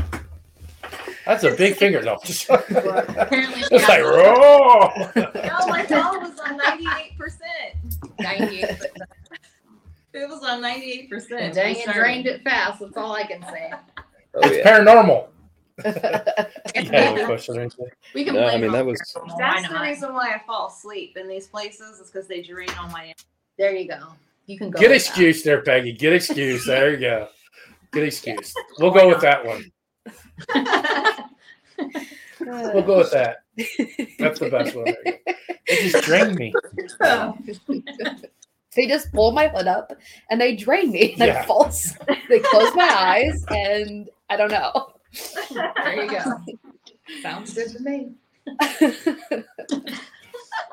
that's 1.25 1.43
a 1.43 1.51
big 1.55 1.75
finger. 1.75 2.01
No, 2.01 2.17
just 2.23 2.49
Apparently, 2.49 3.61
she 3.63 3.75
it's 3.75 3.87
like 3.87 3.99
has 3.99 4.03
raw. 4.05 4.93
No, 5.15 5.67
my 5.67 5.85
phone 5.85 6.21
was 6.21 6.39
on 6.39 6.57
98%. 6.59 7.19
98. 8.19 8.63
It 10.13 10.29
was 10.29 10.41
on 10.43 10.61
98%. 10.63 11.53
Dang, 11.53 11.75
it 11.75 11.89
drained 11.93 12.27
it 12.27 12.41
fast. 12.43 12.79
That's 12.79 12.95
all 12.97 13.11
I 13.13 13.23
can 13.23 13.43
say. 13.43 13.71
Oh 14.35 14.39
it's 14.43 14.57
yeah. 14.57 14.79
paranormal. 14.79 15.27
You 16.75 16.89
had 16.89 17.19
a 17.19 17.25
question 17.25 17.57
or 17.57 17.61
anything? 17.61 17.87
We 18.15 18.23
can 18.23 18.33
No, 18.35 18.45
I 18.45 18.49
blame 18.51 18.61
mean, 18.61 18.71
that 18.71 18.85
was- 18.85 18.99
That's 19.37 19.67
the 19.67 19.79
reason 19.79 20.13
why 20.13 20.29
I 20.33 20.41
fall 20.47 20.67
asleep 20.69 21.17
in 21.17 21.27
these 21.27 21.47
places 21.47 21.99
is 21.99 22.09
because 22.09 22.27
they 22.27 22.41
drain 22.41 22.69
all 22.79 22.89
my 22.89 23.13
There 23.57 23.75
you 23.75 23.87
go. 23.87 23.99
You 24.45 24.57
can 24.57 24.69
go. 24.69 24.79
Get 24.79 24.89
with 24.91 25.01
excuse 25.01 25.43
there, 25.43 25.61
Peggy. 25.61 25.93
Get 25.93 26.13
excuse. 26.13 26.65
There 26.65 26.91
you 26.93 26.99
go. 26.99 27.27
Get 27.91 28.03
excuse. 28.05 28.53
We'll 28.79 28.91
go 28.91 29.07
with 29.07 29.21
that 29.21 29.45
one. 29.45 29.71
We'll 32.39 32.83
go 32.83 32.99
with 32.99 33.11
that. 33.11 33.37
That's 34.19 34.39
the 34.39 34.49
best 34.49 34.75
one. 34.75 34.85
There 34.85 34.95
you 35.05 35.11
go. 35.25 35.33
It 35.65 35.91
just 35.91 36.05
drained 36.05 36.35
me. 36.37 36.53
they 38.75 38.87
just 38.87 39.11
pull 39.11 39.31
my 39.31 39.47
hood 39.49 39.67
up 39.67 39.91
and 40.29 40.39
they 40.39 40.55
drain 40.55 40.91
me. 40.91 41.13
And 41.13 41.27
Yeah. 41.27 41.41
I 41.41 41.45
fall 41.45 41.65
asleep. 41.65 42.19
They 42.29 42.39
close 42.39 42.73
my 42.75 42.87
eyes 42.89 43.43
and 43.49 44.09
I 44.29 44.37
don't 44.37 44.51
know. 44.51 44.93
There 45.83 46.03
you 46.03 46.09
go. 46.09 46.23
Sounds 47.21 47.53
good 47.53 47.69
to 47.71 47.79
me. 47.81 48.11
Is 48.79 49.05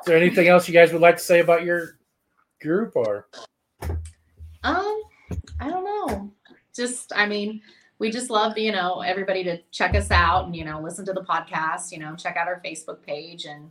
there 0.05 0.17
anything 0.17 0.47
else 0.47 0.67
you 0.67 0.73
guys 0.73 0.93
would 0.93 1.01
like 1.01 1.17
to 1.17 1.23
say 1.23 1.39
about 1.39 1.63
your 1.63 1.97
group 2.65 2.93
or? 2.95 3.27
Um, 4.63 5.01
I 5.59 5.69
don't 5.69 5.83
know. 5.85 6.31
Just, 6.75 7.13
I 7.15 7.25
mean, 7.25 7.61
we 7.99 8.11
just 8.11 8.29
love, 8.29 8.57
you 8.57 8.71
know, 8.71 9.01
everybody 9.01 9.43
to 9.45 9.59
check 9.71 9.95
us 9.95 10.11
out 10.11 10.45
and, 10.45 10.55
you 10.55 10.65
know, 10.65 10.81
listen 10.81 11.05
to 11.05 11.13
the 11.13 11.21
podcast, 11.23 11.91
you 11.91 11.99
know, 11.99 12.15
check 12.15 12.35
out 12.35 12.47
our 12.47 12.61
Facebook 12.65 13.01
page 13.03 13.45
and, 13.45 13.69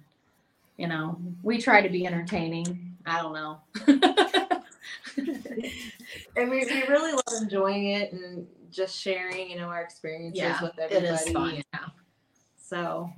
you 0.79 0.87
know, 0.89 1.21
we 1.43 1.59
try 1.61 1.83
to 1.83 1.89
be 1.91 2.07
entertaining. 2.07 2.97
I 3.05 3.21
don't 3.21 3.35
know. 3.35 3.61
And 6.37 6.51
we, 6.51 6.65
we 6.65 6.83
really 6.89 7.13
love 7.13 7.43
enjoying 7.43 7.91
it 7.91 8.13
and 8.13 8.47
just 8.71 8.99
sharing, 9.01 9.49
you 9.51 9.57
know, 9.57 9.69
our 9.69 9.83
experiences 9.83 10.41
Yeah, 10.41 10.61
with 10.63 10.73
it 10.79 10.91
everybody. 10.91 11.15
is 11.15 11.31
fun. 11.31 11.55
Yeah. 11.73 11.81
So 12.57 13.11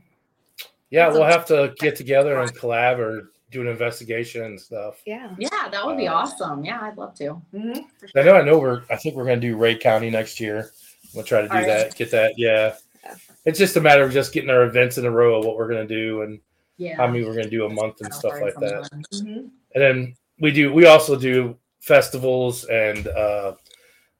Yeah, 0.91 1.09
we'll 1.09 1.24
have 1.24 1.47
to 1.47 1.74
get 1.79 1.97
together 1.97 2.39
and 2.39 2.55
collab 2.55 2.99
or 2.99 3.31
do 3.51 3.61
an 3.61 3.68
investigation 3.68 4.42
and 4.44 4.61
stuff. 4.61 5.01
Yeah. 5.07 5.34
Yeah, 5.38 5.68
that 5.70 5.84
would 5.86 5.97
be 5.97 6.09
Uh, 6.09 6.14
awesome. 6.14 6.64
Yeah, 6.64 6.80
I'd 6.82 6.97
love 6.97 7.14
to. 7.16 7.40
I 7.55 8.22
know, 8.22 8.34
I 8.34 8.42
know. 8.42 8.59
We're. 8.59 8.82
I 8.90 8.97
think 8.97 9.14
we're 9.14 9.24
going 9.24 9.40
to 9.40 9.47
do 9.47 9.57
Ray 9.57 9.76
County 9.76 10.11
next 10.11 10.40
year. 10.40 10.70
We'll 11.14 11.24
try 11.24 11.42
to 11.42 11.49
do 11.49 11.55
Are 11.55 11.61
you? 11.61 11.66
that. 11.66 11.94
Get 11.97 12.11
that. 12.11 12.34
Yeah. 12.36 12.74
Yeah. 13.05 13.14
It's 13.44 13.59
just 13.59 13.76
a 13.76 13.80
matter 13.80 14.03
of 14.03 14.12
just 14.12 14.32
getting 14.32 14.51
our 14.51 14.64
events 14.64 14.99
in 14.99 15.07
a 15.07 15.11
row 15.11 15.38
of 15.38 15.44
what 15.44 15.57
we're 15.57 15.68
going 15.68 15.86
to 15.86 15.94
do 15.94 16.22
and 16.22 16.40
Yeah. 16.76 16.97
how 16.97 17.07
many 17.07 17.24
we're 17.24 17.32
going 17.34 17.44
to 17.44 17.51
do 17.51 17.66
a 17.66 17.68
month 17.70 18.01
and 18.01 18.12
stuff 18.12 18.40
like 18.40 18.55
that. 18.57 18.90
mhm. 19.14 19.51
And 19.74 19.82
then 19.82 20.16
we 20.40 20.51
do. 20.51 20.72
We 20.72 20.86
also 20.86 21.16
do 21.16 21.57
festivals 21.80 22.64
and 22.64 23.07
uh 23.07 23.55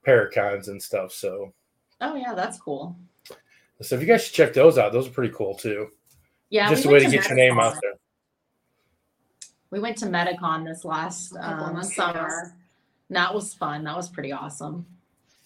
paracons 0.07 0.69
and 0.69 0.81
stuff. 0.81 1.13
So, 1.13 1.53
Oh, 2.01 2.15
yeah, 2.15 2.33
that's 2.35 2.59
cool. 2.61 2.97
so 3.83 3.97
if 3.97 4.01
you 4.01 4.07
guys 4.07 4.25
should 4.25 4.35
check 4.35 4.53
those 4.53 4.79
out, 4.79 4.93
those 4.93 5.09
are 5.09 5.11
pretty 5.11 5.35
cool 5.35 5.57
too. 5.57 5.89
Yeah. 6.49 6.71
just 6.71 6.85
a 6.85 6.89
way 6.89 7.01
went 7.01 7.07
to 7.07 7.11
get 7.19 7.27
your 7.29 7.37
name 7.37 7.59
out 7.59 7.75
there. 7.83 7.95
We 9.71 9.81
went 9.81 9.97
to 9.99 10.07
Metacon 10.07 10.65
this 10.65 10.85
last 10.85 11.35
um, 11.39 11.83
summer. 11.83 12.55
And 13.09 13.17
that 13.17 13.35
was 13.35 13.55
fun. 13.55 13.85
That 13.85 13.97
was 13.97 14.09
pretty 14.09 14.33
awesome. 14.33 14.87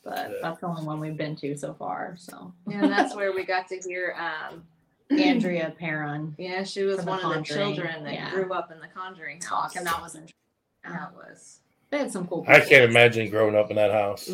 But 0.05 0.31
Yeah. 0.31 0.37
that's 0.43 0.61
the 0.61 0.67
only 0.67 0.85
one 0.85 0.99
we've 1.01 1.17
been 1.17 1.37
to 1.37 1.57
so 1.57 1.75
far. 1.75 2.15
So 2.19 2.53
and 2.71 2.91
that's 2.91 3.15
where 3.15 3.33
we 3.33 3.45
got 3.45 3.69
to 3.69 3.77
hear 3.77 4.17
um 4.19 4.65
Andrea 5.19 5.75
Perron 5.79 6.35
yeah, 6.39 6.63
she 6.63 6.85
was 6.85 6.97
From 6.97 7.05
The 7.07 7.11
one 7.11 7.25
of 7.25 7.35
the 7.35 7.43
children 7.55 8.05
that 8.05 8.15
yeah. 8.15 8.31
grew 8.31 8.53
up 8.53 8.71
in 8.71 8.79
the 8.81 8.87
conjuring 8.87 9.41
talk, 9.41 9.63
house. 9.75 9.77
and 9.77 9.87
that 9.87 10.01
was 10.01 10.15
interesting. 10.15 10.35
that 10.85 11.13
was 11.15 11.59
They 11.91 11.99
had 11.99 12.13
some 12.13 12.27
cool. 12.29 12.45
I 12.49 12.61
can't 12.61 12.89
imagine 12.89 13.29
growing 13.29 13.55
up 13.57 13.71
in 13.71 13.77
that 13.77 13.91
house. 13.91 14.31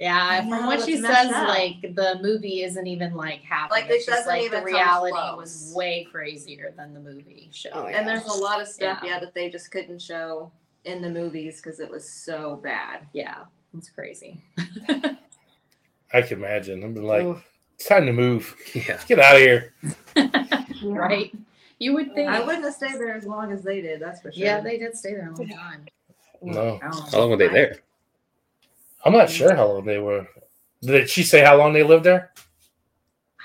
Yeah, 0.00 0.40
from 0.48 0.64
what 0.64 0.82
she 0.82 0.96
says, 0.96 1.30
up. 1.30 1.48
like 1.48 1.82
the 1.82 2.18
movie 2.22 2.62
isn't 2.62 2.86
even 2.86 3.14
like 3.14 3.42
happening. 3.42 3.82
Like, 3.82 3.90
it 3.90 3.96
it's 3.96 4.06
just 4.06 4.20
doesn't 4.20 4.32
like 4.32 4.44
even 4.46 4.60
the 4.60 4.64
reality 4.64 5.12
close. 5.12 5.36
was 5.36 5.72
way 5.76 6.08
crazier 6.10 6.72
than 6.74 6.94
the 6.94 7.00
movie 7.00 7.50
showed. 7.52 7.72
Oh, 7.74 7.86
yeah. 7.86 7.98
and 7.98 8.08
there's 8.08 8.24
a 8.24 8.32
lot 8.32 8.62
of 8.62 8.66
stuff 8.66 9.00
Yeah. 9.04 9.10
yeah. 9.10 9.20
that 9.20 9.34
they 9.34 9.50
just 9.50 9.70
couldn't 9.70 10.00
show 10.00 10.50
in 10.86 11.02
the 11.02 11.10
movies 11.10 11.60
because 11.60 11.80
it 11.80 11.90
was 11.90 12.08
so 12.08 12.56
bad. 12.62 13.06
Yeah, 13.12 13.44
It's 13.76 13.90
crazy. 13.90 14.40
I 14.88 16.22
can 16.22 16.38
imagine. 16.38 16.82
I'm 16.82 16.94
like, 16.94 17.22
Oof. 17.22 17.44
it's 17.74 17.86
time 17.86 18.06
to 18.06 18.12
move. 18.14 18.56
Yeah. 18.74 18.84
Let's 18.88 19.04
get 19.04 19.18
out 19.18 19.36
of 19.36 19.42
here. 19.42 19.74
right? 20.84 21.30
You 21.78 21.92
would 21.92 22.14
think. 22.14 22.30
I 22.30 22.40
wouldn't 22.40 22.64
have 22.64 22.74
stayed 22.74 22.94
there 22.94 23.14
as 23.14 23.26
long 23.26 23.52
as 23.52 23.62
they 23.62 23.82
did. 23.82 24.00
That's 24.00 24.22
for 24.22 24.32
sure. 24.32 24.42
Yeah, 24.44 24.60
they 24.60 24.78
did 24.78 24.96
stay 24.96 25.12
there 25.12 25.30
a 25.30 25.34
long 25.36 25.48
time. 25.48 25.86
No, 26.40 26.78
I 26.82 26.88
don't 26.88 26.94
know. 26.94 27.02
How 27.10 27.18
long 27.18 27.30
were 27.30 27.36
they 27.36 27.48
there? 27.48 27.76
I'm 29.04 29.12
not 29.12 29.30
sure 29.30 29.54
how 29.54 29.66
long 29.68 29.84
they 29.84 29.98
were. 29.98 30.26
Did 30.82 31.08
she 31.10 31.22
say 31.22 31.44
how 31.44 31.56
long 31.56 31.72
they 31.72 31.82
lived 31.82 32.04
there? 32.04 32.32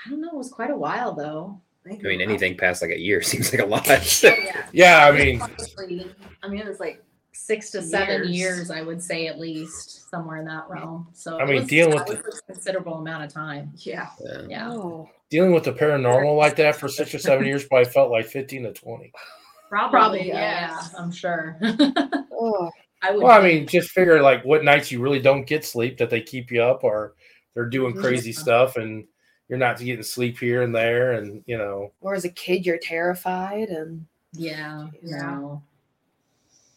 I 0.06 0.10
don't 0.10 0.20
know. 0.20 0.28
It 0.30 0.36
was 0.36 0.50
quite 0.50 0.70
a 0.70 0.76
while 0.76 1.14
though. 1.14 1.60
I 1.88 1.96
mean, 2.02 2.20
anything 2.20 2.56
past 2.56 2.82
like 2.82 2.90
a 2.90 2.98
year 2.98 3.22
seems 3.30 3.52
like 3.52 3.62
a 3.62 3.66
lot. 3.66 3.86
Yeah. 4.22 4.62
Yeah, 4.72 5.06
I 5.06 5.12
mean, 5.12 5.40
Honestly, 5.40 6.10
I 6.42 6.48
mean, 6.48 6.60
it 6.60 6.66
was 6.66 6.80
like 6.80 7.02
Six 7.32 7.70
to 7.72 7.82
seven 7.82 8.22
Years. 8.24 8.30
years, 8.36 8.70
I 8.70 8.80
would 8.82 9.00
say 9.02 9.26
at 9.28 9.38
least 9.38 10.10
somewhere 10.10 10.38
in 10.38 10.46
that 10.46 10.64
realm. 10.68 11.06
So 11.12 11.38
I 11.38 11.44
mean, 11.44 11.60
was- 11.60 11.68
dealing 11.68 11.94
with 11.94 12.08
was 12.08 12.42
a 12.48 12.52
considerable 12.52 12.94
amount 12.94 13.24
of 13.24 13.32
time. 13.32 13.72
yeah. 13.76 14.08
Yeah. 14.24 14.42
Yeah, 14.48 14.70
Oh. 14.72 15.08
dealing 15.30 15.52
with 15.52 15.64
the 15.64 15.72
paranormal 15.72 16.36
like 16.36 16.56
that 16.56 16.76
for 16.76 16.88
six 16.88 17.14
or 17.14 17.18
seven 17.18 17.46
years 17.46 17.64
probably 17.66 17.90
felt 17.92 18.10
like 18.10 18.26
15 18.26 18.62
to 18.64 18.72
20. 18.72 19.12
Probably, 19.68 19.90
probably. 19.90 20.28
yeah. 20.28 20.70
Yeah, 20.70 20.80
I'm 20.98 21.12
sure. 21.12 21.58
Oh. 22.38 22.70
I 23.08 23.10
would. 23.12 23.22
Well, 23.22 23.40
I 23.40 23.42
mean, 23.42 23.66
just 23.66 23.90
figure 23.90 24.20
like 24.22 24.44
what 24.44 24.64
nights 24.64 24.90
you 24.90 25.00
really 25.00 25.20
don't 25.20 25.46
get 25.46 25.64
sleep 25.64 25.98
that 25.98 26.10
they 26.10 26.20
keep 26.20 26.50
you 26.50 26.62
up 26.62 26.84
or 26.84 27.14
they're 27.54 27.68
doing 27.68 27.92
Mm-hmm. 27.94 28.02
crazy 28.02 28.32
stuff 28.32 28.76
and 28.76 29.06
you're 29.48 29.58
not 29.58 29.78
getting 29.78 30.02
sleep 30.02 30.38
here 30.38 30.62
and 30.62 30.74
there. 30.74 31.12
And, 31.12 31.42
you 31.46 31.56
know, 31.56 31.92
Or 32.00 32.14
as 32.14 32.24
a 32.24 32.28
kid, 32.30 32.66
you're 32.66 32.78
terrified 32.78 33.68
and 33.68 34.04
yeah, 34.32 34.88
Yeah. 35.02 35.16
no. 35.20 35.62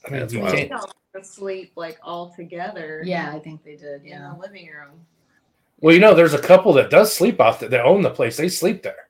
I 0.08 0.12
mean, 0.12 0.20
That's 0.22 0.34
you 0.34 0.42
can't, 0.42 0.70
don't 1.14 1.26
sleep 1.26 1.72
like 1.76 1.98
all 2.04 2.30
together. 2.36 3.02
Yeah, 3.06 3.32
I 3.34 3.40
think 3.40 3.64
they 3.64 3.76
did. 3.76 4.02
In 4.04 4.08
Yeah. 4.10 4.32
the 4.36 4.40
living 4.42 4.68
room. 4.68 5.06
well, 5.82 5.94
you 5.94 6.00
know, 6.00 6.14
there's 6.14 6.34
a 6.34 6.42
couple 6.42 6.72
that 6.74 6.90
does 6.90 7.12
sleep 7.14 7.40
out 7.42 7.60
there. 7.60 7.70
They 7.70 7.80
own 7.80 8.02
the 8.02 8.10
place. 8.12 8.38
They 8.38 8.50
sleep 8.50 8.84
there. 8.84 9.10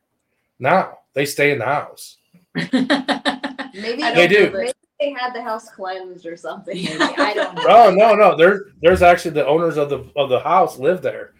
Now 0.57 0.99
they 1.13 1.25
stay 1.25 1.51
in 1.51 1.59
the 1.59 1.65
house. 1.65 2.17
Maybe 2.55 2.71
They 2.71 4.27
don't 4.27 4.29
do. 4.29 4.39
know 4.39 4.51
that- 4.51 4.53
Maybe 4.53 4.71
they 4.99 5.11
had 5.11 5.33
the 5.33 5.41
house 5.41 5.69
cleansed 5.69 6.25
or 6.25 6.35
something. 6.35 6.75
Maybe. 6.75 6.97
I 6.99 7.33
don't 7.33 7.55
know. 7.55 7.63
Oh 7.67 7.91
no, 7.91 8.15
no. 8.15 8.35
There, 8.35 8.65
there's 8.81 9.01
actually 9.01 9.31
the 9.31 9.47
owners 9.47 9.77
of 9.77 9.89
the 9.89 10.09
of 10.15 10.29
the 10.29 10.39
house 10.39 10.77
live 10.77 11.01
there, 11.01 11.33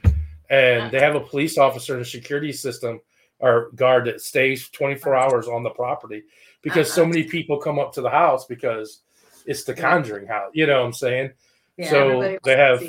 and 0.49 0.91
they 0.91 0.99
have 0.99 1.16
a 1.16 1.20
police 1.20 1.57
officer 1.57 1.93
and 1.93 2.01
a 2.01 2.05
security 2.05 2.51
system 2.51 3.01
or 3.39 3.70
guard 3.76 4.05
that 4.05 4.22
stays 4.22 4.70
24 4.70 5.16
hours 5.16 5.47
on 5.47 5.64
the 5.64 5.70
property 5.70 6.24
because 6.62 6.91
so 6.91 7.03
Uh-huh. 7.03 7.10
many 7.12 7.24
people 7.24 7.57
come 7.57 7.80
up 7.80 7.93
to 7.93 8.01
the 8.01 8.10
house 8.10 8.45
because 8.45 9.01
it's 9.45 9.64
the 9.64 9.74
Conjuring 9.74 10.28
house. 10.28 10.51
You 10.53 10.68
know 10.68 10.82
what 10.82 10.88
I'm 10.88 10.93
saying? 10.93 11.32
Yeah, 11.78 11.89
so 11.89 12.38
they 12.43 12.57
have, 12.57 12.84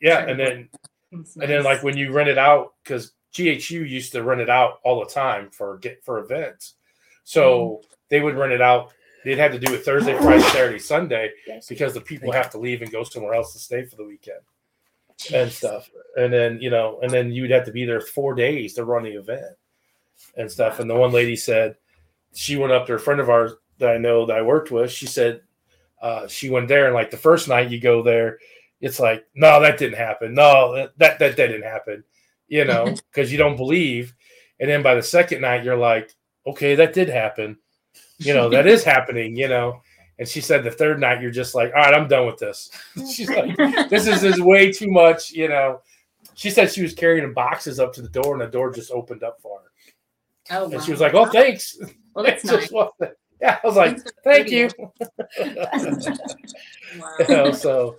yeah, 0.00 0.26
and 0.26 0.38
then 0.38 0.68
it's 1.10 1.36
and 1.36 1.50
then 1.50 1.64
like 1.64 1.82
when 1.82 1.96
you 1.96 2.12
rent 2.12 2.28
it 2.28 2.36
out 2.38 2.74
because 2.84 3.12
GHU 3.34 3.84
used 3.84 4.12
to 4.12 4.22
rent 4.22 4.42
it 4.42 4.50
out 4.50 4.80
all 4.84 5.00
the 5.00 5.10
time 5.10 5.50
for 5.50 5.78
get 5.78 6.04
for 6.04 6.18
events, 6.18 6.74
so 7.24 7.80
they 8.10 8.20
would 8.20 8.36
rent 8.36 8.52
it 8.52 8.60
out. 8.60 8.92
They'd 9.24 9.38
have 9.38 9.52
to 9.52 9.58
do 9.58 9.74
it 9.74 9.84
Thursday, 9.84 10.16
Friday, 10.18 10.42
Saturday, 10.52 10.78
Sunday 10.78 11.30
yes. 11.46 11.66
because 11.68 11.94
the 11.94 12.00
people 12.00 12.32
have 12.32 12.50
to 12.50 12.58
leave 12.58 12.82
and 12.82 12.90
go 12.90 13.04
somewhere 13.04 13.34
else 13.34 13.52
to 13.52 13.58
stay 13.58 13.84
for 13.84 13.96
the 13.96 14.04
weekend 14.04 14.40
and 15.32 15.50
stuff. 15.50 15.90
And 16.16 16.32
then, 16.32 16.58
you 16.60 16.70
know, 16.70 16.98
and 17.02 17.10
then 17.10 17.32
you'd 17.32 17.50
have 17.50 17.64
to 17.66 17.72
be 17.72 17.84
there 17.84 18.00
four 18.00 18.34
days 18.34 18.74
to 18.74 18.84
run 18.84 19.04
the 19.04 19.10
event 19.10 19.56
and 20.36 20.50
stuff. 20.50 20.80
And 20.80 20.88
the 20.88 20.96
one 20.96 21.12
lady 21.12 21.36
said 21.36 21.76
she 22.34 22.56
went 22.56 22.72
up 22.72 22.86
to 22.86 22.94
a 22.94 22.98
friend 22.98 23.20
of 23.20 23.30
ours 23.30 23.52
that 23.78 23.90
I 23.90 23.98
know 23.98 24.26
that 24.26 24.36
I 24.36 24.42
worked 24.42 24.70
with. 24.70 24.90
She 24.90 25.06
said 25.06 25.42
uh, 26.00 26.26
she 26.26 26.50
went 26.50 26.68
there 26.68 26.86
and 26.86 26.94
like 26.94 27.10
the 27.10 27.16
first 27.16 27.48
night 27.48 27.70
you 27.70 27.80
go 27.80 28.02
there, 28.02 28.38
it's 28.80 28.98
like, 28.98 29.24
no, 29.34 29.60
that 29.60 29.78
didn't 29.78 29.98
happen. 29.98 30.34
No, 30.34 30.74
that 30.74 30.98
that, 30.98 31.18
that 31.20 31.36
didn't 31.36 31.62
happen, 31.62 32.02
you 32.48 32.64
know, 32.64 32.94
because 33.12 33.30
you 33.30 33.38
don't 33.38 33.56
believe. 33.56 34.14
And 34.58 34.68
then 34.68 34.82
by 34.82 34.94
the 34.94 35.02
second 35.02 35.40
night, 35.40 35.64
you're 35.64 35.76
like, 35.76 36.14
okay, 36.46 36.74
that 36.74 36.92
did 36.92 37.08
happen. 37.08 37.58
You 38.18 38.34
know, 38.34 38.48
that 38.50 38.66
is 38.66 38.84
happening, 38.84 39.36
you 39.36 39.48
know. 39.48 39.80
And 40.18 40.28
she 40.28 40.40
said 40.40 40.62
the 40.62 40.70
third 40.70 41.00
night, 41.00 41.20
you're 41.20 41.30
just 41.30 41.54
like, 41.54 41.72
all 41.74 41.80
right, 41.82 41.94
I'm 41.94 42.06
done 42.06 42.26
with 42.26 42.38
this. 42.38 42.70
She's 43.12 43.28
like, 43.28 43.56
this 43.88 44.06
is, 44.06 44.22
is 44.22 44.40
way 44.40 44.70
too 44.70 44.90
much, 44.90 45.32
you 45.32 45.48
know. 45.48 45.80
She 46.34 46.50
said 46.50 46.70
she 46.70 46.82
was 46.82 46.94
carrying 46.94 47.32
boxes 47.34 47.80
up 47.80 47.92
to 47.94 48.02
the 48.02 48.08
door 48.08 48.34
and 48.34 48.40
the 48.42 48.46
door 48.46 48.70
just 48.70 48.92
opened 48.92 49.22
up 49.24 49.40
for 49.40 49.60
her. 49.60 50.56
oh, 50.56 50.64
And 50.64 50.74
wow. 50.74 50.80
she 50.80 50.92
was 50.92 51.00
like, 51.00 51.14
oh, 51.14 51.26
thanks. 51.26 51.76
well, 52.14 52.24
that's 52.24 52.44
nice. 52.44 52.70
Yeah, 53.40 53.58
I 53.62 53.66
was 53.66 53.76
like, 53.76 53.98
thank 54.22 54.50
you. 54.50 54.70
Wow. 54.78 54.92
You 57.20 57.26
know, 57.28 57.52
so, 57.52 57.96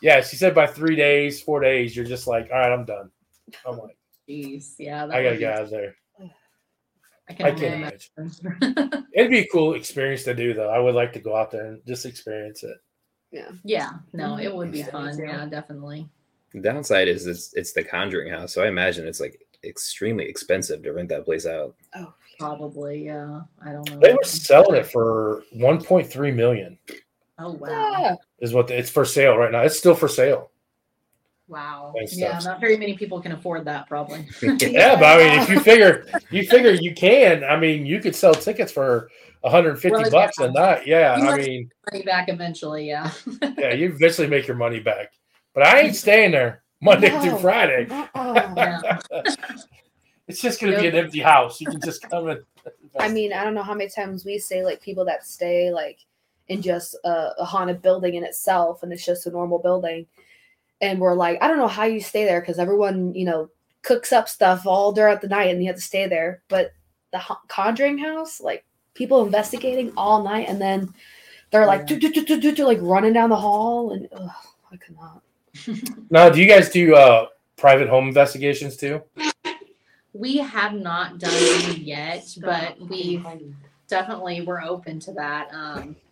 yeah, 0.00 0.20
she 0.20 0.36
said 0.36 0.54
by 0.54 0.66
three 0.66 0.94
days, 0.96 1.42
four 1.42 1.60
days, 1.60 1.96
you're 1.96 2.04
just 2.04 2.26
like, 2.26 2.48
all 2.52 2.58
right, 2.58 2.72
I'm 2.72 2.84
done. 2.84 3.10
I'm 3.66 3.76
like, 3.78 3.98
Jeez, 4.28 4.74
yeah. 4.78 5.04
I 5.04 5.22
got 5.22 5.30
to 5.30 5.36
get 5.36 5.52
out 5.52 5.62
of 5.64 5.70
there. 5.70 5.94
I 7.28 7.32
can 7.34 7.46
I 7.46 7.50
only 7.50 7.60
can't 7.60 7.74
imagine. 7.74 8.10
imagine. 8.16 9.04
It'd 9.14 9.30
be 9.30 9.40
a 9.40 9.46
cool 9.48 9.74
experience 9.74 10.22
to 10.24 10.34
do, 10.34 10.54
though. 10.54 10.70
I 10.70 10.78
would 10.78 10.94
like 10.94 11.12
to 11.14 11.20
go 11.20 11.34
out 11.36 11.50
there 11.50 11.66
and 11.66 11.86
just 11.86 12.06
experience 12.06 12.62
it. 12.62 12.76
yeah, 13.32 13.50
Yeah. 13.64 13.90
no, 14.12 14.38
it 14.38 14.54
would 14.54 14.70
be 14.72 14.78
Yeah, 14.80 14.90
fun. 14.90 15.16
too. 15.16 15.24
Yeah, 15.24 15.46
definitely. 15.46 16.08
The 16.52 16.60
downside 16.60 17.08
is 17.08 17.26
it's, 17.26 17.52
it's 17.54 17.72
the 17.72 17.82
Conjuring 17.84 18.30
house, 18.30 18.52
so 18.54 18.62
I 18.62 18.68
imagine 18.68 19.06
it's 19.06 19.20
like 19.20 19.44
extremely 19.64 20.24
expensive 20.26 20.82
to 20.84 20.92
rent 20.92 21.08
that 21.08 21.24
place 21.24 21.46
out. 21.46 21.74
Oh. 21.94 22.12
Probably, 22.38 23.06
yeah. 23.06 23.40
I 23.64 23.72
don't 23.72 23.90
know. 23.90 23.98
They 23.98 24.12
were 24.12 24.22
selling 24.22 24.78
it 24.78 24.86
for 24.86 25.42
1.3 25.56 26.34
million. 26.34 26.78
Oh 27.38 27.52
wow. 27.52 28.18
Is 28.40 28.52
what 28.52 28.66
the, 28.68 28.78
it's 28.78 28.90
for 28.90 29.06
sale 29.06 29.38
right 29.38 29.50
now. 29.50 29.62
It's 29.62 29.78
still 29.78 29.94
for 29.94 30.06
sale. 30.06 30.50
Wow. 31.48 31.92
and 31.96 32.08
Yeah, 32.12 32.38
stuff. 32.38 32.52
not 32.54 32.60
very 32.60 32.76
many 32.76 32.96
people 32.96 33.20
can 33.20 33.32
afford 33.32 33.64
that, 33.66 33.88
probably. 33.88 34.26
Yeah, 34.42 34.96
but 34.98 35.04
I 35.04 35.18
mean, 35.18 35.42
if 35.42 35.48
you 35.48 35.60
figure, 35.60 36.06
you 36.30 36.46
figure 36.46 36.72
you 36.72 36.94
can. 36.94 37.44
I 37.44 37.56
mean, 37.58 37.86
you 37.86 38.00
could 38.00 38.16
sell 38.16 38.34
tickets 38.34 38.72
for 38.72 39.08
150 39.42 39.90
Well, 40.02 40.10
bucks 40.10 40.36
yeah. 40.40 40.46
a 40.46 40.50
night. 40.50 40.86
Yeah, 40.86 41.16
You 41.18 41.22
I 41.22 41.36
must- 41.36 41.48
mean, 41.48 41.70
Money 41.92 42.04
back 42.04 42.28
eventually, 42.28 42.88
yeah. 42.88 43.10
yeah, 43.58 43.72
you 43.74 43.86
eventually 43.92 44.26
make 44.26 44.46
your 44.48 44.56
money 44.56 44.80
back. 44.80 45.12
But 45.54 45.66
I 45.66 45.80
ain't 45.80 45.96
staying 45.96 46.32
there 46.32 46.62
Monday 46.82 47.10
No. 47.10 47.20
through 47.20 47.38
Friday. 47.38 47.86
uh-uh. 47.90 48.98
It's 50.28 50.40
just 50.42 50.60
going 50.60 50.74
to 50.74 50.80
be 50.80 50.88
an 50.88 50.96
empty 50.96 51.20
house. 51.20 51.60
You 51.60 51.68
can 51.68 51.80
just 51.80 52.02
come 52.02 52.28
and. 52.28 52.40
I 52.98 53.08
mean, 53.08 53.32
I 53.32 53.44
don't 53.44 53.54
know 53.54 53.62
how 53.62 53.74
many 53.74 53.88
times 53.88 54.24
we 54.24 54.38
say 54.38 54.64
like 54.64 54.80
people 54.82 55.04
that 55.04 55.24
stay 55.24 55.70
like 55.70 56.00
in 56.48 56.60
just 56.62 56.96
a, 57.04 57.30
a 57.38 57.44
haunted 57.44 57.80
building 57.80 58.14
in 58.14 58.24
itself, 58.24 58.82
and 58.82 58.92
it's 58.92 59.06
just 59.06 59.26
a 59.26 59.30
normal 59.30 59.60
building, 59.60 60.04
and 60.80 61.00
we're 61.00 61.14
like, 61.14 61.42
I 61.42 61.48
don't 61.48 61.58
know 61.58 61.68
how 61.68 61.84
you 61.84 62.00
stay 62.00 62.24
there 62.24 62.40
because 62.40 62.58
everyone, 62.58 63.14
you 63.14 63.24
know, 63.24 63.50
cooks 63.82 64.12
up 64.12 64.28
stuff 64.28 64.66
all 64.66 64.94
throughout 64.94 65.20
the 65.20 65.28
night, 65.28 65.50
and 65.50 65.62
you 65.62 65.68
have 65.68 65.76
to 65.76 65.82
stay 65.82 66.06
there. 66.06 66.42
But 66.48 66.72
the 67.12 67.18
ha- 67.18 67.40
Conjuring 67.48 67.98
House, 67.98 68.40
like 68.40 68.64
people 68.94 69.24
investigating 69.24 69.92
all 69.96 70.22
night, 70.22 70.48
and 70.48 70.60
then 70.60 70.92
they're 71.50 71.66
like, 71.66 71.88
Yeah. 71.88 71.98
do, 71.98 72.10
do, 72.10 72.24
do, 72.24 72.40
do, 72.40 72.52
do, 72.54 72.64
like 72.66 72.78
running 72.80 73.12
down 73.12 73.30
the 73.30 73.36
hall, 73.36 73.92
and 73.92 74.08
ugh, 74.12 74.30
I 74.72 74.76
could 74.76 74.96
not. 74.96 75.22
now, 76.10 76.28
do 76.28 76.40
you 76.40 76.48
guys 76.48 76.68
do 76.68 76.94
uh, 76.94 77.26
private 77.56 77.88
home 77.88 78.08
investigations 78.08 78.76
too? 78.76 79.02
We 80.12 80.38
have 80.38 80.72
not 80.74 81.18
done 81.18 81.32
any 81.34 81.78
yet, 81.80 82.26
but 82.40 82.80
we 82.80 83.22
definitely 83.88 84.42
we're 84.42 84.62
open 84.62 84.98
to 85.00 85.12
that. 85.12 85.48
Um, 85.52 85.88
we 85.88 86.05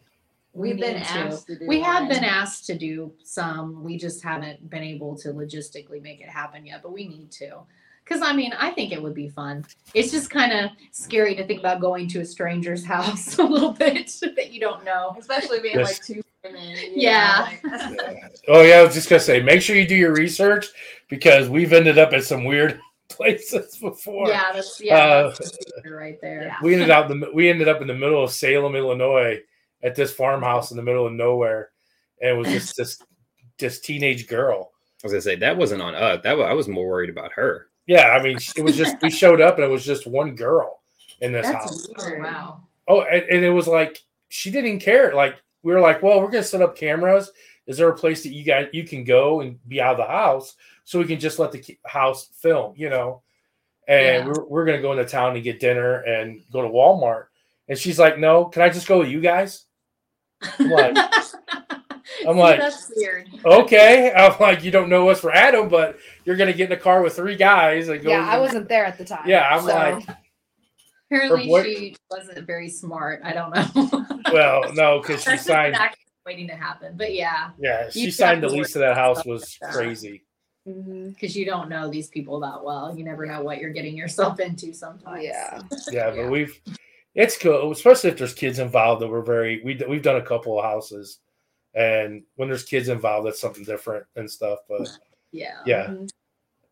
We've 0.54 0.78
been 0.78 0.94
need 0.98 1.04
to. 1.04 1.10
asked 1.18 1.46
to 1.48 1.58
do 1.58 1.66
We 1.66 1.80
have 1.80 2.02
one. 2.02 2.08
been 2.08 2.24
asked 2.24 2.66
to 2.66 2.78
do 2.78 3.12
some. 3.24 3.82
We 3.82 3.96
just 3.98 4.22
haven't 4.22 4.70
been 4.70 4.82
able 4.82 5.16
to 5.18 5.28
logistically 5.30 6.00
make 6.00 6.20
it 6.20 6.28
happen 6.28 6.64
yet, 6.64 6.80
but 6.82 6.92
we 6.92 7.06
need 7.08 7.30
to. 7.32 7.58
Because 8.04 8.20
I 8.22 8.32
mean, 8.34 8.52
I 8.58 8.70
think 8.70 8.92
it 8.92 9.02
would 9.02 9.14
be 9.14 9.28
fun. 9.28 9.64
It's 9.94 10.10
just 10.12 10.30
kind 10.30 10.52
of 10.52 10.70
scary 10.92 11.34
to 11.36 11.46
think 11.46 11.60
about 11.60 11.80
going 11.80 12.06
to 12.08 12.20
a 12.20 12.24
stranger's 12.24 12.84
house 12.94 13.38
a 13.38 13.42
little 13.42 13.72
bit 13.72 14.06
that 14.36 14.52
you 14.52 14.60
don't 14.60 14.84
know. 14.84 15.16
Especially 15.18 15.60
being 15.60 15.78
Yes. 15.78 15.88
like 15.98 16.04
two 16.04 16.22
women. 16.44 16.76
you 16.76 16.92
Yeah. 16.94 17.50
know, 17.64 17.70
like- 18.04 18.22
Oh 18.48 18.62
yeah, 18.62 18.76
I 18.76 18.82
was 18.82 18.94
just 18.94 19.08
gonna 19.08 19.20
say, 19.20 19.40
make 19.40 19.62
sure 19.62 19.74
you 19.76 19.88
do 19.88 19.96
your 19.96 20.12
research 20.14 20.66
because 21.08 21.48
we've 21.48 21.72
ended 21.72 21.98
up 21.98 22.12
at 22.12 22.24
some 22.24 22.44
weird 22.44 22.78
places 23.08 23.76
before. 23.78 24.28
Yeah, 24.28 24.52
that's 24.52 24.80
yeah, 24.80 24.96
Uh, 24.98 25.22
that's 25.28 25.38
the 25.38 25.46
secret 25.74 25.94
right 25.94 26.20
there. 26.20 26.42
Yeah. 26.44 26.56
we 26.62 26.74
ended 26.74 26.90
out 26.90 27.08
the 27.08 27.30
we 27.32 27.48
ended 27.48 27.68
up 27.68 27.80
in 27.80 27.86
the 27.88 27.94
middle 27.94 28.22
of 28.22 28.30
Salem, 28.32 28.74
Illinois, 28.76 29.40
at 29.84 29.94
this 29.94 30.12
farmhouse 30.12 30.70
in 30.72 30.76
the 30.76 30.82
middle 30.82 31.06
of 31.06 31.12
nowhere, 31.12 31.70
and 32.20 32.30
it 32.30 32.36
was 32.36 32.48
just 32.48 32.76
this 32.76 33.00
this 33.58 33.78
teenage 33.80 34.26
girl. 34.26 34.72
I 35.02 35.06
was 35.06 35.12
gonna 35.12 35.22
say 35.22 35.36
that 35.36 35.56
wasn't 35.56 35.82
on 35.82 35.94
us. 35.94 36.20
That 36.24 36.36
was, 36.36 36.46
I 36.48 36.54
was 36.54 36.66
more 36.66 36.88
worried 36.88 37.10
about 37.10 37.30
her. 37.32 37.68
Yeah, 37.86 38.08
I 38.18 38.22
mean, 38.22 38.38
it 38.56 38.62
was 38.64 38.76
just 38.76 38.96
we 39.02 39.10
showed 39.10 39.40
up 39.40 39.56
and 39.56 39.64
it 39.64 39.70
was 39.70 39.84
just 39.84 40.06
one 40.06 40.34
girl 40.34 40.80
in 41.20 41.32
this 41.32 41.46
That's 41.46 41.54
house. 41.56 41.88
Oh, 41.98 42.04
weird. 42.08 42.22
wow. 42.22 42.60
Oh, 42.88 43.02
and, 43.02 43.22
and 43.24 43.44
it 43.44 43.50
was 43.50 43.68
like 43.68 44.02
she 44.30 44.50
didn't 44.50 44.80
care. 44.80 45.14
Like 45.14 45.36
we 45.62 45.72
were 45.72 45.80
like, 45.80 46.02
well, 46.02 46.20
we're 46.20 46.30
gonna 46.30 46.42
set 46.42 46.62
up 46.62 46.76
cameras. 46.76 47.30
Is 47.66 47.76
there 47.76 47.88
a 47.90 47.96
place 47.96 48.22
that 48.22 48.32
you 48.32 48.42
guys 48.44 48.68
you 48.72 48.84
can 48.84 49.04
go 49.04 49.40
and 49.42 49.58
be 49.68 49.80
out 49.80 49.92
of 49.92 50.06
the 50.06 50.10
house 50.12 50.54
so 50.84 50.98
we 50.98 51.04
can 51.06 51.20
just 51.20 51.38
let 51.38 51.52
the 51.52 51.78
house 51.86 52.28
film, 52.40 52.72
you 52.76 52.88
know? 52.90 53.22
And 53.86 54.00
Yeah. 54.00 54.26
we're, 54.26 54.44
we're 54.44 54.64
gonna 54.64 54.80
go 54.82 54.92
into 54.92 55.04
town 55.04 55.34
and 55.34 55.44
get 55.44 55.60
dinner 55.60 56.00
and 56.00 56.40
go 56.52 56.62
to 56.62 56.68
Walmart. 56.68 57.26
And 57.68 57.78
she's 57.78 57.98
like, 57.98 58.18
no, 58.18 58.46
can 58.46 58.62
I 58.62 58.68
just 58.70 58.86
go 58.88 58.98
with 59.00 59.08
you 59.08 59.20
guys? 59.20 59.64
I'm 60.58 60.70
like, 60.70 60.96
I'm 62.28 62.36
like, 62.36 62.60
that's 62.60 62.90
weird. 62.96 63.28
okay. 63.44 64.12
I'm 64.12 64.38
like, 64.38 64.62
you 64.64 64.70
don't 64.70 64.88
know 64.88 65.08
us 65.08 65.20
for 65.20 65.32
Adam, 65.32 65.68
but 65.68 65.98
you're 66.24 66.36
gonna 66.36 66.52
get 66.52 66.70
in 66.70 66.76
a 66.78 66.80
car 66.80 67.02
with 67.02 67.16
three 67.16 67.36
guys 67.36 67.88
and 67.88 68.02
go. 68.02 68.10
Yeah, 68.10 68.26
I 68.28 68.38
wasn't 68.38 68.68
there 68.68 68.84
at 68.84 68.98
the 68.98 69.04
time. 69.04 69.28
Yeah, 69.28 69.48
I'm 69.48 69.60
so- 69.62 69.66
like, 69.68 70.08
Apparently, 71.10 71.46
boy- 71.46 71.62
she 71.62 71.96
wasn't 72.10 72.46
very 72.46 72.68
smart. 72.68 73.20
I 73.22 73.32
don't 73.32 73.54
know. 73.54 74.06
well, 74.32 74.72
no, 74.72 75.00
because 75.00 75.22
she 75.22 75.30
That's 75.30 75.44
signed. 75.46 75.74
actually 75.76 76.00
waiting 76.26 76.48
to 76.48 76.54
happen. 76.56 76.96
But 76.96 77.14
yeah, 77.14 77.50
Yeah, 77.58 77.90
she 77.90 78.10
signed 78.10 78.42
the 78.42 78.48
lease 78.48 78.72
to 78.72 78.78
that 78.80 78.96
house 78.96 79.24
was 79.24 79.56
like 79.62 79.70
that. 79.72 79.76
crazy. 79.78 80.24
Mhm. 80.66 81.12
because 81.12 81.36
you 81.36 81.44
don't 81.44 81.68
know 81.68 81.90
these 81.90 82.08
people 82.08 82.40
that 82.40 82.64
well. 82.64 82.96
You 82.96 83.04
never 83.04 83.26
know 83.26 83.42
what 83.42 83.58
you're 83.58 83.68
getting 83.74 83.94
yourself 83.96 84.40
into 84.46 84.72
sometimes. 84.72 85.22
Yeah. 85.22 85.60
Yeah, 85.92 86.06
but 86.10 86.16
Yeah. 86.16 86.28
we've 86.30 86.58
it's 87.14 87.38
cool, 87.38 87.70
especially 87.72 88.10
if 88.10 88.16
there's 88.18 88.34
kids 88.34 88.58
involved. 88.58 89.02
That 89.02 89.08
we're 89.08 89.22
very 89.22 89.62
we 89.64 89.80
we've 89.88 90.02
done 90.02 90.16
a 90.16 90.22
couple 90.22 90.58
of 90.58 90.64
houses, 90.64 91.20
and 91.74 92.22
when 92.36 92.48
there's 92.48 92.64
kids 92.64 92.88
involved, 92.88 93.26
that's 93.26 93.40
something 93.40 93.64
different 93.64 94.04
and 94.16 94.30
stuff. 94.30 94.60
But 94.68 94.88
Yeah. 95.32 95.60
yeah, 95.66 95.86
Mhm. 95.88 96.10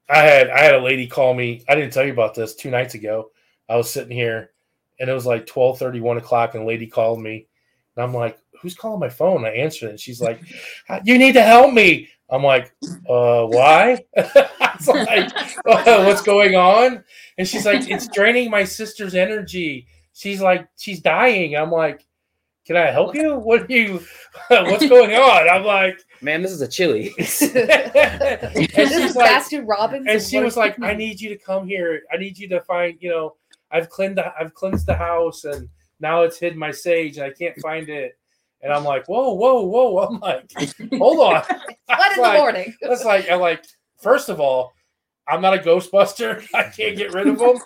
I 0.08 0.18
had 0.22 0.50
I 0.50 0.60
had 0.62 0.74
a 0.74 0.80
lady 0.82 1.06
call 1.06 1.34
me. 1.34 1.64
I 1.68 1.74
didn't 1.74 1.92
tell 1.92 2.04
you 2.04 2.12
about 2.12 2.34
this 2.34 2.54
two 2.54 2.70
nights 2.70 2.94
ago. 2.94 3.30
I 3.68 3.76
was 3.76 3.90
sitting 3.90 4.16
here, 4.16 4.50
and 5.00 5.08
it 5.08 5.12
was 5.14 5.26
like 5.26 5.46
12, 5.46 5.80
1 6.00 6.16
o'clock, 6.18 6.54
and 6.54 6.64
a 6.64 6.66
lady 6.66 6.86
called 6.86 7.20
me, 7.20 7.46
and 7.96 8.04
I'm 8.04 8.12
like, 8.14 8.38
"Who's 8.60 8.74
calling 8.74 9.00
my 9.00 9.08
phone?" 9.08 9.44
I 9.44 9.50
answered, 9.50 9.90
and 9.90 10.00
she's 10.00 10.20
like, 10.20 10.40
"You 11.04 11.18
need 11.18 11.32
to 11.34 11.42
help 11.42 11.72
me." 11.72 12.08
I'm 12.30 12.42
like, 12.42 12.74
"Uh, 13.08 13.46
why?" 13.46 14.04
Like, 14.86 15.30
"Uh, 15.64 16.02
"What's 16.04 16.22
going 16.22 16.56
on?" 16.56 17.04
And 17.38 17.46
she's 17.46 17.64
like, 17.64 17.88
"It's 17.88 18.08
draining 18.14 18.50
my 18.50 18.64
sister's 18.64 19.14
energy. 19.14 19.86
She's 20.14 20.40
like, 20.40 20.68
she's 20.76 21.00
dying." 21.00 21.56
I'm 21.56 21.70
like, 21.70 22.04
"Can 22.66 22.76
I 22.76 22.86
help 22.90 23.14
you? 23.14 23.36
What 23.36 23.68
do 23.68 23.74
you? 23.74 24.02
What's 24.48 24.88
going 24.88 25.14
on?" 25.14 25.48
I'm 25.48 25.64
like, 25.64 25.98
Man, 26.22 26.40
this 26.40 26.52
is 26.52 26.60
a 26.60 26.68
chili. 26.68 27.12
and 27.18 27.26
this 27.26 28.70
she's 28.70 28.90
is 28.92 29.16
like, 29.16 29.28
Baskin 29.30 29.66
Robbins. 29.66 30.06
and 30.08 30.22
she 30.22 30.38
was 30.38 30.56
like, 30.56 30.80
"I 30.80 30.94
need 30.94 31.20
you 31.20 31.28
to 31.30 31.36
come 31.36 31.66
here. 31.66 32.02
I 32.12 32.16
need 32.16 32.38
you 32.38 32.48
to 32.50 32.60
find. 32.60 32.96
You 33.00 33.10
know, 33.10 33.36
I've 33.72 33.88
cleaned 33.88 34.18
the 34.18 34.32
I've 34.38 34.54
cleansed 34.54 34.86
the 34.86 34.94
house, 34.94 35.44
and 35.44 35.68
now 35.98 36.22
it's 36.22 36.38
hid 36.38 36.56
my 36.56 36.70
sage, 36.70 37.16
and 37.18 37.26
I 37.26 37.30
can't 37.30 37.58
find 37.60 37.88
it." 37.88 38.16
And 38.60 38.72
I'm 38.72 38.84
like, 38.84 39.08
"Whoa, 39.08 39.32
whoa, 39.34 39.62
whoa!" 39.62 39.98
I'm 40.06 40.20
like, 40.20 40.52
"Hold 40.96 41.18
on." 41.18 41.42
What 41.86 42.12
in 42.12 42.16
the 42.16 42.22
like- 42.22 42.38
morning? 42.38 42.74
That's 42.80 43.04
like, 43.04 43.28
I'm 43.28 43.40
like, 43.40 43.64
first 44.00 44.28
of 44.28 44.38
all, 44.38 44.72
I'm 45.26 45.42
not 45.42 45.54
a 45.54 45.58
Ghostbuster. 45.58 46.46
I 46.54 46.64
can't 46.64 46.96
get 46.96 47.12
rid 47.12 47.26
of 47.26 47.38
them. 47.40 47.58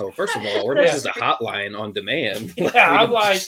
Oh, 0.00 0.10
first 0.10 0.34
of 0.36 0.44
all, 0.44 0.66
we're 0.66 0.80
Yeah. 0.82 0.92
just 0.92 1.06
a 1.06 1.10
hotline 1.10 1.78
on 1.78 1.92
demand. 1.92 2.54
Yeah, 2.56 2.90
I'm 2.90 3.10
like, 3.12 3.42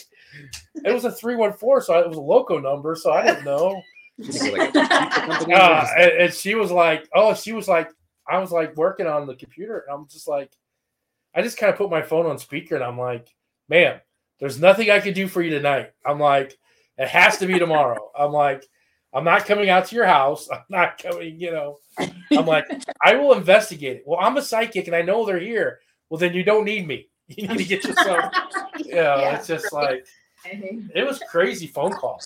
it 0.85 0.93
was 0.93 1.05
a 1.05 1.11
three 1.11 1.35
one 1.35 1.53
four, 1.53 1.81
so 1.81 1.97
it 1.99 2.07
was 2.07 2.17
a 2.17 2.21
loco 2.21 2.59
number, 2.59 2.95
so 2.95 3.11
I 3.11 3.23
didn't 3.25 3.45
know. 3.45 3.81
Like, 4.17 4.75
Uh, 4.75 5.87
and, 5.97 6.11
and 6.11 6.33
she 6.33 6.55
was 6.55 6.71
like, 6.71 7.07
oh, 7.15 7.33
she 7.33 7.53
was 7.53 7.67
like, 7.67 7.89
I 8.29 8.39
was 8.39 8.51
like 8.51 8.75
working 8.77 9.07
on 9.07 9.27
the 9.27 9.35
computer, 9.35 9.79
and 9.87 9.93
I'm 9.95 10.07
just 10.07 10.27
like, 10.27 10.51
I 11.35 11.41
just 11.41 11.57
kind 11.57 11.71
of 11.71 11.77
put 11.77 11.89
my 11.89 12.01
phone 12.01 12.25
on 12.25 12.37
speaker, 12.37 12.75
and 12.75 12.83
I'm 12.83 12.97
like, 12.99 13.33
man, 13.69 13.99
there's 14.39 14.59
nothing 14.59 14.89
I 14.91 14.99
can 14.99 15.13
do 15.13 15.27
for 15.27 15.41
you 15.41 15.49
tonight. 15.49 15.91
I'm 16.05 16.19
like, 16.19 16.57
it 16.97 17.07
has 17.07 17.37
to 17.39 17.47
be 17.47 17.57
tomorrow. 17.59 18.11
I'm 18.17 18.31
like, 18.31 18.65
I'm 19.13 19.23
not 19.23 19.45
coming 19.45 19.69
out 19.69 19.85
to 19.87 19.95
your 19.95 20.05
house. 20.05 20.49
I'm 20.51 20.63
not 20.69 20.97
coming, 21.01 21.39
you 21.39 21.51
know. 21.51 21.77
I'm 21.99 22.45
like, 22.47 22.65
I 23.03 23.15
will 23.15 23.33
investigate 23.33 23.97
it. 23.97 24.03
Well, 24.07 24.19
I'm 24.19 24.37
a 24.37 24.41
psychic, 24.41 24.87
and 24.87 24.95
I 24.95 25.01
know 25.03 25.25
they're 25.25 25.39
here. 25.39 25.79
Well, 26.13 26.19
then 26.19 26.35
you 26.35 26.43
don't 26.43 26.63
need 26.63 26.87
me. 26.87 27.07
You 27.27 27.47
need 27.47 27.57
to 27.57 27.63
get 27.63 27.83
yourself. 27.83 28.31
You 28.77 28.93
know, 28.95 29.17
Yeah, 29.17 29.35
it's 29.35 29.47
just 29.47 29.73
like 29.73 30.05
it 30.45 31.03
was 31.07 31.17
crazy 31.27 31.65
phone 31.65 31.91
call. 31.93 32.21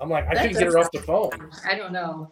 I'm 0.00 0.08
like, 0.08 0.26
I 0.28 0.34
couldn't 0.36 0.52
get 0.54 0.62
her 0.72 0.78
off 0.78 0.90
the 0.90 1.00
phone. 1.00 1.30
I 1.70 1.74
don't 1.74 1.92
know. 1.92 2.30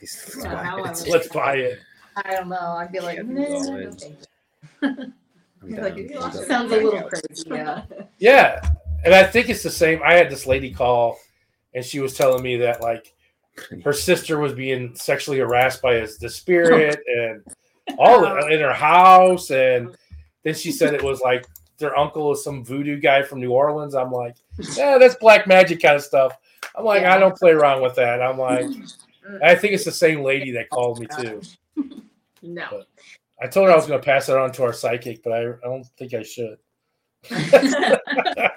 These 0.00 0.36
Yeah, 0.42 0.56
how 0.64 0.78
I 0.78 0.80
lines. 0.80 1.02
would- 1.02 1.10
Let's 1.10 1.28
buy 1.28 1.56
it. 1.56 1.80
I 2.16 2.34
don't 2.34 2.48
know. 2.48 2.56
I'd 2.78 2.90
be 2.92 3.00
like, 3.00 3.16
Yeah, 3.18 3.22
no, 3.24 3.42
lines. 3.42 4.02
thank 4.02 4.16
you." 4.80 5.12
I'm 5.62 5.70
Like, 5.82 5.96
down. 5.96 5.98
you 5.98 6.10
I'm 6.14 6.20
lost 6.22 6.34
down. 6.36 6.40
your 6.40 6.48
Sounds 6.48 6.72
a 6.72 6.76
little 6.76 7.02
crazy. 7.02 7.44
Yeah. 7.46 7.82
Yeah. 8.18 8.60
And 9.04 9.12
I 9.14 9.24
think 9.24 9.50
it's 9.50 9.62
the 9.62 9.68
same. 9.70 10.00
I 10.02 10.14
had 10.14 10.30
this 10.30 10.46
lady 10.46 10.72
call 10.72 11.18
and 11.74 11.84
she 11.84 12.00
was 12.00 12.14
telling 12.16 12.42
me 12.42 12.56
that 12.56 12.80
like 12.80 13.12
her 13.84 13.92
sister 13.92 14.38
was 14.38 14.54
being 14.54 14.94
sexually 14.96 15.40
harassed 15.40 15.82
by 15.82 15.96
his, 15.96 16.16
the 16.16 16.30
spirit 16.30 17.00
and 17.06 17.42
all 17.98 18.24
in 18.48 18.60
her 18.60 18.72
house. 18.72 19.50
And 19.50 19.96
then 20.42 20.54
she 20.54 20.72
said 20.72 20.94
it 20.94 21.02
was 21.04 21.20
like 21.20 21.46
their 21.78 21.98
uncle 21.98 22.32
is 22.32 22.44
some 22.44 22.64
voodoo 22.64 23.00
guy 23.00 23.22
from 23.22 23.40
New 23.40 23.52
Orleans. 23.52 23.94
I'm 23.94 24.12
like, 24.12 24.36
yeah, 24.76 24.98
that's 24.98 25.14
black 25.16 25.46
magic 25.46 25.82
kind 25.82 25.96
of 25.96 26.02
stuff. 26.02 26.36
I'm 26.76 26.84
like, 26.84 27.04
I 27.04 27.18
don't 27.18 27.36
play 27.36 27.50
around 27.50 27.82
with 27.82 27.96
that. 27.96 28.22
I'm 28.22 28.38
like, 28.38 28.66
I 29.42 29.54
think 29.54 29.74
it's 29.74 29.84
the 29.84 29.92
same 29.92 30.22
lady 30.22 30.52
that 30.52 30.70
called 30.70 31.00
me 31.00 31.06
too. 31.18 31.40
No. 32.42 32.84
I 33.42 33.46
told 33.46 33.68
her 33.68 33.72
I 33.72 33.76
was 33.76 33.86
going 33.86 34.00
to 34.00 34.04
pass 34.04 34.28
it 34.28 34.36
on 34.36 34.52
to 34.52 34.62
our 34.64 34.72
psychic, 34.72 35.22
but 35.22 35.32
I, 35.32 35.48
I 35.48 35.64
don't 35.64 35.86
think 35.98 36.14
I 36.14 36.22
should. 36.22 36.58
I 37.30 38.50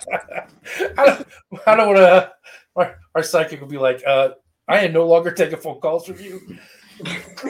don't, 0.98 1.28
I 1.66 1.76
don't 1.76 1.88
want 1.88 1.98
to. 1.98 2.32
Our, 2.76 3.00
our 3.16 3.24
psychic 3.24 3.62
would 3.62 3.70
be 3.70 3.78
like, 3.78 4.04
uh, 4.06 4.32
I 4.68 4.80
am 4.80 4.94
no 4.94 5.06
longer 5.08 5.32
taking 5.32 5.60
phone 5.60 5.80
calls 5.80 6.06
from 6.06 6.20
you. 6.20 6.58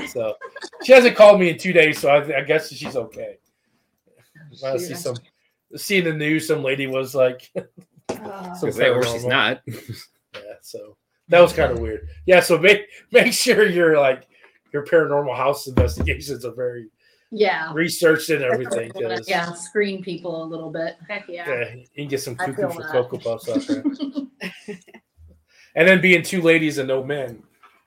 So 0.10 0.36
she 0.84 0.94
hasn't 0.94 1.16
called 1.16 1.40
me 1.40 1.50
in 1.50 1.58
two 1.58 1.74
days, 1.74 2.00
so 2.00 2.10
I, 2.10 2.40
I 2.40 2.42
guess 2.42 2.72
she's 2.72 2.96
okay. 2.96 3.38
I 4.64 4.78
see 4.78 4.94
some, 4.94 5.16
see 5.76 5.98
in 5.98 6.04
the 6.06 6.14
news, 6.14 6.48
some 6.48 6.64
lady 6.64 6.88
was 6.88 7.16
like, 7.16 7.52
Oh. 8.10 8.54
some 8.60 8.72
they- 8.72 8.90
or 8.90 9.04
she's 9.04 9.26
not. 9.26 9.62
Yeah, 10.36 10.54
so 10.62 10.98
that 11.28 11.42
was 11.42 11.54
kind 11.54 11.72
of 11.72 11.78
weird. 11.80 12.08
Yeah, 12.26 12.40
so 12.40 12.58
make 12.58 12.88
make 13.12 13.32
sure 13.34 13.70
your 13.70 14.00
like 14.00 14.28
your 14.74 14.84
paranormal 14.84 15.36
house 15.38 15.68
investigations 15.68 16.44
are 16.44 16.54
very 16.56 16.90
Yeah. 17.32 17.72
researched 17.72 18.32
and 18.32 18.44
everything. 18.44 18.92
Yeah. 19.28 19.54
Screen 19.54 20.02
people 20.02 20.44
a 20.44 20.46
little 20.46 20.72
bit. 20.72 20.96
Heck 21.08 21.28
yeah. 21.30 21.48
yeah, 21.48 21.74
you 21.76 21.86
can 21.96 22.08
get 22.08 22.20
some 22.22 22.36
I 22.40 22.46
cuckoo 22.48 22.68
for 22.72 22.82
that. 22.82 22.92
cocoa 22.92 23.18
puffs 23.20 23.48
out 23.48 23.62
there. 23.68 23.84
and 25.76 25.88
then 25.88 26.02
being 26.02 26.24
two 26.24 26.42
ladies 26.42 26.80
and 26.80 26.88
no 26.88 27.04
men. 27.04 27.44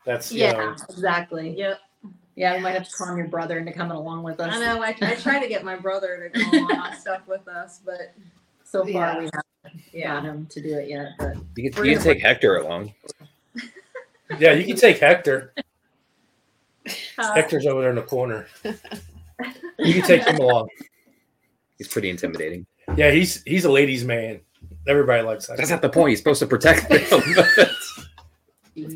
That's 0.06 0.32
you 0.32 0.40
Yeah. 0.44 0.52
know, 0.52 0.76
Exactly. 0.88 1.50
Yep. 1.58 1.78
Yeah. 2.36 2.56
We 2.56 2.62
might 2.62 2.74
have 2.74 2.88
to 2.88 2.96
calm 2.96 3.18
your 3.18 3.26
brother 3.28 3.58
into 3.58 3.72
coming 3.72 3.96
along 3.96 4.22
with 4.22 4.40
us. 4.40 4.54
I 4.54 4.58
know. 4.60 4.82
I, 4.82 4.96
I 5.02 5.14
try 5.16 5.38
to 5.40 5.48
get 5.48 5.64
my 5.64 5.76
brother 5.76 6.30
to 6.32 6.40
go 6.50 6.58
on 6.74 6.96
stuff 6.96 7.22
with 7.26 7.46
us, 7.48 7.80
but 7.84 8.14
So 8.64 8.82
far, 8.84 8.90
Yeah. 8.90 9.18
we 9.18 9.24
haven't 9.24 9.82
yeah. 9.92 10.14
got 10.14 10.24
him 10.24 10.46
to 10.46 10.62
do 10.62 10.78
it 10.78 10.88
yet. 10.88 11.08
But 11.18 11.36
You 11.56 11.70
can, 11.70 11.84
you 11.84 11.92
can 11.96 12.02
gonna- 12.04 12.14
take 12.14 12.22
Hector 12.22 12.56
along. 12.56 12.94
yeah, 14.38 14.52
you 14.52 14.64
can 14.64 14.76
take 14.76 14.98
Hector. 14.98 15.52
Uh, 17.18 17.34
Hector's 17.34 17.66
over 17.66 17.80
there 17.80 17.90
in 17.90 17.96
the 17.96 18.02
corner. 18.02 18.46
You 19.78 19.94
can 19.94 20.02
take 20.02 20.24
him 20.24 20.36
along. 20.36 20.68
He's 21.78 21.88
pretty 21.88 22.08
intimidating. 22.10 22.64
Yeah, 22.96 23.10
he's 23.10 23.42
he's 23.42 23.64
a 23.66 23.70
ladies' 23.70 24.04
man. 24.04 24.40
Everybody 24.88 25.22
likes 25.22 25.48
that. 25.48 25.56
That's 25.58 25.68
not 25.68 25.82
the 25.82 25.88
point. 25.90 26.10
He's 26.10 26.18
supposed 26.18 26.38
to 26.38 26.46
protect 26.46 26.88
them. 26.88 27.02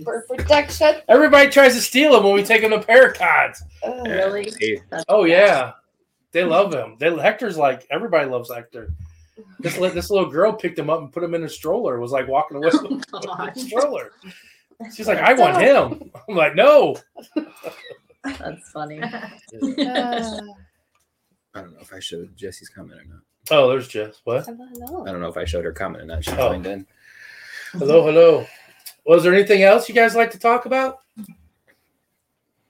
For 0.05 0.23
protection. 0.29 0.97
Everybody 1.09 1.49
tries 1.51 1.75
to 1.75 1.81
steal 1.81 2.17
him 2.17 2.25
when 2.25 2.35
we 2.35 2.43
take 2.43 2.63
him 2.63 2.71
to 2.71 2.79
Paracons. 2.81 3.63
Ugh. 3.83 4.07
Really? 4.07 4.83
That's 4.91 5.05
Oh 5.09 5.25
yeah, 5.25 5.73
they 6.33 6.45
love 6.45 6.73
him. 6.75 6.97
They, 6.99 7.15
Hector's 7.17 7.57
like 7.57 7.87
everybody 7.91 8.29
loves 8.29 8.51
Hector. 8.53 8.93
This 9.61 9.77
this 9.77 10.11
little 10.11 10.29
girl 10.31 10.53
picked 10.53 10.79
him 10.79 10.91
up 10.91 11.01
and 11.01 11.13
put 11.13 11.23
him 11.23 11.35
in 11.35 11.45
a 11.45 11.49
stroller. 11.49 11.99
Was 11.99 12.13
like 12.13 12.29
walking 12.29 12.59
away 12.59 12.71
with 12.73 12.85
him 12.91 13.03
Oh, 13.13 13.45
with 13.45 13.55
the 13.55 13.61
stroller. 13.61 14.11
She's 14.95 15.09
like, 15.09 15.19
I 15.19 15.35
want 15.35 15.59
him. 15.63 16.11
I'm 16.29 16.35
like, 16.37 16.55
no. 16.55 16.97
That's 18.25 18.71
funny. 18.71 19.01
Uh, 19.63 20.41
I 21.53 21.63
don't 21.63 21.73
know 21.73 21.81
if 21.81 21.93
I 21.93 21.99
showed 21.99 22.37
Jesse's 22.37 22.69
comment 22.69 23.01
or 23.01 23.05
not. 23.05 23.21
Oh, 23.51 23.69
there's 23.69 23.89
Jess. 23.89 24.21
What? 24.25 24.45
hello. 24.47 25.05
I 25.05 25.11
don't 25.11 25.21
know 25.21 25.29
if 25.29 25.37
I 25.37 25.45
showed 25.45 25.65
her 25.65 25.73
comment 25.73 26.05
or 26.05 26.07
not. 26.07 26.25
She 26.25 26.31
Oh. 26.33 26.51
joined 26.51 26.67
in. 26.67 26.87
Hello, 27.73 28.05
hello. 28.05 28.47
Was 29.07 29.23
there 29.25 29.35
anything 29.35 29.63
else 29.63 29.89
you 29.89 29.95
guys 29.95 30.15
like 30.15 30.31
to 30.33 30.39
talk 30.39 30.67
about? 30.67 30.99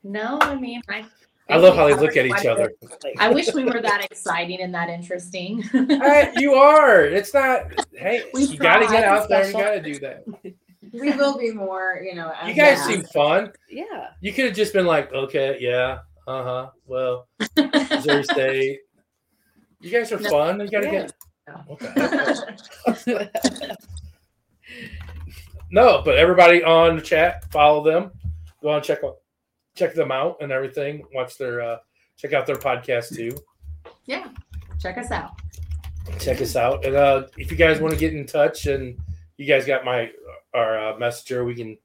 No, 0.02 0.38
I 0.40 0.54
mean, 0.56 0.80
I. 0.88 1.04
I 1.48 1.56
love 1.56 1.74
how 1.74 1.88
they 1.88 1.94
look 1.94 2.16
at 2.16 2.26
each 2.26 2.46
other. 2.46 2.72
I 3.18 3.28
wish 3.28 3.52
we 3.54 3.64
were 3.64 3.80
that 3.82 4.06
exciting 4.08 4.60
and 4.60 4.72
that 4.72 4.88
interesting. 4.88 5.62
Hey, 5.62 6.30
you 6.36 6.54
are. 6.54 7.04
It's 7.04 7.34
not. 7.34 7.62
Hey, 7.92 8.22
We 8.32 8.44
you 8.44 8.56
got 8.56 8.78
to 8.78 8.86
get 8.86 9.02
out 9.02 9.28
there. 9.28 9.44
You 9.46 9.50
Special. 9.50 9.60
got 9.60 9.70
to 9.72 9.82
do 9.82 9.98
that. 9.98 10.24
we 10.92 11.10
will 11.12 11.36
be 11.36 11.50
more, 11.50 12.00
you 12.04 12.14
know. 12.14 12.32
You 12.46 12.54
guys 12.54 12.78
Yeah. 12.78 12.86
seem 12.86 13.02
fun. 13.02 13.52
Yeah. 13.68 14.10
You 14.20 14.32
could 14.32 14.44
have 14.44 14.54
just 14.54 14.72
been 14.72 14.86
like, 14.86 15.12
okay, 15.12 15.56
yeah, 15.60 15.98
uh 16.28 16.42
huh. 16.44 16.70
Well, 16.86 17.26
Missouri 17.56 18.22
State. 18.32 18.78
You 19.80 19.90
guys 19.90 20.12
are 20.12 20.20
No. 20.20 20.30
fun. 20.30 20.60
You 20.60 20.70
got 20.70 20.80
to 20.80 20.86
Yeah. 20.86 20.92
get. 20.92 21.12
What 21.66 21.78
the 21.80 23.30
heck? 23.66 23.76
No, 25.70 26.02
but 26.04 26.16
everybody 26.16 26.62
on 26.64 26.96
the 26.96 27.02
chat, 27.02 27.50
follow 27.52 27.82
them. 27.84 28.10
Go 28.62 28.70
on 28.70 28.82
check 28.82 29.02
out 29.04 29.16
check 29.76 29.94
them 29.94 30.10
out 30.12 30.36
and 30.40 30.50
everything. 30.52 31.04
Watch 31.14 31.36
their 31.38 31.60
uh 31.62 31.76
check 32.16 32.32
out 32.32 32.46
their 32.46 32.56
podcast 32.56 33.14
too. 33.14 33.30
yeah, 34.04 34.28
check 34.80 34.98
us 34.98 35.10
out. 35.10 35.32
Check 36.18 36.40
us 36.40 36.56
out. 36.56 36.84
And 36.84 36.96
uh 36.96 37.26
if 37.38 37.50
you 37.50 37.56
guys 37.56 37.80
want 37.80 37.92
to 37.94 37.98
get 38.00 38.14
in 38.14 38.26
touch 38.26 38.66
and 38.66 38.98
you 39.36 39.46
guys 39.46 39.64
got 39.64 39.84
my 39.84 40.10
our 40.54 40.92
uh, 40.94 40.98
messenger. 40.98 41.44
We 41.44 41.54
can 41.54 41.78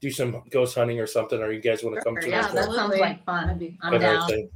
do 0.00 0.10
some 0.10 0.42
ghost 0.50 0.74
hunting 0.74 1.00
or 1.00 1.06
something, 1.06 1.40
or 1.40 1.52
you 1.52 1.60
guys 1.60 1.82
want 1.82 1.96
to 1.96 2.02
come 2.02 2.14
to 2.16 2.22
Sure, 2.22 2.30
Yeah, 2.30 2.40
us 2.46 2.52
that 2.52 2.72
sounds 2.72 2.96
like 2.98 3.24
fun. 3.24 3.50
I'm 3.82 3.92
and 3.94 4.00
down. 4.02 4.22
everything 4.30 4.50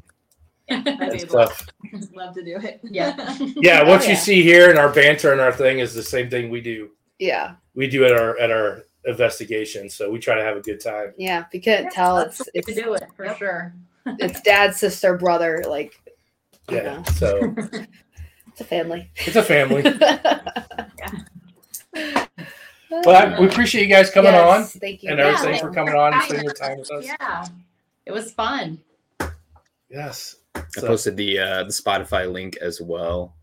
I'd 0.70 0.86
and 1.20 1.30
love, 1.32 1.66
love 2.14 2.34
to 2.34 2.44
do 2.44 2.56
it. 2.56 2.80
Yeah. 2.82 3.36
Yeah, 3.56 3.82
what 3.86 4.02
Oh, 4.02 4.08
you 4.08 4.16
see 4.16 4.42
here 4.42 4.70
in 4.70 4.78
our 4.78 4.88
banter 4.90 5.32
and 5.32 5.40
our 5.40 5.52
thing 5.52 5.78
is 5.80 5.94
the 5.94 6.02
same 6.02 6.30
thing 6.30 6.48
we 6.50 6.60
do. 6.60 6.90
Yeah, 7.18 7.54
We 7.74 7.88
do 7.88 8.04
at 8.04 8.12
our 8.12 8.38
at 8.38 8.50
our 8.50 8.82
investigation. 9.04 9.88
So 9.88 10.10
we 10.10 10.18
try 10.18 10.34
to 10.34 10.42
have 10.42 10.56
a 10.56 10.60
good 10.60 10.80
time. 10.80 11.12
yeah. 11.18 11.44
If 11.46 11.54
you 11.54 11.60
couldn't 11.60 11.84
Yeah, 11.84 11.90
tell, 11.90 12.16
that's 12.16 12.40
it's 12.54 12.66
to 12.66 12.72
it's 12.72 12.82
do 12.82 12.94
it 12.94 13.04
for 13.16 13.26
Yep. 13.26 13.38
sure. 13.38 13.74
it's 14.18 14.40
dad, 14.42 14.74
sister, 14.74 15.16
brother. 15.16 15.62
Like, 15.68 15.92
you 16.70 16.76
Yeah. 16.78 16.82
know, 16.82 17.02
So 17.14 17.54
it's 18.48 18.60
a 18.60 18.64
family. 18.64 19.10
it's 19.16 19.36
a 19.36 19.42
family. 19.42 19.82
But 23.02 23.38
we 23.40 23.46
appreciate 23.48 23.82
you 23.82 23.88
guys 23.88 24.10
coming 24.10 24.34
on 24.34 24.64
Thank 24.64 25.02
you. 25.02 25.10
and 25.10 25.18
Yeah, 25.18 25.36
everything 25.36 25.60
for 25.60 25.72
coming 25.72 25.94
on 25.94 26.14
and 26.14 26.22
spending 26.22 26.44
your 26.44 26.54
time 26.54 26.78
with 26.78 26.90
us. 26.92 27.04
Yeah. 27.04 27.44
It 28.06 28.12
was 28.12 28.32
fun. 28.32 28.78
Yes. 29.90 30.36
I 30.54 30.62
posted 30.80 31.16
the 31.16 31.38
uh, 31.38 31.64
the 31.64 31.70
Spotify 31.70 32.30
link 32.30 32.56
as 32.58 32.80
well. 32.80 33.34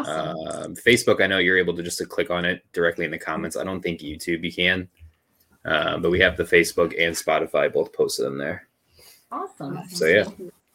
Awesome. 0.00 0.38
Um, 0.48 0.74
Facebook, 0.76 1.22
I 1.22 1.26
know 1.26 1.38
you're 1.38 1.58
able 1.58 1.74
to 1.76 1.82
just 1.82 1.98
to 1.98 2.06
click 2.06 2.30
on 2.30 2.44
it 2.44 2.62
directly 2.72 3.04
in 3.04 3.10
the 3.10 3.18
comments. 3.18 3.56
I 3.56 3.64
don't 3.64 3.80
think 3.80 4.00
YouTube 4.00 4.44
you 4.44 4.52
can, 4.52 4.88
uh, 5.64 5.98
but 5.98 6.10
we 6.10 6.20
have 6.20 6.36
the 6.36 6.44
Facebook 6.44 6.94
and 6.98 7.14
Spotify 7.14 7.72
both 7.72 7.92
posted 7.92 8.26
in 8.26 8.38
there. 8.38 8.68
awesome. 9.32 9.80
So 9.88 10.06
yeah, 10.06 10.24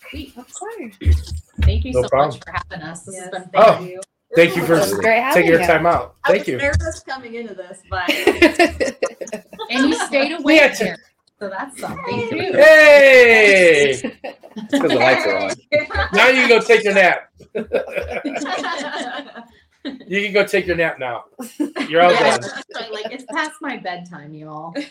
Sweet. 0.10 0.36
Of 0.38 0.52
course. 0.54 1.34
Thank 1.62 1.86
you 1.86 1.91
No 1.94 2.02
so 2.04 2.10
problem. 2.10 2.30
much 2.30 2.40
for 2.46 2.52
having 2.54 2.88
us. 2.88 3.02
This 3.04 3.16
Yes, 3.16 3.24
has 3.24 3.32
been 3.32 3.50
thank 3.52 3.80
Oh. 3.80 3.84
you. 3.84 4.02
Thank 4.36 4.56
you 4.56 4.66
for 4.66 4.76
It 4.76 4.80
was 4.80 4.94
great 4.94 5.20
having 5.20 5.34
taking 5.44 5.52
your 5.52 5.62
you. 5.62 5.68
time 5.68 5.86
out. 5.88 6.16
I 6.24 6.30
Thank 6.30 6.40
was 6.41 6.48
you. 6.50 6.58
nervous 6.58 7.00
coming 7.02 7.34
into 7.36 7.54
this, 7.56 7.80
but 7.90 8.10
And 9.72 9.90
you 9.90 9.96
stayed 10.06 10.32
awake 10.40 10.62
Yeah, 10.62 10.68
t- 10.70 10.84
here. 10.86 10.98
So 11.40 11.49
that's 11.49 11.80
something 11.80 12.30
too. 12.30 12.38
Hey! 12.53 14.02
because 14.70 14.91
the 14.91 14.95
lights 14.99 15.26
are 15.26 15.38
on. 15.38 15.56
Now 16.14 16.28
you 16.28 16.41
can 16.48 16.49
go 16.49 16.60
take 16.60 16.84
your 16.84 16.94
nap. 16.94 17.30
you 19.86 20.22
can 20.24 20.34
go 20.34 20.45
take 20.45 20.66
your 20.68 20.76
nap 20.76 20.99
now. 20.99 21.26
You're 21.88 22.02
all 22.02 22.11
Yeah, 22.11 22.38
done. 22.40 22.52
right. 22.76 22.91
Like 22.91 23.11
it's 23.11 23.24
past 23.32 23.53
my 23.61 23.78
bedtime, 23.78 24.34
y'all. 24.34 24.74
Come 24.74 24.86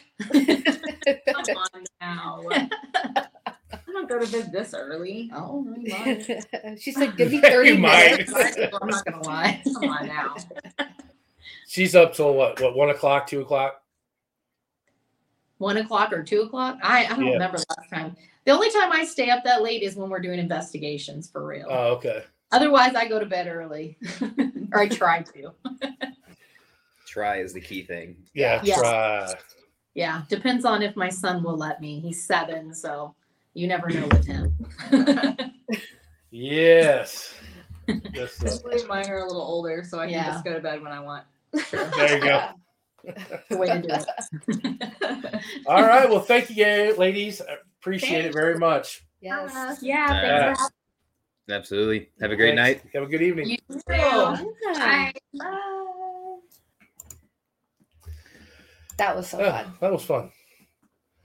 on 1.56 1.84
now. 2.00 2.40
I 2.50 3.26
don't 3.92 4.08
go 4.08 4.18
to 4.18 4.26
bed 4.32 4.50
this 4.52 4.72
early. 4.74 5.30
Oh, 5.34 5.66
you 5.76 5.90
might. 5.92 6.80
she 6.80 6.92
said, 6.92 7.16
"Give 7.16 7.30
me 7.30 7.36
You 7.36 7.42
thirty 7.42 7.76
might. 7.76 8.10
minutes." 8.28 8.32
I'm 8.80 8.88
not 8.88 9.04
gonna 9.04 9.22
lie. 9.22 9.60
Come 9.64 9.90
on 9.90 10.06
now. 10.06 10.34
She's 11.66 11.94
up 11.94 12.14
till 12.14 12.32
what? 12.34 12.60
What? 12.60 12.74
One 12.76 12.90
o'clock? 12.90 13.26
Two 13.26 13.40
o'clock? 13.42 13.82
One 15.58 15.76
o'clock 15.76 16.12
or 16.12 16.22
two 16.22 16.42
o'clock? 16.42 16.78
I, 16.82 17.04
I 17.06 17.08
don't 17.08 17.26
Yeah. 17.26 17.32
remember 17.34 17.58
last 17.58 17.90
time. 17.90 18.16
The 18.44 18.52
only 18.52 18.70
time 18.70 18.90
I 18.92 19.04
stay 19.04 19.30
up 19.30 19.44
that 19.44 19.62
late 19.62 19.82
is 19.82 19.96
when 19.96 20.08
we're 20.08 20.20
doing 20.20 20.38
investigations 20.38 21.28
for 21.28 21.44
real. 21.46 21.66
Oh, 21.68 21.94
okay. 21.94 22.24
Otherwise, 22.50 22.94
I 22.94 23.06
go 23.08 23.18
to 23.18 23.26
bed 23.26 23.46
early, 23.46 23.98
or 24.72 24.80
I 24.80 24.88
try 24.88 25.22
to. 25.22 25.52
Try 27.06 27.40
is 27.40 27.52
the 27.52 27.60
key 27.60 27.82
thing. 27.82 28.16
Yeah. 28.34 28.60
Yes. 28.64 28.78
Try. 28.78 29.34
Yeah, 29.94 30.22
depends 30.28 30.64
on 30.64 30.80
if 30.82 30.94
my 30.96 31.08
son 31.08 31.42
will 31.42 31.56
let 31.56 31.80
me. 31.80 32.00
He's 32.00 32.24
seven, 32.24 32.72
so 32.72 33.14
you 33.54 33.66
never 33.66 33.88
know 33.90 34.06
with 34.08 34.26
him. 34.26 34.56
Yes. 36.30 37.34
Yes, 38.12 38.34
sir. 38.34 38.50
Hopefully 38.50 38.84
mine 38.86 39.08
are 39.08 39.20
a 39.20 39.26
little 39.26 39.40
older, 39.40 39.82
so 39.82 39.98
I 39.98 40.04
can 40.04 40.12
Yeah. 40.12 40.26
just 40.26 40.44
go 40.44 40.52
to 40.52 40.60
bed 40.60 40.82
when 40.82 40.92
I 40.92 41.00
want. 41.00 41.24
There 41.72 42.16
you 42.18 42.22
go. 42.22 42.50
The 43.48 43.56
way 43.56 43.66
to 43.66 43.82
do 43.82 43.88
it. 43.90 45.42
All 45.66 45.82
right. 45.82 46.08
Well, 46.08 46.20
thank 46.20 46.50
you, 46.50 46.94
ladies. 46.96 47.40
I 47.40 47.56
appreciate 47.80 48.24
it 48.24 48.32
very 48.32 48.58
much. 48.58 49.04
Yes. 49.20 49.78
yeah, 49.82 50.08
thanks 50.08 50.60
for 50.60 50.64
Yes. 50.64 50.70
Absolutely. 51.50 52.10
Have 52.20 52.30
a 52.30 52.36
great 52.36 52.56
Thanks. 52.56 52.84
night. 52.84 52.92
Have 52.92 53.04
a 53.04 53.06
good 53.06 53.22
evening. 53.22 53.48
You 53.50 53.56
too. 53.70 53.80
Yeah. 53.88 54.44
Bye. 54.74 55.12
That 58.98 59.16
was 59.16 59.28
so 59.28 59.38
Yeah, 59.40 59.62
fun. 59.62 59.72
that 59.80 59.92
was 59.92 60.04
fun. 60.04 60.30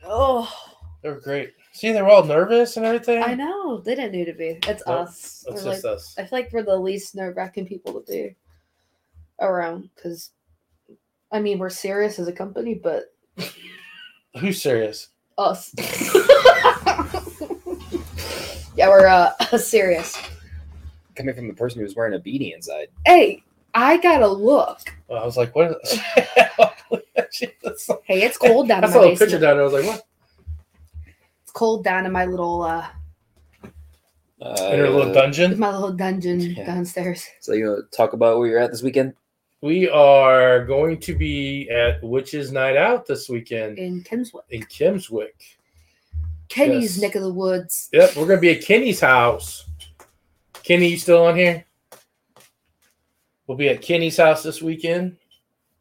Oh, 0.05 0.49
They 1.01 1.09
were 1.09 1.19
great. 1.19 1.53
See, 1.73 1.91
they 1.91 2.01
were 2.01 2.09
all 2.09 2.23
nervous 2.23 2.77
and 2.77 2.85
everything. 2.85 3.21
I 3.23 3.33
know. 3.33 3.81
They 3.81 3.95
didn't 3.95 4.11
need 4.13 4.25
to 4.25 4.33
be. 4.33 4.59
It's 4.67 4.83
Nope, 4.87 5.07
us. 5.07 5.43
That's 5.47 5.63
We're 5.65 5.71
just 5.73 5.83
like, 5.83 5.93
us. 5.95 6.15
I 6.17 6.21
feel 6.21 6.39
like 6.39 6.53
we're 6.53 6.63
the 6.63 6.77
least 6.77 7.15
nerve 7.15 7.35
wracking 7.35 7.65
people 7.65 7.93
to 7.93 8.01
be 8.11 8.35
around 9.41 9.89
because, 9.95 10.31
I 11.33 11.39
mean, 11.41 11.57
we're 11.59 11.69
serious 11.71 12.19
as 12.19 12.27
a 12.27 12.31
company, 12.31 12.75
but 12.75 13.13
Who's 14.39 14.61
serious? 14.61 15.09
us. 15.37 15.73
yeah, 18.77 18.87
we're 18.87 19.07
uh, 19.07 19.31
serious. 19.57 20.15
Coming 21.15 21.33
from 21.35 21.47
the 21.47 21.53
person 21.55 21.79
who 21.79 21.83
was 21.85 21.95
wearing 21.95 22.13
a 22.13 22.19
beanie 22.19 22.53
inside. 22.53 22.87
Hey, 23.05 23.43
I 23.73 23.97
gotta 23.97 24.27
look. 24.27 24.79
Well, 25.07 25.21
I 25.21 25.25
was 25.25 25.35
like, 25.37 25.55
what? 25.55 25.75
Is 25.83 25.99
That's 27.63 27.89
Hey, 28.05 28.21
it's 28.21 28.37
cold 28.37 28.67
down 28.67 28.83
I 28.83 28.87
in 28.87 28.93
saw 28.93 28.99
my 29.01 29.07
a 29.07 29.17
picture 29.17 29.39
down 29.39 29.57
there. 29.57 29.61
I 29.61 29.63
was 29.63 29.73
like, 29.73 29.85
what? 29.85 30.05
It's 31.41 31.51
cold 31.51 31.83
down 31.83 32.05
in 32.05 32.11
my 32.11 32.25
little 32.25 32.61
uh 32.61 32.87
In 34.43 34.79
her 34.79 34.89
little 34.89 35.11
dungeon. 35.13 35.57
my 35.59 35.71
little 35.73 35.91
dungeon 35.93 36.39
Yeah. 36.41 36.65
downstairs. 36.65 37.25
So 37.41 37.53
you 37.53 37.67
want 37.69 37.91
to 37.91 37.97
talk 37.97 38.13
about 38.13 38.37
where 38.37 38.47
you're 38.47 38.59
at 38.59 38.69
this 38.69 38.83
weekend? 38.83 39.13
We 39.63 39.87
are 39.89 40.65
going 40.65 40.99
to 40.99 41.15
be 41.15 41.69
at 41.69 42.03
Witches 42.03 42.51
Night 42.51 42.75
Out 42.75 43.05
this 43.07 43.29
weekend 43.29 43.77
in 43.79 44.03
Kimswick. 44.03 44.41
in 44.49 44.61
Kimswick. 44.63 45.55
Kenny's 46.49 46.97
Yes. 46.97 47.01
neck 47.01 47.15
of 47.15 47.21
the 47.21 47.31
woods. 47.31 47.87
Yep, 47.93 48.17
we're 48.17 48.27
gonna 48.27 48.41
be 48.41 48.51
at 48.51 48.65
Kenny's 48.65 48.99
house. 48.99 49.63
Kenny, 50.63 50.89
you 50.89 50.97
still 50.97 51.23
on 51.27 51.37
here? 51.37 51.63
We'll 53.47 53.57
be 53.57 53.69
at 53.69 53.81
Kenny's 53.81 54.17
house 54.17 54.43
this 54.43 54.61
weekend 54.61 55.15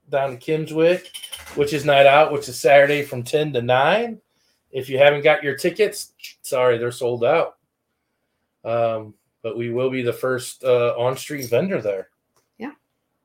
down 0.09 0.31
in 0.31 0.39
Kimswick, 0.39 1.09
which 1.57 1.73
is 1.73 1.85
night 1.85 2.07
out, 2.07 2.31
which 2.31 2.49
is 2.49 2.61
Saturday 2.61 3.03
from 3.03 3.25
10 3.25 3.53
to 3.55 3.63
9. 3.63 4.21
If 4.71 4.89
you 4.89 4.99
haven't 4.99 5.23
got 5.25 5.43
your 5.43 5.57
tickets, 5.57 6.13
sorry, 6.43 6.79
they're 6.79 6.93
sold 6.93 7.25
out. 7.25 7.57
Um, 8.65 9.15
but 9.43 9.59
we 9.59 9.71
will 9.71 9.91
be 9.91 10.03
the 10.03 10.13
first 10.13 10.63
uh, 10.63 10.95
on 10.97 11.17
street 11.17 11.51
vendor 11.51 11.83
there. 11.83 12.11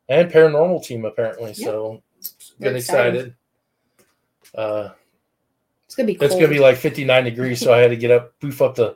And 0.10 0.32
paranormal 0.32 0.84
team, 0.84 1.06
apparently. 1.06 1.54
Yeah. 1.56 1.66
So 1.66 2.04
get 2.62 2.76
excited. 2.76 3.16
excited. 3.16 3.36
Uh, 4.56 4.90
It's 5.86 5.96
gonna 5.96 6.08
be 6.08 6.16
cold. 6.16 6.32
it's 6.32 6.36
gonna 6.40 6.48
be 6.48 6.60
like 6.60 6.78
59 6.78 7.24
degrees, 7.26 7.60
so 7.60 7.74
I 7.74 7.80
had 7.80 7.90
to 7.90 7.98
get 7.98 8.12
up, 8.12 8.40
boof 8.40 8.62
up 8.62 8.76
the. 8.76 8.96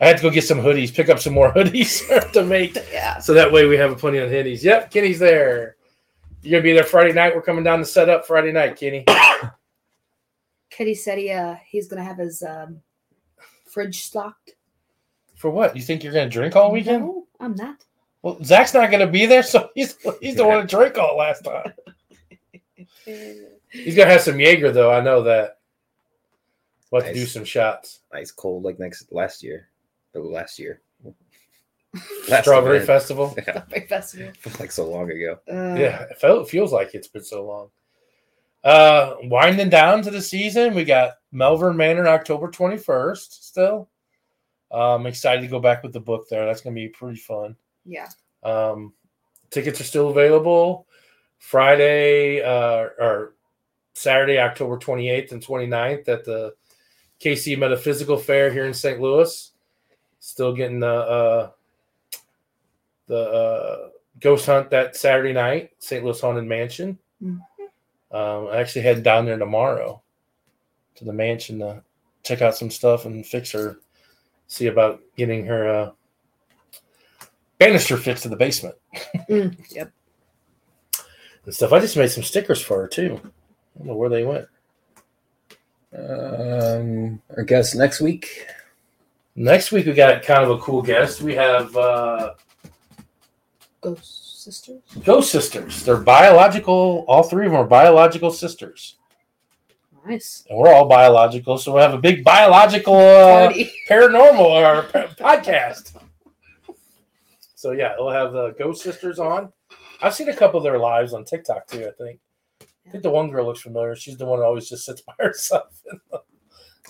I 0.00 0.06
had 0.06 0.16
to 0.16 0.22
go 0.22 0.30
get 0.30 0.44
some 0.44 0.58
hoodies, 0.58 0.92
pick 0.94 1.08
up 1.08 1.18
some 1.18 1.32
more 1.34 1.52
hoodies 1.54 2.32
to 2.32 2.44
make, 2.44 2.76
yeah. 2.92 3.18
so 3.18 3.34
that 3.34 3.52
way 3.52 3.66
we 3.66 3.76
have 3.76 3.92
a 3.92 3.96
plenty 3.96 4.18
of 4.18 4.30
hoodies. 4.30 4.62
Yep, 4.62 4.90
Kenny's 4.90 5.18
there. 5.18 5.76
You're 6.42 6.58
gonna 6.60 6.64
be 6.64 6.72
there 6.72 6.84
Friday 6.84 7.12
night. 7.12 7.34
We're 7.34 7.42
coming 7.42 7.62
down 7.64 7.78
to 7.80 7.84
set 7.84 8.08
up 8.08 8.26
Friday 8.26 8.52
night, 8.52 8.76
Kenny. 8.76 9.04
Kenny 10.70 10.94
said 10.94 11.18
he 11.18 11.30
uh 11.30 11.56
he's 11.66 11.86
gonna 11.88 12.04
have 12.04 12.18
his 12.18 12.42
um 12.42 12.80
fridge 13.68 14.02
stocked. 14.02 14.54
For 15.36 15.50
what? 15.50 15.76
You 15.76 15.82
think 15.82 16.02
you're 16.02 16.12
gonna 16.12 16.30
drink 16.30 16.56
all 16.56 16.72
weekend? 16.72 17.04
No, 17.04 17.26
I'm 17.40 17.54
not. 17.54 17.84
Well, 18.22 18.42
Zach's 18.44 18.74
not 18.74 18.90
gonna 18.90 19.06
be 19.06 19.26
there, 19.26 19.42
so 19.42 19.70
he's 19.74 19.96
he's 20.20 20.36
the 20.36 20.46
one 20.46 20.60
that 20.60 20.68
drank 20.68 20.96
all 20.98 21.16
last 21.16 21.44
time. 21.44 21.72
He's 23.72 23.96
gonna 23.96 24.10
have 24.10 24.20
some 24.20 24.38
Jaeger 24.38 24.70
though. 24.70 24.92
I 24.92 25.00
know 25.00 25.22
that. 25.22 25.58
We'll 26.90 27.02
have 27.02 27.12
to 27.12 27.18
do 27.18 27.26
some 27.26 27.44
shots. 27.44 28.00
Nice 28.12 28.30
cold 28.30 28.64
like 28.64 28.78
next 28.78 29.10
last 29.10 29.42
year. 29.42 29.68
Or 30.14 30.22
last 30.22 30.58
year. 30.58 30.82
Last 32.28 32.44
Strawberry 32.44 32.76
event. 32.76 32.86
Festival. 32.86 33.34
Yeah, 33.46 33.64
Big 33.70 33.86
festival. 33.88 34.32
like 34.58 34.72
so 34.72 34.88
long 34.90 35.10
ago. 35.10 35.38
Uh, 35.46 35.74
Yeah, 35.78 36.02
it 36.02 36.18
felt, 36.18 36.48
feels 36.48 36.72
like 36.72 36.94
it's 36.94 37.08
been 37.08 37.24
so 37.24 37.44
long. 37.44 37.68
Uh, 38.64 39.16
winding 39.24 39.68
down 39.68 40.00
to 40.02 40.10
the 40.10 40.22
season, 40.22 40.74
we 40.74 40.84
got 40.84 41.14
Malvern 41.32 41.76
Manor 41.76 42.06
October 42.08 42.48
21st 42.48 43.42
still. 43.42 43.90
I'm 44.70 45.06
excited 45.06 45.42
to 45.42 45.48
go 45.48 45.60
back 45.60 45.82
with 45.82 45.92
the 45.92 46.00
book 46.00 46.28
there. 46.30 46.46
That's 46.46 46.62
going 46.62 46.74
to 46.74 46.80
be 46.80 46.88
pretty 46.88 47.18
fun. 47.18 47.56
Yeah. 47.84 48.08
Um, 48.42 48.92
tickets 49.50 49.80
are 49.80 49.84
still 49.84 50.08
available 50.08 50.86
Friday 51.38 52.40
uh, 52.42 52.88
or 52.98 53.34
Saturday, 53.94 54.38
October 54.38 54.78
28th 54.78 55.32
and 55.32 55.44
29th 55.44 56.08
at 56.08 56.24
the 56.24 56.54
KC 57.20 57.58
Metaphysical 57.58 58.16
Fair 58.16 58.52
here 58.52 58.66
in 58.66 58.74
St. 58.74 59.00
Louis. 59.00 59.50
Still 60.20 60.54
getting 60.54 60.80
the 60.80 60.86
uh, 60.86 61.50
the 63.06 63.18
uh, 63.18 63.88
ghost 64.20 64.46
hunt 64.46 64.70
that 64.70 64.96
Saturday 64.96 65.32
night, 65.32 65.72
St. 65.78 66.04
Louis 66.04 66.20
Haunted 66.20 66.44
Mansion. 66.44 66.98
Mhm. 67.22 67.40
Um, 68.12 68.48
I 68.48 68.58
actually 68.58 68.82
heading 68.82 69.02
down 69.02 69.24
there 69.24 69.38
tomorrow 69.38 70.02
to 70.96 71.04
the 71.04 71.12
mansion 71.12 71.58
to 71.60 71.82
check 72.22 72.42
out 72.42 72.54
some 72.56 72.70
stuff 72.70 73.04
and 73.04 73.26
fix 73.26 73.50
her, 73.52 73.78
see 74.46 74.66
about 74.66 75.00
getting 75.16 75.44
her 75.46 75.68
uh, 75.68 75.90
banister 77.64 77.96
fits 77.96 78.22
to 78.22 78.28
the 78.28 78.36
basement. 78.36 78.74
Mm, 79.28 79.56
yep. 79.70 79.92
and 81.44 81.54
stuff. 81.54 81.72
I 81.72 81.80
just 81.80 81.96
made 81.96 82.10
some 82.10 82.22
stickers 82.22 82.60
for 82.60 82.82
her 82.82 82.88
too. 82.88 83.20
I 83.22 83.78
don't 83.78 83.88
know 83.88 83.96
where 83.96 84.08
they 84.10 84.24
went. 84.24 84.46
Um, 85.96 87.20
I 87.38 87.42
guess 87.42 87.74
next 87.74 88.00
week. 88.00 88.46
Next 89.34 89.72
week 89.72 89.86
we 89.86 89.92
got 89.92 90.22
kind 90.22 90.42
of 90.42 90.50
a 90.50 90.58
cool 90.58 90.82
guest. 90.82 91.22
We 91.22 91.34
have 91.34 91.74
uh, 91.76 92.34
Ghost 93.80 94.42
sisters. 94.44 94.82
Ghost 95.04 95.30
Sisters. 95.30 95.84
They're 95.84 95.96
biological. 95.96 97.04
All 97.08 97.22
three 97.22 97.46
of 97.46 97.52
them 97.52 97.60
are 97.60 97.66
biological 97.66 98.30
sisters, 98.30 98.96
Nice. 100.06 100.44
and 100.48 100.58
we're 100.58 100.72
all 100.72 100.86
biological. 100.86 101.58
So 101.58 101.74
we 101.74 101.80
have 101.80 101.94
a 101.94 101.98
big 101.98 102.24
biological 102.24 102.96
uh, 102.96 103.52
paranormal 103.88 104.38
or 104.38 104.82
podcast. 105.16 106.01
So 107.62 107.70
yeah, 107.70 107.94
we'll 107.96 108.10
have 108.10 108.32
the 108.32 108.50
Ghost 108.58 108.82
Sisters 108.82 109.20
on. 109.20 109.52
I've 110.02 110.14
seen 110.14 110.28
a 110.28 110.34
couple 110.34 110.58
of 110.58 110.64
their 110.64 110.80
lives 110.80 111.12
on 111.14 111.24
TikTok 111.24 111.68
too. 111.68 111.86
I 111.86 111.92
think. 112.02 112.18
I 112.60 112.90
think 112.90 113.04
the 113.04 113.10
one 113.10 113.30
girl 113.30 113.46
looks 113.46 113.60
familiar. 113.60 113.94
She's 113.94 114.16
the 114.16 114.26
one 114.26 114.40
who 114.40 114.44
always 114.44 114.68
just 114.68 114.84
sits 114.84 115.00
by 115.06 115.12
herself. 115.20 115.80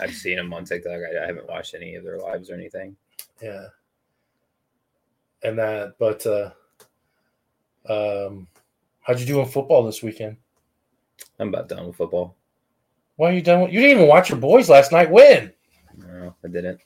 I've 0.01 0.15
seen 0.15 0.37
them 0.37 0.55
on 0.55 0.65
TikTok. 0.65 0.93
I, 0.95 1.23
I 1.23 1.27
haven't 1.27 1.47
watched 1.47 1.75
any 1.75 1.95
of 1.97 2.05
their 2.05 2.19
lives 2.19 2.49
or 2.49 2.55
anything. 2.55 2.97
yeah. 3.43 3.67
And 5.43 5.59
that, 5.59 5.97
but 5.99 6.25
uh 6.27 6.51
um, 7.87 8.47
how'd 9.03 9.21
you 9.21 9.27
do 9.27 9.41
in 9.41 9.47
football 9.47 9.85
this 9.85 10.03
weekend? 10.03 10.39
I'm 11.39 11.49
about 11.49 11.69
done 11.69 11.87
with 11.87 11.97
football. 11.97 12.35
Why 13.17 13.29
are 13.31 13.35
you 13.35 13.43
done? 13.43 13.61
with- 13.61 13.73
You 13.73 13.81
didn't 13.81 13.97
even 13.99 14.09
watch 14.09 14.31
your 14.31 14.39
boys 14.39 14.71
last 14.71 14.91
night 14.91 15.11
win. 15.11 15.53
No, 15.99 16.35
I 16.43 16.49
didn't. 16.49 16.81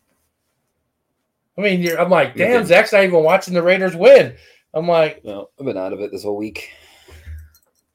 I 1.59 1.63
mean, 1.63 1.81
you're, 1.83 2.01
I'm 2.01 2.11
like, 2.11 2.37
damn. 2.37 2.65
Zach's 2.67 2.93
not 2.93 3.05
even 3.05 3.23
watching 3.23 3.55
the 3.55 3.63
Raiders 3.63 3.97
win. 3.97 4.37
I'm 4.75 4.87
like, 4.87 5.25
No, 5.25 5.49
I've 5.59 5.65
been 5.67 5.79
out 5.79 5.93
of 5.95 6.01
it 6.01 6.11
this 6.13 6.23
whole 6.25 6.37
week. 6.37 6.71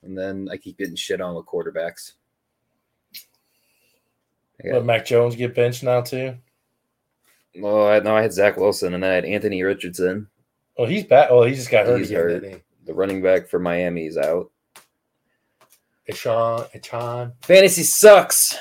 And 0.03 0.17
then 0.17 0.47
I 0.51 0.57
keep 0.57 0.77
getting 0.79 0.95
shit 0.95 1.21
on 1.21 1.35
with 1.35 1.45
quarterbacks. 1.45 2.13
Got- 4.63 4.73
Let 4.73 4.85
Mac 4.85 5.05
Jones 5.05 5.35
get 5.35 5.55
benched 5.55 5.83
now 5.83 6.01
too. 6.01 6.35
Well, 7.55 7.87
I 7.87 7.99
know 7.99 8.15
I 8.15 8.21
had 8.21 8.33
Zach 8.33 8.57
Wilson, 8.57 8.93
and 8.93 9.03
then 9.03 9.11
I 9.11 9.15
had 9.15 9.25
Anthony 9.25 9.61
Richardson, 9.63 10.27
Oh, 10.77 10.85
he's 10.85 11.03
back. 11.03 11.27
Oh, 11.29 11.43
he 11.43 11.53
just 11.53 11.69
got 11.69 11.85
hurt 11.85 11.97
He's 11.99 12.09
again. 12.09 12.21
hurt. 12.21 12.61
the 12.85 12.93
running 12.93 13.21
back 13.21 13.47
for 13.49 13.59
Miami, 13.59 14.05
is 14.07 14.17
out. 14.17 14.49
he? 16.05 16.13
Eshawn, 16.13 16.71
Eshawn. 16.71 17.33
Fantasy 17.43 17.83
sucks. 17.83 18.57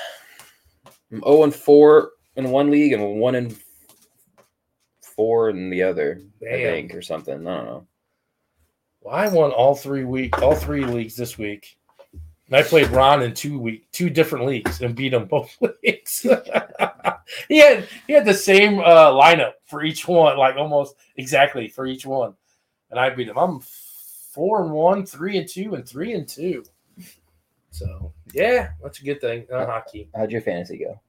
I'm 1.11 1.21
0 1.21 1.43
and 1.43 1.55
4 1.55 2.11
in 2.35 2.51
one 2.51 2.69
league 2.69 2.91
and 2.93 3.19
1 3.19 3.35
and 3.35 3.57
4 5.21 5.51
in 5.51 5.69
the 5.69 5.83
other, 5.83 6.19
I 6.41 6.55
think, 6.55 6.95
or 6.95 7.03
something. 7.03 7.47
I 7.47 7.55
don't 7.55 7.65
know. 7.65 7.87
Well, 9.01 9.13
I 9.13 9.29
won 9.29 9.51
all 9.51 9.75
three 9.75 10.03
week, 10.03 10.41
all 10.41 10.55
three 10.55 10.83
leagues 10.83 11.15
this 11.15 11.37
week. 11.37 11.77
And 12.47 12.55
I 12.55 12.63
played 12.63 12.87
Ron 12.87 13.21
in 13.21 13.35
two 13.35 13.59
week, 13.59 13.85
two 13.91 14.09
different 14.09 14.47
leagues, 14.47 14.81
and 14.81 14.95
beat 14.95 15.13
him 15.13 15.25
both 15.25 15.55
leagues. 15.83 16.21
he 17.47 17.59
had 17.59 17.87
he 18.07 18.13
had 18.13 18.25
the 18.25 18.33
same 18.33 18.79
uh, 18.79 19.11
lineup 19.11 19.51
for 19.67 19.83
each 19.83 20.07
one, 20.07 20.39
like 20.39 20.55
almost 20.55 20.95
exactly 21.17 21.67
for 21.67 21.85
each 21.85 22.03
one, 22.03 22.33
and 22.89 22.99
I 22.99 23.11
beat 23.11 23.27
him. 23.27 23.37
I'm 23.37 23.59
four 23.59 24.63
and 24.63 24.71
one, 24.71 25.05
three 25.05 25.37
and 25.37 25.47
two, 25.47 25.75
and 25.75 25.87
three 25.87 26.13
and 26.13 26.27
two. 26.27 26.63
So 27.69 28.11
yeah, 28.33 28.69
that's 28.81 28.99
a 29.01 29.03
good 29.03 29.21
thing. 29.21 29.45
Uh, 29.53 29.67
hockey. 29.67 30.09
How'd 30.15 30.31
your 30.31 30.41
fantasy 30.41 30.79
go? 30.79 30.99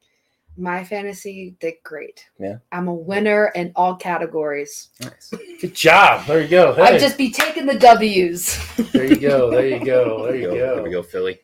My 0.57 0.85
fantasy 0.85 1.57
did 1.61 1.75
great. 1.83 2.27
Yeah. 2.39 2.57
I'm 2.73 2.87
a 2.89 2.95
winner 2.95 3.53
in 3.55 3.73
all 3.75 3.97
categories. 3.97 4.91
Nice. 5.01 5.33
Good 5.61 5.75
job. 5.75 6.27
There 6.27 6.43
you 6.43 6.49
go. 6.49 6.75
Hey, 6.75 6.83
I'd 6.83 7.01
just 7.01 7.17
be 7.17 7.31
taking 7.31 7.65
the 7.67 7.79
W's. 7.79 8.59
there 8.93 9.05
you 9.07 9.17
go. 9.17 9.51
There 9.51 9.67
you 9.67 9.83
go. 9.85 10.23
There 10.27 10.37
you 10.37 10.49
Go- 10.49 10.55
go. 10.57 10.75
There 10.75 10.83
we 10.85 10.91
go, 10.91 11.03
Philly. 11.03 11.41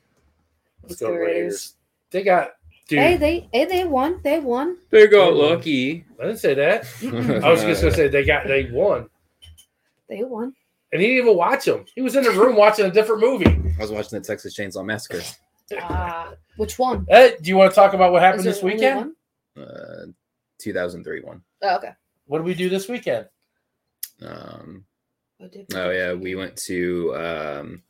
Let's 0.82 0.90
Let's 0.93 1.01
go 1.01 1.09
go 1.09 1.14
Raiders. 1.14 1.35
Raiders. 1.36 1.74
They 2.10 2.22
got 2.22 2.51
dude. 2.89 2.98
hey, 2.98 3.16
they 3.16 3.48
hey 3.52 3.64
they 3.64 3.85
won. 3.85 4.20
They 4.22 4.40
won. 4.40 4.76
They 4.90 5.06
got 5.06 5.32
lucky. 5.35 6.05
I 6.20 6.24
didn't 6.26 6.39
say 6.40 6.55
that. 6.55 6.85
Mm-hmm. 6.85 7.44
I 7.44 7.51
was 7.51 7.62
just 7.62 7.82
gonna 7.82 7.94
say 7.94 8.09
they 8.09 8.24
got 8.24 8.47
they 8.47 8.70
won, 8.70 9.09
They 10.09 10.22
won. 10.24 10.55
and 10.93 11.01
he 11.01 11.09
didn't 11.09 11.24
even 11.24 11.36
watch 11.36 11.64
them. 11.66 11.85
He 11.94 12.01
was 12.02 12.14
in 12.16 12.24
the 12.24 12.30
room 12.30 12.56
watching 12.56 12.86
a 12.86 12.90
different 12.90 13.20
movie. 13.20 13.47
I 13.78 13.80
was 13.82 13.90
watching 13.90 14.18
the 14.18 14.24
Texas 14.24 14.56
Chainsaw 14.56 14.85
Massacre. 14.85 15.20
Ah, 15.81 16.32
which 16.57 16.78
one? 16.78 17.07
Hey, 17.09 17.36
do 17.40 17.49
you 17.51 17.57
want 17.57 17.70
to 17.70 17.74
talk 17.74 17.93
about 17.95 18.12
what 18.12 18.23
happened 18.23 18.45
this 18.45 18.62
weekend? 18.62 19.12
one? 19.57 19.65
Uh, 19.66 20.07
2003 20.59 21.20
one. 21.23 21.43
Oh, 21.62 21.77
okay. 21.77 21.93
What 22.27 22.39
did 22.39 22.47
we 22.47 22.55
do 22.55 22.69
this 22.69 22.89
weekend? 22.89 23.27
Um, 24.23 24.85
What 25.39 25.53
did 25.53 25.66
oh 25.74 25.90
yeah, 25.90 26.12
we 26.15 26.35
went 26.35 26.57
to 26.66 27.15
um, 27.16 27.82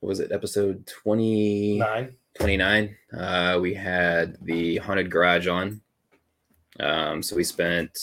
what 0.00 0.08
was 0.10 0.20
it 0.20 0.32
episode 0.32 0.86
20, 0.86 1.78
Nine. 1.78 2.16
29? 2.38 2.96
Uh, 3.16 3.58
we 3.60 3.74
had 3.74 4.36
the 4.42 4.76
haunted 4.78 5.10
garage 5.10 5.46
on. 5.46 5.80
Um, 6.78 7.22
so 7.22 7.34
we 7.36 7.44
spent 7.44 7.98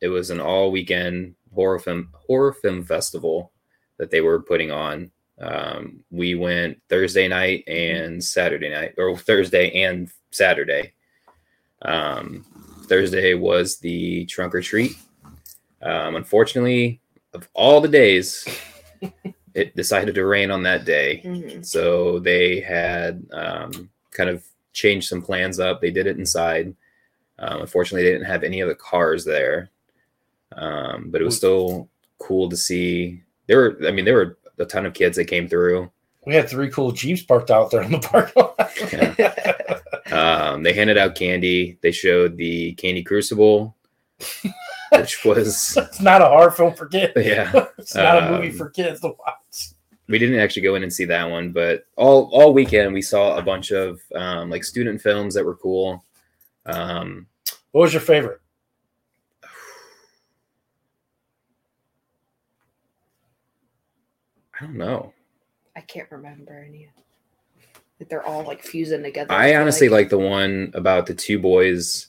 it 0.00 0.08
was 0.08 0.30
an 0.30 0.40
all 0.40 0.70
weekend 0.70 1.34
horror 1.54 1.78
film 1.78 2.08
horror 2.14 2.52
film 2.52 2.84
festival 2.84 3.52
that 3.98 4.10
they 4.10 4.20
were 4.20 4.40
putting 4.40 4.70
on. 4.70 5.10
Um, 5.40 6.04
we 6.10 6.34
went 6.34 6.80
Thursday 6.88 7.28
night 7.28 7.64
and 7.66 8.22
Saturday 8.22 8.70
night, 8.70 8.94
or 8.98 9.16
Thursday 9.16 9.82
and 9.82 10.08
Saturday. 10.30 10.92
Um, 11.82 12.44
Thursday 12.86 13.34
was 13.34 13.78
the 13.78 14.26
trunk 14.26 14.54
or 14.54 14.62
treat. 14.62 14.96
Um, 15.82 16.16
unfortunately, 16.16 17.00
of 17.32 17.48
all 17.52 17.80
the 17.80 17.88
days, 17.88 18.46
it 19.54 19.74
decided 19.76 20.14
to 20.14 20.24
rain 20.24 20.50
on 20.50 20.62
that 20.62 20.84
day. 20.84 21.20
Mhm. 21.24 21.64
So 21.64 22.18
they 22.20 22.60
had 22.60 23.24
um, 23.32 23.90
kind 24.12 24.30
of 24.30 24.44
changed 24.72 25.08
some 25.08 25.22
plans 25.22 25.58
up. 25.60 25.80
They 25.80 25.90
did 25.90 26.06
it 26.06 26.18
inside. 26.18 26.74
Um, 27.38 27.62
unfortunately, 27.62 28.04
they 28.04 28.12
didn't 28.12 28.26
have 28.26 28.44
any 28.44 28.60
of 28.60 28.68
the 28.68 28.74
cars 28.76 29.24
there, 29.24 29.70
um, 30.56 31.10
but 31.10 31.20
it 31.20 31.24
was 31.24 31.36
still 31.36 31.88
cool 32.18 32.48
to 32.48 32.56
see. 32.56 33.22
There 33.46 33.58
were, 33.58 33.78
I 33.86 33.90
mean, 33.90 34.04
there 34.04 34.14
were 34.14 34.38
a 34.58 34.64
ton 34.64 34.86
of 34.86 34.94
kids 34.94 35.16
that 35.16 35.26
came 35.26 35.48
through. 35.48 35.90
We 36.26 36.34
had 36.34 36.48
three 36.48 36.70
cool 36.70 36.90
Jeeps 36.92 37.22
parked 37.22 37.50
out 37.50 37.70
there 37.70 37.82
in 37.82 37.92
the 37.92 37.98
parking 37.98 38.42
lot. 38.42 40.12
Um, 40.12 40.62
they 40.62 40.72
handed 40.72 40.96
out 40.98 41.14
candy. 41.14 41.78
They 41.82 41.92
showed 41.92 42.36
the 42.36 42.72
Candy 42.74 43.02
Crucible, 43.02 43.74
which 44.92 45.24
was 45.24 45.76
it's 45.76 46.00
not 46.00 46.22
a 46.22 46.26
horror 46.26 46.50
film 46.50 46.74
for 46.74 46.86
kids. 46.86 47.12
yeah. 47.16 47.66
It's 47.78 47.94
not 47.94 48.22
a 48.22 48.30
movie 48.30 48.50
Um, 48.50 48.56
for 48.56 48.70
kids 48.70 49.00
to 49.00 49.08
watch. 49.08 49.74
we 50.08 50.18
didn't 50.18 50.38
actually 50.38 50.62
go 50.62 50.74
in 50.76 50.82
and 50.82 50.92
see 50.92 51.04
that 51.06 51.24
one, 51.28 51.52
but 51.52 51.86
all 51.96 52.30
all 52.32 52.54
weekend 52.54 52.94
we 52.94 53.02
saw 53.02 53.36
a 53.36 53.42
bunch 53.42 53.70
of 53.72 54.00
um, 54.14 54.50
like 54.50 54.64
student 54.64 55.00
films 55.02 55.34
that 55.34 55.44
were 55.44 55.56
cool. 55.56 56.04
Um, 56.66 57.26
What 57.72 57.82
was 57.82 57.92
your 57.92 58.00
favorite? 58.02 58.40
I 64.60 64.64
don't 64.64 64.76
know. 64.76 65.12
I 65.76 65.80
can't 65.80 66.10
remember 66.10 66.64
any. 66.66 66.88
Like, 67.98 68.08
They're 68.08 68.24
all 68.26 68.42
like 68.44 68.62
fusing 68.62 69.02
together. 69.02 69.32
I 69.32 69.52
feel 69.52 69.60
honestly 69.60 69.88
like 69.88 70.08
the 70.08 70.18
one 70.18 70.70
about 70.74 71.06
the 71.06 71.14
two 71.14 71.38
boys 71.38 72.08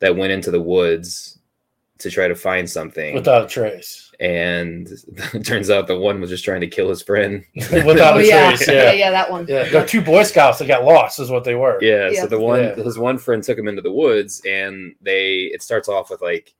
that 0.00 0.16
went 0.16 0.32
into 0.32 0.50
the 0.50 0.60
woods 0.60 1.38
to 1.98 2.10
try 2.10 2.26
to 2.26 2.34
find 2.34 2.68
something, 2.68 3.14
Without 3.14 3.44
a 3.44 3.48
trace. 3.48 4.10
and 4.18 4.88
it 5.32 5.46
turns 5.46 5.70
out 5.70 5.86
the 5.86 5.96
one 5.98 6.20
was 6.20 6.28
just 6.28 6.44
trying 6.44 6.60
to 6.60 6.66
kill 6.66 6.88
his 6.88 7.00
friend. 7.02 7.44
Without 7.54 8.14
Oh 8.16 8.18
a 8.18 8.22
yeah. 8.26 8.48
trace. 8.48 8.68
yeah, 8.68 8.74
Yeah. 8.74 8.92
yeah, 8.92 9.10
that 9.12 9.30
one. 9.30 9.46
Yeah. 9.48 9.68
They're 9.68 9.86
two 9.86 10.02
Boy 10.02 10.24
Scouts 10.24 10.58
that 10.58 10.66
got 10.66 10.84
lost, 10.84 11.20
is 11.20 11.30
what 11.30 11.44
they 11.44 11.54
were. 11.54 11.78
Yeah, 11.80 12.10
Yeah. 12.10 12.22
so 12.22 12.26
the 12.26 12.40
one 12.40 12.60
Yeah. 12.60 12.74
his 12.74 12.98
one 12.98 13.16
friend 13.16 13.42
took 13.42 13.56
him 13.56 13.68
into 13.68 13.80
the 13.82 13.92
woods 13.92 14.42
and 14.46 14.94
they 15.00 15.42
it 15.54 15.62
starts 15.62 15.88
off 15.88 16.10
with 16.10 16.20
like 16.20 16.52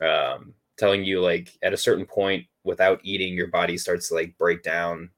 um 0.00 0.52
telling 0.76 1.04
you 1.04 1.20
like 1.20 1.56
at 1.62 1.72
a 1.72 1.76
certain 1.76 2.04
point 2.04 2.44
without 2.64 3.00
eating 3.02 3.34
your 3.34 3.48
body 3.48 3.76
starts 3.76 4.08
to 4.08 4.14
like 4.14 4.36
break 4.38 4.62
down 4.62 5.08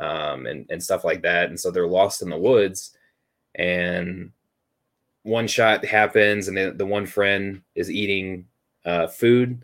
um 0.00 0.46
and 0.46 0.66
and 0.70 0.82
stuff 0.82 1.04
like 1.04 1.22
that 1.22 1.48
and 1.48 1.58
so 1.60 1.70
they're 1.70 1.86
lost 1.86 2.22
in 2.22 2.28
the 2.30 2.36
woods 2.38 2.96
and 3.56 4.30
one 5.22 5.46
shot 5.46 5.84
happens 5.84 6.48
and 6.48 6.56
the, 6.56 6.72
the 6.76 6.84
one 6.86 7.06
friend 7.06 7.62
is 7.74 7.90
eating 7.90 8.46
uh 8.84 9.06
food 9.06 9.62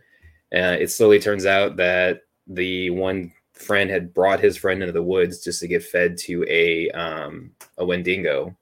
uh, 0.55 0.77
it 0.81 0.90
slowly 0.90 1.20
turns 1.20 1.47
out 1.47 1.77
that 1.77 2.23
the 2.48 2.90
one 2.90 3.32
friend 3.52 3.90
had 3.90 4.12
brought 4.15 4.40
his 4.40 4.57
friend 4.57 4.81
into 4.82 4.93
the 4.93 5.02
woods 5.02 5.44
just 5.44 5.61
to 5.61 5.69
get 5.69 5.82
fed 5.85 6.16
to 6.16 6.44
a 6.48 6.90
um 6.93 7.51
a 7.78 7.85
wendigo 7.85 8.57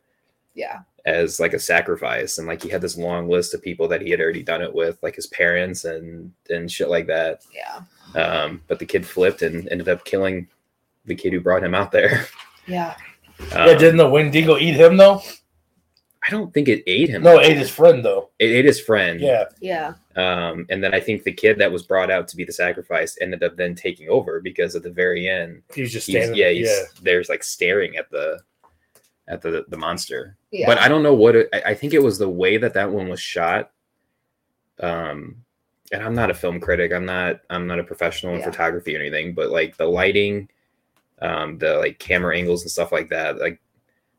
Yeah. 0.54 0.80
as 1.06 1.38
like 1.38 1.52
a 1.54 1.58
sacrifice 1.58 2.38
and 2.38 2.46
like 2.48 2.62
he 2.62 2.68
had 2.68 2.80
this 2.82 2.96
long 2.98 3.28
list 3.28 3.54
of 3.54 3.62
people 3.62 3.86
that 3.88 4.02
he 4.02 4.10
had 4.10 4.20
already 4.20 4.42
done 4.42 4.60
it 4.62 4.74
with 4.74 4.98
like 5.02 5.14
his 5.14 5.28
parents 5.28 5.84
and 5.84 6.32
and 6.50 6.70
shit 6.70 6.88
like 6.88 7.06
that 7.06 7.42
Yeah. 7.54 7.82
Um 8.14 8.62
but 8.68 8.78
the 8.78 8.86
kid 8.86 9.06
flipped 9.06 9.42
and 9.42 9.68
ended 9.68 9.88
up 9.88 10.04
killing 10.04 10.46
the 11.04 11.14
kid 11.14 11.32
who 11.32 11.40
brought 11.40 11.64
him 11.64 11.74
out 11.74 11.92
there 11.92 12.26
Yeah. 12.66 12.94
Yeah, 13.50 13.64
Um, 13.64 13.78
didn't 13.78 13.98
the 13.98 14.08
Wendigo 14.08 14.58
eat 14.58 14.74
him 14.74 14.96
though? 14.96 15.18
i 15.18 15.22
I 16.28 16.30
don't 16.30 16.52
think 16.52 16.68
it 16.68 16.82
ate 16.86 17.08
him. 17.08 17.22
No, 17.22 17.38
it 17.38 17.46
ate 17.46 17.56
his 17.56 17.70
friend 17.70 18.04
though. 18.04 18.30
It 18.38 18.46
ate 18.46 18.66
his 18.66 18.80
friend. 18.80 19.18
Yeah, 19.20 19.44
Yeah. 19.60 19.94
Um, 20.16 20.66
and 20.68 20.82
then 20.82 20.92
I 20.92 21.00
think 21.00 21.22
the 21.22 21.32
kid 21.32 21.58
that 21.58 21.72
was 21.72 21.84
brought 21.84 22.10
out 22.10 22.28
to 22.28 22.36
be 22.36 22.44
the 22.44 22.52
sacrifice 22.52 23.16
ended 23.20 23.42
up 23.42 23.56
then 23.56 23.74
taking 23.74 24.08
over 24.08 24.40
because 24.40 24.76
at 24.76 24.82
the 24.82 24.90
very 24.90 25.28
end, 25.28 25.62
he 25.74 25.80
was 25.80 25.92
just 25.92 26.06
he's, 26.06 26.16
standing. 26.16 26.36
yeah, 26.38 26.50
he's 26.50 26.68
yeah. 26.68 26.82
there's 27.02 27.28
like 27.28 27.42
staring 27.42 27.96
at 27.96 28.10
the 28.10 28.40
at 29.28 29.40
the 29.40 29.64
the 29.68 29.78
monster. 29.78 30.36
Yeah. 30.50 30.66
But 30.66 30.78
I 30.78 30.88
don't 30.88 31.02
know 31.02 31.14
what 31.14 31.36
it, 31.36 31.48
I 31.52 31.70
I 31.70 31.74
think 31.74 31.94
it 31.94 32.02
was 32.02 32.18
the 32.18 32.28
way 32.28 32.58
that 32.58 32.74
that 32.74 32.90
one 32.90 33.08
was 33.08 33.20
shot. 33.20 33.70
Um, 34.80 35.44
and 35.92 36.02
I'm 36.02 36.14
not 36.14 36.30
a 36.30 36.34
film 36.34 36.60
critic. 36.60 36.92
I'm 36.92 37.06
not. 37.06 37.40
I'm 37.50 37.66
not 37.66 37.78
a 37.78 37.84
professional 37.84 38.34
in 38.34 38.40
Yeah. 38.40 38.46
photography 38.50 38.96
or 38.96 39.00
anything. 39.00 39.34
But 39.34 39.50
like 39.50 39.76
the 39.76 39.86
lighting, 39.86 40.48
um, 41.22 41.58
the 41.58 41.78
like 41.78 41.98
camera 41.98 42.36
angles 42.36 42.62
and 42.62 42.70
stuff 42.70 42.92
like 42.92 43.08
that. 43.10 43.38
Like 43.38 43.60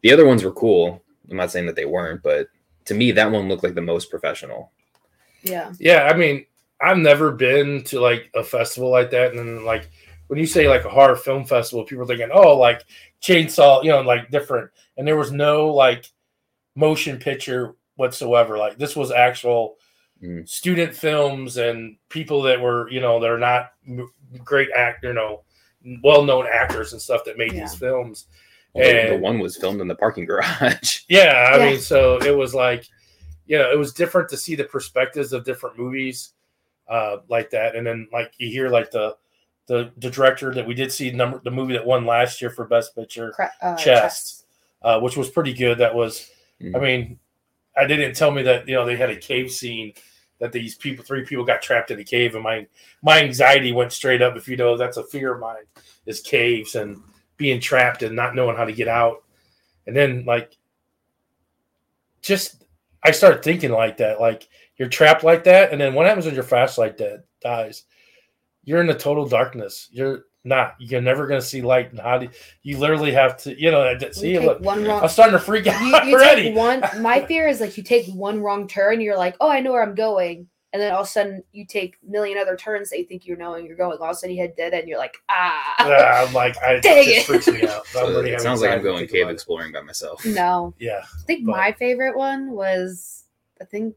the 0.01 0.11
other 0.11 0.25
ones 0.25 0.43
were 0.43 0.51
cool. 0.51 1.03
I'm 1.29 1.37
not 1.37 1.51
saying 1.51 1.65
that 1.67 1.75
they 1.75 1.85
weren't, 1.85 2.23
but 2.23 2.47
to 2.85 2.93
me, 2.95 3.11
that 3.11 3.29
one 3.31 3.47
looked 3.47 3.63
like 3.63 3.75
the 3.75 3.81
most 3.81 4.09
professional. 4.09 4.71
yeah. 5.43 5.71
Yeah, 5.79 6.09
I 6.11 6.17
mean, 6.17 6.45
I've 6.81 6.97
never 6.97 7.31
been 7.31 7.83
to 7.85 7.99
like 7.99 8.31
a 8.35 8.43
festival 8.43 8.89
like 8.89 9.11
that, 9.11 9.29
and 9.31 9.37
then 9.39 9.63
like 9.65 9.89
when 10.27 10.39
you 10.39 10.47
say 10.47 10.67
like 10.67 10.85
a 10.85 10.89
horror 10.89 11.15
film 11.15 11.43
festival, 11.45 11.83
people 11.85 12.03
are 12.03 12.07
thinking, 12.07 12.29
oh, 12.33 12.57
like 12.57 12.83
chainsaw, 13.21 13.83
you 13.83 13.89
know, 13.91 14.01
like 14.01 14.31
different, 14.31 14.71
and 14.97 15.07
there 15.07 15.17
was 15.17 15.31
no 15.31 15.67
like 15.67 16.05
motion 16.75 17.17
picture 17.17 17.75
whatsoever. 17.95 18.57
Like 18.57 18.77
this 18.77 18.95
was 18.95 19.11
actual 19.11 19.77
Mm. 20.23 20.47
student 20.49 20.93
films 20.93 21.55
and 21.57 21.95
people 22.09 22.41
that 22.41 22.59
were, 22.59 22.89
you 22.91 22.99
know, 22.99 23.19
they're 23.21 23.37
not 23.37 23.71
great 24.43 24.69
actor, 24.75 25.07
you 25.09 25.13
know, 25.13 25.43
well-known 26.03 26.45
actors 26.51 26.91
and 26.91 27.01
stuff 27.01 27.23
that 27.23 27.37
made 27.37 27.53
Yeah. 27.53 27.61
these 27.61 27.75
films. 27.75 28.25
Well, 28.73 28.85
the- 29.07 29.15
the 29.15 29.17
one 29.17 29.39
was 29.39 29.55
filmed 29.55 29.79
in 29.79 29.87
the 29.87 29.95
parking 29.95 30.25
garage. 30.25 30.99
Yeah, 31.07 31.49
I 31.53 31.57
Yeah. 31.57 31.65
mean, 31.71 31.79
so 31.79 32.17
it 32.17 32.35
was 32.35 32.53
like, 32.53 32.85
you 33.47 33.57
know, 33.57 33.71
it 33.71 33.77
was 33.79 33.93
different 33.93 34.27
to 34.29 34.37
see 34.37 34.55
the 34.55 34.65
perspectives 34.65 35.31
of 35.33 35.45
different 35.45 35.77
movies 35.79 36.33
uh, 36.89 37.17
like 37.29 37.49
that, 37.51 37.75
and 37.75 37.85
then 37.87 38.07
like 38.11 38.33
you 38.39 38.49
hear 38.49 38.67
like 38.67 38.89
the 38.91 39.15
the 39.67 39.91
the 39.97 40.09
director 40.09 40.51
that 40.53 40.65
we 40.65 40.73
did 40.73 40.91
see 40.91 41.11
number 41.11 41.39
the 41.43 41.51
movie 41.51 41.73
that 41.73 41.85
won 41.85 42.03
last 42.05 42.41
year 42.41 42.49
for 42.49 42.65
Best 42.65 42.95
Picture, 42.95 43.31
Cra- 43.31 43.51
uh, 43.61 43.75
Chest. 43.75 44.45
uh, 44.81 44.99
which 44.99 45.15
was 45.15 45.29
pretty 45.29 45.53
good. 45.53 45.77
That 45.77 45.93
was, 45.93 46.29
I 46.59 46.63
Mhm. 46.65 46.81
mean, 46.81 47.19
I 47.77 47.85
didn't 47.85 48.15
tell 48.15 48.31
me 48.31 48.41
that 48.43 48.67
you 48.67 48.73
know 48.75 48.85
they 48.87 48.95
had 48.95 49.11
a 49.11 49.15
cave 49.15 49.51
scene 49.51 49.93
that 50.39 50.51
these 50.51 50.75
people, 50.75 51.03
three 51.03 51.25
people, 51.25 51.45
got 51.45 51.61
trapped 51.61 51.91
in 51.91 51.99
a 51.99 52.03
cave, 52.03 52.35
and 52.35 52.43
my 52.43 52.67
my 53.01 53.21
anxiety 53.21 53.71
went 53.71 53.91
straight 53.91 54.21
up. 54.21 54.35
If 54.35 54.47
you 54.47 54.57
know, 54.57 54.77
that's 54.77 54.97
a 54.97 55.03
fear 55.03 55.33
of 55.33 55.39
mine 55.39 55.65
is 56.05 56.21
caves 56.21 56.75
and 56.75 57.01
being 57.37 57.59
trapped 57.59 58.03
and 58.03 58.15
not 58.15 58.35
knowing 58.35 58.57
how 58.57 58.65
to 58.65 58.73
get 58.73 58.87
out. 58.87 59.23
And 59.87 59.95
then 59.95 60.25
like, 60.25 60.57
just 62.21 62.65
I 63.03 63.11
started 63.11 63.43
thinking 63.43 63.71
like 63.71 63.97
that, 63.97 64.19
like 64.19 64.47
you're 64.77 64.89
trapped 64.89 65.23
like 65.23 65.43
that, 65.45 65.71
and 65.71 65.79
then 65.79 65.93
what 65.93 66.05
happens 66.05 66.25
when 66.25 66.35
your 66.35 66.43
flashlight 66.43 66.97
dead 66.97 67.23
dies? 67.41 67.83
You're 68.63 68.81
in 68.81 68.87
the 68.87 68.93
total 68.93 69.27
darkness. 69.27 69.89
You're 69.91 70.25
not. 70.43 70.75
You're 70.79 71.01
never 71.01 71.27
gonna 71.27 71.41
see 71.41 71.61
light. 71.61 71.91
And 71.91 71.99
how 71.99 72.17
do 72.17 72.29
you 72.63 72.77
literally 72.77 73.11
have 73.11 73.37
to? 73.43 73.59
You 73.59 73.71
know, 73.71 73.89
You 73.91 74.13
see. 74.13 74.33
take 74.37 74.45
Look, 74.45 74.61
one 74.61 74.83
wrong. 74.85 75.01
I'm 75.03 75.09
starting 75.09 75.33
to 75.37 75.43
freak 75.43 75.67
out 75.67 75.81
you, 75.81 76.09
you 76.11 76.15
already. 76.15 76.43
take 76.43 76.55
one. 76.55 76.81
My 77.01 77.25
fear 77.25 77.47
is 77.47 77.59
like 77.61 77.77
you 77.77 77.83
take 77.83 78.07
one 78.07 78.41
wrong 78.41 78.67
turn, 78.67 79.01
you're 79.01 79.17
like, 79.17 79.35
oh, 79.41 79.49
I 79.49 79.59
know 79.59 79.71
where 79.73 79.83
I'm 79.83 79.95
going, 79.95 80.47
and 80.71 80.81
then 80.81 80.93
all 80.93 81.01
of 81.01 81.07
a 81.07 81.09
sudden 81.09 81.43
you 81.51 81.65
take 81.65 81.97
a 82.07 82.11
million 82.11 82.37
other 82.37 82.55
turns 82.55 82.89
that 82.89 82.99
you 82.99 83.05
think 83.05 83.25
you're 83.25 83.37
knowing 83.37 83.65
you're 83.65 83.75
going. 83.75 83.97
All 83.99 84.05
of 84.05 84.11
a 84.11 84.15
sudden 84.15 84.35
you 84.35 84.41
head 84.41 84.55
dead 84.55 84.73
and 84.73 84.87
you're 84.87 84.97
like, 84.99 85.15
ah, 85.29 85.87
Yeah, 85.87 86.25
I'm 86.25 86.33
like, 86.33 86.55
I, 86.63 86.79
Dang 86.79 87.03
it 87.07 87.25
freaks 87.25 87.47
me 87.47 87.63
out. 87.67 87.85
So 87.87 88.05
already 88.05 88.29
it 88.31 88.41
sounds 88.41 88.61
like 88.61 88.71
I'm 88.71 88.81
going 88.83 89.07
cave 89.07 89.27
exploring 89.29 89.71
by 89.73 89.81
myself. 89.81 90.25
no. 90.25 90.73
Yeah, 90.79 91.01
I 91.03 91.21
think 91.25 91.45
But- 91.45 91.51
my 91.51 91.71
favorite 91.73 92.15
one 92.17 92.51
was, 92.51 93.25
I 93.61 93.65
think 93.65 93.95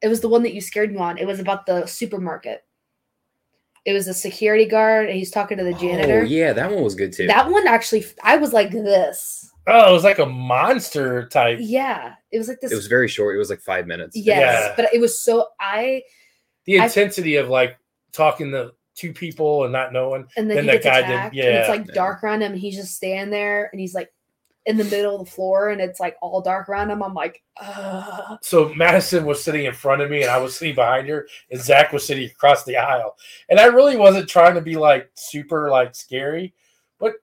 it 0.00 0.08
was 0.08 0.20
the 0.20 0.28
one 0.28 0.42
that 0.42 0.54
you 0.54 0.60
scared 0.60 0.90
me 0.92 0.98
on. 0.98 1.18
It 1.18 1.26
was 1.26 1.38
about 1.38 1.66
the 1.66 1.86
supermarket. 1.86 2.64
It 3.84 3.92
was 3.92 4.06
a 4.06 4.14
security 4.14 4.64
guard 4.66 5.08
and 5.08 5.18
he's 5.18 5.30
talking 5.30 5.58
to 5.58 5.64
the 5.64 5.74
oh, 5.74 5.78
janitor. 5.78 6.20
Oh 6.20 6.24
yeah, 6.24 6.52
that 6.52 6.70
one 6.70 6.84
was 6.84 6.94
good 6.94 7.12
too. 7.12 7.26
That 7.26 7.50
one 7.50 7.66
actually, 7.66 8.04
I 8.22 8.36
was 8.36 8.52
like 8.52 8.70
this. 8.70 9.50
Oh, 9.66 9.90
it 9.90 9.92
was 9.92 10.04
like 10.04 10.18
a 10.18 10.26
monster 10.26 11.26
type. 11.28 11.58
Yeah, 11.60 12.14
it 12.30 12.38
was 12.38 12.48
like 12.48 12.60
this. 12.60 12.72
it 12.72 12.76
was 12.76 12.86
very 12.86 13.08
short. 13.08 13.34
It 13.34 13.38
was 13.38 13.50
like 13.50 13.60
five 13.60 13.86
minutes. 13.86 14.16
yes, 14.16 14.66
Yeah. 14.68 14.72
but 14.76 14.92
it 14.92 15.00
was 15.00 15.18
so 15.20 15.48
I 15.60 16.02
The 16.64 16.80
I- 16.80 16.84
intensity 16.84 17.36
of 17.36 17.48
like 17.48 17.76
talking 18.12 18.50
to 18.52 18.72
two 18.94 19.12
people 19.12 19.64
and 19.64 19.72
not 19.72 19.92
knowing. 19.92 20.26
and 20.36 20.48
then, 20.50 20.56
Then 20.58 20.64
he 20.64 20.70
that 20.70 20.82
gets 20.82 20.84
guy 20.84 21.00
did- 21.02 21.10
attacked 21.10 21.34
and 21.34 21.44
yeah. 21.44 21.60
it's 21.60 21.68
like 21.68 21.86
Yeah. 21.88 21.94
dark 21.94 22.22
around 22.22 22.42
him 22.42 22.52
and 22.52 22.60
he's 22.60 22.76
just 22.76 22.94
standing 22.94 23.30
there 23.30 23.68
and 23.72 23.80
he's 23.80 23.94
like 23.94 24.12
in 24.66 24.76
the 24.76 24.84
middle 24.84 25.18
of 25.20 25.26
the 25.26 25.30
floor 25.30 25.70
and 25.70 25.80
it's 25.80 25.98
like 25.98 26.16
all 26.22 26.40
dark 26.40 26.68
around 26.68 26.90
him. 26.90 27.02
I'm 27.02 27.14
like, 27.14 27.42
uh 27.60 28.36
So 28.42 28.72
Madison 28.74 29.24
was 29.24 29.42
sitting 29.42 29.64
in 29.64 29.74
front 29.74 30.02
of 30.02 30.10
me 30.10 30.22
and 30.22 30.30
I 30.30 30.38
was 30.38 30.56
sitting 30.56 30.74
behind 30.74 31.08
her, 31.08 31.26
and 31.50 31.60
Zach 31.60 31.92
was 31.92 32.06
sitting 32.06 32.26
across 32.26 32.64
the 32.64 32.76
aisle. 32.76 33.16
And 33.48 33.58
I 33.58 33.66
really 33.66 33.96
wasn't 33.96 34.28
trying 34.28 34.54
to 34.54 34.60
be 34.60 34.76
like 34.76 35.10
super 35.14 35.70
like 35.70 35.94
scary, 35.94 36.54
but 36.98 37.14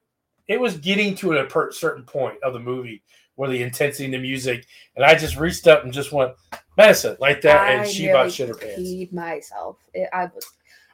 it 0.48 0.60
was 0.60 0.76
getting 0.78 1.14
to 1.16 1.32
a 1.34 1.44
per- 1.44 1.72
certain 1.72 2.04
point 2.04 2.36
of 2.42 2.52
the 2.52 2.60
movie 2.60 3.02
where 3.36 3.48
the 3.48 3.62
intensity 3.62 4.04
in 4.04 4.10
the 4.10 4.18
music, 4.18 4.66
and 4.96 5.04
I 5.04 5.14
just 5.14 5.38
reached 5.38 5.66
up 5.66 5.84
and 5.84 5.94
just 5.94 6.12
went 6.12 6.34
Madison 6.76 7.16
like 7.20 7.40
that, 7.40 7.70
and 7.70 7.80
I 7.80 7.86
she 7.86 8.02
nearly 8.02 8.20
about 8.20 8.32
shit 8.32 8.48
her 8.48 8.54
pants. 8.54 9.12
myself. 9.12 9.78
It, 9.94 10.10
I 10.12 10.26
was, 10.26 10.46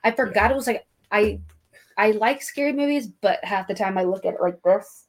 I 0.04 0.12
forgot 0.12 0.52
it 0.52 0.56
was 0.56 0.68
like 0.68 0.86
I, 1.10 1.40
I 1.96 2.12
like 2.12 2.42
scary 2.42 2.72
movies, 2.72 3.08
but 3.08 3.44
half 3.44 3.66
the 3.66 3.74
time 3.74 3.98
I 3.98 4.04
look 4.04 4.24
at 4.24 4.34
it 4.34 4.40
like 4.40 4.62
this, 4.62 5.05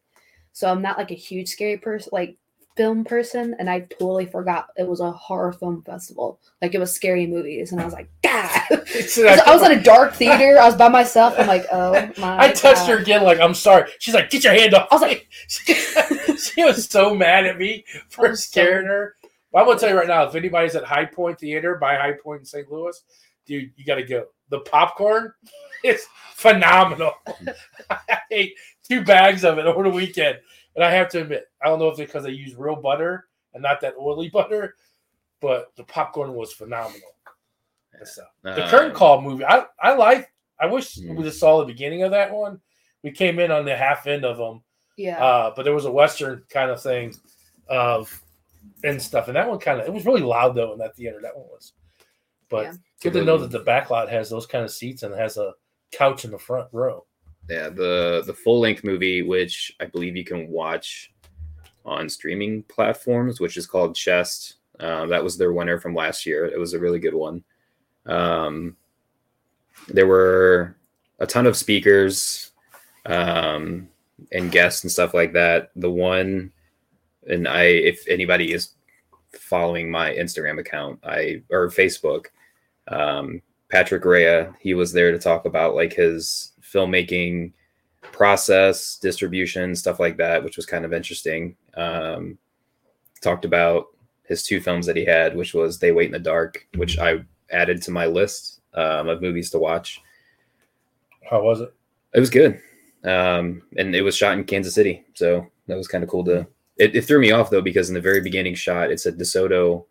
so 0.57 0.71
I'm 0.71 0.81
not 0.81 0.97
like 0.97 1.11
a 1.11 1.13
huge 1.13 1.49
scary 1.49 1.77
person, 1.77 2.09
like 2.11 2.35
film 2.75 3.03
person, 3.03 3.55
and 3.59 3.69
I 3.69 3.81
totally 3.81 4.25
forgot 4.25 4.69
it 4.75 4.87
was 4.87 5.01
a 5.01 5.11
horror 5.11 5.53
film 5.53 5.83
festival. 5.83 6.39
Like 6.63 6.73
it 6.73 6.79
was 6.79 6.91
scary 6.91 7.27
movies, 7.27 7.71
and 7.71 7.79
I 7.79 7.85
was 7.85 7.93
like, 7.93 8.09
God. 8.23 8.49
I 8.71 9.53
was, 9.53 9.61
in 9.61 9.77
a 9.77 9.83
dark 9.83 10.15
theater. 10.15 10.57
I 10.59 10.65
was 10.65 10.73
by 10.73 10.89
myself. 10.89 11.35
I'm 11.37 11.45
like, 11.45 11.67
oh 11.71 11.91
my. 12.17 12.39
I 12.39 12.51
touched 12.53 12.87
her 12.87 12.97
again, 12.97 13.23
like 13.23 13.39
I'm 13.39 13.53
sorry. 13.53 13.87
She's 13.99 14.15
like, 14.15 14.31
"Get 14.31 14.43
your 14.45 14.53
hand 14.53 14.73
off!" 14.73 14.87
I 14.89 14.95
was 14.95 15.01
like, 15.03 15.27
she, 15.47 16.63
was 16.63 16.85
so 16.87 17.13
mad 17.13 17.45
at 17.45 17.59
me 17.59 17.85
for 18.09 18.25
I'm 18.25 18.35
so- 18.35 18.49
scaring 18.49 18.87
her. 18.87 19.15
But 19.51 19.59
I'm 19.59 19.67
gonna 19.67 19.79
tell 19.79 19.89
you 19.89 19.95
right 19.95 20.07
now, 20.07 20.23
if 20.23 20.33
anybody's 20.33 20.73
at 20.73 20.85
Hi-Pointe 20.85 21.39
Theater 21.39 21.75
by 21.75 21.97
Hi-Pointe 21.97 22.41
in 22.41 22.45
St. 22.45 22.71
Louis, 22.71 22.99
dude, 23.45 23.69
you 23.75 23.85
gotta 23.85 24.03
go. 24.03 24.25
The 24.49 24.59
popcorn 24.61 25.33
is 25.83 26.05
phenomenal. 26.33 27.13
I 27.89 28.19
ate 28.31 28.53
two 28.87 29.03
bags 29.03 29.43
of 29.43 29.57
it 29.57 29.65
over 29.65 29.83
the 29.83 29.89
weekend, 29.89 30.39
and 30.75 30.83
I 30.83 30.91
have 30.91 31.09
to 31.09 31.21
admit, 31.21 31.45
I 31.61 31.67
don't 31.67 31.79
know 31.79 31.87
if 31.89 31.99
it's 31.99 32.11
because 32.11 32.25
I 32.25 32.29
use 32.29 32.55
real 32.55 32.75
butter 32.75 33.27
and 33.53 33.63
not 33.63 33.81
that 33.81 33.95
oily 33.99 34.29
butter, 34.33 34.75
but 35.41 35.71
the 35.75 35.83
popcorn 35.83 36.33
was 36.33 36.53
phenomenal. 36.53 37.01
So, 38.03 38.23
the 38.43 38.63
Uh, 38.65 38.69
curtain 38.69 38.93
call 38.95 39.21
movie, 39.21 39.43
I 39.43 39.65
I 39.79 39.93
like. 39.93 40.31
I 40.59 40.67
wish 40.67 40.95
Hmm. 40.99 41.15
we 41.15 41.23
just 41.23 41.39
saw 41.39 41.59
the 41.59 41.65
beginning 41.65 42.03
of 42.03 42.11
that 42.11 42.31
one. 42.31 42.61
We 43.03 43.11
came 43.11 43.39
in 43.39 43.51
on 43.51 43.65
the 43.65 43.75
half 43.75 44.05
end 44.07 44.23
of 44.25 44.37
them, 44.37 44.63
yeah. 44.97 45.23
uh, 45.23 45.53
but 45.55 45.63
there 45.63 45.73
was 45.73 45.85
a 45.85 45.91
western 45.91 46.43
kind 46.49 46.69
of 46.71 46.81
thing 46.81 47.15
of 47.67 48.21
and 48.83 49.01
stuff, 49.01 49.27
and 49.27 49.35
that 49.35 49.49
one 49.49 49.57
kind 49.59 49.79
of 49.79 49.87
it 49.87 49.93
was 49.93 50.05
really 50.05 50.21
loud 50.21 50.53
though 50.55 50.73
in 50.73 50.79
that 50.79 50.95
theater. 50.95 51.19
That 51.21 51.35
one 51.35 51.47
was, 51.47 51.73
but 52.49 52.65
Yeah. 52.65 52.73
good 53.01 53.13
to 53.13 53.23
know 53.25 53.37
that 53.37 53.51
the 53.51 53.59
back 53.59 53.89
lot 53.89 54.09
has 54.09 54.29
those 54.29 54.45
kind 54.45 54.63
of 54.63 54.71
seats 54.71 55.03
and 55.03 55.13
has 55.15 55.37
a 55.37 55.53
couch 55.91 56.25
in 56.25 56.31
the 56.31 56.39
front 56.39 56.67
row. 56.71 57.05
yeah, 57.49 57.69
the 57.69 58.23
the 58.25 58.33
full 58.33 58.59
length 58.59 58.83
movie, 58.83 59.21
which 59.21 59.71
I 59.79 59.85
believe 59.85 60.17
you 60.17 60.25
can 60.25 60.49
watch 60.49 61.13
on 61.85 62.09
streaming 62.09 62.63
platforms, 62.63 63.39
which 63.39 63.55
is 63.55 63.65
called 63.65 63.95
Chest. 63.95 64.55
Uh, 64.79 65.05
that 65.07 65.23
was 65.23 65.37
their 65.37 65.53
winner 65.53 65.79
from 65.79 65.95
last 65.95 66.25
year. 66.25 66.45
It 66.45 66.59
was 66.59 66.73
a 66.73 66.79
really 66.79 66.99
good 66.99 67.13
one. 67.13 67.43
Um, 68.05 68.75
there 69.87 70.07
were 70.07 70.75
a 71.19 71.25
ton 71.25 71.45
of 71.47 71.55
speakers 71.55 72.51
um, 73.05 73.87
and 74.33 74.51
guests 74.51 74.83
and 74.83 74.91
stuff 74.91 75.13
like 75.13 75.31
that. 75.33 75.71
The 75.77 75.89
one, 75.89 76.51
and 77.29 77.47
I, 77.47 77.63
if 77.63 78.05
anybody 78.09 78.51
is 78.51 78.73
following 79.31 79.89
my 79.89 80.11
Instagram 80.11 80.59
account, 80.59 80.99
I 81.03 81.43
or 81.49 81.69
Facebook, 81.69 82.25
um, 82.87 83.41
Patrick 83.69 84.05
Rea, 84.05 84.47
he 84.59 84.73
was 84.73 84.91
there 84.91 85.11
to 85.11 85.19
talk 85.19 85.45
about 85.45 85.75
like 85.75 85.93
his 85.93 86.53
filmmaking 86.61 87.53
process, 88.01 88.97
distribution, 88.97 89.75
stuff 89.75 89.99
like 89.99 90.17
that, 90.17 90.43
which 90.43 90.55
was 90.55 90.65
kind 90.65 90.85
of 90.85 90.93
interesting. 90.93 91.55
Um, 91.75 92.37
talked 93.21 93.45
about 93.45 93.87
his 94.23 94.43
two 94.43 94.59
films 94.59 94.85
that 94.85 94.95
he 94.95 95.05
had, 95.05 95.35
which 95.35 95.53
was 95.53 95.79
They 95.79 95.91
Wait 95.91 96.07
in 96.07 96.11
the 96.11 96.19
Dark, 96.19 96.67
which 96.75 96.99
I 96.99 97.23
added 97.51 97.81
to 97.83 97.91
my 97.91 98.05
list 98.05 98.61
um, 98.73 99.09
of 99.09 99.21
movies 99.21 99.49
to 99.51 99.59
watch. 99.59 100.01
How 101.29 101.41
was 101.41 101.61
it? 101.61 101.73
It 102.13 102.19
was 102.19 102.29
good, 102.29 102.61
um, 103.03 103.61
and 103.77 103.95
it 103.95 104.01
was 104.01 104.15
shot 104.15 104.37
in 104.37 104.45
Kansas 104.45 104.75
City, 104.75 105.05
so 105.13 105.45
that 105.67 105.77
was 105.77 105.87
kind 105.87 106.03
of 106.03 106.09
cool 106.09 106.23
to. 106.25 106.47
It, 106.77 106.95
it 106.95 107.05
threw 107.05 107.19
me 107.19 107.31
off 107.31 107.49
though 107.49 107.61
because 107.61 107.89
in 107.89 107.95
the 107.95 108.01
very 108.01 108.21
beginning 108.21 108.55
shot 108.55 108.91
it 108.91 108.99
said 108.99 109.17
DeSoto, 109.17 109.85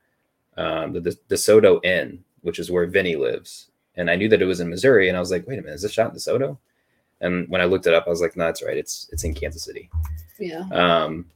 um, 0.56 0.93
the 0.93 1.01
De- 1.01 1.35
DeSoto 1.35 1.85
Inn, 1.85 2.24
which 2.47 2.59
is 2.59 2.70
where 2.70 2.86
Vinny 2.86 3.16
lives, 3.16 3.70
and 3.97 4.10
I 4.10 4.16
knew 4.16 4.28
that 4.28 4.40
it 4.40 4.47
was 4.47 4.60
in 4.60 4.70
Missouri, 4.70 5.09
and 5.09 5.16
I 5.16 5.20
was 5.20 5.31
like, 5.31 5.47
wait 5.47 5.59
a 5.59 5.62
minute, 5.62 5.74
is 5.74 5.82
this 5.82 5.93
shot 5.93 6.10
in 6.10 6.16
DeSoto? 6.16 6.56
And 7.20 7.48
when 7.48 7.60
I 7.60 7.64
looked 7.64 7.86
it 7.86 7.94
up, 7.94 8.05
I 8.06 8.10
was 8.10 8.20
like, 8.20 8.36
no, 8.36 8.44
that's 8.44 8.62
right, 8.62 8.77
it's 8.77 9.09
it's 9.12 9.24
in 9.24 9.35
Kansas 9.35 9.64
City. 9.64 9.90
yeah. 10.39 10.64
Um, 10.70 11.27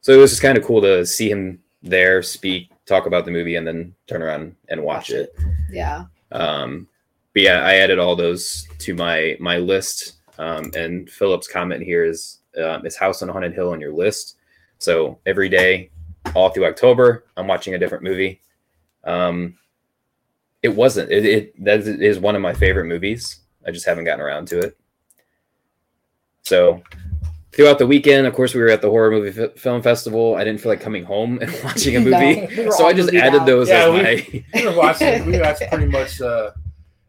so 0.00 0.12
it 0.12 0.16
was 0.16 0.30
just 0.30 0.42
kind 0.42 0.56
of 0.58 0.64
cool 0.64 0.80
to 0.82 1.04
see 1.04 1.30
him 1.30 1.60
there, 1.82 2.22
speak, 2.22 2.70
talk 2.86 3.06
about 3.06 3.24
the 3.24 3.30
movie, 3.30 3.56
and 3.56 3.66
then 3.66 3.94
turn 4.06 4.22
around 4.22 4.54
and 4.68 4.82
watch, 4.82 5.10
Watch 5.10 5.10
it. 5.10 5.36
Yeah. 5.70 6.04
Um, 6.32 6.88
but 7.34 7.42
yeah, 7.42 7.60
I 7.60 7.74
added 7.76 7.98
all 7.98 8.16
those 8.16 8.66
to 8.80 8.94
my 8.94 9.36
my 9.38 9.58
list. 9.58 10.14
Um, 10.38 10.70
and 10.76 11.10
Philip's 11.10 11.48
comment 11.48 11.82
here 11.82 12.04
is 12.04 12.38
um, 12.62 12.86
is 12.86 12.96
House 12.96 13.22
on 13.22 13.28
Haunted 13.28 13.54
Hill 13.54 13.70
on 13.70 13.80
your 13.80 13.92
list. 13.92 14.36
So 14.78 15.18
every 15.26 15.48
day, 15.48 15.90
all 16.34 16.50
through 16.50 16.66
October, 16.66 17.24
I'm 17.36 17.46
watching 17.46 17.74
a 17.74 17.78
different 17.78 18.04
movie. 18.04 18.40
Um, 19.04 19.58
it 20.62 20.68
wasn't. 20.70 21.10
It, 21.10 21.24
it 21.24 21.64
that 21.64 21.80
is 21.86 22.18
one 22.18 22.34
of 22.36 22.42
my 22.42 22.52
favorite 22.54 22.86
movies. 22.86 23.40
I 23.66 23.70
just 23.70 23.86
haven't 23.86 24.04
gotten 24.04 24.20
around 24.20 24.48
to 24.48 24.58
it. 24.58 24.76
So 26.42 26.82
throughout 27.52 27.78
the 27.78 27.86
weekend, 27.86 28.26
of 28.26 28.34
course, 28.34 28.54
we 28.54 28.60
were 28.60 28.68
at 28.70 28.80
the 28.82 28.90
horror 28.90 29.10
movie 29.10 29.40
F- 29.40 29.54
film 29.58 29.82
festival. 29.82 30.36
I 30.36 30.44
didn't 30.44 30.60
feel 30.60 30.72
like 30.72 30.80
coming 30.80 31.04
home 31.04 31.38
and 31.42 31.52
watching 31.64 31.96
a 31.96 32.00
No, 32.00 32.10
movie, 32.18 32.46
we 32.64 32.70
so 32.72 32.86
I 32.86 32.92
just 32.92 33.12
added 33.14 33.40
out. 33.42 33.46
those 33.46 33.68
Yeah, 33.68 33.86
as 33.88 33.92
we- 33.92 34.02
my. 34.02 34.44
We 34.60 34.66
were 34.66 34.76
watching. 34.76 35.26
We 35.26 35.38
watched 35.40 35.62
pretty 35.70 35.86
much. 35.86 36.20
Uh, 36.20 36.50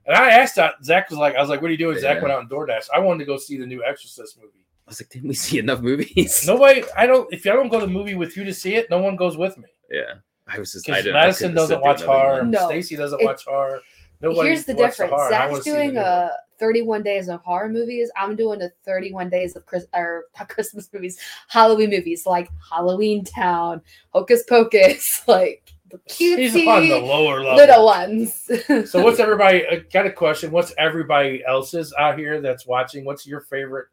and 0.06 0.16
I 0.18 0.32
asked 0.32 0.56
that 0.56 0.74
Zach 0.84 1.10
was 1.10 1.20
like, 1.20 1.36
I 1.36 1.40
was 1.42 1.50
like, 1.50 1.62
"What 1.62 1.68
are 1.70 1.72
you 1.72 1.78
doing?" 1.78 2.00
Zach 2.00 2.22
went 2.22 2.32
out 2.34 2.40
on 2.40 2.50
DoorDash. 2.50 2.88
I 2.94 3.00
wanted 3.00 3.20
to 3.20 3.26
go 3.26 3.38
see 3.38 3.58
the 3.58 3.66
new 3.66 3.84
Exorcist 3.84 4.38
movie. 4.38 4.66
I 4.88 4.90
was 4.92 5.00
like, 5.02 5.10
didn't 5.10 5.28
we 5.30 5.36
see 5.36 5.60
enough 5.60 5.82
movies? 5.82 6.46
Nobody. 6.48 6.84
I 6.98 7.06
don't. 7.06 7.32
If 7.32 7.46
I 7.46 7.52
don't 7.52 7.70
go 7.70 7.80
to 7.80 7.86
the 7.86 7.92
movie 7.92 8.16
with 8.16 8.36
you 8.36 8.44
to 8.44 8.54
see 8.54 8.74
it, 8.76 8.90
no 8.90 8.98
one 8.98 9.16
goes 9.16 9.38
with 9.38 9.56
me. 9.60 9.66
Yeah, 9.92 10.16
I 10.50 10.60
was 10.60 10.72
just. 10.74 10.90
I 10.90 10.94
Because 10.94 11.04
didn't. 11.06 11.16
I 11.18 11.20
Madison 11.22 11.44
couldn't 11.50 11.56
doesn't 11.56 11.82
watch 11.82 12.02
horror. 12.02 12.38
one. 12.40 12.52
No. 12.52 12.68
Stacy 12.68 12.96
doesn't 12.96 13.22
It- 13.22 13.26
watch 13.26 13.46
horror. 13.46 13.82
Nobody. 14.22 14.50
Here's 14.50 14.66
the 14.66 14.74
difference. 14.74 15.12
horror, 15.12 15.28
and 15.28 15.34
Zach's 15.34 15.52
wanna 15.52 15.64
see 15.64 15.72
the 15.72 15.76
doing 15.78 15.98
a 15.98 16.02
uh 16.02 16.30
31 16.60 17.04
days 17.04 17.30
of 17.30 17.42
horror 17.42 17.70
movies. 17.70 18.12
I'm 18.18 18.36
doing 18.36 18.60
the 18.60 18.70
31 18.84 19.30
days 19.30 19.56
of 19.56 19.66
Chris 19.66 19.86
or 19.94 20.26
Christmas 20.50 20.90
movies, 20.94 21.18
Halloween 21.48 21.90
movies 21.90 22.26
like 22.26 22.50
Halloween 22.70 23.24
Town, 23.24 23.82
Hocus 24.10 24.44
Pocus, 24.44 25.24
like 25.28 25.72
the 25.90 26.02
He's 26.14 26.54
on 26.68 26.88
the 26.90 27.00
lower 27.00 27.42
level. 27.42 27.56
little 27.56 27.86
ones. 27.86 28.50
So 28.92 29.02
what's 29.02 29.20
everybody? 29.22 29.66
I 29.66 29.78
got 29.92 30.06
a 30.06 30.12
question. 30.12 30.52
What's 30.52 30.74
everybody 30.78 31.42
else's 31.48 31.94
out 31.98 32.20
here 32.20 32.42
that's 32.42 32.68
watching? 32.68 33.06
What's 33.06 33.26
your 33.26 33.40
favorite 33.40 33.88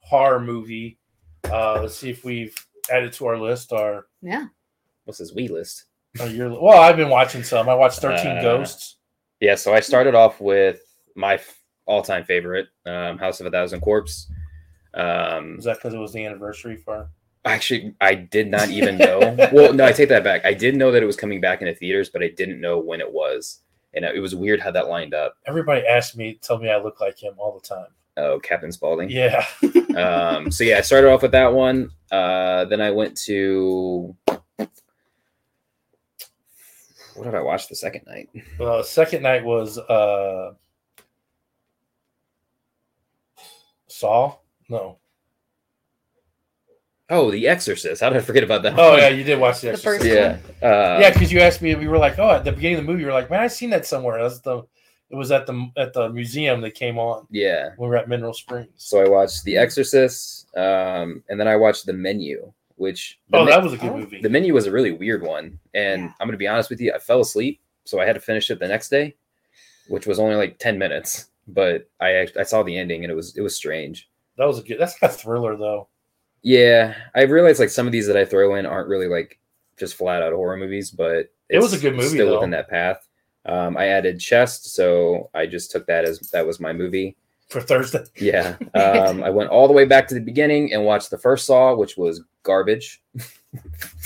horror 0.00 0.40
movie? 0.40 0.98
Uh, 1.48 1.82
let's 1.82 1.94
see 1.94 2.10
if 2.10 2.24
we've 2.24 2.54
added 2.92 3.12
to 3.12 3.26
our 3.26 3.38
list. 3.38 3.72
Our 3.72 4.06
yeah. 4.22 4.46
What's 5.04 5.18
his 5.20 5.32
Wii 5.34 5.50
list? 5.50 5.84
Or 6.20 6.26
your 6.28 6.50
well, 6.60 6.80
I've 6.80 6.96
been 6.96 7.08
watching 7.10 7.42
some. 7.42 7.68
I 7.68 7.74
watched 7.74 8.00
Thirteen 8.00 8.38
Uh, 8.38 8.42
Ghosts. 8.42 8.96
Yeah, 9.40 9.54
so 9.54 9.72
I 9.74 9.80
started 9.80 10.14
off 10.14 10.40
with 10.40 10.80
my 11.14 11.34
f- 11.34 11.60
all-time 11.86 12.24
favorite, 12.24 12.66
um, 12.86 13.18
House 13.18 13.40
of 13.40 13.46
a 13.46 13.50
Thousand 13.50 13.80
Corpse. 13.80 14.30
Um, 14.94 15.56
Was 15.56 15.64
that 15.66 15.76
because 15.76 15.94
it 15.94 15.98
was 15.98 16.12
the 16.12 16.24
anniversary 16.24 16.76
for? 16.76 17.08
actually, 17.44 17.94
I 18.00 18.14
did 18.14 18.50
not 18.50 18.68
even 18.68 18.98
know. 18.98 19.20
well, 19.52 19.72
no, 19.72 19.84
I 19.84 19.92
take 19.92 20.08
that 20.10 20.24
back. 20.24 20.44
I 20.44 20.52
did 20.54 20.76
know 20.76 20.90
that 20.90 21.02
it 21.02 21.06
was 21.06 21.16
coming 21.16 21.40
back 21.40 21.60
into 21.62 21.74
theaters, 21.74 22.10
but 22.10 22.22
I 22.22 22.28
didn't 22.36 22.60
know 22.60 22.78
when 22.78 23.00
it 23.00 23.10
was, 23.10 23.60
and 23.94 24.04
it 24.04 24.20
was 24.20 24.34
weird 24.34 24.60
how 24.60 24.70
that 24.72 24.88
lined 24.88 25.14
up. 25.14 25.34
Everybody 25.46 25.86
asked 25.86 26.16
me, 26.16 26.38
tell 26.42 26.58
me 26.58 26.68
I 26.70 26.78
look 26.78 27.00
like 27.00 27.22
him 27.22 27.34
all 27.38 27.58
the 27.58 27.66
time. 27.66 27.86
Oh, 28.16 28.40
Captain 28.40 28.72
Spaulding. 28.72 29.08
Yeah, 29.08 29.44
um, 29.96 30.50
so 30.50 30.64
yeah, 30.64 30.78
I 30.78 30.80
started 30.80 31.08
off 31.10 31.22
with 31.22 31.30
that 31.32 31.52
one. 31.52 31.90
Uh, 32.10 32.64
then 32.64 32.80
I 32.80 32.90
went 32.90 33.16
to 33.22 34.14
what 37.18 37.24
did 37.24 37.34
I 37.34 37.42
watch 37.42 37.68
the 37.68 37.74
second 37.74 38.06
night? 38.06 38.30
uh, 38.60 38.82
second 38.82 39.22
night 39.22 39.44
was 39.44 39.78
uh, 39.78 40.52
Saw. 43.88 44.36
No. 44.68 44.98
Oh, 47.10 47.30
The 47.30 47.48
Exorcist. 47.48 48.02
How 48.02 48.10
did 48.10 48.18
I 48.18 48.20
forget 48.20 48.44
about 48.44 48.62
that? 48.62 48.78
Oh 48.78 48.90
one? 48.90 48.98
yeah, 48.98 49.08
you 49.08 49.24
did 49.24 49.40
watch 49.40 49.60
the. 49.60 49.68
The 49.68 49.72
Exorcist. 49.72 50.04
first 50.04 50.52
yeah, 50.62 50.66
uh, 50.68 50.98
Yeah, 51.00 51.10
because 51.10 51.32
you 51.32 51.40
asked 51.40 51.62
me, 51.62 51.74
we 51.74 51.88
were 51.88 51.98
like, 51.98 52.18
oh, 52.18 52.30
at 52.30 52.44
the 52.44 52.52
beginning 52.52 52.78
of 52.78 52.84
the 52.84 52.92
movie, 52.92 53.00
you 53.00 53.06
were 53.06 53.14
like, 53.14 53.30
man, 53.30 53.40
I've 53.40 53.52
seen 53.52 53.70
that 53.70 53.86
somewhere. 53.86 54.22
That's 54.22 54.40
the, 54.40 54.62
it 55.10 55.16
was 55.16 55.30
at 55.32 55.46
the 55.46 55.70
at 55.78 55.94
the 55.94 56.10
museum 56.10 56.60
that 56.60 56.72
came 56.72 56.98
on 56.98 57.26
yeah. 57.30 57.70
when 57.76 57.88
we 57.88 57.94
were 57.94 57.96
at 57.96 58.08
Mineral 58.08 58.34
Springs. 58.34 58.68
So 58.76 59.02
I 59.02 59.08
watched 59.08 59.42
The 59.44 59.56
Exorcist, 59.56 60.54
um, 60.54 61.24
and 61.30 61.40
then 61.40 61.48
I 61.48 61.56
watched 61.56 61.86
The 61.86 61.94
Menu, 61.94 62.52
which 62.78 63.18
oh, 63.32 63.44
Me- 63.44 63.50
that 63.50 63.62
was 63.62 63.72
a 63.72 63.76
good 63.76 63.90
Oh. 63.92 63.98
movie. 63.98 64.20
the 64.20 64.28
Menu 64.28 64.54
was 64.54 64.66
a 64.66 64.72
really 64.72 64.92
weird 64.92 65.22
one. 65.22 65.58
And 65.74 66.02
Yeah. 66.02 66.12
I'm 66.20 66.26
gonna 66.28 66.36
be 66.38 66.46
honest 66.48 66.70
with 66.70 66.80
you, 66.80 66.92
I 66.94 66.98
fell 66.98 67.20
asleep, 67.20 67.60
so 67.84 68.00
I 68.00 68.06
had 68.06 68.14
to 68.14 68.20
finish 68.20 68.50
it 68.50 68.58
the 68.58 68.68
next 68.68 68.88
day, 68.88 69.14
which 69.88 70.06
was 70.06 70.18
only 70.18 70.36
like 70.36 70.58
ten 70.58 70.78
minutes. 70.78 71.26
But 71.46 71.88
I 72.00 72.12
act- 72.12 72.36
I 72.36 72.42
saw 72.42 72.62
the 72.62 72.76
ending 72.76 73.04
and 73.04 73.10
it 73.10 73.14
was 73.16 73.36
it 73.36 73.40
was 73.40 73.56
strange. 73.56 74.08
That 74.36 74.46
was 74.46 74.58
a 74.58 74.62
good. 74.62 74.78
That's 74.78 75.00
like 75.02 75.10
a 75.10 75.14
thriller 75.14 75.56
though. 75.56 75.88
Yeah, 76.42 76.94
I 77.14 77.22
realized 77.22 77.58
like 77.58 77.70
some 77.70 77.86
of 77.86 77.92
these 77.92 78.06
that 78.06 78.16
I 78.16 78.24
throw 78.24 78.54
in 78.54 78.66
aren't 78.66 78.88
really 78.88 79.08
like 79.08 79.38
just 79.78 79.94
flat 79.96 80.22
out 80.22 80.32
horror 80.32 80.56
movies, 80.56 80.90
but 80.90 81.30
It 81.48 81.58
was 81.60 81.72
a 81.72 81.78
good 81.78 81.94
movie, 81.94 82.08
Still 82.08 82.26
though. 82.28 82.34
within 82.34 82.50
that 82.50 82.68
path. 82.68 83.08
Um, 83.46 83.76
I 83.76 83.86
added 83.86 84.20
Chest, 84.20 84.74
so 84.74 85.30
I 85.34 85.46
just 85.46 85.70
took 85.70 85.86
that 85.86 86.04
as 86.04 86.18
that 86.32 86.46
was 86.46 86.60
my 86.60 86.72
movie. 86.72 87.16
For 87.48 87.60
Thursday, 87.62 88.04
Yeah. 88.16 88.56
Um, 88.74 89.22
I 89.22 89.30
went 89.30 89.48
all 89.50 89.66
the 89.66 89.72
way 89.72 89.86
back 89.86 90.06
to 90.08 90.14
the 90.14 90.20
beginning 90.20 90.74
and 90.74 90.84
watched 90.84 91.10
the 91.10 91.16
first 91.16 91.46
Saw, 91.46 91.74
which 91.74 91.96
was 91.96 92.22
garbage. 92.42 93.02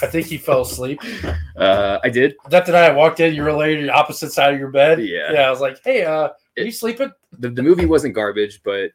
I 0.01 0.07
think 0.07 0.27
he 0.29 0.39
fell 0.39 0.61
asleep. 0.63 1.01
Uh, 1.57 1.99
I 2.05 2.09
did. 2.09 2.37
That 2.51 2.69
night 2.69 2.85
I 2.91 2.93
walked 2.95 3.19
in, 3.19 3.35
you 3.35 3.43
were 3.43 3.53
laying 3.53 3.81
on 3.81 3.87
the 3.87 3.93
opposite 3.93 4.31
side 4.33 4.55
of 4.55 4.61
your 4.61 4.71
bed. 4.71 5.01
Yeah. 5.05 5.33
yeah. 5.33 5.41
I 5.41 5.51
was 5.51 5.61
like, 5.61 5.81
hey, 5.85 6.05
uh, 6.05 6.13
are 6.29 6.33
It- 6.57 6.67
you 6.67 6.71
sleeping? 6.71 7.11
The, 7.39 7.51
the 7.51 7.63
movie 7.63 7.87
wasn't 7.87 8.15
garbage, 8.15 8.61
but 8.63 8.93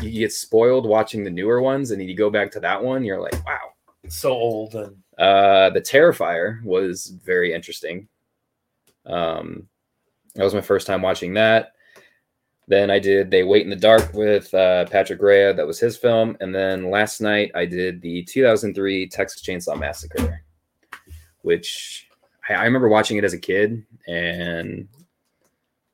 you 0.00 0.10
get 0.12 0.32
spoiled 0.32 0.86
watching 0.86 1.22
the 1.24 1.30
newer 1.30 1.60
ones, 1.60 1.90
and 1.90 2.00
then 2.00 2.08
you 2.08 2.14
go 2.16 2.30
back 2.30 2.50
to 2.52 2.60
that 2.60 2.82
one, 2.82 3.04
you're 3.04 3.20
like, 3.20 3.34
wow. 3.44 3.58
It's 4.04 4.16
so 4.16 4.30
old 4.32 4.74
and 4.76 4.96
Uh, 5.18 5.68
the 5.70 5.80
Terrifier 5.80 6.62
was 6.64 7.08
very 7.08 7.52
interesting. 7.52 8.08
Um, 9.04 9.68
that 10.36 10.44
was 10.44 10.54
my 10.54 10.60
first 10.62 10.86
time 10.86 11.02
watching 11.02 11.34
that. 11.34 11.72
Then 12.68 12.90
I 12.90 12.98
did 12.98 13.30
They 13.30 13.44
Wait 13.44 13.64
in 13.64 13.70
the 13.70 13.76
Dark 13.76 14.12
with 14.12 14.52
uh, 14.52 14.84
Patrick 14.86 15.22
Rea. 15.22 15.52
That 15.54 15.66
was 15.66 15.80
his 15.80 15.96
film. 15.96 16.36
And 16.40 16.54
then 16.54 16.90
last 16.90 17.20
night 17.20 17.50
I 17.54 17.64
did 17.64 18.00
the 18.02 18.22
2003 18.24 19.08
Texas 19.08 19.42
Chainsaw 19.42 19.78
Massacre, 19.78 20.44
which 21.40 22.06
I, 22.48 22.54
I 22.54 22.64
remember 22.64 22.88
watching 22.88 23.16
it 23.16 23.24
as 23.24 23.32
a 23.32 23.38
kid. 23.38 23.84
And 24.06 24.86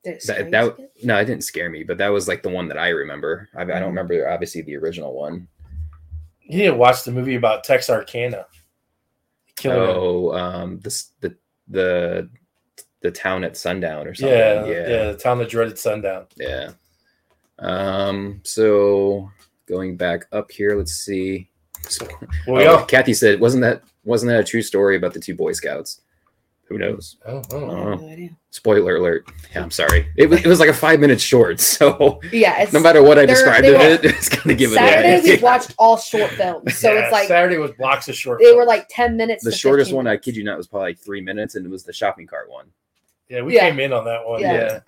Did 0.03 0.15
it 0.15 0.21
scare 0.21 0.43
that, 0.43 0.51
that 0.51 0.79
as 0.99 1.03
no, 1.05 1.17
it 1.17 1.25
didn't 1.25 1.45
scare 1.45 1.69
me, 1.69 1.83
but 1.83 1.97
that 1.97 2.09
was 2.09 2.27
like 2.27 2.43
the 2.43 2.49
one 2.49 2.67
that 2.67 2.77
I 2.77 2.89
remember. 2.89 3.47
I, 3.55 3.61
I 3.61 3.65
don't 3.65 3.81
Mhm. 3.81 3.87
remember 3.87 4.29
obviously 4.29 4.61
the 4.61 4.75
original 4.75 5.13
one. 5.13 5.47
you 6.41 6.57
need 6.59 6.65
to 6.65 6.75
watch 6.75 7.03
the 7.05 7.11
movie 7.11 7.35
about 7.35 7.63
Texarkana. 7.63 8.45
Killing 9.55 9.89
it. 9.89 9.95
Oh, 9.95 10.33
um, 10.33 10.79
this 10.81 11.11
the 11.21 11.35
the 11.69 12.29
the 13.05 13.11
town 13.11 13.43
at 13.43 13.55
sundown 13.55 14.07
or 14.07 14.13
something. 14.15 14.37
Yeah, 14.37 14.65
yeah, 14.65 14.87
yeah, 14.87 15.11
the 15.11 15.17
town 15.17 15.37
that 15.39 15.49
dreaded 15.49 15.77
sundown. 15.79 16.25
yeah. 16.35 16.71
Um, 17.59 18.41
so 18.43 19.31
going 19.67 19.95
back 19.95 20.25
up 20.31 20.51
here, 20.51 20.75
let's 20.77 20.93
see. 20.93 21.49
Well, 22.47 22.57
we 22.57 22.65
Oh, 22.67 22.77
all, 22.77 22.85
Kathy 22.85 23.13
said, 23.13 23.39
wasn't 23.39 23.61
that 23.61 23.83
wasn't 24.03 24.29
that 24.31 24.39
a 24.41 24.43
true 24.43 24.61
story 24.61 24.95
about 24.97 25.13
the 25.13 25.19
two 25.19 25.35
Boy 25.35 25.51
Scouts? 25.53 26.01
Who 26.67 26.79
knows? 26.79 27.17
oh, 27.27 27.41
oh. 27.51 27.57
I 27.57 27.63
Uh-huh. 27.63 27.95
no 28.01 28.09
idea. 28.09 28.29
Spoiler 28.49 28.95
alert. 28.95 29.29
Yeah, 29.53 29.61
I'm 29.61 29.69
sorry. 29.71 30.07
It 30.17 30.27
was 30.29 30.39
it 30.43 30.47
was 30.47 30.59
like 30.59 30.69
a 30.69 30.73
five 30.73 30.99
minute 30.99 31.21
short, 31.21 31.59
so 31.75 32.19
Yeah, 32.31 32.61
it's 32.63 32.73
no 32.73 32.79
matter 32.79 33.03
what 33.03 33.19
I 33.19 33.25
described 33.27 33.65
they 33.65 33.75
of 33.75 33.79
were- 33.81 33.87
it, 33.87 34.05
it's 34.05 34.29
gonna 34.29 34.55
give 34.55 34.71
it 34.71 34.75
Saturday 34.75 35.19
away. 35.19 35.35
we 35.37 35.41
watched 35.43 35.75
all 35.77 35.95
short 35.97 36.31
films. 36.31 36.75
So 36.77 36.91
Yeah, 36.91 37.03
it's 37.03 37.11
like 37.13 37.27
Saturday 37.27 37.57
was 37.57 37.71
blocks 37.73 38.09
of 38.09 38.15
short. 38.15 38.41
they 38.41 38.53
were 38.53 38.65
like 38.65 38.87
10 38.89 39.15
minutes. 39.15 39.43
the 39.43 39.51
to 39.51 39.57
shortest 39.57 39.89
15 39.89 39.95
one, 39.95 40.07
I 40.07 40.11
minutes. 40.11 40.25
kid 40.25 40.35
you 40.35 40.43
not, 40.43 40.57
was 40.57 40.67
probably 40.67 40.89
like 40.89 40.99
three 40.99 41.21
minutes, 41.21 41.53
and 41.55 41.65
it 41.65 41.69
was 41.69 41.83
the 41.83 41.93
shopping 41.93 42.25
cart 42.27 42.49
one. 42.49 42.65
Yeah, 43.29 43.41
we 43.41 43.55
Yeah. 43.55 43.69
came 43.69 43.79
in 43.79 43.93
on 43.93 44.05
that 44.05 44.25
one. 44.25 44.41
Yeah. 44.41 44.79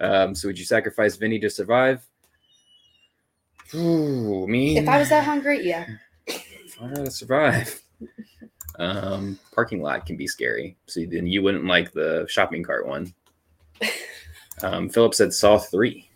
Yeah, 0.00 0.06
Um, 0.06 0.34
so 0.34 0.48
would 0.48 0.58
you 0.58 0.64
sacrifice 0.64 1.16
Vinny 1.16 1.38
to 1.40 1.50
survive? 1.50 2.06
Ooh, 3.74 4.46
me. 4.48 4.76
If 4.78 4.88
I 4.88 4.98
was 4.98 5.08
that 5.10 5.24
hungry, 5.24 5.66
yeah. 5.66 5.86
I 6.28 6.88
gotta 6.94 7.10
survive. 7.10 7.80
Um, 8.78 9.38
parking 9.52 9.82
lot 9.82 10.06
can 10.06 10.16
be 10.16 10.26
scary. 10.26 10.76
So 10.86 11.00
then 11.08 11.26
you 11.26 11.42
wouldn't 11.42 11.66
like 11.66 11.92
the 11.92 12.24
shopping 12.28 12.62
cart 12.62 12.86
one. 12.86 13.12
Um, 14.62 14.90
Philip 14.90 15.14
said 15.14 15.32
Saw 15.32 15.56
three. 15.56 16.10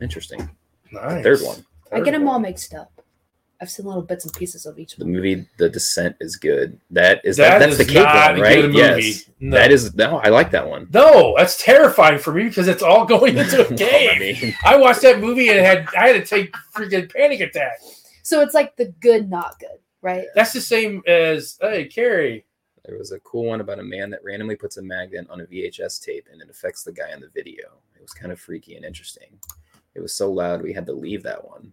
Interesting. 0.00 0.48
nice. 0.92 1.22
Third 1.22 1.40
one. 1.42 1.62
I 1.92 2.00
get 2.00 2.12
them 2.12 2.26
all 2.26 2.38
mixed 2.38 2.72
up. 2.72 2.90
I've 3.62 3.70
seen 3.70 3.86
little 3.86 4.02
bits 4.02 4.24
and 4.24 4.34
pieces 4.34 4.66
of 4.66 4.78
each 4.78 4.96
The 4.96 5.04
one. 5.04 5.12
movie 5.14 5.46
The 5.56 5.68
Descent 5.70 6.16
is 6.20 6.34
good. 6.36 6.80
That 6.90 7.20
is 7.24 7.36
That 7.36 7.58
that, 7.58 7.58
that's 7.60 7.78
is 7.80 7.86
the 7.86 7.92
cake 7.94 8.04
one, 8.04 8.40
right? 8.40 8.64
movie. 8.64 8.76
Yes. 8.76 9.30
No. 9.40 9.56
That 9.56 9.70
is 9.70 9.94
no. 9.94 10.18
I 10.18 10.30
like 10.30 10.50
that 10.50 10.68
one. 10.68 10.88
No, 10.92 11.34
that's 11.38 11.62
terrifying 11.62 12.18
for 12.18 12.34
me 12.34 12.44
because 12.48 12.66
it's 12.68 12.82
all 12.82 13.04
going 13.06 13.38
into 13.38 13.64
a 13.66 13.72
I 13.72 13.76
cave. 13.76 14.42
mean, 14.42 14.54
I 14.64 14.76
watched 14.76 15.02
that 15.02 15.20
movie 15.20 15.48
and 15.48 15.60
had 15.60 15.88
I 15.96 16.08
had 16.08 16.14
to 16.14 16.24
take 16.26 16.52
freaking 16.74 17.10
panic 17.14 17.40
attack. 17.40 17.78
So 18.24 18.40
it's 18.40 18.52
like 18.54 18.76
the 18.76 18.86
good, 19.00 19.30
not 19.30 19.58
good, 19.60 19.78
right? 20.02 20.26
That's 20.34 20.52
the 20.52 20.60
same 20.60 21.02
as 21.06 21.56
hey 21.60 21.84
Carrie. 21.86 22.44
There 22.84 22.98
was 22.98 23.12
a 23.12 23.20
cool 23.20 23.44
one 23.44 23.60
about 23.60 23.78
a 23.78 23.84
man 23.84 24.10
that 24.10 24.24
randomly 24.24 24.56
puts 24.56 24.76
a 24.76 24.82
magnet 24.82 25.28
on 25.30 25.40
a 25.40 25.44
VHS 25.44 26.04
tape 26.04 26.26
and 26.32 26.42
it 26.42 26.50
affects 26.50 26.82
the 26.82 26.90
guy 26.92 27.12
in 27.12 27.20
the 27.20 27.28
video. 27.28 27.68
It 27.94 28.02
was 28.02 28.12
kind 28.12 28.32
of 28.32 28.40
freaky 28.40 28.74
and 28.74 28.84
interesting. 28.84 29.38
It 29.94 30.00
was 30.00 30.12
so 30.16 30.32
loud 30.32 30.62
we 30.62 30.72
had 30.72 30.86
to 30.86 30.92
leave 30.92 31.22
that 31.22 31.44
one. 31.46 31.72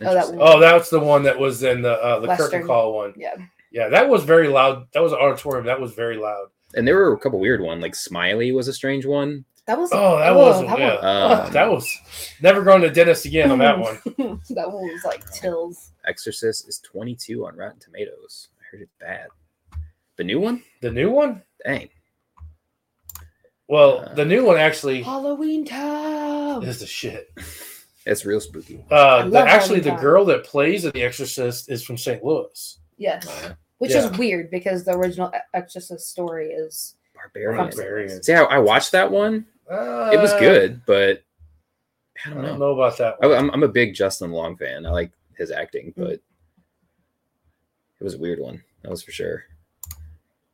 Oh, 0.00 0.04
that 0.04 0.10
Interesting. 0.10 0.38
one. 0.38 0.48
Oh, 0.48 0.60
that's 0.60 0.90
the 0.90 1.00
one 1.00 1.22
that 1.24 1.38
was 1.38 1.62
in 1.62 1.82
the 1.82 1.92
uh, 1.92 2.20
the 2.20 2.26
curtain 2.28 2.42
Western. 2.44 2.66
call 2.66 2.94
one. 2.94 3.14
Yeah. 3.16 3.34
Yeah, 3.70 3.88
that 3.88 4.08
was 4.08 4.24
very 4.24 4.48
loud. 4.48 4.86
That 4.92 5.02
was 5.02 5.12
an 5.12 5.18
auditorium. 5.18 5.64
That 5.66 5.80
was 5.80 5.94
very 5.94 6.16
loud. 6.18 6.48
And 6.74 6.86
there 6.86 6.96
were 6.96 7.12
a 7.12 7.18
couple 7.18 7.38
weird 7.40 7.60
one, 7.62 7.80
like 7.80 7.94
Smiley 7.94 8.52
was 8.52 8.68
a 8.68 8.72
strange 8.72 9.06
one. 9.06 9.44
That 9.66 9.78
was 9.78 9.90
Oh, 9.92 10.18
that 10.18 10.34
was 10.34 10.60
that 10.66 10.78
yeah. 10.78 10.94
one- 10.96 11.46
Oh, 11.48 11.50
that 11.50 11.70
was 11.70 11.98
never 12.42 12.62
going 12.64 12.82
to 12.82 12.90
dentist 12.90 13.24
again 13.26 13.50
on 13.52 13.58
that 13.58 13.78
one. 13.78 13.98
that 14.50 14.70
one 14.72 14.88
was 14.88 15.04
like 15.04 15.24
tills. 15.30 15.92
Exorcist 16.04 16.68
is 16.68 16.80
22 16.80 17.46
on 17.46 17.56
Rotten 17.56 17.78
Tomatoes. 17.78 18.48
I 18.60 18.62
heard 18.70 18.82
it's 18.82 18.94
bad. 19.00 19.28
The 20.16 20.24
new 20.24 20.40
one? 20.40 20.62
The 20.80 20.90
new 20.90 21.10
one? 21.10 21.42
Dang. 21.64 21.88
Well, 23.68 24.00
Uh, 24.00 24.14
the 24.14 24.24
new 24.24 24.44
one 24.44 24.56
actually 24.58 25.02
Halloween 25.02 25.64
Town. 25.64 26.62
is 26.64 26.80
the 26.80 26.86
shit. 26.86 27.30
It's 28.06 28.24
real 28.24 28.40
spooky. 28.40 28.84
Uh, 28.90 29.28
the, 29.28 29.38
actually, 29.38 29.80
the 29.80 29.92
girl 29.96 30.24
that 30.26 30.44
plays 30.44 30.84
in 30.84 30.90
The 30.92 31.02
Exorcist 31.02 31.70
is 31.70 31.84
from 31.84 31.96
St. 31.96 32.22
Louis. 32.24 32.78
Yes, 32.96 33.26
Uh, 33.26 33.54
which 33.78 33.92
Yeah. 33.92 34.10
is 34.10 34.18
weird 34.18 34.50
because 34.50 34.84
the 34.84 34.92
original 34.96 35.30
Exorcist 35.54 36.08
story 36.08 36.50
is 36.50 36.96
Barbarian. 37.14 37.56
Barbarian. 37.68 38.22
See, 38.22 38.32
I, 38.34 38.42
I 38.42 38.58
watched 38.58 38.92
that 38.92 39.10
one. 39.10 39.46
Uh, 39.70 40.10
It 40.12 40.18
was 40.18 40.32
good, 40.34 40.82
but 40.86 41.22
I 42.24 42.30
I 42.30 42.34
don't 42.34 42.42
don't 42.44 42.58
know. 42.58 42.66
know 42.72 42.80
about 42.80 42.98
that 42.98 43.16
I, 43.22 43.26
one. 43.26 43.36
I'm, 43.38 43.50
I'm 43.52 43.62
a 43.62 43.68
big 43.68 43.94
Justin 43.94 44.32
Long 44.32 44.56
fan. 44.56 44.84
I 44.86 44.90
like 44.90 45.12
his 45.36 45.50
acting, 45.50 45.92
Mm. 45.92 46.04
but 46.04 46.12
it 46.14 46.20
was 48.04 48.14
a 48.14 48.18
weird 48.18 48.40
one. 48.40 48.62
That 48.82 48.90
was 48.90 49.02
for 49.02 49.12
sure. 49.12 49.44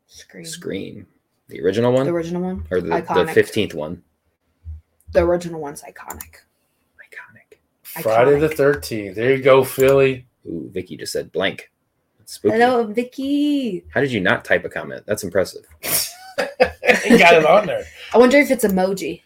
Scream. 0.07 0.45
Scream, 0.45 1.07
the 1.49 1.61
original 1.63 1.93
one, 1.93 2.07
The 2.07 2.13
original 2.13 2.43
one, 2.43 2.67
or 2.71 2.81
the, 2.81 2.89
the 2.89 3.33
15th 3.41 3.75
one. 3.75 4.03
the 5.13 5.21
original 5.21 5.61
one's 5.61 5.83
iconic. 5.83 6.37
Iconic. 7.97 8.03
Friday 8.03 8.39
the 8.39 8.49
13th. 8.49 9.15
There 9.15 9.35
you 9.35 9.43
go, 9.43 9.65
Philly. 9.65 10.27
Ooh, 10.47 10.71
Vicky 10.73 10.97
just 10.97 11.13
said 11.13 11.33
blank. 11.33 11.71
Spooky. 12.27 12.59
Hello, 12.59 12.85
Vicky. 12.85 13.85
How 13.89 14.01
did 14.03 14.13
you 14.13 14.21
not 14.21 14.45
type 14.45 14.65
a 14.65 14.69
comment? 14.69 15.05
That's 15.07 15.25
impressive. 15.25 15.65
you 15.83 17.19
got 17.19 17.35
it 17.35 17.47
on 17.47 17.67
there. 17.67 17.85
I 18.13 18.19
wonder 18.19 18.37
if 18.39 18.51
it's 18.51 18.65
emoji. 18.65 19.23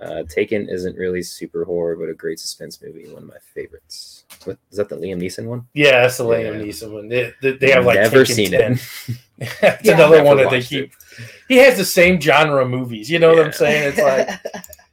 Uh, 0.00 0.24
Taken 0.24 0.68
isn't 0.68 0.96
really 0.96 1.22
super 1.22 1.64
horror, 1.64 1.94
but 1.94 2.08
a 2.08 2.14
great 2.14 2.40
suspense 2.40 2.80
movie. 2.82 3.06
One 3.12 3.22
of 3.22 3.28
my 3.28 3.36
favorites. 3.54 4.24
What, 4.44 4.58
is 4.70 4.78
that 4.78 4.88
the 4.88 4.96
Liam 4.96 5.20
Neeson 5.22 5.44
one? 5.46 5.66
Yeah, 5.74 6.02
that's 6.02 6.16
the 6.16 6.24
Liam 6.24 6.54
Yeah. 6.58 6.64
Neeson 6.64 6.92
one. 6.92 7.08
They, 7.08 7.32
they, 7.42 7.52
they 7.52 7.70
have 7.70 7.84
like 7.84 8.00
never 8.00 8.24
Taken 8.24 8.34
seen 8.34 8.50
10. 8.52 8.72
it. 8.72 8.80
It's 9.62 9.84
Yeah. 9.84 9.94
another 9.94 10.16
Never 10.16 10.28
one 10.28 10.36
that 10.38 10.50
they 10.50 10.56
watched 10.56 10.68
keep. 10.70 10.92
He 11.48 11.56
has 11.58 11.76
the 11.76 11.84
same 11.84 12.20
genre 12.20 12.62
of 12.64 12.70
movies. 12.70 13.10
You 13.10 13.18
know 13.18 13.30
what 13.30 13.44
I'm 13.46 13.52
saying? 13.52 13.92
It's 13.94 13.98
like 13.98 14.40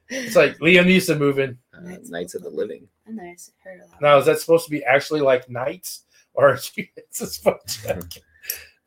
it's 0.09 0.35
like 0.35 0.57
Liam 0.59 0.85
Neeson 0.85 1.17
moving. 1.17 1.57
Uh, 1.73 1.97
Knights 2.09 2.35
of 2.35 2.43
the 2.43 2.49
Living. 2.49 2.87
I 3.07 3.11
never 3.11 3.27
heard 3.63 3.81
of 3.81 3.89
that. 3.91 4.01
Now 4.01 4.17
is 4.17 4.25
that 4.25 4.39
supposed 4.39 4.65
to 4.65 4.71
be 4.71 4.83
actually 4.83 5.21
like 5.21 5.49
Knights 5.49 6.03
or 6.33 6.53
is 6.53 6.71
it's 6.75 7.21
a 7.21 7.27
spell 7.27 7.59
check? 7.67 8.01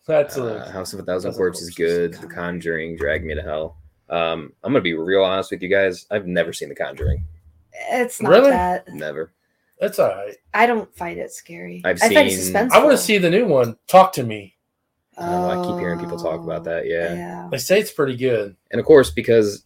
That's 0.06 0.36
Uh, 0.38 0.64
a, 0.66 0.70
House 0.70 0.92
of 0.92 1.00
a 1.00 1.02
Thousand 1.02 1.30
Thousand 1.32 1.38
Corpses 1.38 1.68
is 1.68 1.74
good. 1.74 2.14
The 2.14 2.26
Conjuring, 2.26 2.96
Drag 2.96 3.24
Me 3.24 3.34
to 3.34 3.42
Hell. 3.42 3.76
Um, 4.08 4.52
I'm 4.64 4.72
gonna 4.72 4.80
be 4.82 4.94
real 4.94 5.22
honest 5.22 5.50
with 5.52 5.62
you 5.62 5.68
guys. 5.68 6.06
I've 6.10 6.26
never 6.26 6.52
seen 6.52 6.68
The 6.68 6.74
Conjuring. 6.74 7.24
It's 7.90 8.20
not 8.20 8.30
Really? 8.30 8.50
that. 8.50 8.88
Never. 8.92 9.32
that's 9.80 9.98
all 9.98 10.08
right. 10.08 10.36
I 10.52 10.66
don't 10.66 10.92
find 10.96 11.18
it 11.18 11.30
scary. 11.32 11.80
I've 11.84 12.02
I 12.02 12.12
find 12.12 12.28
it 12.28 12.38
suspenseful. 12.38 12.72
I 12.72 12.78
want 12.84 12.90
to 12.92 12.98
see 13.02 13.18
the 13.18 13.30
new 13.30 13.46
one. 13.46 13.76
Talk 13.86 14.12
to 14.14 14.24
me. 14.24 14.56
I, 15.16 15.24
I 15.24 15.64
keep 15.66 15.78
hearing 15.78 15.98
people 16.00 16.18
talk 16.18 16.40
about 16.42 16.64
that. 16.64 16.86
Yeah. 16.86 17.14
Yeah. 17.14 17.48
They 17.50 17.58
say 17.58 17.78
it's 17.78 17.92
pretty 17.92 18.16
good. 18.16 18.56
and 18.72 18.80
of 18.80 18.86
course 18.86 19.10
because 19.10 19.64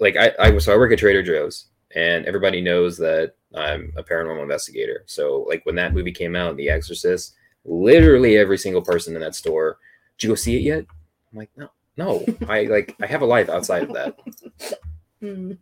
like 0.00 0.16
I, 0.16 0.32
I 0.38 0.58
so 0.58 0.72
I 0.72 0.76
work 0.76 0.92
at 0.92 0.98
Trader 0.98 1.22
Joe's 1.22 1.66
and 1.94 2.26
everybody 2.26 2.60
knows 2.60 2.98
that 2.98 3.34
I'm 3.56 3.92
a 3.96 4.02
paranormal 4.02 4.42
investigator. 4.42 5.02
So 5.06 5.44
like 5.48 5.64
when 5.64 5.74
that 5.76 5.94
movie 5.94 6.12
came 6.12 6.36
out, 6.36 6.56
The 6.56 6.68
Exorcist, 6.70 7.34
literally 7.64 8.36
every 8.36 8.58
single 8.58 8.82
person 8.82 9.14
in 9.14 9.20
that 9.22 9.34
store, 9.34 9.78
did 10.18 10.26
you 10.26 10.30
go 10.30 10.34
see 10.36 10.56
it 10.56 10.62
yet? 10.62 10.84
I'm 11.32 11.38
like, 11.38 11.50
no, 11.56 11.70
no. 11.96 12.24
I 12.48 12.64
like 12.64 12.94
I 13.00 13.06
have 13.06 13.22
a 13.22 13.26
life 13.26 13.48
outside 13.48 13.84
of 13.84 13.92
that. 13.94 14.16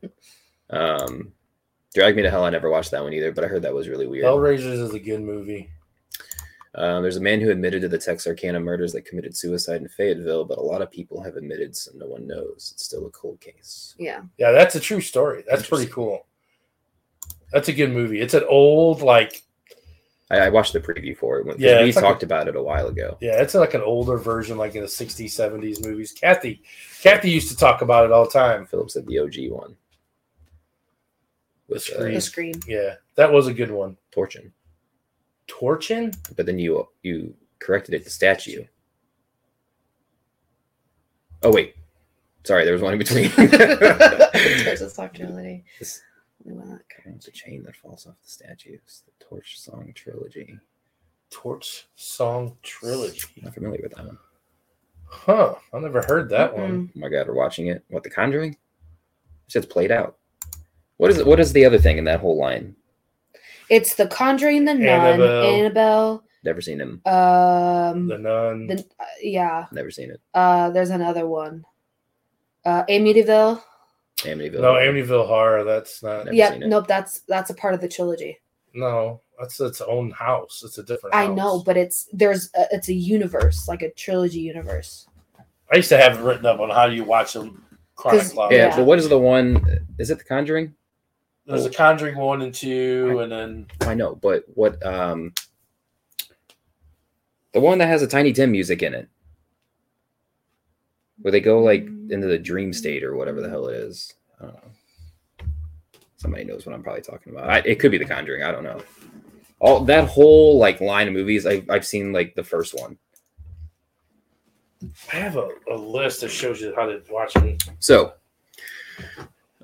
Um 0.70 1.32
Drag 1.94 2.16
Me 2.16 2.22
to 2.22 2.30
Hell, 2.30 2.44
I 2.44 2.50
never 2.50 2.70
watched 2.70 2.90
that 2.90 3.04
one 3.04 3.12
either, 3.12 3.30
but 3.30 3.44
I 3.44 3.46
heard 3.46 3.62
that 3.62 3.74
was 3.74 3.88
really 3.88 4.08
weird. 4.08 4.24
Hellraisers 4.24 4.80
is 4.82 4.94
a 4.94 4.98
good 4.98 5.20
movie. 5.20 5.70
Uh, 6.74 7.00
there's 7.00 7.18
a 7.18 7.20
man 7.20 7.40
who 7.40 7.50
admitted 7.52 7.82
to 7.82 7.88
the 7.88 7.98
Texarkana 7.98 8.58
murders 8.58 8.92
that 8.92 9.04
committed 9.04 9.36
suicide 9.36 9.80
in 9.80 9.88
Fayetteville, 9.88 10.44
but 10.44 10.58
a 10.58 10.62
lot 10.62 10.82
of 10.82 10.90
people 10.90 11.22
have 11.22 11.36
admitted, 11.36 11.76
so 11.76 11.92
no 11.94 12.06
one 12.06 12.26
knows. 12.26 12.72
It's 12.74 12.84
still 12.84 13.06
a 13.06 13.10
cold 13.10 13.40
case. 13.40 13.94
Yeah. 13.96 14.22
Yeah, 14.38 14.50
that's 14.50 14.74
a 14.74 14.80
true 14.80 15.00
story. 15.00 15.44
That's 15.48 15.68
pretty 15.68 15.86
cool. 15.86 16.26
That's 17.55 17.68
a 17.68 17.72
good 17.72 17.93
movie. 17.93 18.20
It's 18.20 18.35
an 18.35 18.43
old 18.48 19.01
like 19.01 19.43
I, 20.28 20.39
I 20.39 20.48
watched 20.48 20.72
the 20.72 20.81
preview 20.81 21.16
for 21.16 21.39
it. 21.39 21.47
When, 21.47 21.56
Yeah, 21.56 21.82
we 21.82 21.90
it's 21.90 21.97
like 21.97 22.05
talked 22.05 22.24
about 22.24 22.48
it 22.48 22.56
a 22.56 22.62
while 22.62 22.89
ago. 22.89 23.16
yeah, 23.20 23.40
it's 23.40 23.55
like 23.55 23.74
an 23.74 23.81
older 23.82 24.18
version, 24.18 24.59
like 24.59 24.74
in 24.74 24.81
the 24.81 24.89
60s, 24.89 25.26
70s 25.26 25.86
movies. 25.86 26.10
Kathy, 26.10 26.62
Kathy 27.01 27.31
used 27.31 27.48
to 27.51 27.56
talk 27.56 27.81
about 27.81 28.06
it 28.06 28.10
all 28.12 28.24
the 28.24 28.31
time. 28.32 28.66
Philip 28.66 28.90
said 28.90 29.06
the 29.06 29.20
OG 29.20 29.51
one. 29.51 29.76
The 31.68 31.74
With 31.74 31.82
uh, 31.90 31.94
Scream. 31.94 32.14
The 32.14 32.20
scream. 32.20 32.55
Yeah, 32.66 32.94
that 33.14 33.32
was 33.32 33.47
a 33.47 33.55
good 33.55 33.70
one. 33.70 33.97
Torchin. 34.12 34.51
Torchin? 35.47 36.12
But 36.36 36.47
then 36.47 36.59
you 36.59 36.89
you 37.05 37.35
corrected 37.60 37.94
it 37.94 38.02
to 38.02 38.10
statue. 38.10 38.64
Oh 41.44 41.52
wait. 41.52 41.76
Sorry, 42.43 42.64
there 42.64 42.72
was 42.72 42.82
one 42.82 42.94
in 42.94 42.98
between. 42.98 43.31
Torches 43.31 44.93
Talk 44.97 45.14
Trilogy. 46.44 46.60
This- 46.64 46.76
Only 47.04 47.06
one 47.06 47.14
It's 47.16 47.28
a 47.28 47.30
chain 47.32 47.62
that 47.64 47.76
falls 47.76 48.06
off 48.06 48.14
the 48.22 48.28
statues. 48.30 49.02
The 49.06 49.24
Torch 49.24 49.58
Song 49.60 49.92
Trilogy. 49.94 50.58
Torch 51.30 51.86
Song 51.96 52.56
Trilogy. 52.62 53.28
Not 53.42 53.54
familiar 53.54 53.80
with 53.82 53.94
that 53.94 54.06
one. 54.06 54.18
Huh. 55.06 55.54
I 55.72 55.78
never 55.78 56.02
heard 56.02 56.28
that 56.30 56.56
one. 56.56 56.90
Oh 56.94 56.98
my 56.98 57.08
god, 57.08 57.28
we're 57.28 57.34
watching 57.34 57.68
it. 57.68 57.84
What 57.88 58.02
the 58.02 58.10
Conjuring? 58.10 58.56
It's 59.54 59.66
played 59.66 59.90
out. 59.92 60.16
What 60.96 61.10
is 61.10 61.18
it? 61.18 61.26
What 61.26 61.40
is 61.40 61.52
the 61.52 61.64
other 61.64 61.78
thing 61.78 61.98
in 61.98 62.04
that 62.04 62.20
whole 62.20 62.38
line? 62.38 62.74
It's 63.70 63.94
The 63.94 64.06
Conjuring, 64.06 64.64
The 64.64 64.74
Nun, 64.74 64.86
Annabelle. 64.86 65.44
Annabelle. 65.44 66.24
Never 66.44 66.60
seen 66.60 66.80
him. 66.80 67.00
Um, 67.06 68.08
The 68.08 68.18
Nun. 68.18 68.66
the, 68.66 68.84
uh, 69.00 69.04
yeah. 69.22 69.66
Never 69.72 69.90
seen 69.90 70.10
it. 70.10 70.20
Uh, 70.34 70.70
there's 70.70 70.90
another 70.90 71.26
one. 71.26 71.64
Uh, 72.64 72.84
Amityville. 72.86 73.62
Amityville. 74.18 74.60
no, 74.60 74.74
Amityville 74.74 75.26
Horror. 75.26 75.64
That's 75.64 76.02
not. 76.02 76.24
Never 76.26 76.34
yeah, 76.34 76.52
seen 76.52 76.62
it. 76.62 76.68
nope. 76.68 76.86
That's 76.86 77.20
that's 77.28 77.50
a 77.50 77.54
part 77.54 77.74
of 77.74 77.80
the 77.80 77.88
trilogy. 77.88 78.38
No, 78.74 79.20
that's 79.38 79.60
its 79.60 79.80
own 79.80 80.10
house. 80.12 80.62
It's 80.64 80.78
a 80.78 80.82
different 80.82 81.14
I 81.14 81.26
house. 81.26 81.36
know, 81.36 81.62
but 81.64 81.76
it's 81.76 82.08
there's 82.12 82.50
a, 82.56 82.66
it's 82.72 82.88
a 82.88 82.94
universe, 82.94 83.68
like 83.68 83.82
a 83.82 83.90
trilogy 83.92 84.40
universe. 84.40 85.06
I 85.72 85.76
used 85.76 85.88
to 85.90 85.96
have 85.98 86.18
it 86.18 86.22
written 86.22 86.46
up 86.46 86.60
on 86.60 86.70
how 86.70 86.86
do 86.88 86.94
you 86.94 87.04
watch 87.04 87.32
them 87.32 87.64
chronologically. 87.96 88.56
Yeah, 88.56 88.68
Yeah. 88.68 88.76
but 88.76 88.84
what 88.84 88.98
is 88.98 89.08
the 89.08 89.18
one? 89.18 89.86
Is 89.98 90.10
it 90.10 90.18
the 90.18 90.24
Conjuring? 90.24 90.74
There's 91.46 91.66
a 91.66 91.70
Conjuring 91.70 92.16
1 92.16 92.40
and 92.40 92.54
2, 92.54 93.18
and 93.20 93.30
then 93.30 93.66
I 93.82 93.92
know, 93.92 94.14
but 94.14 94.44
what? 94.54 94.84
Um, 94.86 95.34
the 97.52 97.60
one 97.60 97.76
that 97.78 97.86
has 97.86 98.00
a 98.02 98.06
Tiny 98.06 98.32
Tim 98.32 98.50
music 98.50 98.82
in 98.82 98.94
it, 98.94 99.08
where 101.20 101.32
they 101.32 101.40
go 101.40 101.60
like 101.60 101.82
into 101.84 102.26
the 102.26 102.38
dream 102.38 102.72
state 102.72 103.04
or 103.04 103.16
whatever 103.16 103.40
the 103.40 103.48
hell 103.48 103.68
it 103.68 103.76
is. 103.76 104.14
I 104.40 104.44
don't 104.46 104.54
know. 104.54 104.70
Somebody 106.16 106.44
knows 106.44 106.64
what 106.64 106.74
I'm 106.74 106.82
probably 106.82 107.02
talking 107.02 107.32
about. 107.32 107.50
I, 107.50 107.58
it 107.58 107.78
could 107.78 107.90
be 107.90 107.98
the 107.98 108.04
Conjuring. 108.04 108.42
I 108.42 108.50
don't 108.50 108.64
know. 108.64 108.80
All 109.60 109.84
that 109.84 110.08
whole 110.08 110.58
like 110.58 110.80
line 110.80 111.08
of 111.08 111.14
movies, 111.14 111.46
I've 111.46 111.68
I've 111.70 111.86
seen 111.86 112.12
like 112.12 112.34
the 112.34 112.44
first 112.44 112.74
one. 112.74 112.98
I 115.12 115.16
have 115.16 115.36
a, 115.36 115.48
a 115.70 115.76
list 115.76 116.20
that 116.20 116.30
shows 116.30 116.60
you 116.60 116.74
how 116.74 116.86
to 116.86 117.02
watch 117.10 117.32
them. 117.34 117.56
So, 117.78 118.12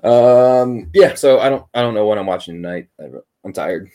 um, 0.03 0.89
yeah. 0.93 1.13
So 1.15 1.39
I 1.39 1.49
don't 1.49 1.65
I 1.73 1.81
don't 1.81 1.93
know 1.93 2.05
what 2.05 2.17
I'm 2.17 2.25
watching 2.25 2.55
tonight. 2.55 2.87
I, 2.99 3.09
I'm 3.43 3.53
tired. 3.53 3.89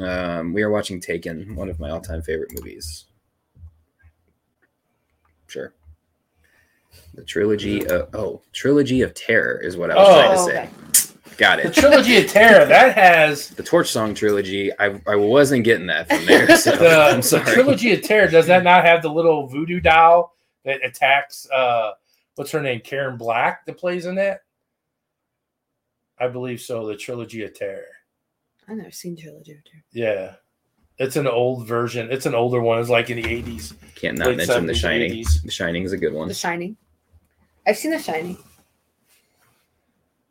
Um, 0.00 0.52
we 0.52 0.62
are 0.62 0.70
watching 0.70 1.00
Taken, 1.00 1.54
one 1.54 1.68
of 1.68 1.78
my 1.78 1.90
all-time 1.90 2.22
favorite 2.22 2.52
movies. 2.54 3.04
Sure. 5.48 5.72
The 7.14 7.24
trilogy 7.24 7.86
of 7.86 8.14
oh, 8.14 8.42
trilogy 8.52 9.02
of 9.02 9.14
terror 9.14 9.58
is 9.62 9.76
what 9.76 9.90
I 9.90 9.94
was 9.96 10.08
Oh. 10.08 10.12
trying 10.12 10.30
to 10.36 10.40
Oh, 10.40 10.46
say. 10.46 10.62
okay. 10.62 10.70
Got 11.38 11.58
it. 11.60 11.74
The. 11.74 11.80
Trilogy 11.82 12.16
of 12.16 12.28
Terror, 12.30 12.64
that 12.64 12.94
has. 12.96 13.50
The 13.50 13.62
Torch 13.62 13.90
Song 13.90 14.14
trilogy. 14.14 14.72
I 14.78 14.98
I 15.06 15.16
wasn't 15.16 15.64
getting 15.64 15.86
that 15.88 16.08
from 16.08 16.24
there. 16.24 16.56
So 16.56 16.74
The, 16.74 16.88
I'm 17.10 17.16
the 17.18 17.22
sorry. 17.22 17.44
Trilogy 17.52 17.92
of 17.92 18.00
Terror, 18.02 18.26
does 18.28 18.46
that 18.46 18.64
not 18.64 18.84
have 18.86 19.02
the 19.02 19.10
little 19.10 19.46
voodoo 19.46 19.80
doll 19.80 20.34
that 20.64 20.82
attacks, 20.82 21.46
uh, 21.50 21.92
what's 22.36 22.50
her 22.52 22.62
name? 22.62 22.80
Karen 22.80 23.18
Black 23.18 23.66
that 23.66 23.76
plays 23.76 24.06
in 24.06 24.14
that? 24.14 24.40
I 26.18 26.28
believe 26.28 26.60
so. 26.60 26.86
The 26.86 26.96
Trilogy 26.96 27.44
of 27.44 27.52
Terror. 27.54 27.84
I've 28.68 28.76
never 28.78 28.90
seen 28.90 29.16
trilogy. 29.16 29.52
of 29.52 29.64
Terror. 29.64 29.84
Yeah. 29.92 30.34
It's 30.98 31.16
an 31.16 31.26
old 31.26 31.66
version. 31.68 32.10
It's 32.10 32.24
an 32.24 32.34
older 32.34 32.60
one. 32.62 32.80
It's 32.80 32.88
like 32.88 33.10
in 33.10 33.16
the 33.18 33.22
80s. 33.24 33.74
Can't 33.94 34.16
not 34.16 34.28
late 34.28 34.38
mention 34.38 34.64
The 34.66 34.74
Shining. 34.74 35.12
80s. 35.12 35.42
The 35.42 35.50
Shining 35.50 35.82
is 35.84 35.92
a 35.92 35.98
good 35.98 36.14
one. 36.14 36.28
The 36.28 36.34
Shining. 36.34 36.76
I've 37.66 37.76
seen 37.76 37.90
The 37.90 37.98
Shining. 37.98 38.38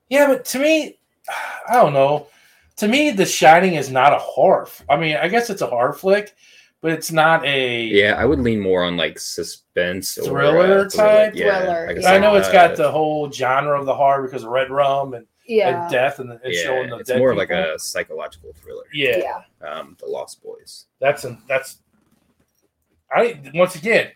Yeah, 0.09 0.27
but 0.27 0.45
to 0.45 0.59
me, 0.59 0.97
I 1.69 1.73
don't 1.73 1.93
know. 1.93 2.27
To 2.77 2.87
me, 2.87 3.11
The 3.11 3.25
Shining 3.25 3.75
is 3.75 3.89
not 3.89 4.13
a 4.13 4.17
horror. 4.17 4.67
I 4.89 4.97
mean, 4.97 5.15
I 5.15 5.27
guess 5.27 5.49
it's 5.49 5.61
a 5.61 5.67
horror 5.67 5.93
flick, 5.93 6.35
but 6.81 6.91
it's 6.91 7.11
not 7.11 7.45
a. 7.45 7.83
Yeah, 7.85 8.15
I 8.17 8.25
would 8.25 8.39
lean 8.39 8.59
more 8.59 8.83
on 8.83 8.97
like 8.97 9.17
suspense 9.17 10.17
or, 10.17 10.25
Thriller 10.25 10.79
uh, 10.85 10.89
type? 10.89 11.33
Thriller, 11.33 11.87
like 11.87 11.97
a 11.97 12.01
yeah. 12.01 12.11
I 12.11 12.17
know 12.19 12.35
it's 12.35 12.51
got 12.51 12.75
the 12.75 12.91
whole 12.91 13.31
genre 13.31 13.79
of 13.79 13.85
the 13.85 13.95
horror 13.95 14.23
because 14.23 14.43
of 14.43 14.49
Red 14.49 14.69
Rum 14.69 15.13
and, 15.13 15.25
Yeah. 15.47 15.83
and 15.83 15.91
death, 15.91 16.19
and 16.19 16.31
it's 16.43 16.59
yeah, 16.59 16.63
showing 16.63 16.89
the 16.89 16.97
it's 16.97 17.09
dead 17.09 17.19
more 17.19 17.33
like 17.33 17.49
a 17.49 17.79
psychological 17.79 18.53
thriller. 18.53 18.83
yeah. 18.93 19.17
yeah. 19.61 19.67
Um, 19.67 19.97
the 19.99 20.05
Lost 20.05 20.43
Boys. 20.43 20.85
That's 20.99 21.23
an 21.23 21.41
that's. 21.47 21.79
I 23.11 23.39
once 23.53 23.75
again, 23.75 24.11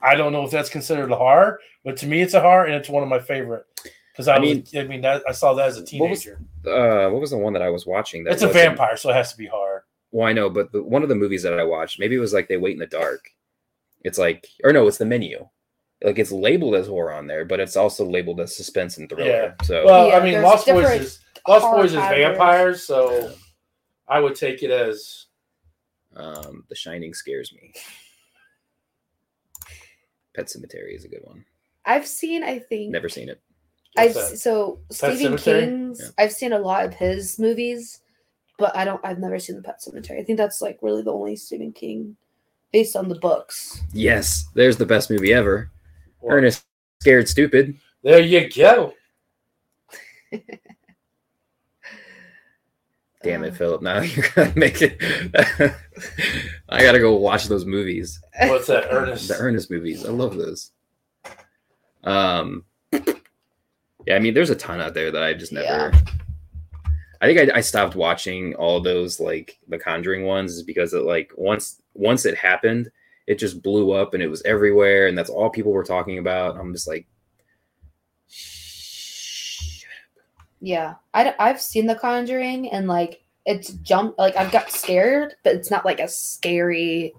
I 0.00 0.14
don't 0.14 0.32
know 0.32 0.44
if 0.44 0.50
that's 0.50 0.68
considered 0.70 1.10
a 1.10 1.16
horror, 1.16 1.60
but 1.84 1.96
to 1.98 2.06
me, 2.06 2.20
it's 2.22 2.34
a 2.34 2.40
horror, 2.40 2.64
and 2.66 2.74
it's 2.74 2.88
one 2.88 3.02
of 3.02 3.08
my 3.08 3.18
favorite 3.18 3.64
because 4.12 4.28
I, 4.28 4.36
I 4.36 4.38
mean, 4.38 4.64
mean- 4.72 4.84
I 4.84 4.88
mean, 4.88 5.00
that, 5.02 5.22
I 5.28 5.32
saw 5.32 5.54
that 5.54 5.68
as 5.68 5.76
a 5.76 5.80
What 5.98 6.10
was- 6.10 6.22
teenager. 6.22 6.40
Uh, 6.66 7.10
what 7.10 7.20
was 7.20 7.30
the 7.30 7.38
one 7.38 7.52
that 7.52 7.62
I 7.62 7.70
was 7.70 7.86
watching? 7.86 8.24
That 8.24 8.32
It's 8.34 8.42
a 8.42 8.48
vampire, 8.48 8.96
so 8.96 9.10
it 9.10 9.14
has 9.14 9.30
to 9.32 9.38
be 9.38 9.46
horror. 9.46 9.84
Well, 10.12 10.26
I 10.26 10.32
know, 10.32 10.48
but 10.50 10.72
the, 10.72 10.82
one 10.82 11.02
of 11.02 11.08
the 11.08 11.14
movies 11.14 11.42
that 11.42 11.58
I 11.58 11.64
watched, 11.64 11.98
maybe 12.00 12.14
it 12.16 12.20
was 12.20 12.32
like 12.32 12.48
They 12.48 12.56
Wait 12.56 12.72
in 12.72 12.78
the 12.78 12.86
Dark. 12.86 13.28
It's 14.02 14.18
like, 14.18 14.46
or 14.64 14.72
no, 14.72 14.86
it's 14.88 14.98
the 14.98 15.04
menu. 15.04 15.46
Like 16.02 16.18
it's 16.18 16.30
labeled 16.32 16.74
as 16.74 16.86
horror 16.88 17.12
on 17.12 17.26
there, 17.26 17.44
but 17.44 17.58
it's 17.60 17.76
also 17.76 18.04
labeled 18.04 18.40
as 18.40 18.54
suspense 18.56 18.98
and 18.98 19.08
thriller. 19.08 19.26
Yeah. 19.30 19.54
So 19.64 19.84
Well, 19.84 20.08
Yeah, 20.08 20.18
I 20.18 20.24
mean, 20.24 20.42
Lost 20.42 20.66
Boys 20.66 21.00
is 21.00 21.20
Lost 21.48 21.64
horror 21.64 21.82
Boys 21.82 21.90
is 21.92 21.96
vampires, 21.98 22.82
so 22.86 23.32
I 24.06 24.20
would 24.20 24.34
take 24.34 24.62
it 24.62 24.70
as 24.70 25.26
um, 26.14 26.64
The 26.68 26.74
Shining 26.74 27.14
scares 27.14 27.52
me. 27.52 27.72
Pet 30.36 30.46
Sematary 30.46 30.94
is 30.94 31.04
a 31.04 31.08
good 31.08 31.22
one. 31.24 31.44
I've 31.86 32.06
seen, 32.06 32.44
I 32.44 32.58
think, 32.58 32.92
Never 32.92 33.08
seen 33.08 33.30
it. 33.30 33.40
I've 33.96 34.12
that? 34.12 34.38
so 34.38 34.80
Stephen 34.90 35.32
Sematary? 35.34 35.60
King's. 35.60 36.00
Yeah. 36.00 36.24
I've 36.24 36.32
seen 36.32 36.52
a 36.52 36.58
lot 36.58 36.84
of 36.84 36.92
his 36.92 37.38
movies, 37.38 38.00
but 38.58 38.76
I 38.76 38.84
don't. 38.84 39.00
I've 39.02 39.18
never 39.18 39.38
seen 39.38 39.56
the 39.56 39.62
Pet 39.62 39.80
Sematary. 39.80 40.20
I 40.20 40.24
think 40.24 40.36
that's 40.36 40.60
like 40.60 40.78
really 40.82 41.02
the 41.02 41.12
only 41.12 41.36
Stephen 41.36 41.72
King, 41.72 42.16
based 42.72 42.94
on 42.94 43.08
the 43.08 43.14
books. 43.14 43.82
Yes, 43.94 44.46
there's 44.54 44.76
the 44.76 44.84
best 44.84 45.10
movie 45.10 45.32
ever. 45.32 45.70
Well, 46.20 46.36
Ernest 46.36 46.64
Scared 47.00 47.28
Stupid. 47.28 47.78
There 48.02 48.20
you 48.20 48.50
go. 48.50 48.92
Damn 53.26 53.44
it, 53.44 53.56
Philip. 53.56 53.82
Now 53.82 54.00
you're 54.02 54.26
gonna 54.34 54.52
make 54.56 54.80
it. 54.82 55.02
I 56.68 56.82
gotta 56.82 57.00
go 57.00 57.14
watch 57.14 57.46
those 57.46 57.64
movies. 57.64 58.20
What's 58.40 58.68
that, 58.68 58.86
Ernest? 58.90 59.28
The 59.28 59.36
Ernest 59.36 59.70
movies. 59.70 60.06
I 60.06 60.10
love 60.10 60.36
those. 60.36 60.70
Um, 62.04 62.64
yeah, 64.06 64.14
I 64.14 64.18
mean, 64.20 64.34
there's 64.34 64.50
a 64.50 64.54
ton 64.54 64.80
out 64.80 64.94
there 64.94 65.10
that 65.10 65.22
I 65.22 65.34
just 65.34 65.52
never. 65.52 65.92
I 67.20 67.26
think 67.26 67.50
I, 67.50 67.58
I 67.58 67.60
stopped 67.60 67.96
watching 67.96 68.54
all 68.54 68.80
those 68.80 69.18
like 69.18 69.58
the 69.68 69.78
Conjuring 69.78 70.24
ones 70.24 70.54
is 70.54 70.62
because 70.62 70.94
it 70.94 71.02
like 71.02 71.32
once 71.36 71.82
once 71.94 72.26
it 72.26 72.36
happened, 72.36 72.90
it 73.26 73.38
just 73.38 73.62
blew 73.62 73.90
up 73.90 74.14
and 74.14 74.22
it 74.22 74.28
was 74.28 74.42
everywhere 74.42 75.08
and 75.08 75.18
that's 75.18 75.30
all 75.30 75.50
people 75.50 75.72
were 75.72 75.82
talking 75.82 76.18
about. 76.18 76.56
I'm 76.56 76.72
just 76.72 76.86
like, 76.86 77.06
Yeah, 80.60 80.94
I, 81.14 81.34
I've 81.38 81.60
seen 81.60 81.86
The 81.86 81.94
Conjuring 81.94 82.70
and 82.70 82.88
like 82.88 83.22
it's 83.44 83.70
jumped. 83.74 84.18
Like 84.18 84.36
I've 84.36 84.50
got 84.52 84.70
scared, 84.70 85.34
but 85.44 85.54
it's 85.54 85.70
not 85.70 85.84
like 85.84 86.00
a 86.00 86.08
scary. 86.08 87.14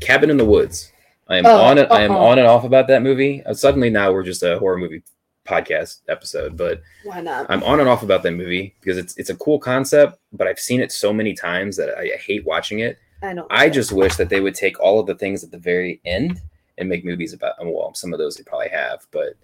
Cabin 0.00 0.30
in 0.30 0.36
the 0.36 0.44
Woods. 0.44 0.90
I 1.28 1.36
am 1.36 1.46
Oh, 1.46 1.60
on 1.60 1.78
it. 1.78 1.90
I 1.92 2.02
am 2.02 2.10
uh-uh. 2.10 2.18
on 2.18 2.38
and 2.38 2.48
off 2.48 2.64
about 2.64 2.88
that 2.88 3.02
movie. 3.02 3.42
Uh, 3.44 3.54
suddenly 3.54 3.90
now 3.90 4.12
we're 4.12 4.24
just 4.24 4.42
a 4.42 4.58
horror 4.58 4.78
movie 4.78 5.02
podcast 5.46 6.00
episode, 6.08 6.56
but 6.56 6.80
Why 7.04 7.20
not? 7.20 7.46
I'm 7.48 7.62
on 7.62 7.80
and 7.80 7.88
off 7.88 8.02
about 8.02 8.22
that 8.24 8.32
movie 8.32 8.74
because 8.80 8.98
it's 8.98 9.16
it's 9.16 9.30
a 9.30 9.36
cool 9.36 9.58
concept, 9.58 10.18
but 10.32 10.46
I've 10.46 10.58
seen 10.58 10.80
it 10.80 10.90
so 10.90 11.12
many 11.12 11.34
times 11.34 11.76
that 11.76 11.90
I, 11.96 12.02
I 12.02 12.16
hate 12.18 12.44
watching 12.44 12.80
it. 12.80 12.98
I 13.22 13.34
don't. 13.34 13.46
I 13.50 13.68
just 13.68 13.92
wish 13.92 14.16
that 14.16 14.28
they 14.30 14.40
would 14.40 14.54
take 14.54 14.80
all 14.80 14.98
of 14.98 15.06
the 15.06 15.14
things 15.14 15.44
at 15.44 15.50
the 15.50 15.58
very 15.58 16.00
end 16.04 16.40
and 16.78 16.88
make 16.88 17.04
movies 17.04 17.32
about. 17.34 17.54
Well, 17.60 17.94
some 17.94 18.12
of 18.12 18.18
those 18.18 18.36
they 18.36 18.42
probably 18.42 18.70
have, 18.70 19.06
but 19.12 19.34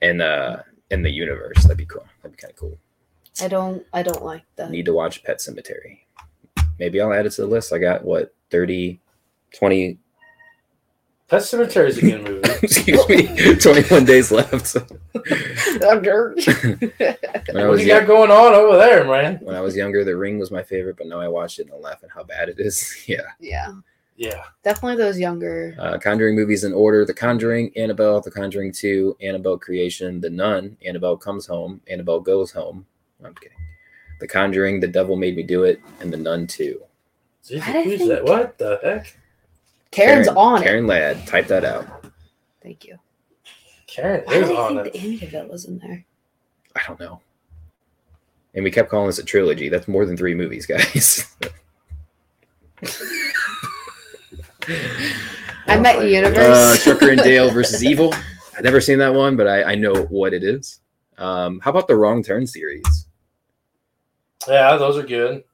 and 0.00 0.22
uh 0.22 0.58
in 0.90 1.02
the 1.02 1.10
universe, 1.10 1.62
that'd 1.62 1.76
be 1.76 1.86
cool. 1.86 2.06
That'd 2.22 2.36
be 2.36 2.40
kind 2.40 2.52
of 2.52 2.58
cool. 2.58 2.78
I 3.40 3.48
don't. 3.48 3.84
I 3.92 4.02
don't 4.02 4.24
like 4.24 4.44
that. 4.56 4.70
Need 4.70 4.86
to 4.86 4.92
watch 4.92 5.22
Pet 5.22 5.38
Sematary. 5.38 6.00
Maybe 6.78 7.00
I'll 7.00 7.12
add 7.12 7.26
it 7.26 7.30
to 7.32 7.42
the 7.42 7.46
list. 7.48 7.72
I 7.72 7.78
got 7.78 8.04
what 8.04 8.34
30, 8.50 9.00
20, 9.54 9.98
Pet 11.28 11.42
Sematary 11.42 11.88
is 11.88 11.98
a 11.98 12.00
good 12.00 12.22
movie. 12.22 12.40
excuse 12.62 13.06
me, 13.08 13.54
21 13.60 14.04
days 14.06 14.32
left. 14.32 14.74
Under- 15.86 16.34
when 16.34 16.90
I 17.02 17.16
what 17.52 17.70
was 17.70 17.82
you 17.82 17.88
got 17.88 18.06
going 18.06 18.30
on 18.30 18.54
over 18.54 18.78
there, 18.78 19.04
man? 19.04 19.38
when 19.42 19.54
I 19.54 19.60
was 19.60 19.76
younger, 19.76 20.04
The 20.04 20.16
Ring 20.16 20.38
was 20.38 20.50
my 20.50 20.62
favorite, 20.62 20.96
but 20.96 21.06
now 21.06 21.20
I 21.20 21.28
watch 21.28 21.58
it 21.58 21.66
and 21.66 21.74
I 21.74 21.76
laugh 21.76 22.02
at 22.02 22.10
how 22.10 22.24
bad 22.24 22.48
it 22.48 22.58
is. 22.58 23.04
Yeah. 23.06 23.22
yeah, 23.40 23.74
Yeah. 24.18 24.42
definitely 24.64 24.96
those 24.96 25.18
younger. 25.18 25.74
Uh, 25.78 25.96
Conjuring 25.98 26.34
movies 26.34 26.64
in 26.64 26.72
order: 26.72 27.04
The 27.06 27.14
Conjuring, 27.14 27.70
Annabelle, 27.76 28.20
The 28.20 28.30
Conjuring 28.32 28.72
Two, 28.72 29.16
Annabelle 29.22 29.56
Creation, 29.58 30.20
The 30.20 30.28
Nun, 30.30 30.76
Annabelle 30.84 31.16
Comes 31.16 31.46
Home, 31.46 31.80
Annabelle 31.88 32.18
Goes 32.20 32.50
Home. 32.50 32.84
I'm 33.24 33.34
kidding. 33.36 33.56
The 34.20 34.26
Conjuring, 34.26 34.80
The 34.80 34.88
Devil 34.88 35.16
Made 35.16 35.36
Me 35.36 35.44
Do 35.44 35.62
It, 35.64 35.80
and 36.00 36.12
The 36.12 36.16
Nun 36.16 36.46
Two. 36.48 36.82
Jesus, 37.46 37.64
I 37.66 37.82
who's 37.84 37.98
think- 37.98 38.10
that? 38.10 38.24
What 38.24 38.58
the 38.58 38.80
heck? 38.82 39.16
Karen's 39.92 40.26
Karen- 40.26 40.36
on 40.36 40.62
Karen 40.62 40.86
Ladd, 40.88 41.26
type 41.26 41.46
that 41.46 41.64
out. 41.64 41.86
Thank 42.62 42.84
you. 42.84 42.98
Karen 43.86 44.22
Why 44.26 44.34
is 44.34 44.48
did 44.48 44.56
I 44.56 44.60
on 44.60 44.74
think 44.82 44.86
it. 44.88 44.92
the 44.92 45.26
Amityville 45.26 45.48
was 45.48 45.64
in 45.64 45.78
there? 45.78 46.04
I 46.76 46.82
don't 46.86 47.00
know. 47.00 47.20
And 48.54 48.64
we 48.64 48.70
kept 48.70 48.90
calling 48.90 49.06
this 49.06 49.18
a 49.18 49.24
trilogy. 49.24 49.68
That's 49.68 49.86
more 49.88 50.04
than 50.04 50.16
three 50.16 50.34
movies, 50.34 50.66
guys. 50.66 51.34
I 55.66 55.78
met 55.78 55.96
uh, 55.96 56.02
Universe. 56.02 56.84
Tucker 56.84 57.10
and 57.10 57.20
Dale 57.20 57.50
versus 57.50 57.84
Evil. 57.90 58.14
I've 58.56 58.64
never 58.64 58.80
seen 58.80 58.98
that 58.98 59.14
one, 59.14 59.36
but 59.36 59.46
I, 59.46 59.62
I 59.72 59.74
know 59.74 59.94
what 60.06 60.32
it 60.34 60.42
is. 60.42 60.80
Um, 61.16 61.60
how 61.60 61.70
about 61.70 61.88
the 61.88 61.96
Wrong 61.96 62.22
Turn 62.22 62.46
series? 62.46 63.06
Yeah, 64.46 64.76
those 64.76 64.96
are 64.96 65.02
good. 65.02 65.44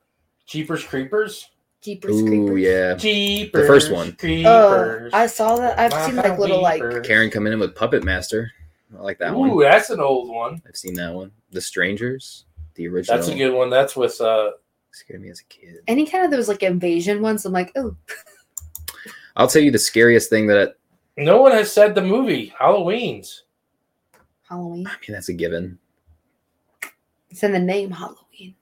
Jeepers 0.46 0.84
Creepers. 0.84 1.48
Jeepers 1.80 2.20
Ooh, 2.20 2.26
Creepers. 2.26 2.60
yeah. 2.60 2.94
Jeepers. 2.94 3.62
The 3.62 3.66
first 3.66 3.92
one. 3.92 4.08
Oh, 4.08 4.14
Creepers. 4.18 5.12
I 5.12 5.26
saw 5.26 5.56
that. 5.56 5.78
I've 5.78 5.92
seen 6.06 6.16
like 6.16 6.38
little 6.38 6.62
like. 6.62 6.82
Karen 7.02 7.30
coming 7.30 7.52
in 7.52 7.58
with 7.58 7.74
Puppet 7.74 8.04
Master. 8.04 8.50
I 8.96 9.02
like 9.02 9.18
that 9.18 9.32
Ooh, 9.32 9.38
one. 9.38 9.50
Ooh, 9.50 9.62
that's 9.62 9.90
an 9.90 10.00
old 10.00 10.28
one. 10.28 10.62
I've 10.66 10.76
seen 10.76 10.94
that 10.94 11.12
one. 11.12 11.30
The 11.50 11.60
Strangers, 11.60 12.44
the 12.74 12.88
original. 12.88 13.18
That's 13.18 13.28
a 13.28 13.34
good 13.34 13.52
one. 13.52 13.70
That's 13.70 13.96
with 13.96 14.20
uh 14.20 14.52
Scared 14.92 15.22
me 15.22 15.28
as 15.30 15.40
a 15.40 15.44
kid. 15.44 15.78
Any 15.88 16.06
kind 16.06 16.24
of 16.24 16.30
those 16.30 16.48
like 16.48 16.62
invasion 16.62 17.20
ones, 17.20 17.44
I'm 17.44 17.52
like, 17.52 17.72
oh, 17.74 17.96
I'll 19.36 19.48
tell 19.48 19.62
you 19.62 19.70
the 19.70 19.78
scariest 19.78 20.30
thing 20.30 20.46
that 20.48 20.76
no 21.16 21.40
one 21.40 21.52
has 21.52 21.72
said 21.72 21.94
the 21.94 22.02
movie 22.02 22.52
Halloween's. 22.58 23.44
Halloween. 24.48 24.86
I 24.86 24.90
mean 24.90 25.12
that's 25.12 25.28
a 25.28 25.32
given. 25.32 25.78
It's 27.30 27.42
in 27.42 27.52
the 27.52 27.58
name 27.58 27.90
Halloween. 27.90 28.54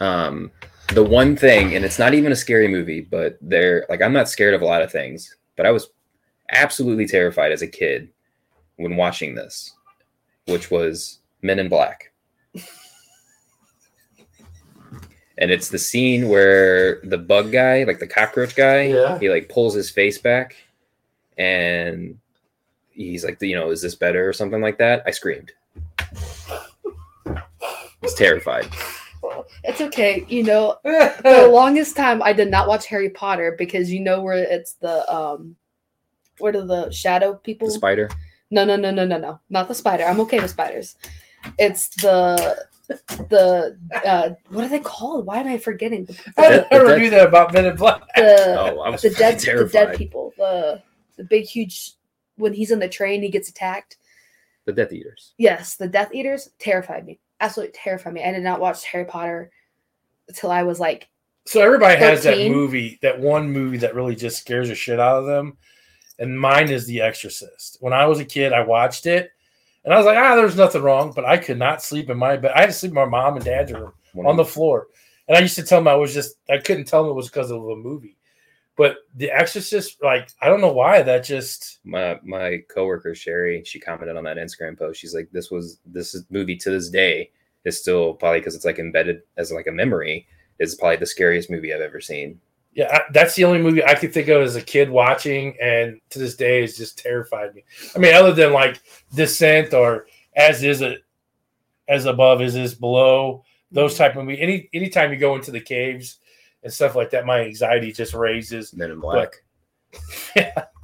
Um, 0.00 0.50
the 0.94 1.02
one 1.02 1.36
thing, 1.36 1.74
and 1.74 1.84
it's 1.84 1.98
not 1.98 2.14
even 2.14 2.32
a 2.32 2.36
scary 2.36 2.68
movie, 2.68 3.00
but 3.00 3.38
they're 3.40 3.86
like 3.88 4.02
I'm 4.02 4.12
not 4.12 4.28
scared 4.28 4.54
of 4.54 4.62
a 4.62 4.66
lot 4.66 4.82
of 4.82 4.92
things, 4.92 5.36
but 5.56 5.66
I 5.66 5.70
was 5.70 5.90
absolutely 6.50 7.06
terrified 7.06 7.52
as 7.52 7.62
a 7.62 7.66
kid 7.66 8.08
when 8.76 8.96
watching 8.96 9.34
this, 9.34 9.74
which 10.46 10.70
was 10.70 11.20
Men 11.42 11.58
in 11.58 11.68
Black. 11.68 12.12
And 15.40 15.50
it's 15.50 15.68
the 15.68 15.78
scene 15.78 16.28
where 16.28 17.00
the 17.04 17.18
bug 17.18 17.52
guy, 17.52 17.84
like 17.84 18.00
the 18.00 18.06
cockroach 18.08 18.56
guy, 18.56 18.82
Yeah. 18.88 19.18
he 19.18 19.28
like 19.30 19.48
pulls 19.48 19.74
his 19.74 19.88
face 19.88 20.18
back 20.18 20.56
and 21.36 22.18
he's 22.90 23.24
like, 23.24 23.40
you 23.40 23.54
know, 23.54 23.70
is 23.70 23.80
this 23.80 23.94
better 23.94 24.28
or 24.28 24.32
something 24.32 24.60
like 24.60 24.78
that? 24.78 25.04
I 25.06 25.12
screamed. 25.12 25.52
I 25.98 27.42
was 28.02 28.14
terrified. 28.14 28.66
It's 29.64 29.80
okay. 29.80 30.24
You 30.28 30.42
know, 30.42 30.76
for 30.82 31.14
the 31.22 31.48
longest 31.52 31.96
time 31.96 32.22
I 32.22 32.32
did 32.32 32.50
not 32.50 32.68
watch 32.68 32.86
Harry 32.86 33.10
Potter 33.10 33.54
because 33.58 33.90
you 33.90 34.00
know 34.00 34.20
where 34.20 34.34
it's 34.38 34.72
the 34.74 35.08
um, 35.12 35.56
what 36.38 36.56
are 36.56 36.64
the 36.66 36.90
shadow 36.90 37.34
people? 37.34 37.68
The 37.68 37.74
spider. 37.74 38.10
No, 38.50 38.64
no, 38.64 38.76
no, 38.76 38.90
no, 38.90 39.04
no, 39.04 39.18
no. 39.18 39.40
Not 39.50 39.68
the 39.68 39.74
spider. 39.74 40.04
I'm 40.04 40.20
okay 40.20 40.40
with 40.40 40.50
spiders. 40.50 40.96
It's 41.58 41.88
the 42.02 42.64
the 42.88 43.78
uh 44.04 44.30
what 44.48 44.64
are 44.64 44.68
they 44.68 44.80
called? 44.80 45.26
Why 45.26 45.38
am 45.38 45.46
I 45.46 45.58
forgetting? 45.58 46.08
I 46.36 46.48
That- 46.48 46.70
never 46.70 46.88
that- 46.88 46.98
knew 46.98 47.10
that 47.10 47.28
about 47.28 47.52
Men 47.52 47.66
in 47.66 47.76
Black. 47.76 48.02
The 48.16 48.56
Oh, 48.58 48.80
I 48.80 48.88
was 48.90 49.02
the 49.02 49.10
dead 49.10 49.40
fucking 49.40 49.56
the 49.58 49.68
dead 49.68 49.96
people. 49.96 50.32
The 50.36 50.82
the 51.16 51.24
big 51.24 51.44
huge 51.44 51.92
when 52.36 52.52
he's 52.54 52.70
in 52.70 52.78
the 52.78 52.88
train 52.88 53.22
he 53.22 53.28
gets 53.28 53.48
attacked. 53.48 53.96
The 54.64 54.72
Death 54.72 54.92
Eaters. 54.92 55.32
Yes, 55.38 55.76
the 55.76 55.88
Death 55.88 56.14
Eaters 56.14 56.50
terrified 56.58 57.04
me. 57.06 57.18
Absolutely 57.40 57.72
terrified 57.74 58.12
me. 58.14 58.24
I 58.24 58.32
did 58.32 58.42
not 58.42 58.60
watch 58.60 58.84
Harry 58.86 59.04
Potter 59.04 59.50
until 60.28 60.50
I 60.50 60.62
was 60.62 60.78
like 60.80 61.08
So 61.46 61.60
everybody 61.62 61.96
has 61.98 62.22
that 62.24 62.38
movie, 62.50 62.98
that 63.02 63.18
one 63.20 63.50
movie 63.50 63.78
that 63.78 63.94
really 63.94 64.14
just 64.16 64.38
scares 64.38 64.68
the 64.68 64.74
shit 64.74 65.00
out 65.00 65.18
of 65.18 65.26
them. 65.26 65.56
And 66.18 66.38
mine 66.38 66.68
is 66.70 66.84
The 66.86 67.00
Exorcist. 67.00 67.78
When 67.80 67.92
I 67.92 68.06
was 68.06 68.18
a 68.18 68.24
kid, 68.24 68.52
I 68.52 68.60
watched 68.62 69.06
it 69.06 69.30
and 69.84 69.94
I 69.94 69.96
was 69.96 70.06
like, 70.06 70.18
ah, 70.18 70.36
there's 70.36 70.56
nothing 70.56 70.82
wrong. 70.82 71.12
But 71.14 71.24
I 71.24 71.36
could 71.36 71.58
not 71.58 71.82
sleep 71.82 72.10
in 72.10 72.18
my 72.18 72.36
bed. 72.36 72.52
I 72.54 72.60
had 72.60 72.66
to 72.66 72.72
sleep 72.72 72.90
in 72.90 72.96
my 72.96 73.04
mom 73.04 73.36
and 73.36 73.44
dad's 73.44 73.72
room 73.72 73.92
on 74.26 74.36
the 74.36 74.44
floor. 74.44 74.88
And 75.28 75.36
I 75.36 75.40
used 75.40 75.56
to 75.56 75.62
tell 75.62 75.78
them 75.78 75.88
I 75.88 75.94
was 75.94 76.14
just, 76.14 76.36
I 76.50 76.58
couldn't 76.58 76.86
tell 76.86 77.02
them 77.02 77.10
it 77.10 77.14
was 77.14 77.28
because 77.28 77.50
of 77.50 77.62
a 77.62 77.76
movie. 77.76 78.16
But 78.78 78.98
The 79.16 79.30
Exorcist, 79.30 80.00
like 80.04 80.30
I 80.40 80.48
don't 80.48 80.60
know 80.60 80.72
why 80.72 81.02
that 81.02 81.24
just 81.24 81.80
my 81.84 82.18
my 82.22 82.58
coworker 82.72 83.12
Sherry, 83.12 83.64
she 83.64 83.80
commented 83.80 84.16
on 84.16 84.22
that 84.22 84.36
Instagram 84.36 84.78
post. 84.78 85.00
She's 85.00 85.16
like, 85.16 85.28
"This 85.32 85.50
was 85.50 85.80
this 85.84 86.16
movie 86.30 86.56
to 86.58 86.70
this 86.70 86.88
day 86.88 87.32
is 87.64 87.80
still 87.80 88.14
probably 88.14 88.38
because 88.38 88.54
it's 88.54 88.64
like 88.64 88.78
embedded 88.78 89.22
as 89.36 89.50
like 89.50 89.66
a 89.66 89.72
memory. 89.72 90.28
Is 90.60 90.76
probably 90.76 90.96
the 90.96 91.06
scariest 91.06 91.50
movie 91.50 91.74
I've 91.74 91.80
ever 91.80 92.00
seen." 92.00 92.40
Yeah, 92.78 92.96
I, 92.96 93.00
that's 93.10 93.34
the 93.34 93.42
only 93.42 93.58
movie 93.58 93.82
I 93.82 93.96
could 93.96 94.14
think 94.14 94.28
of 94.28 94.40
as 94.40 94.54
a 94.54 94.62
kid 94.62 94.88
watching, 94.88 95.56
and 95.60 96.00
to 96.10 96.20
this 96.20 96.36
day, 96.36 96.62
it's 96.62 96.76
just 96.76 96.96
terrified 96.96 97.52
me. 97.52 97.64
I 97.96 97.98
mean, 97.98 98.14
other 98.14 98.32
than 98.32 98.52
like 98.52 98.80
Descent 99.12 99.74
or 99.74 100.06
As 100.36 100.62
Is 100.62 100.80
It, 100.80 101.02
As 101.88 102.06
Above 102.06 102.40
Is 102.40 102.54
Is 102.54 102.76
Below, 102.76 103.42
those 103.72 103.94
mm-hmm. 103.94 103.98
type 103.98 104.16
of 104.16 104.24
movie. 104.24 104.40
Any 104.40 104.70
anytime 104.72 105.10
you 105.10 105.18
go 105.18 105.34
into 105.34 105.50
the 105.50 105.60
caves 105.60 106.18
and 106.62 106.72
stuff 106.72 106.94
like 106.94 107.10
that, 107.10 107.26
my 107.26 107.40
anxiety 107.40 107.90
just 107.90 108.14
raises. 108.14 108.72
Men 108.72 108.92
in 108.92 109.00
Black. 109.00 109.32
yeah. 110.36 110.66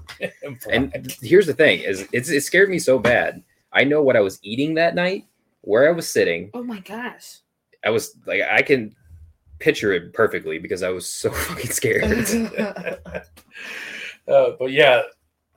And 0.71 1.17
here's 1.23 1.47
the 1.47 1.55
thing: 1.55 1.81
is 1.81 2.09
it's, 2.13 2.29
it 2.29 2.43
scared 2.43 2.71
me 2.71 2.79
so 2.79 2.99
bad. 2.99 3.43
I 3.73 3.85
know 3.85 4.03
what 4.03 4.17
I 4.17 4.21
was 4.21 4.39
eating 4.43 4.75
that 4.75 4.95
night, 4.95 5.27
where 5.61 5.89
I 5.89 5.93
was 5.93 6.09
sitting. 6.09 6.51
Oh 6.55 6.63
my 6.63 6.81
gosh. 6.81 7.39
I 7.85 7.91
was 7.91 8.17
like, 8.27 8.43
I 8.43 8.63
can 8.63 8.95
picture 9.59 9.93
it 9.93 10.13
perfectly 10.13 10.59
because 10.59 10.83
I 10.83 10.91
was 10.91 11.09
so 11.09 11.31
fucking 11.33 11.71
scared. 11.71 12.05
uh, 14.29 14.51
but 14.59 14.71
yeah, 14.73 15.03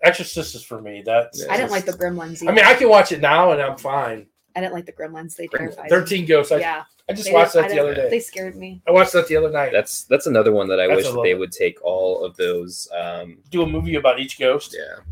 Exorcist 0.04 0.56
is 0.56 0.64
for 0.64 0.82
me. 0.82 1.02
That's 1.06 1.44
Yeah. 1.46 1.54
I 1.54 1.58
didn't 1.58 1.72
like 1.72 1.86
the 1.86 1.94
Gremlins. 1.94 2.48
I 2.48 2.52
mean, 2.52 2.66
I 2.66 2.74
can 2.76 2.90
watch 2.90 3.12
it 3.12 3.22
now 3.22 3.52
and 3.52 3.62
I'm 3.62 3.78
fine. 3.78 4.28
I 4.56 4.62
didn't 4.62 4.74
like 4.74 4.86
the 4.86 4.94
Gremlins. 4.94 5.36
They 5.36 5.48
terrified 5.48 5.84
me. 5.84 5.90
Thirteen 5.90 6.26
Ghosts. 6.26 6.52
I, 6.52 6.58
Yeah, 6.60 6.84
I 7.10 7.14
just 7.14 7.26
they 7.28 7.34
watched 7.34 7.54
that 7.54 7.66
I 7.66 7.68
the 7.70 7.80
other 7.80 7.94
day. 7.94 8.10
They 8.10 8.20
scared 8.20 8.56
me. 8.56 8.82
I 8.88 8.92
watched 8.92 9.14
that 9.14 9.28
the 9.28 9.36
other 9.36 9.52
night. 9.52 9.72
that's 9.72 10.04
that's 10.06 10.26
another 10.26 10.52
one 10.52 10.68
that 10.70 10.80
I 10.80 10.88
That's 10.88 10.98
wish 10.98 11.06
that 11.14 11.22
they 11.24 11.34
bit. 11.34 11.40
would 11.40 11.52
take 11.52 11.78
all 11.84 12.24
of 12.26 12.36
those. 12.38 12.88
Um, 12.98 13.38
Do 13.52 13.62
a 13.62 13.68
movie 13.68 13.96
about 13.96 14.20
each 14.20 14.40
ghost. 14.40 14.76
yeah, 14.78 15.04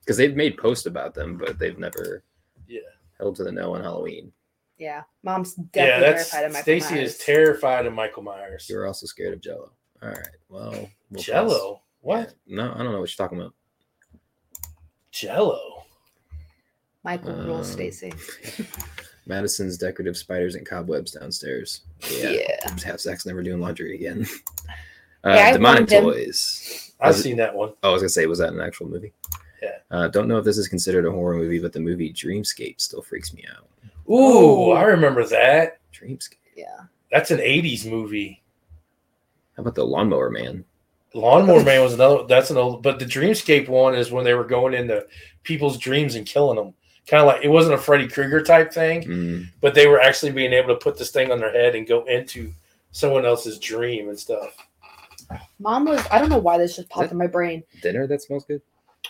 because 0.00 0.16
they've 0.18 0.36
made 0.36 0.58
posts 0.58 0.84
about 0.86 1.14
them, 1.14 1.38
but 1.38 1.58
they've 1.58 1.78
never 1.78 2.22
Yeah. 2.68 2.80
held 3.18 3.36
to 3.36 3.44
the 3.44 3.52
no 3.52 3.74
on 3.74 3.82
Halloween. 3.82 4.32
Yeah, 4.78 5.02
mom's 5.22 5.54
Yeah, 5.56 5.64
definitely 6.00 6.06
that's 6.14 6.30
terrified 6.30 6.44
of 6.46 6.52
Michael 6.52 6.62
Stacy 6.62 6.94
Myers. 6.94 7.10
is 7.12 7.18
terrified 7.18 7.86
of 7.86 7.92
Michael 7.92 8.22
Myers. 8.22 8.66
You're 8.68 8.86
also 8.86 9.06
scared 9.06 9.32
of 9.34 9.40
Jello. 9.40 9.70
All 10.02 10.08
right, 10.10 10.28
well, 10.48 10.70
we'll 10.72 10.90
pass. 11.14 11.22
Jello. 11.24 11.82
What? 12.00 12.34
Yeah. 12.46 12.56
No, 12.56 12.72
I 12.74 12.78
don't 12.78 12.92
know 12.92 13.00
what 13.00 13.16
you're 13.16 13.26
talking 13.26 13.40
about. 13.40 13.54
Jello. 15.10 15.84
Michael 17.04 17.34
rules 17.34 17.68
Um, 17.68 17.72
Stacy. 17.74 18.12
Madison's 19.26 19.78
decorative 19.78 20.16
spiders 20.16 20.54
and 20.54 20.66
cobwebs 20.66 21.12
downstairs. 21.12 21.82
Yeah. 22.10 22.30
Yeah. 22.30 22.70
Have 22.84 23.00
Zach's 23.00 23.24
never 23.26 23.42
doing 23.42 23.60
laundry 23.60 23.94
again. 23.94 24.26
Uh, 25.26 25.30
Yeah, 25.36 25.46
I 25.46 25.52
demonic 25.52 25.78
warned 25.90 25.90
him. 25.90 26.04
toys. 26.04 26.92
I've 27.00 27.08
Was 27.14 27.20
it- 27.20 27.22
seen 27.22 27.36
that 27.38 27.54
one. 27.54 27.72
Oh, 27.82 27.88
I 27.88 27.92
was 27.94 28.02
gonna 28.02 28.10
say, 28.10 28.26
was 28.26 28.40
that 28.40 28.52
an 28.52 28.60
actual 28.60 28.86
movie? 28.88 29.14
Yeah. 29.62 29.78
Uh, 29.90 30.06
don't 30.08 30.28
know 30.28 30.36
if 30.36 30.44
this 30.44 30.58
is 30.58 30.68
considered 30.68 31.06
a 31.06 31.10
horror 31.10 31.34
movie, 31.34 31.58
but 31.58 31.72
the 31.72 31.80
movie 31.80 32.12
Dreamscape 32.12 32.78
still 32.78 33.00
freaks 33.00 33.32
me 33.32 33.42
out. 33.50 33.66
Ooh, 34.10 34.70
Oh. 34.70 34.72
I 34.72 34.82
remember 34.84 35.24
that. 35.26 35.78
Dreamscape. 35.92 36.36
Yeah. 36.56 36.80
That's 37.10 37.30
an 37.30 37.38
'80s 37.38 37.86
movie. 37.86 38.42
How 39.56 39.62
about 39.62 39.74
the 39.76 39.84
Lawnmower 39.84 40.30
Man? 40.30 40.64
Lawnmower 41.14 41.62
Man 41.62 41.82
was 41.82 41.94
another. 41.94 42.24
That's 42.26 42.50
an 42.50 42.56
old. 42.56 42.82
But 42.82 42.98
the 42.98 43.04
Dreamscape 43.04 43.68
one 43.68 43.94
is 43.94 44.10
when 44.10 44.24
they 44.24 44.34
were 44.34 44.44
going 44.44 44.74
into 44.74 45.06
people's 45.44 45.78
dreams 45.78 46.16
and 46.16 46.26
killing 46.26 46.56
them. 46.56 46.74
Kind 47.06 47.20
of 47.20 47.26
like 47.28 47.44
it 47.44 47.48
wasn't 47.48 47.74
a 47.74 47.78
Freddy 47.78 48.08
Krueger 48.08 48.42
type 48.42 48.72
thing, 48.72 49.02
Mm, 49.04 49.46
but 49.60 49.74
they 49.74 49.86
were 49.86 50.00
actually 50.00 50.32
being 50.32 50.52
able 50.54 50.68
to 50.68 50.76
put 50.82 50.96
this 50.98 51.10
thing 51.10 51.30
on 51.30 51.38
their 51.38 51.52
head 51.52 51.74
and 51.76 51.86
go 51.86 52.02
into 52.06 52.50
someone 52.92 53.26
else's 53.26 53.58
dream 53.58 54.08
and 54.08 54.18
stuff. 54.18 54.56
Mom 55.58 55.84
was. 55.84 56.04
I 56.10 56.18
don't 56.18 56.30
know 56.30 56.38
why 56.38 56.58
this 56.58 56.76
just 56.76 56.88
popped 56.88 57.12
in 57.12 57.18
my 57.18 57.26
brain. 57.26 57.62
dinner 57.82 58.06
that 58.06 58.22
smells 58.22 58.44
good. 58.46 58.62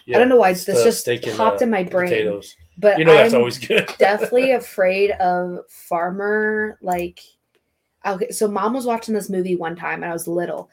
Yeah, 0.06 0.16
I 0.16 0.20
don't 0.20 0.28
know 0.28 0.36
why 0.36 0.50
it's 0.50 0.64
this 0.64 0.82
just 0.82 1.00
steak 1.00 1.26
and, 1.26 1.36
popped 1.36 1.62
uh, 1.62 1.64
in 1.64 1.70
my 1.70 1.84
brain. 1.84 2.08
Potatoes. 2.08 2.56
But 2.76 2.98
You 2.98 3.05
know 3.05 3.14
that's 3.14 3.34
I'm 3.34 3.40
always 3.40 3.59
good. 3.59 3.88
definitely 3.98 4.52
afraid 4.52 5.12
of 5.12 5.60
farmer. 5.68 6.78
Like, 6.82 7.20
okay, 8.05 8.30
so 8.30 8.48
mom 8.48 8.74
was 8.74 8.86
watching 8.86 9.14
this 9.14 9.30
movie 9.30 9.56
one 9.56 9.76
time, 9.76 10.02
and 10.02 10.10
I 10.10 10.12
was 10.12 10.26
little, 10.26 10.70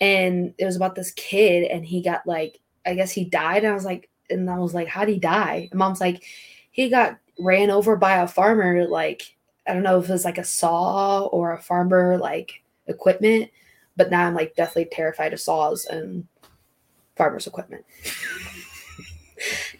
and 0.00 0.54
it 0.58 0.64
was 0.64 0.76
about 0.76 0.94
this 0.94 1.10
kid, 1.12 1.64
and 1.70 1.84
he 1.84 2.02
got 2.02 2.26
like, 2.26 2.60
I 2.86 2.94
guess 2.94 3.10
he 3.10 3.24
died, 3.24 3.64
and 3.64 3.72
I 3.72 3.74
was 3.74 3.84
like, 3.84 4.08
and 4.30 4.48
I 4.48 4.58
was 4.58 4.74
like, 4.74 4.88
how 4.88 5.00
would 5.00 5.08
he 5.08 5.18
die? 5.18 5.68
And 5.70 5.78
mom's 5.78 6.00
like, 6.00 6.24
he 6.70 6.88
got 6.88 7.18
ran 7.38 7.70
over 7.70 7.96
by 7.96 8.16
a 8.16 8.28
farmer. 8.28 8.86
Like, 8.86 9.34
I 9.66 9.74
don't 9.74 9.82
know 9.82 9.98
if 9.98 10.08
it 10.08 10.12
was 10.12 10.24
like 10.24 10.38
a 10.38 10.44
saw 10.44 11.26
or 11.26 11.52
a 11.52 11.60
farmer 11.60 12.16
like 12.16 12.62
equipment, 12.86 13.50
but 13.96 14.10
now 14.10 14.26
I'm 14.26 14.34
like 14.34 14.54
definitely 14.54 14.88
terrified 14.92 15.32
of 15.32 15.40
saws 15.40 15.86
and 15.86 16.26
farmers 17.16 17.46
equipment. 17.46 17.84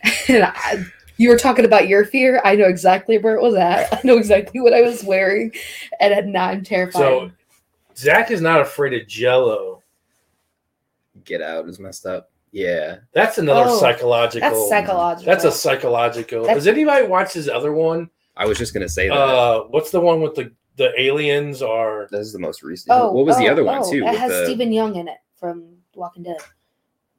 and 0.29 0.45
I, 0.45 0.85
you 1.21 1.29
were 1.29 1.37
talking 1.37 1.67
about 1.67 1.87
your 1.87 2.07
fear. 2.07 2.41
I 2.47 2.57
know 2.57 2.65
exactly 2.65 3.19
where 3.19 3.35
it 3.35 3.43
was 3.43 3.55
at. 3.55 3.93
I 3.93 4.01
know 4.05 4.17
exactly 4.17 4.59
what 4.59 4.73
I 4.73 4.81
was 4.81 5.05
wearing, 5.05 5.53
and 6.01 6.33
now 6.33 6.47
I'm 6.47 6.65
terrified. 6.65 6.99
So 6.99 7.31
Zach 7.95 8.31
is 8.31 8.41
not 8.41 8.63
afraid 8.63 8.99
of 8.99 9.07
Jello. 9.07 9.83
Get 11.27 11.43
Out 11.43 11.69
is 11.69 11.79
messed 11.79 12.07
up. 12.07 12.31
Yeah. 12.53 13.01
That's 13.13 13.37
another 13.37 13.69
Oh, 13.69 13.79
psychological. 13.79 14.49
that's 14.49 14.69
psychological. 14.71 15.27
That's 15.31 15.45
a 15.45 15.53
psychological. 15.53 16.41
That's- 16.45 16.65
Has 16.65 16.67
anybody 16.67 17.07
watched 17.07 17.35
his 17.35 17.51
other 17.51 17.75
one? 17.75 18.09
I 18.35 18.47
was 18.47 18.57
just 18.57 18.73
gonna 18.73 18.89
say 18.89 19.09
that. 19.09 19.15
Uh, 19.15 19.65
what's 19.65 19.91
the 19.91 20.01
one 20.01 20.23
with 20.23 20.35
the 20.35 20.51
the 20.77 20.99
aliens? 20.99 21.61
Are 21.61 22.09
this 22.11 22.21
is 22.29 22.33
the 22.33 22.39
most 22.39 22.63
recent. 22.63 22.97
oh, 22.99 23.13
what 23.13 23.27
was 23.27 23.37
the 23.37 23.49
oh, 23.49 23.53
other 23.53 23.65
one 23.65 23.83
oh, 23.83 23.91
too? 23.91 24.07
It 24.07 24.17
has 24.17 24.31
the, 24.31 24.47
Steven 24.47 24.71
Yeun 24.71 24.97
in 24.97 25.07
it 25.07 25.19
from 25.37 25.67
Walking 25.95 26.23
Dead. 26.23 26.39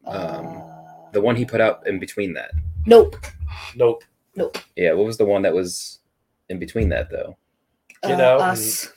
Um, 0.08 0.48
Uh, 0.48 1.12
the 1.12 1.22
one 1.22 1.36
he 1.36 1.46
put 1.46 1.62
out 1.62 1.86
in 1.86 2.00
between 2.00 2.34
that. 2.34 2.50
nope. 2.88 3.16
Nope. 3.76 4.04
Nope. 4.36 4.58
Yeah. 4.76 4.94
What 4.94 5.06
was 5.06 5.18
the 5.18 5.26
one 5.26 5.42
that 5.44 5.54
was 5.54 6.00
in 6.50 6.60
between 6.60 6.90
that 6.90 7.10
though? 7.10 7.38
Get 8.04 8.20
uh, 8.20 8.24
Out 8.24 8.42
Us. 8.42 8.92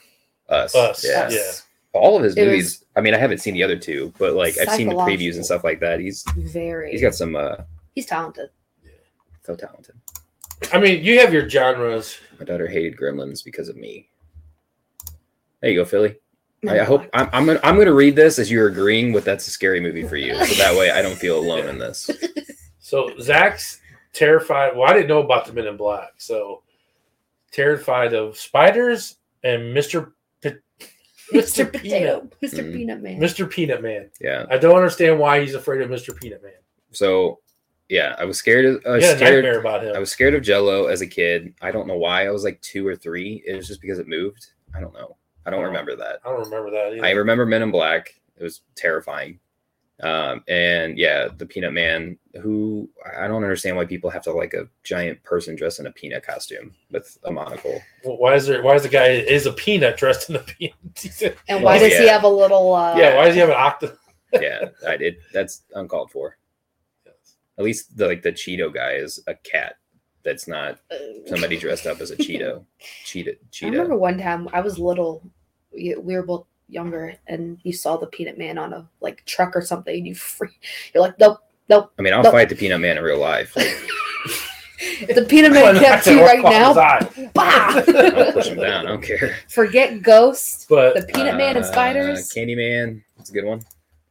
Us. 0.49 0.75
Us, 0.75 1.05
Yeah. 1.05 1.29
yeah. 1.29 1.51
All 1.93 2.17
of 2.17 2.23
his 2.23 2.35
It 2.35 2.45
movies. 2.45 2.83
I 2.95 3.01
mean, 3.01 3.13
I 3.13 3.17
haven't 3.17 3.37
seen 3.39 3.53
the 3.53 3.63
other 3.63 3.77
two, 3.77 4.13
but 4.17 4.33
like 4.33 4.57
I've 4.57 4.69
seen 4.69 4.89
the 4.89 4.95
previews 4.95 5.35
and 5.35 5.45
stuff 5.45 5.63
like 5.63 5.79
that. 5.79 5.99
He's 5.99 6.23
Very. 6.35 6.91
he's 6.91 7.01
got 7.01 7.15
some 7.15 7.35
uh 7.35 7.55
He's 7.93 8.05
talented. 8.05 8.49
Yeah. 8.83 8.91
so 9.43 9.55
talented. 9.55 9.95
I 10.73 10.79
mean, 10.79 11.03
you 11.03 11.19
have 11.19 11.33
your 11.33 11.47
genres. 11.49 12.17
My 12.39 12.45
daughter 12.45 12.67
hated 12.67 12.97
Gremlins 12.97 13.43
because 13.43 13.69
of 13.69 13.75
me. 13.77 14.09
There 15.61 15.71
you 15.71 15.77
go, 15.79 15.85
Philly. 15.85 16.15
I, 16.67 16.79
I 16.79 16.83
hope 16.83 17.03
I'm 17.13 17.29
I'm 17.31 17.45
gonna, 17.45 17.59
I'm 17.63 17.77
gonna 17.77 17.93
read 17.93 18.15
this 18.15 18.39
as 18.39 18.49
you're 18.51 18.67
agreeing 18.67 19.13
with 19.13 19.23
that's 19.23 19.47
a 19.47 19.51
scary 19.51 19.79
movie 19.79 20.03
for 20.07 20.17
you, 20.17 20.33
so 20.45 20.53
that 20.55 20.75
way 20.77 20.89
I 20.91 21.01
don't 21.01 21.15
feel 21.17 21.39
alone 21.39 21.67
in 21.67 21.77
this. 21.77 22.09
So 22.79 23.11
Zach's 23.19 23.81
terrified. 24.15 24.75
Well, 24.75 24.89
I 24.89 24.93
didn't 24.93 25.09
know 25.09 25.21
about 25.21 25.45
the 25.45 25.53
Men 25.53 25.67
in 25.67 25.77
Black. 25.77 26.13
So 26.17 26.63
terrified 27.51 28.13
of 28.13 28.37
spiders 28.37 29.17
and 29.43 29.73
Mister 29.73 30.13
P- 30.41 30.49
Mr. 31.33 31.65
Mr. 31.65 31.71
Potato. 31.71 32.19
Peanut. 32.21 32.41
Mr. 32.41 32.63
Mm. 32.63 32.73
Peanut 32.73 33.01
Man. 33.01 33.19
Mr. 33.19 33.49
Peanut 33.49 33.81
Man. 33.83 34.09
Yeah. 34.21 34.45
I 34.49 34.57
don't 34.57 34.75
understand 34.75 35.19
why 35.19 35.41
he's 35.41 35.55
afraid 35.55 35.81
of 35.81 35.89
Mr. 35.89 36.15
Peanut 36.19 36.41
Man. 36.43 36.51
So 36.91 37.39
yeah, 37.89 38.15
I 38.17 38.25
was 38.25 38.37
scared 38.37 38.65
of 38.65 38.81
I 38.85 38.89
I 38.89 38.95
was 38.95 39.03
had 39.05 39.17
scared 39.17 39.43
nightmare 39.43 39.59
about 39.59 39.83
him. 39.83 39.95
I 39.95 39.99
was 39.99 40.11
scared 40.11 40.33
of 40.33 40.41
Jello 40.43 40.85
as 40.87 41.01
a 41.01 41.07
kid. 41.07 41.53
I 41.61 41.71
don't 41.71 41.87
know 41.87 41.97
why. 41.97 42.25
I 42.25 42.31
was 42.31 42.43
like 42.43 42.59
two 42.61 42.87
or 42.87 42.95
three. 42.95 43.43
It 43.45 43.55
was 43.55 43.67
just 43.67 43.81
because 43.81 43.99
it 43.99 44.07
moved. 44.07 44.47
I 44.75 44.79
don't 44.81 44.93
know. 44.93 45.17
I 45.45 45.51
don't 45.51 45.61
Oh. 45.61 45.67
remember 45.67 45.95
that. 45.95 46.19
I 46.25 46.29
don't 46.29 46.43
remember 46.43 46.71
that 46.71 46.93
either. 46.93 47.05
I 47.05 47.11
remember 47.11 47.45
Men 47.45 47.61
in 47.61 47.71
Black. 47.71 48.15
It 48.37 48.43
was 48.43 48.61
terrifying. 48.75 49.39
Um, 50.03 50.43
and 50.49 50.97
yeah, 50.97 51.29
the 51.37 51.45
Peanut 51.45 51.71
Man, 51.71 52.17
who 52.41 52.89
I 53.17 53.27
don't 53.27 53.43
understand 53.43 53.77
why 53.77 53.85
people 53.85 54.09
have 54.09 54.23
to 54.23 54.33
like 54.33 54.53
a 54.53 54.67
giant 54.83 55.23
person 55.23 55.55
dressed 55.55 55.79
in 55.79 55.85
a 55.85 55.91
peanut 55.91 56.25
costume 56.25 56.73
with 56.91 57.17
a 57.23 57.31
monocle. 57.31 57.81
Well, 58.03 58.17
why 58.17 58.35
is 58.35 58.45
there? 58.45 58.61
Why 58.61 58.75
is 58.75 58.83
the 58.83 58.89
guy 58.89 59.07
is 59.07 59.45
a 59.45 59.53
peanut 59.53 59.95
dressed 59.95 60.29
in 60.29 60.35
a 60.35 60.39
peanut? 60.39 60.75
and 61.47 61.63
why 61.63 61.77
Oh, 61.77 61.79
does 61.79 61.97
he 61.97 62.07
have 62.09 62.23
a 62.23 62.29
little? 62.29 62.73
Uh, 62.73 62.97
yeah, 62.97 63.15
why 63.15 63.25
does 63.25 63.35
he 63.35 63.39
have 63.39 63.49
an 63.49 63.55
octopus? 63.57 63.97
Yeah, 64.41 64.67
I 64.85 64.97
did. 64.97 65.15
That's 65.31 65.61
uncalled 65.75 66.11
for. 66.11 66.37
At 67.57 67.63
least 67.63 67.95
the 67.95 68.07
like 68.07 68.21
the 68.21 68.33
Cheeto 68.33 68.73
guy 68.73 68.93
is 68.95 69.23
a 69.27 69.35
cat. 69.35 69.77
That's 70.23 70.45
not 70.45 70.79
uh, 70.91 70.97
somebody 71.25 71.57
dressed 71.57 71.85
up 71.87 72.01
as 72.01 72.11
a 72.11 72.17
Cheeto. 72.17 72.65
Cheetah. 73.05 73.37
I 73.63 73.67
remember 73.67 73.95
one 73.95 74.17
time 74.17 74.49
I 74.51 74.59
was 74.59 74.77
little. 74.77 75.23
We, 75.71 75.95
we 75.95 76.15
were 76.15 76.23
both 76.23 76.47
younger, 76.69 77.15
and 77.27 77.59
you 77.63 77.73
saw 77.73 77.97
the 77.97 78.07
Peanut 78.07 78.37
Man 78.37 78.57
on 78.57 78.73
a 78.73 78.87
like 79.01 79.23
truck 79.25 79.55
or 79.55 79.61
something. 79.61 80.05
You 80.05 80.15
free. 80.15 80.49
You're 80.93 81.03
like, 81.03 81.19
nope, 81.19 81.39
nope. 81.69 81.91
I 81.97 82.01
mean, 82.01 82.13
I'll 82.13 82.23
No. 82.23 82.31
fight 82.31 82.49
the 82.49 82.55
Peanut 82.55 82.79
Man 82.81 82.97
in 82.97 83.03
real 83.03 83.19
life. 83.19 83.55
If 84.77 85.15
the 85.15 85.23
Peanut 85.25 85.51
Man 85.53 85.75
kept 85.79 86.05
you 86.05 86.21
right 86.21 86.41
now, 86.43 86.73
I'll 87.37 88.31
push 88.33 88.47
him 88.47 88.57
down. 88.57 88.85
I 88.85 88.89
don't 88.89 89.01
care. 89.01 89.35
forget 89.49 90.01
Ghost, 90.01 90.67
But 90.69 90.95
the 90.95 91.03
Peanut 91.13 91.37
Man 91.37 91.55
and 91.55 91.65
Uh, 91.65 91.71
spiders. 91.71 92.29
Candyman. 92.29 93.01
That's 93.17 93.29
a 93.29 93.33
good 93.33 93.45
one. 93.45 93.61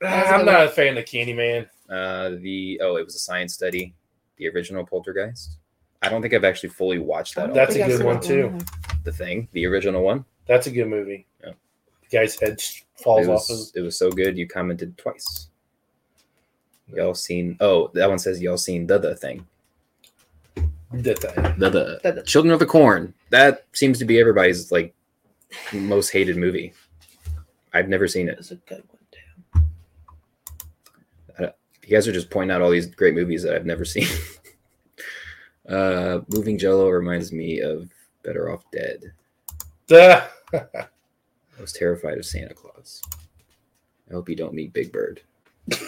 That's 0.00 0.28
a 0.30 0.32
I'm 0.32 0.40
good 0.40 0.46
not 0.52 0.64
a 0.66 0.68
fan 0.70 0.96
of 0.98 1.04
Candyman. 1.04 1.68
Uh, 1.88 2.30
the 2.40 2.80
oh, 2.82 2.96
it 2.96 3.04
was 3.04 3.14
a 3.14 3.18
science 3.18 3.52
study. 3.54 3.94
The 4.38 4.48
original 4.48 4.84
Poltergeist. 4.84 5.58
I 6.02 6.08
don't 6.08 6.22
think 6.22 6.34
I've 6.34 6.44
actually 6.44 6.70
fully 6.70 6.98
watched 6.98 7.34
that. 7.36 7.54
That's 7.54 7.76
a 7.76 7.86
good 7.86 8.02
one, 8.04 8.20
too. 8.20 8.58
The 9.04 9.12
thing, 9.12 9.48
the 9.52 9.66
original 9.66 10.02
one. 10.02 10.24
That's 10.46 10.66
a 10.66 10.70
good 10.70 10.88
movie. 10.88 11.26
Yeah. 11.44 11.52
The 12.10 12.18
guy's 12.18 12.38
head 12.38 12.60
falls 12.96 13.26
It 13.26 13.30
off. 13.30 13.48
His, 13.48 13.72
it 13.74 13.80
was 13.80 13.96
so 13.96 14.10
good. 14.10 14.36
You 14.38 14.46
commented 14.48 14.96
twice. 14.98 15.48
Y'all 16.94 17.14
seen? 17.14 17.56
Oh, 17.60 17.90
that 17.94 18.08
one 18.08 18.18
says 18.18 18.40
y'all 18.42 18.56
seen 18.58 18.86
the 18.86 18.98
the 18.98 19.16
thing. 19.16 19.46
The 20.92 21.14
the, 21.14 21.98
The- 22.02 22.12
the- 22.12 22.22
Children 22.22 22.52
of 22.52 22.60
the 22.60 22.66
Corn. 22.66 23.14
That 23.30 23.66
seems 23.72 23.98
to 23.98 24.04
be 24.04 24.20
everybody's 24.20 24.70
like 24.70 24.94
most 25.72 26.10
hated 26.10 26.36
movie. 26.36 26.72
I've 27.72 27.88
never 27.88 28.06
seen 28.06 28.28
it. 28.28 28.38
It's 28.38 28.52
a 28.52 28.56
good 28.56 28.84
one, 28.88 28.98
too. 29.10 29.18
You 31.86 31.90
guys 31.96 32.08
are 32.08 32.12
just 32.12 32.30
pointing 32.30 32.54
out 32.54 32.62
all 32.62 32.70
these 32.70 32.86
great 32.86 33.14
movies 33.14 33.42
that 33.42 33.54
I've 33.54 33.66
never 33.66 33.84
seen. 33.84 34.06
uh, 35.68 36.20
Moving 36.28 36.56
Jello 36.58 36.88
reminds 36.88 37.30
me 37.32 37.60
of 37.60 37.90
Better 38.22 38.50
Off 38.50 38.64
Dead. 38.72 39.12
Duh. 39.88 40.24
I 41.64 41.66
was 41.66 41.72
terrified 41.72 42.18
of 42.18 42.26
Santa 42.26 42.52
Claus. 42.52 43.00
I 44.10 44.12
hope 44.12 44.28
you 44.28 44.36
don't 44.36 44.52
meet 44.52 44.74
Big 44.74 44.92
Bird. 44.92 45.22
All 45.72 45.78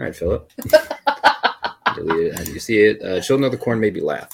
right, 0.00 0.16
Philip. 0.16 0.50
Deleted 1.94 2.26
it. 2.26 2.34
How 2.36 2.42
did 2.42 2.48
you 2.52 2.58
see 2.58 2.78
it? 2.78 3.00
Uh, 3.00 3.20
Children 3.20 3.44
of 3.44 3.52
the 3.52 3.58
Corn 3.58 3.78
made 3.78 3.94
me 3.94 4.00
laugh. 4.00 4.28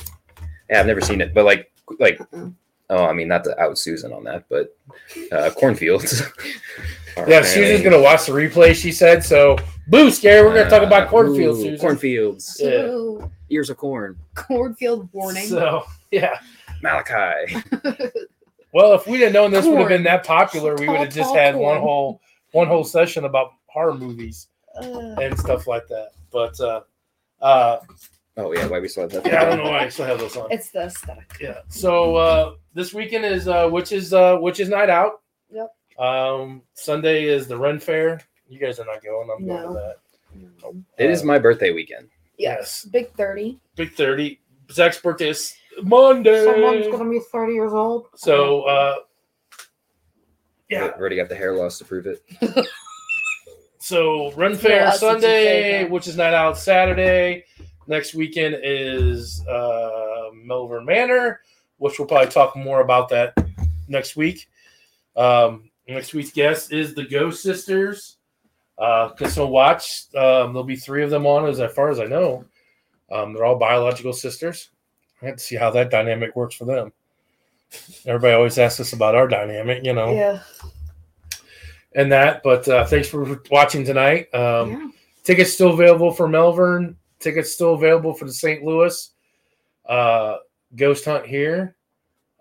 Yeah, 0.71 0.81
I've 0.81 0.87
never 0.87 1.03
seen 1.03 1.21
it, 1.21 1.35
but 1.35 1.45
like, 1.45 1.71
like, 1.99 2.19
Uh-uh. 2.19 2.49
oh, 2.89 3.05
I 3.05 3.13
mean, 3.13 3.29
not 3.29 3.45
to 3.45 3.61
out 3.61 3.77
Susan 3.77 4.11
on 4.15 4.25
that, 4.25 4.47
but 4.49 4.75
uh, 5.31 5.51
cornfields. 5.51 6.23
are 7.19 7.29
yeah, 7.29 7.43
Susan's 7.43 7.83
gonna 7.85 8.01
watch 8.01 8.25
the 8.25 8.33
replay. 8.33 8.75
She 8.75 8.91
said 8.91 9.23
so. 9.23 9.59
Boo, 9.89 10.11
scary. 10.11 10.49
We're 10.49 10.55
gonna 10.55 10.71
talk 10.71 10.83
about 10.83 11.09
Uh, 11.09 11.11
cornfields. 11.11 11.59
ooh, 11.59 11.63
Susan. 11.65 11.79
Cornfields. 11.79 12.57
Yeah. 12.59 13.27
Ears 13.51 13.69
of 13.69 13.77
corn. 13.77 14.17
cornfield 14.35 15.11
warning. 15.13 15.45
So 15.47 15.83
yeah. 16.11 16.39
Malachi. 16.81 17.57
Well, 18.75 18.93
if 18.95 19.07
we'd 19.07 19.21
have 19.23 19.33
known 19.33 19.53
this 19.53 19.65
would 19.67 19.79
have 19.79 19.89
been 19.89 20.03
that 20.03 20.27
popular, 20.27 20.75
we 20.75 20.89
would 20.89 20.99
have 20.99 21.15
just 21.15 21.33
had 21.35 21.53
tall 21.53 21.63
one 21.63 21.81
whole 21.81 22.21
one 22.51 22.67
whole 22.67 22.83
session 22.85 23.25
about 23.25 23.53
horror 23.67 23.95
movies 23.95 24.49
Uh, 24.77 25.15
and 25.23 25.39
stuff 25.39 25.67
like 25.69 25.87
that. 25.89 26.11
But 26.33 26.59
uh, 26.61 26.81
uh, 27.41 27.79
Oh 28.37 28.53
yeah, 28.53 28.67
why 28.67 28.81
we 28.81 28.89
still 28.89 29.05
have 29.05 29.13
that? 29.13 29.25
yeah, 29.27 29.43
I 29.43 29.45
don't 29.45 29.59
know 29.65 29.71
why 29.71 29.85
I 29.85 29.89
still 29.89 30.07
have 30.07 30.19
those 30.19 30.37
on. 30.37 30.51
it's 30.51 30.71
the 30.71 30.83
aesthetic. 30.87 31.37
Yeah. 31.41 31.61
So 31.69 32.17
uh, 32.17 32.55
this 32.75 32.93
weekend 32.93 33.25
is 33.25 33.47
uh, 33.47 33.71
is 33.93 34.13
uh, 34.13 34.41
is 34.45 34.69
Night 34.69 34.91
Out. 34.91 35.23
Yep. 35.53 35.71
Um, 35.99 36.63
Sunday 36.75 37.25
is 37.27 37.47
the 37.47 37.57
Ren 37.57 37.79
Fair. 37.79 38.21
You 38.49 38.59
guys 38.59 38.81
are 38.81 38.87
not 38.87 39.05
going. 39.05 39.31
I'm 39.31 39.47
going 39.47 39.63
No. 39.63 39.69
to 39.69 39.75
that. 39.75 40.75
It 40.99 41.11
is 41.11 41.23
my 41.23 41.39
birthday 41.39 41.71
weekend. 41.73 42.09
Yes. 42.37 42.85
Big 42.87 43.13
30. 43.15 43.61
Big 43.77 43.93
thirty. 43.93 44.41
Zach's 44.73 45.01
birthday 45.01 45.29
is 45.29 45.55
Monday. 45.85 46.45
Someone's 46.45 46.87
going 46.87 47.05
to 47.05 47.11
be 47.11 47.21
30 47.33 47.53
years 47.53 47.73
old. 47.73 48.07
So 48.17 48.63
uh, 48.63 48.95
yeah. 50.69 50.87
I've 50.87 50.93
already 50.93 51.17
got 51.17 51.29
the 51.29 51.37
hair 51.37 51.55
loss 51.55 51.79
to 51.79 51.85
prove 51.85 52.07
it. 52.07 52.23
So 53.85 54.33
Run 54.33 54.53
Yeah, 54.53 54.57
Fair 54.57 54.85
that's 54.87 55.03
what 55.03 55.17
you 55.17 55.21
say, 55.21 55.73
Sunday, 55.81 55.91
which 55.91 56.09
is 56.09 56.17
night 56.17 56.33
out 56.33 56.57
Saturday. 56.57 57.45
Next 57.87 58.15
weekend 58.15 58.57
is 58.63 59.47
uh, 59.47 60.31
Malvern 60.33 60.87
Manor, 60.87 61.43
which 61.77 61.99
we'll 61.99 62.09
probably 62.09 62.31
talk 62.31 62.57
more 62.57 62.81
about 62.81 63.11
that 63.11 63.35
next 63.87 64.17
week. 64.17 64.49
Um, 65.17 65.69
next 65.87 66.15
week's 66.15 66.33
guest 66.33 66.73
is 66.73 66.95
the 66.95 67.05
Ghost 67.05 67.43
Sisters. 67.43 68.17
Uh, 68.79 69.11
Casino 69.11 69.49
Watch. 69.49 70.07
Um, 70.17 70.55
there'll 70.55 70.65
be 70.65 70.77
three 70.77 71.03
of 71.03 71.11
them 71.11 71.27
on, 71.27 71.47
as 71.47 71.61
far 71.75 71.91
as 71.91 72.01
I 72.01 72.07
know. 72.07 72.47
Um, 73.13 73.35
they're 73.35 73.45
all 73.45 73.59
biological 73.59 74.15
sisters. 74.15 74.71
I 75.25 75.29
have 75.29 75.37
to 75.39 75.43
see 75.43 75.57
how 75.57 75.71
that 75.71 75.91
dynamic 75.91 76.37
works 76.37 76.55
for 76.55 76.65
them. 76.65 76.93
Everybody 78.07 78.35
always 78.35 78.59
asks 78.59 78.81
us 78.81 78.93
about 78.93 79.15
our 79.15 79.27
dynamic, 79.27 79.85
you 79.85 79.93
know 79.95 80.13
Yeah. 80.15 80.41
and 81.95 82.13
that. 82.13 82.43
But 82.43 82.69
uh, 82.69 82.85
thanks 82.87 83.09
for 83.09 83.41
watching 83.51 83.85
tonight. 83.85 84.33
Um, 84.35 84.71
yeah. 84.71 84.89
Tickets 85.25 85.53
still 85.53 85.73
available 85.73 86.13
for 86.13 86.29
Malvern. 86.29 86.97
Tickets 87.19 87.53
still 87.53 87.75
available 87.75 88.13
for 88.13 88.27
the 88.27 88.33
St. 88.33 88.63
Louis 88.63 89.11
uh, 89.89 90.37
Ghost 90.77 91.05
Hunt 91.05 91.27
here. 91.27 91.77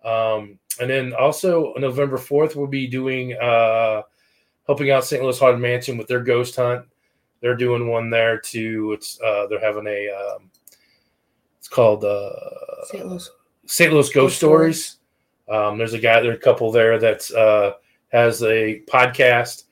Um, 0.03 0.59
and 0.81 0.89
then 0.89 1.13
also 1.13 1.73
November 1.77 2.17
4th, 2.17 2.55
we'll 2.55 2.67
be 2.67 2.87
doing 2.87 3.33
uh, 3.41 4.01
helping 4.67 4.91
out 4.91 5.05
St. 5.05 5.23
Louis 5.23 5.39
Haunted 5.39 5.61
Mansion 5.61 5.97
with 5.97 6.07
their 6.07 6.21
Ghost 6.21 6.55
Hunt. 6.57 6.85
They're 7.39 7.55
doing 7.55 7.87
one 7.87 8.09
there 8.09 8.37
too. 8.39 8.91
It's 8.93 9.19
uh, 9.21 9.47
they're 9.49 9.59
having 9.59 9.87
a 9.87 10.09
um, 10.09 10.49
called 11.73 12.05
uh, 12.05 12.29
St. 12.85 13.05
Louis. 13.05 13.29
St. 13.65 13.91
Louis 13.91 14.05
Ghost, 14.05 14.13
Ghost 14.13 14.35
Stories. 14.37 14.97
Um, 15.49 15.77
there's 15.77 15.93
a 15.93 15.99
guy, 15.99 16.21
there's 16.21 16.37
a 16.37 16.41
couple 16.41 16.71
there 16.71 16.99
that's 16.99 17.33
uh, 17.33 17.73
has 18.09 18.43
a 18.43 18.81
podcast. 18.87 19.63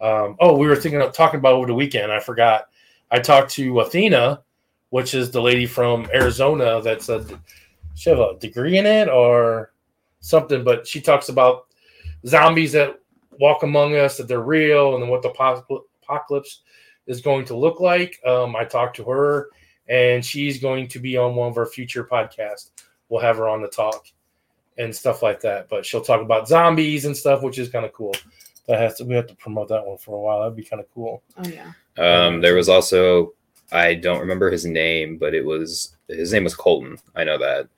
Um, 0.00 0.36
oh, 0.40 0.56
we 0.56 0.66
were 0.66 0.76
thinking 0.76 1.00
of 1.00 1.12
talking 1.12 1.40
about 1.40 1.54
over 1.54 1.66
the 1.66 1.74
weekend. 1.74 2.12
I 2.12 2.20
forgot. 2.20 2.68
I 3.10 3.18
talked 3.18 3.50
to 3.52 3.80
Athena, 3.80 4.42
which 4.90 5.14
is 5.14 5.30
the 5.30 5.42
lady 5.42 5.66
from 5.66 6.08
Arizona. 6.14 6.80
That's 6.80 7.08
a 7.08 7.26
she 7.94 8.08
have 8.10 8.20
a 8.20 8.38
degree 8.38 8.78
in 8.78 8.86
it 8.86 9.08
or 9.08 9.72
something, 10.20 10.64
but 10.64 10.86
she 10.86 11.00
talks 11.00 11.28
about 11.28 11.66
zombies 12.26 12.72
that 12.72 13.00
walk 13.32 13.62
among 13.62 13.96
us, 13.96 14.16
that 14.16 14.28
they're 14.28 14.40
real, 14.40 14.94
and 14.94 15.02
then 15.02 15.10
what 15.10 15.22
the 15.22 15.30
apocalypse 15.30 16.62
is 17.06 17.20
going 17.20 17.44
to 17.46 17.56
look 17.56 17.80
like. 17.80 18.20
Um, 18.24 18.54
I 18.54 18.64
talked 18.64 18.96
to 18.96 19.04
her, 19.04 19.50
and 19.90 20.24
she's 20.24 20.60
going 20.60 20.88
to 20.88 21.00
be 21.00 21.16
on 21.18 21.34
one 21.34 21.50
of 21.50 21.58
our 21.58 21.66
future 21.66 22.04
podcasts. 22.04 22.70
We'll 23.08 23.20
have 23.20 23.36
her 23.36 23.48
on 23.48 23.60
to 23.60 23.68
talk 23.68 24.06
and 24.78 24.94
stuff 24.94 25.22
like 25.22 25.40
that. 25.40 25.68
But 25.68 25.84
she'll 25.84 26.00
talk 26.00 26.22
about 26.22 26.48
zombies 26.48 27.04
and 27.04 27.16
stuff, 27.16 27.42
which 27.42 27.58
is 27.58 27.68
kind 27.68 27.84
of 27.84 27.92
cool. 27.92 28.14
That 28.68 28.80
has 28.80 28.96
to 28.98 29.04
we 29.04 29.16
have 29.16 29.26
to 29.26 29.34
promote 29.34 29.68
that 29.68 29.84
one 29.84 29.98
for 29.98 30.16
a 30.16 30.20
while. 30.20 30.40
That'd 30.40 30.56
be 30.56 30.62
kind 30.62 30.80
of 30.80 30.86
cool. 30.94 31.22
Oh, 31.36 31.48
yeah. 31.48 31.72
Um, 31.98 32.40
there 32.40 32.54
was 32.54 32.68
also 32.68 33.34
I 33.72 33.94
don't 33.94 34.20
remember 34.20 34.48
his 34.50 34.64
name, 34.64 35.18
but 35.18 35.34
it 35.34 35.44
was 35.44 35.96
his 36.08 36.32
name 36.32 36.44
was 36.44 36.54
Colton. 36.54 36.96
I 37.16 37.24
know 37.24 37.36
that. 37.38 37.68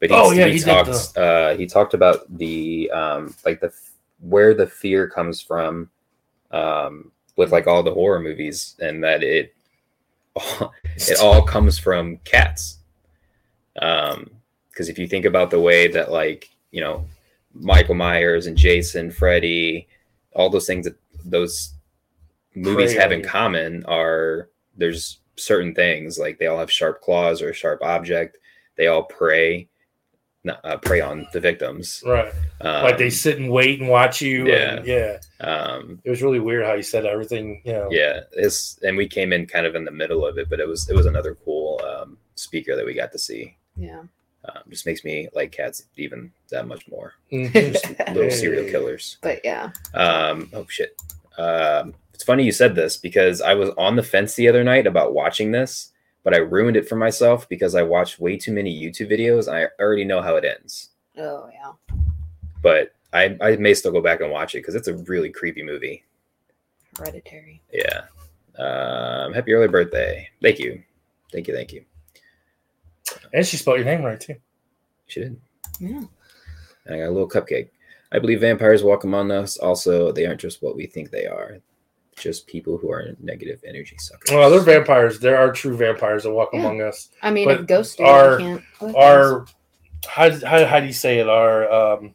But 0.00 0.10
he, 0.10 0.16
Oh, 0.16 0.30
yeah, 0.32 0.46
he, 0.46 0.52
he 0.52 0.58
did 0.60 0.66
talked. 0.66 1.18
Uh, 1.18 1.54
he 1.54 1.66
talked 1.66 1.92
about 1.92 2.24
the 2.38 2.90
um, 2.92 3.34
like 3.44 3.60
the 3.60 3.72
where 4.20 4.54
the 4.54 4.66
fear 4.66 5.08
comes 5.08 5.40
from, 5.40 5.90
um, 6.50 7.12
with 7.36 7.52
like 7.52 7.66
all 7.66 7.82
the 7.82 7.92
horror 7.92 8.20
movies, 8.20 8.74
and 8.80 9.04
that 9.04 9.22
it 9.22 9.54
it 10.96 11.20
all 11.20 11.42
comes 11.42 11.78
from 11.78 12.18
cats. 12.24 12.78
Um, 13.80 14.30
because 14.70 14.88
if 14.88 14.98
you 14.98 15.08
think 15.08 15.24
about 15.24 15.50
the 15.50 15.60
way 15.60 15.88
that 15.88 16.12
like 16.12 16.50
you 16.70 16.80
know 16.80 17.04
Michael 17.52 17.94
Myers 17.94 18.46
and 18.46 18.56
Jason, 18.56 19.10
Freddy, 19.10 19.88
all 20.34 20.50
those 20.50 20.66
things 20.66 20.84
that 20.84 20.96
those 21.24 21.74
movies 22.54 22.92
Prey 22.92 23.02
have 23.02 23.12
in 23.12 23.22
common 23.22 23.84
are 23.86 24.48
there's 24.76 25.18
certain 25.36 25.74
things 25.74 26.18
like 26.18 26.38
they 26.38 26.46
all 26.46 26.58
have 26.58 26.70
sharp 26.70 27.00
claws 27.00 27.42
or 27.42 27.50
a 27.50 27.54
sharp 27.54 27.82
object. 27.82 28.38
They 28.76 28.86
all 28.86 29.02
prey, 29.02 29.68
uh, 30.64 30.76
prey 30.78 31.00
on 31.00 31.26
the 31.32 31.40
victims. 31.40 32.02
right. 32.06 32.32
Um, 32.60 32.82
like 32.84 32.98
they 32.98 33.10
sit 33.10 33.38
and 33.38 33.50
wait 33.50 33.80
and 33.80 33.88
watch 33.88 34.20
you. 34.22 34.46
yeah. 34.48 34.76
And, 34.76 34.86
yeah. 34.86 35.18
um, 35.40 36.00
It 36.04 36.10
was 36.10 36.22
really 36.22 36.40
weird 36.40 36.64
how 36.64 36.74
you 36.74 36.82
said 36.82 37.04
everything. 37.06 37.60
You 37.64 37.72
know. 37.72 37.88
yeah 37.90 38.20
it's 38.32 38.78
and 38.82 38.96
we 38.96 39.06
came 39.08 39.32
in 39.32 39.46
kind 39.46 39.66
of 39.66 39.74
in 39.74 39.84
the 39.84 39.90
middle 39.90 40.24
of 40.26 40.38
it 40.38 40.48
but 40.48 40.60
it 40.60 40.68
was 40.68 40.88
it 40.88 40.96
was 40.96 41.06
another 41.06 41.36
cool 41.44 41.80
um 41.88 42.16
speaker 42.34 42.76
that 42.76 42.86
we 42.86 42.94
got 42.94 43.12
to 43.12 43.18
see 43.18 43.56
Yeah. 43.76 44.02
um, 44.44 44.62
just 44.70 44.86
makes 44.86 45.04
me 45.04 45.28
like 45.34 45.52
cats 45.52 45.84
even 45.96 46.32
that 46.50 46.66
much 46.66 46.88
more 46.88 47.14
just 47.32 47.86
little 48.14 48.30
serial 48.30 48.68
killers 48.70 49.18
But 49.22 49.40
yeah. 49.44 49.70
um 49.94 50.48
oh 50.52 50.66
shit 50.68 50.96
um 51.36 51.94
it's 52.14 52.24
funny 52.24 52.44
you 52.44 52.52
said 52.52 52.74
this 52.74 52.96
because 52.96 53.40
i 53.40 53.54
was 53.54 53.70
on 53.78 53.96
the 53.96 54.02
fence 54.02 54.34
the 54.34 54.48
other 54.48 54.64
night 54.64 54.86
about 54.86 55.14
watching 55.14 55.52
this 55.52 55.92
but 56.28 56.34
i 56.36 56.40
ruined 56.40 56.76
it 56.76 56.86
for 56.86 56.96
myself 56.96 57.48
because 57.48 57.74
i 57.74 57.82
watched 57.82 58.18
way 58.18 58.36
too 58.36 58.52
many 58.52 58.70
youtube 58.78 59.10
videos 59.10 59.48
and 59.48 59.56
i 59.56 59.82
already 59.82 60.04
know 60.04 60.20
how 60.20 60.36
it 60.36 60.44
ends 60.44 60.90
Oh, 61.16 61.48
yeah. 61.50 61.72
but 62.62 62.92
i 63.14 63.34
i 63.40 63.56
may 63.56 63.72
still 63.72 63.92
go 63.92 64.02
back 64.02 64.20
and 64.20 64.30
watch 64.30 64.54
it 64.54 64.58
because 64.58 64.74
it's 64.74 64.88
a 64.88 64.94
really 64.94 65.30
creepy 65.30 65.62
movie 65.62 66.04
Hereditary. 66.98 67.62
Yeah. 67.72 68.02
Um, 68.58 69.32
happy 69.32 69.52
early 69.52 69.68
birthday. 69.68 70.28
Thank 70.42 70.58
you. 70.58 70.82
Thank 71.32 71.46
you. 71.46 71.54
Thank 71.54 71.72
you. 71.72 71.84
And 73.32 73.46
she 73.46 73.56
spelled 73.56 73.76
your 73.78 73.84
name 73.86 74.02
right 74.02 74.18
too. 74.20 74.34
She 75.06 75.20
did. 75.20 75.40
Yeah. 75.78 76.02
And 76.86 76.94
I 76.94 76.98
got 76.98 77.08
a 77.08 77.10
little 77.10 77.28
cupcake. 77.28 77.68
I 78.10 78.18
believe 78.18 78.40
vampires 78.40 78.82
walk 78.82 79.04
among 79.04 79.30
us. 79.30 79.58
Also, 79.58 80.10
they 80.10 80.26
aren't 80.26 80.40
just 80.40 80.60
what 80.60 80.74
we 80.74 80.86
think 80.86 81.10
they 81.10 81.26
are. 81.26 81.58
Just 82.18 82.46
people 82.46 82.76
who 82.78 82.90
are 82.90 83.14
negative 83.20 83.62
energy 83.66 83.96
suckers. 83.98 84.30
Well, 84.34 84.50
they're 84.50 84.60
vampires. 84.60 85.18
There 85.20 85.38
are 85.38 85.52
true 85.52 85.76
vampires 85.76 86.24
that 86.24 86.32
walk 86.32 86.50
Yeah. 86.52 86.60
among 86.60 86.82
us. 86.82 87.08
I 87.22 87.30
mean, 87.30 87.46
But 87.46 87.60
if 87.60 87.66
ghosts 87.66 87.96
do, 87.96 88.04
are 88.04 88.38
can't. 88.38 88.62
other 88.80 88.92
things. 88.92 88.96
Our 88.96 89.46
how, 90.06 90.30
how 90.46 90.64
how 90.66 90.80
do 90.80 90.86
you 90.86 90.92
say 90.92 91.18
it? 91.18 91.28
Our 91.28 91.70
um, 91.72 92.14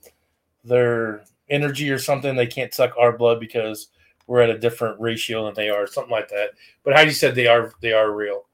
their 0.64 1.24
energy 1.50 1.90
or 1.90 2.00
something. 2.00 2.36
They 2.36 2.48
can't 2.48 2.74
suck 2.74 2.94
our 2.98 3.18
blood 3.18 3.40
because 3.40 3.88
we're 4.28 4.42
at 4.42 4.50
a 4.50 4.58
different 4.58 5.00
ratio 5.02 5.46
than 5.46 5.54
they 5.54 5.70
are, 5.70 5.86
something 5.86 6.12
like 6.12 6.30
that. 6.30 6.52
But 6.84 6.96
how 6.96 7.02
you 7.02 7.12
said 7.12 7.36
they 7.36 7.48
are 7.48 7.74
they 7.82 7.92
are 7.94 8.12
real 8.12 8.46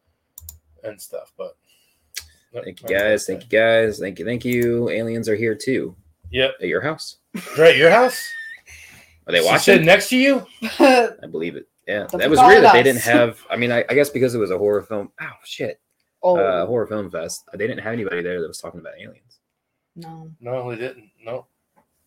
and 0.84 1.00
stuff. 1.00 1.32
But 1.38 1.56
Thank 2.64 2.82
you 2.82 2.88
guys. 2.90 3.28
Thank 3.28 3.44
you 3.44 3.50
guys. 3.50 4.00
Thank 4.00 4.18
you. 4.18 4.26
Thank 4.26 4.44
you. 4.44 4.90
Aliens 4.90 5.30
are 5.30 5.36
here 5.36 5.54
too 5.54 5.96
Yep, 6.32 6.56
at 6.62 6.68
your 6.68 6.82
house. 6.82 7.18
right. 7.58 7.78
Your 7.78 7.92
house. 7.92 8.28
Are 9.30 9.32
they 9.32 9.40
She 9.42 9.46
watching? 9.46 9.60
said 9.76 9.86
next 9.86 10.10
to 10.10 10.18
you. 10.18 10.46
I 10.80 11.12
believe 11.30 11.56
it. 11.56 11.68
Yeah, 11.88 12.08
Don't 12.08 12.20
that 12.20 12.30
was 12.30 12.40
call 12.40 12.48
weird 12.50 12.64
that 12.64 12.74
they 12.74 12.84
didn't 12.84 13.02
have. 13.02 13.40
I 13.50 13.56
mean, 13.56 13.72
I, 13.72 13.86
I 13.90 13.94
guess 13.94 14.10
because 14.10 14.34
it 14.36 14.40
was 14.40 14.52
a 14.52 14.58
horror 14.58 14.82
film. 14.82 15.12
Oh 15.22 15.26
shit, 15.46 15.80
Oh 16.22 16.38
uh, 16.38 16.66
horror 16.66 16.88
film 16.88 17.10
fest. 17.10 17.46
They 17.54 17.58
didn't 17.68 17.80
have 17.80 17.94
anybody 17.94 18.22
there 18.22 18.42
that 18.42 18.48
was 18.48 18.58
talking 18.60 18.80
about 18.80 18.94
aliens. 19.00 19.40
no, 19.96 20.30
No, 20.42 20.70
they 20.72 20.78
didn't. 20.78 21.10
No. 21.24 21.46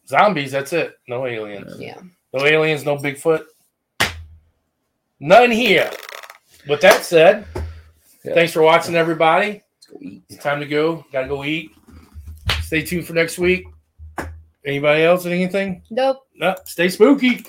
Zombies, 0.07 0.51
that's 0.53 0.73
it. 0.73 0.99
No 1.09 1.27
aliens. 1.27 1.77
yeah. 1.79 2.01
No 2.35 2.45
aliens, 2.45 2.85
no 2.85 2.97
Bigfoot. 2.97 3.45
None 5.21 5.51
here. 5.51 5.91
With 6.69 6.81
that 6.81 7.05
said, 7.05 7.47
Yeah. 8.25 8.35
thanks 8.35 8.53
for 8.53 8.63
watching, 8.63 8.95
everybody. 8.97 9.63
Let's 9.75 9.87
go 9.87 9.99
eat. 10.01 10.23
It's 10.29 10.43
time 10.43 10.61
to 10.61 10.67
go. 10.67 11.05
Gotta 11.13 11.29
go 11.29 11.45
eat. 11.45 11.71
Stay 12.63 12.83
tuned 12.83 13.07
for 13.07 13.13
next 13.15 13.39
week. 13.39 13.65
Anybody 14.65 15.03
else? 15.03 15.27
Anything? 15.27 15.83
Nope. 15.91 16.27
No. 16.37 16.55
Stay 16.65 16.89
spooky. 16.89 17.45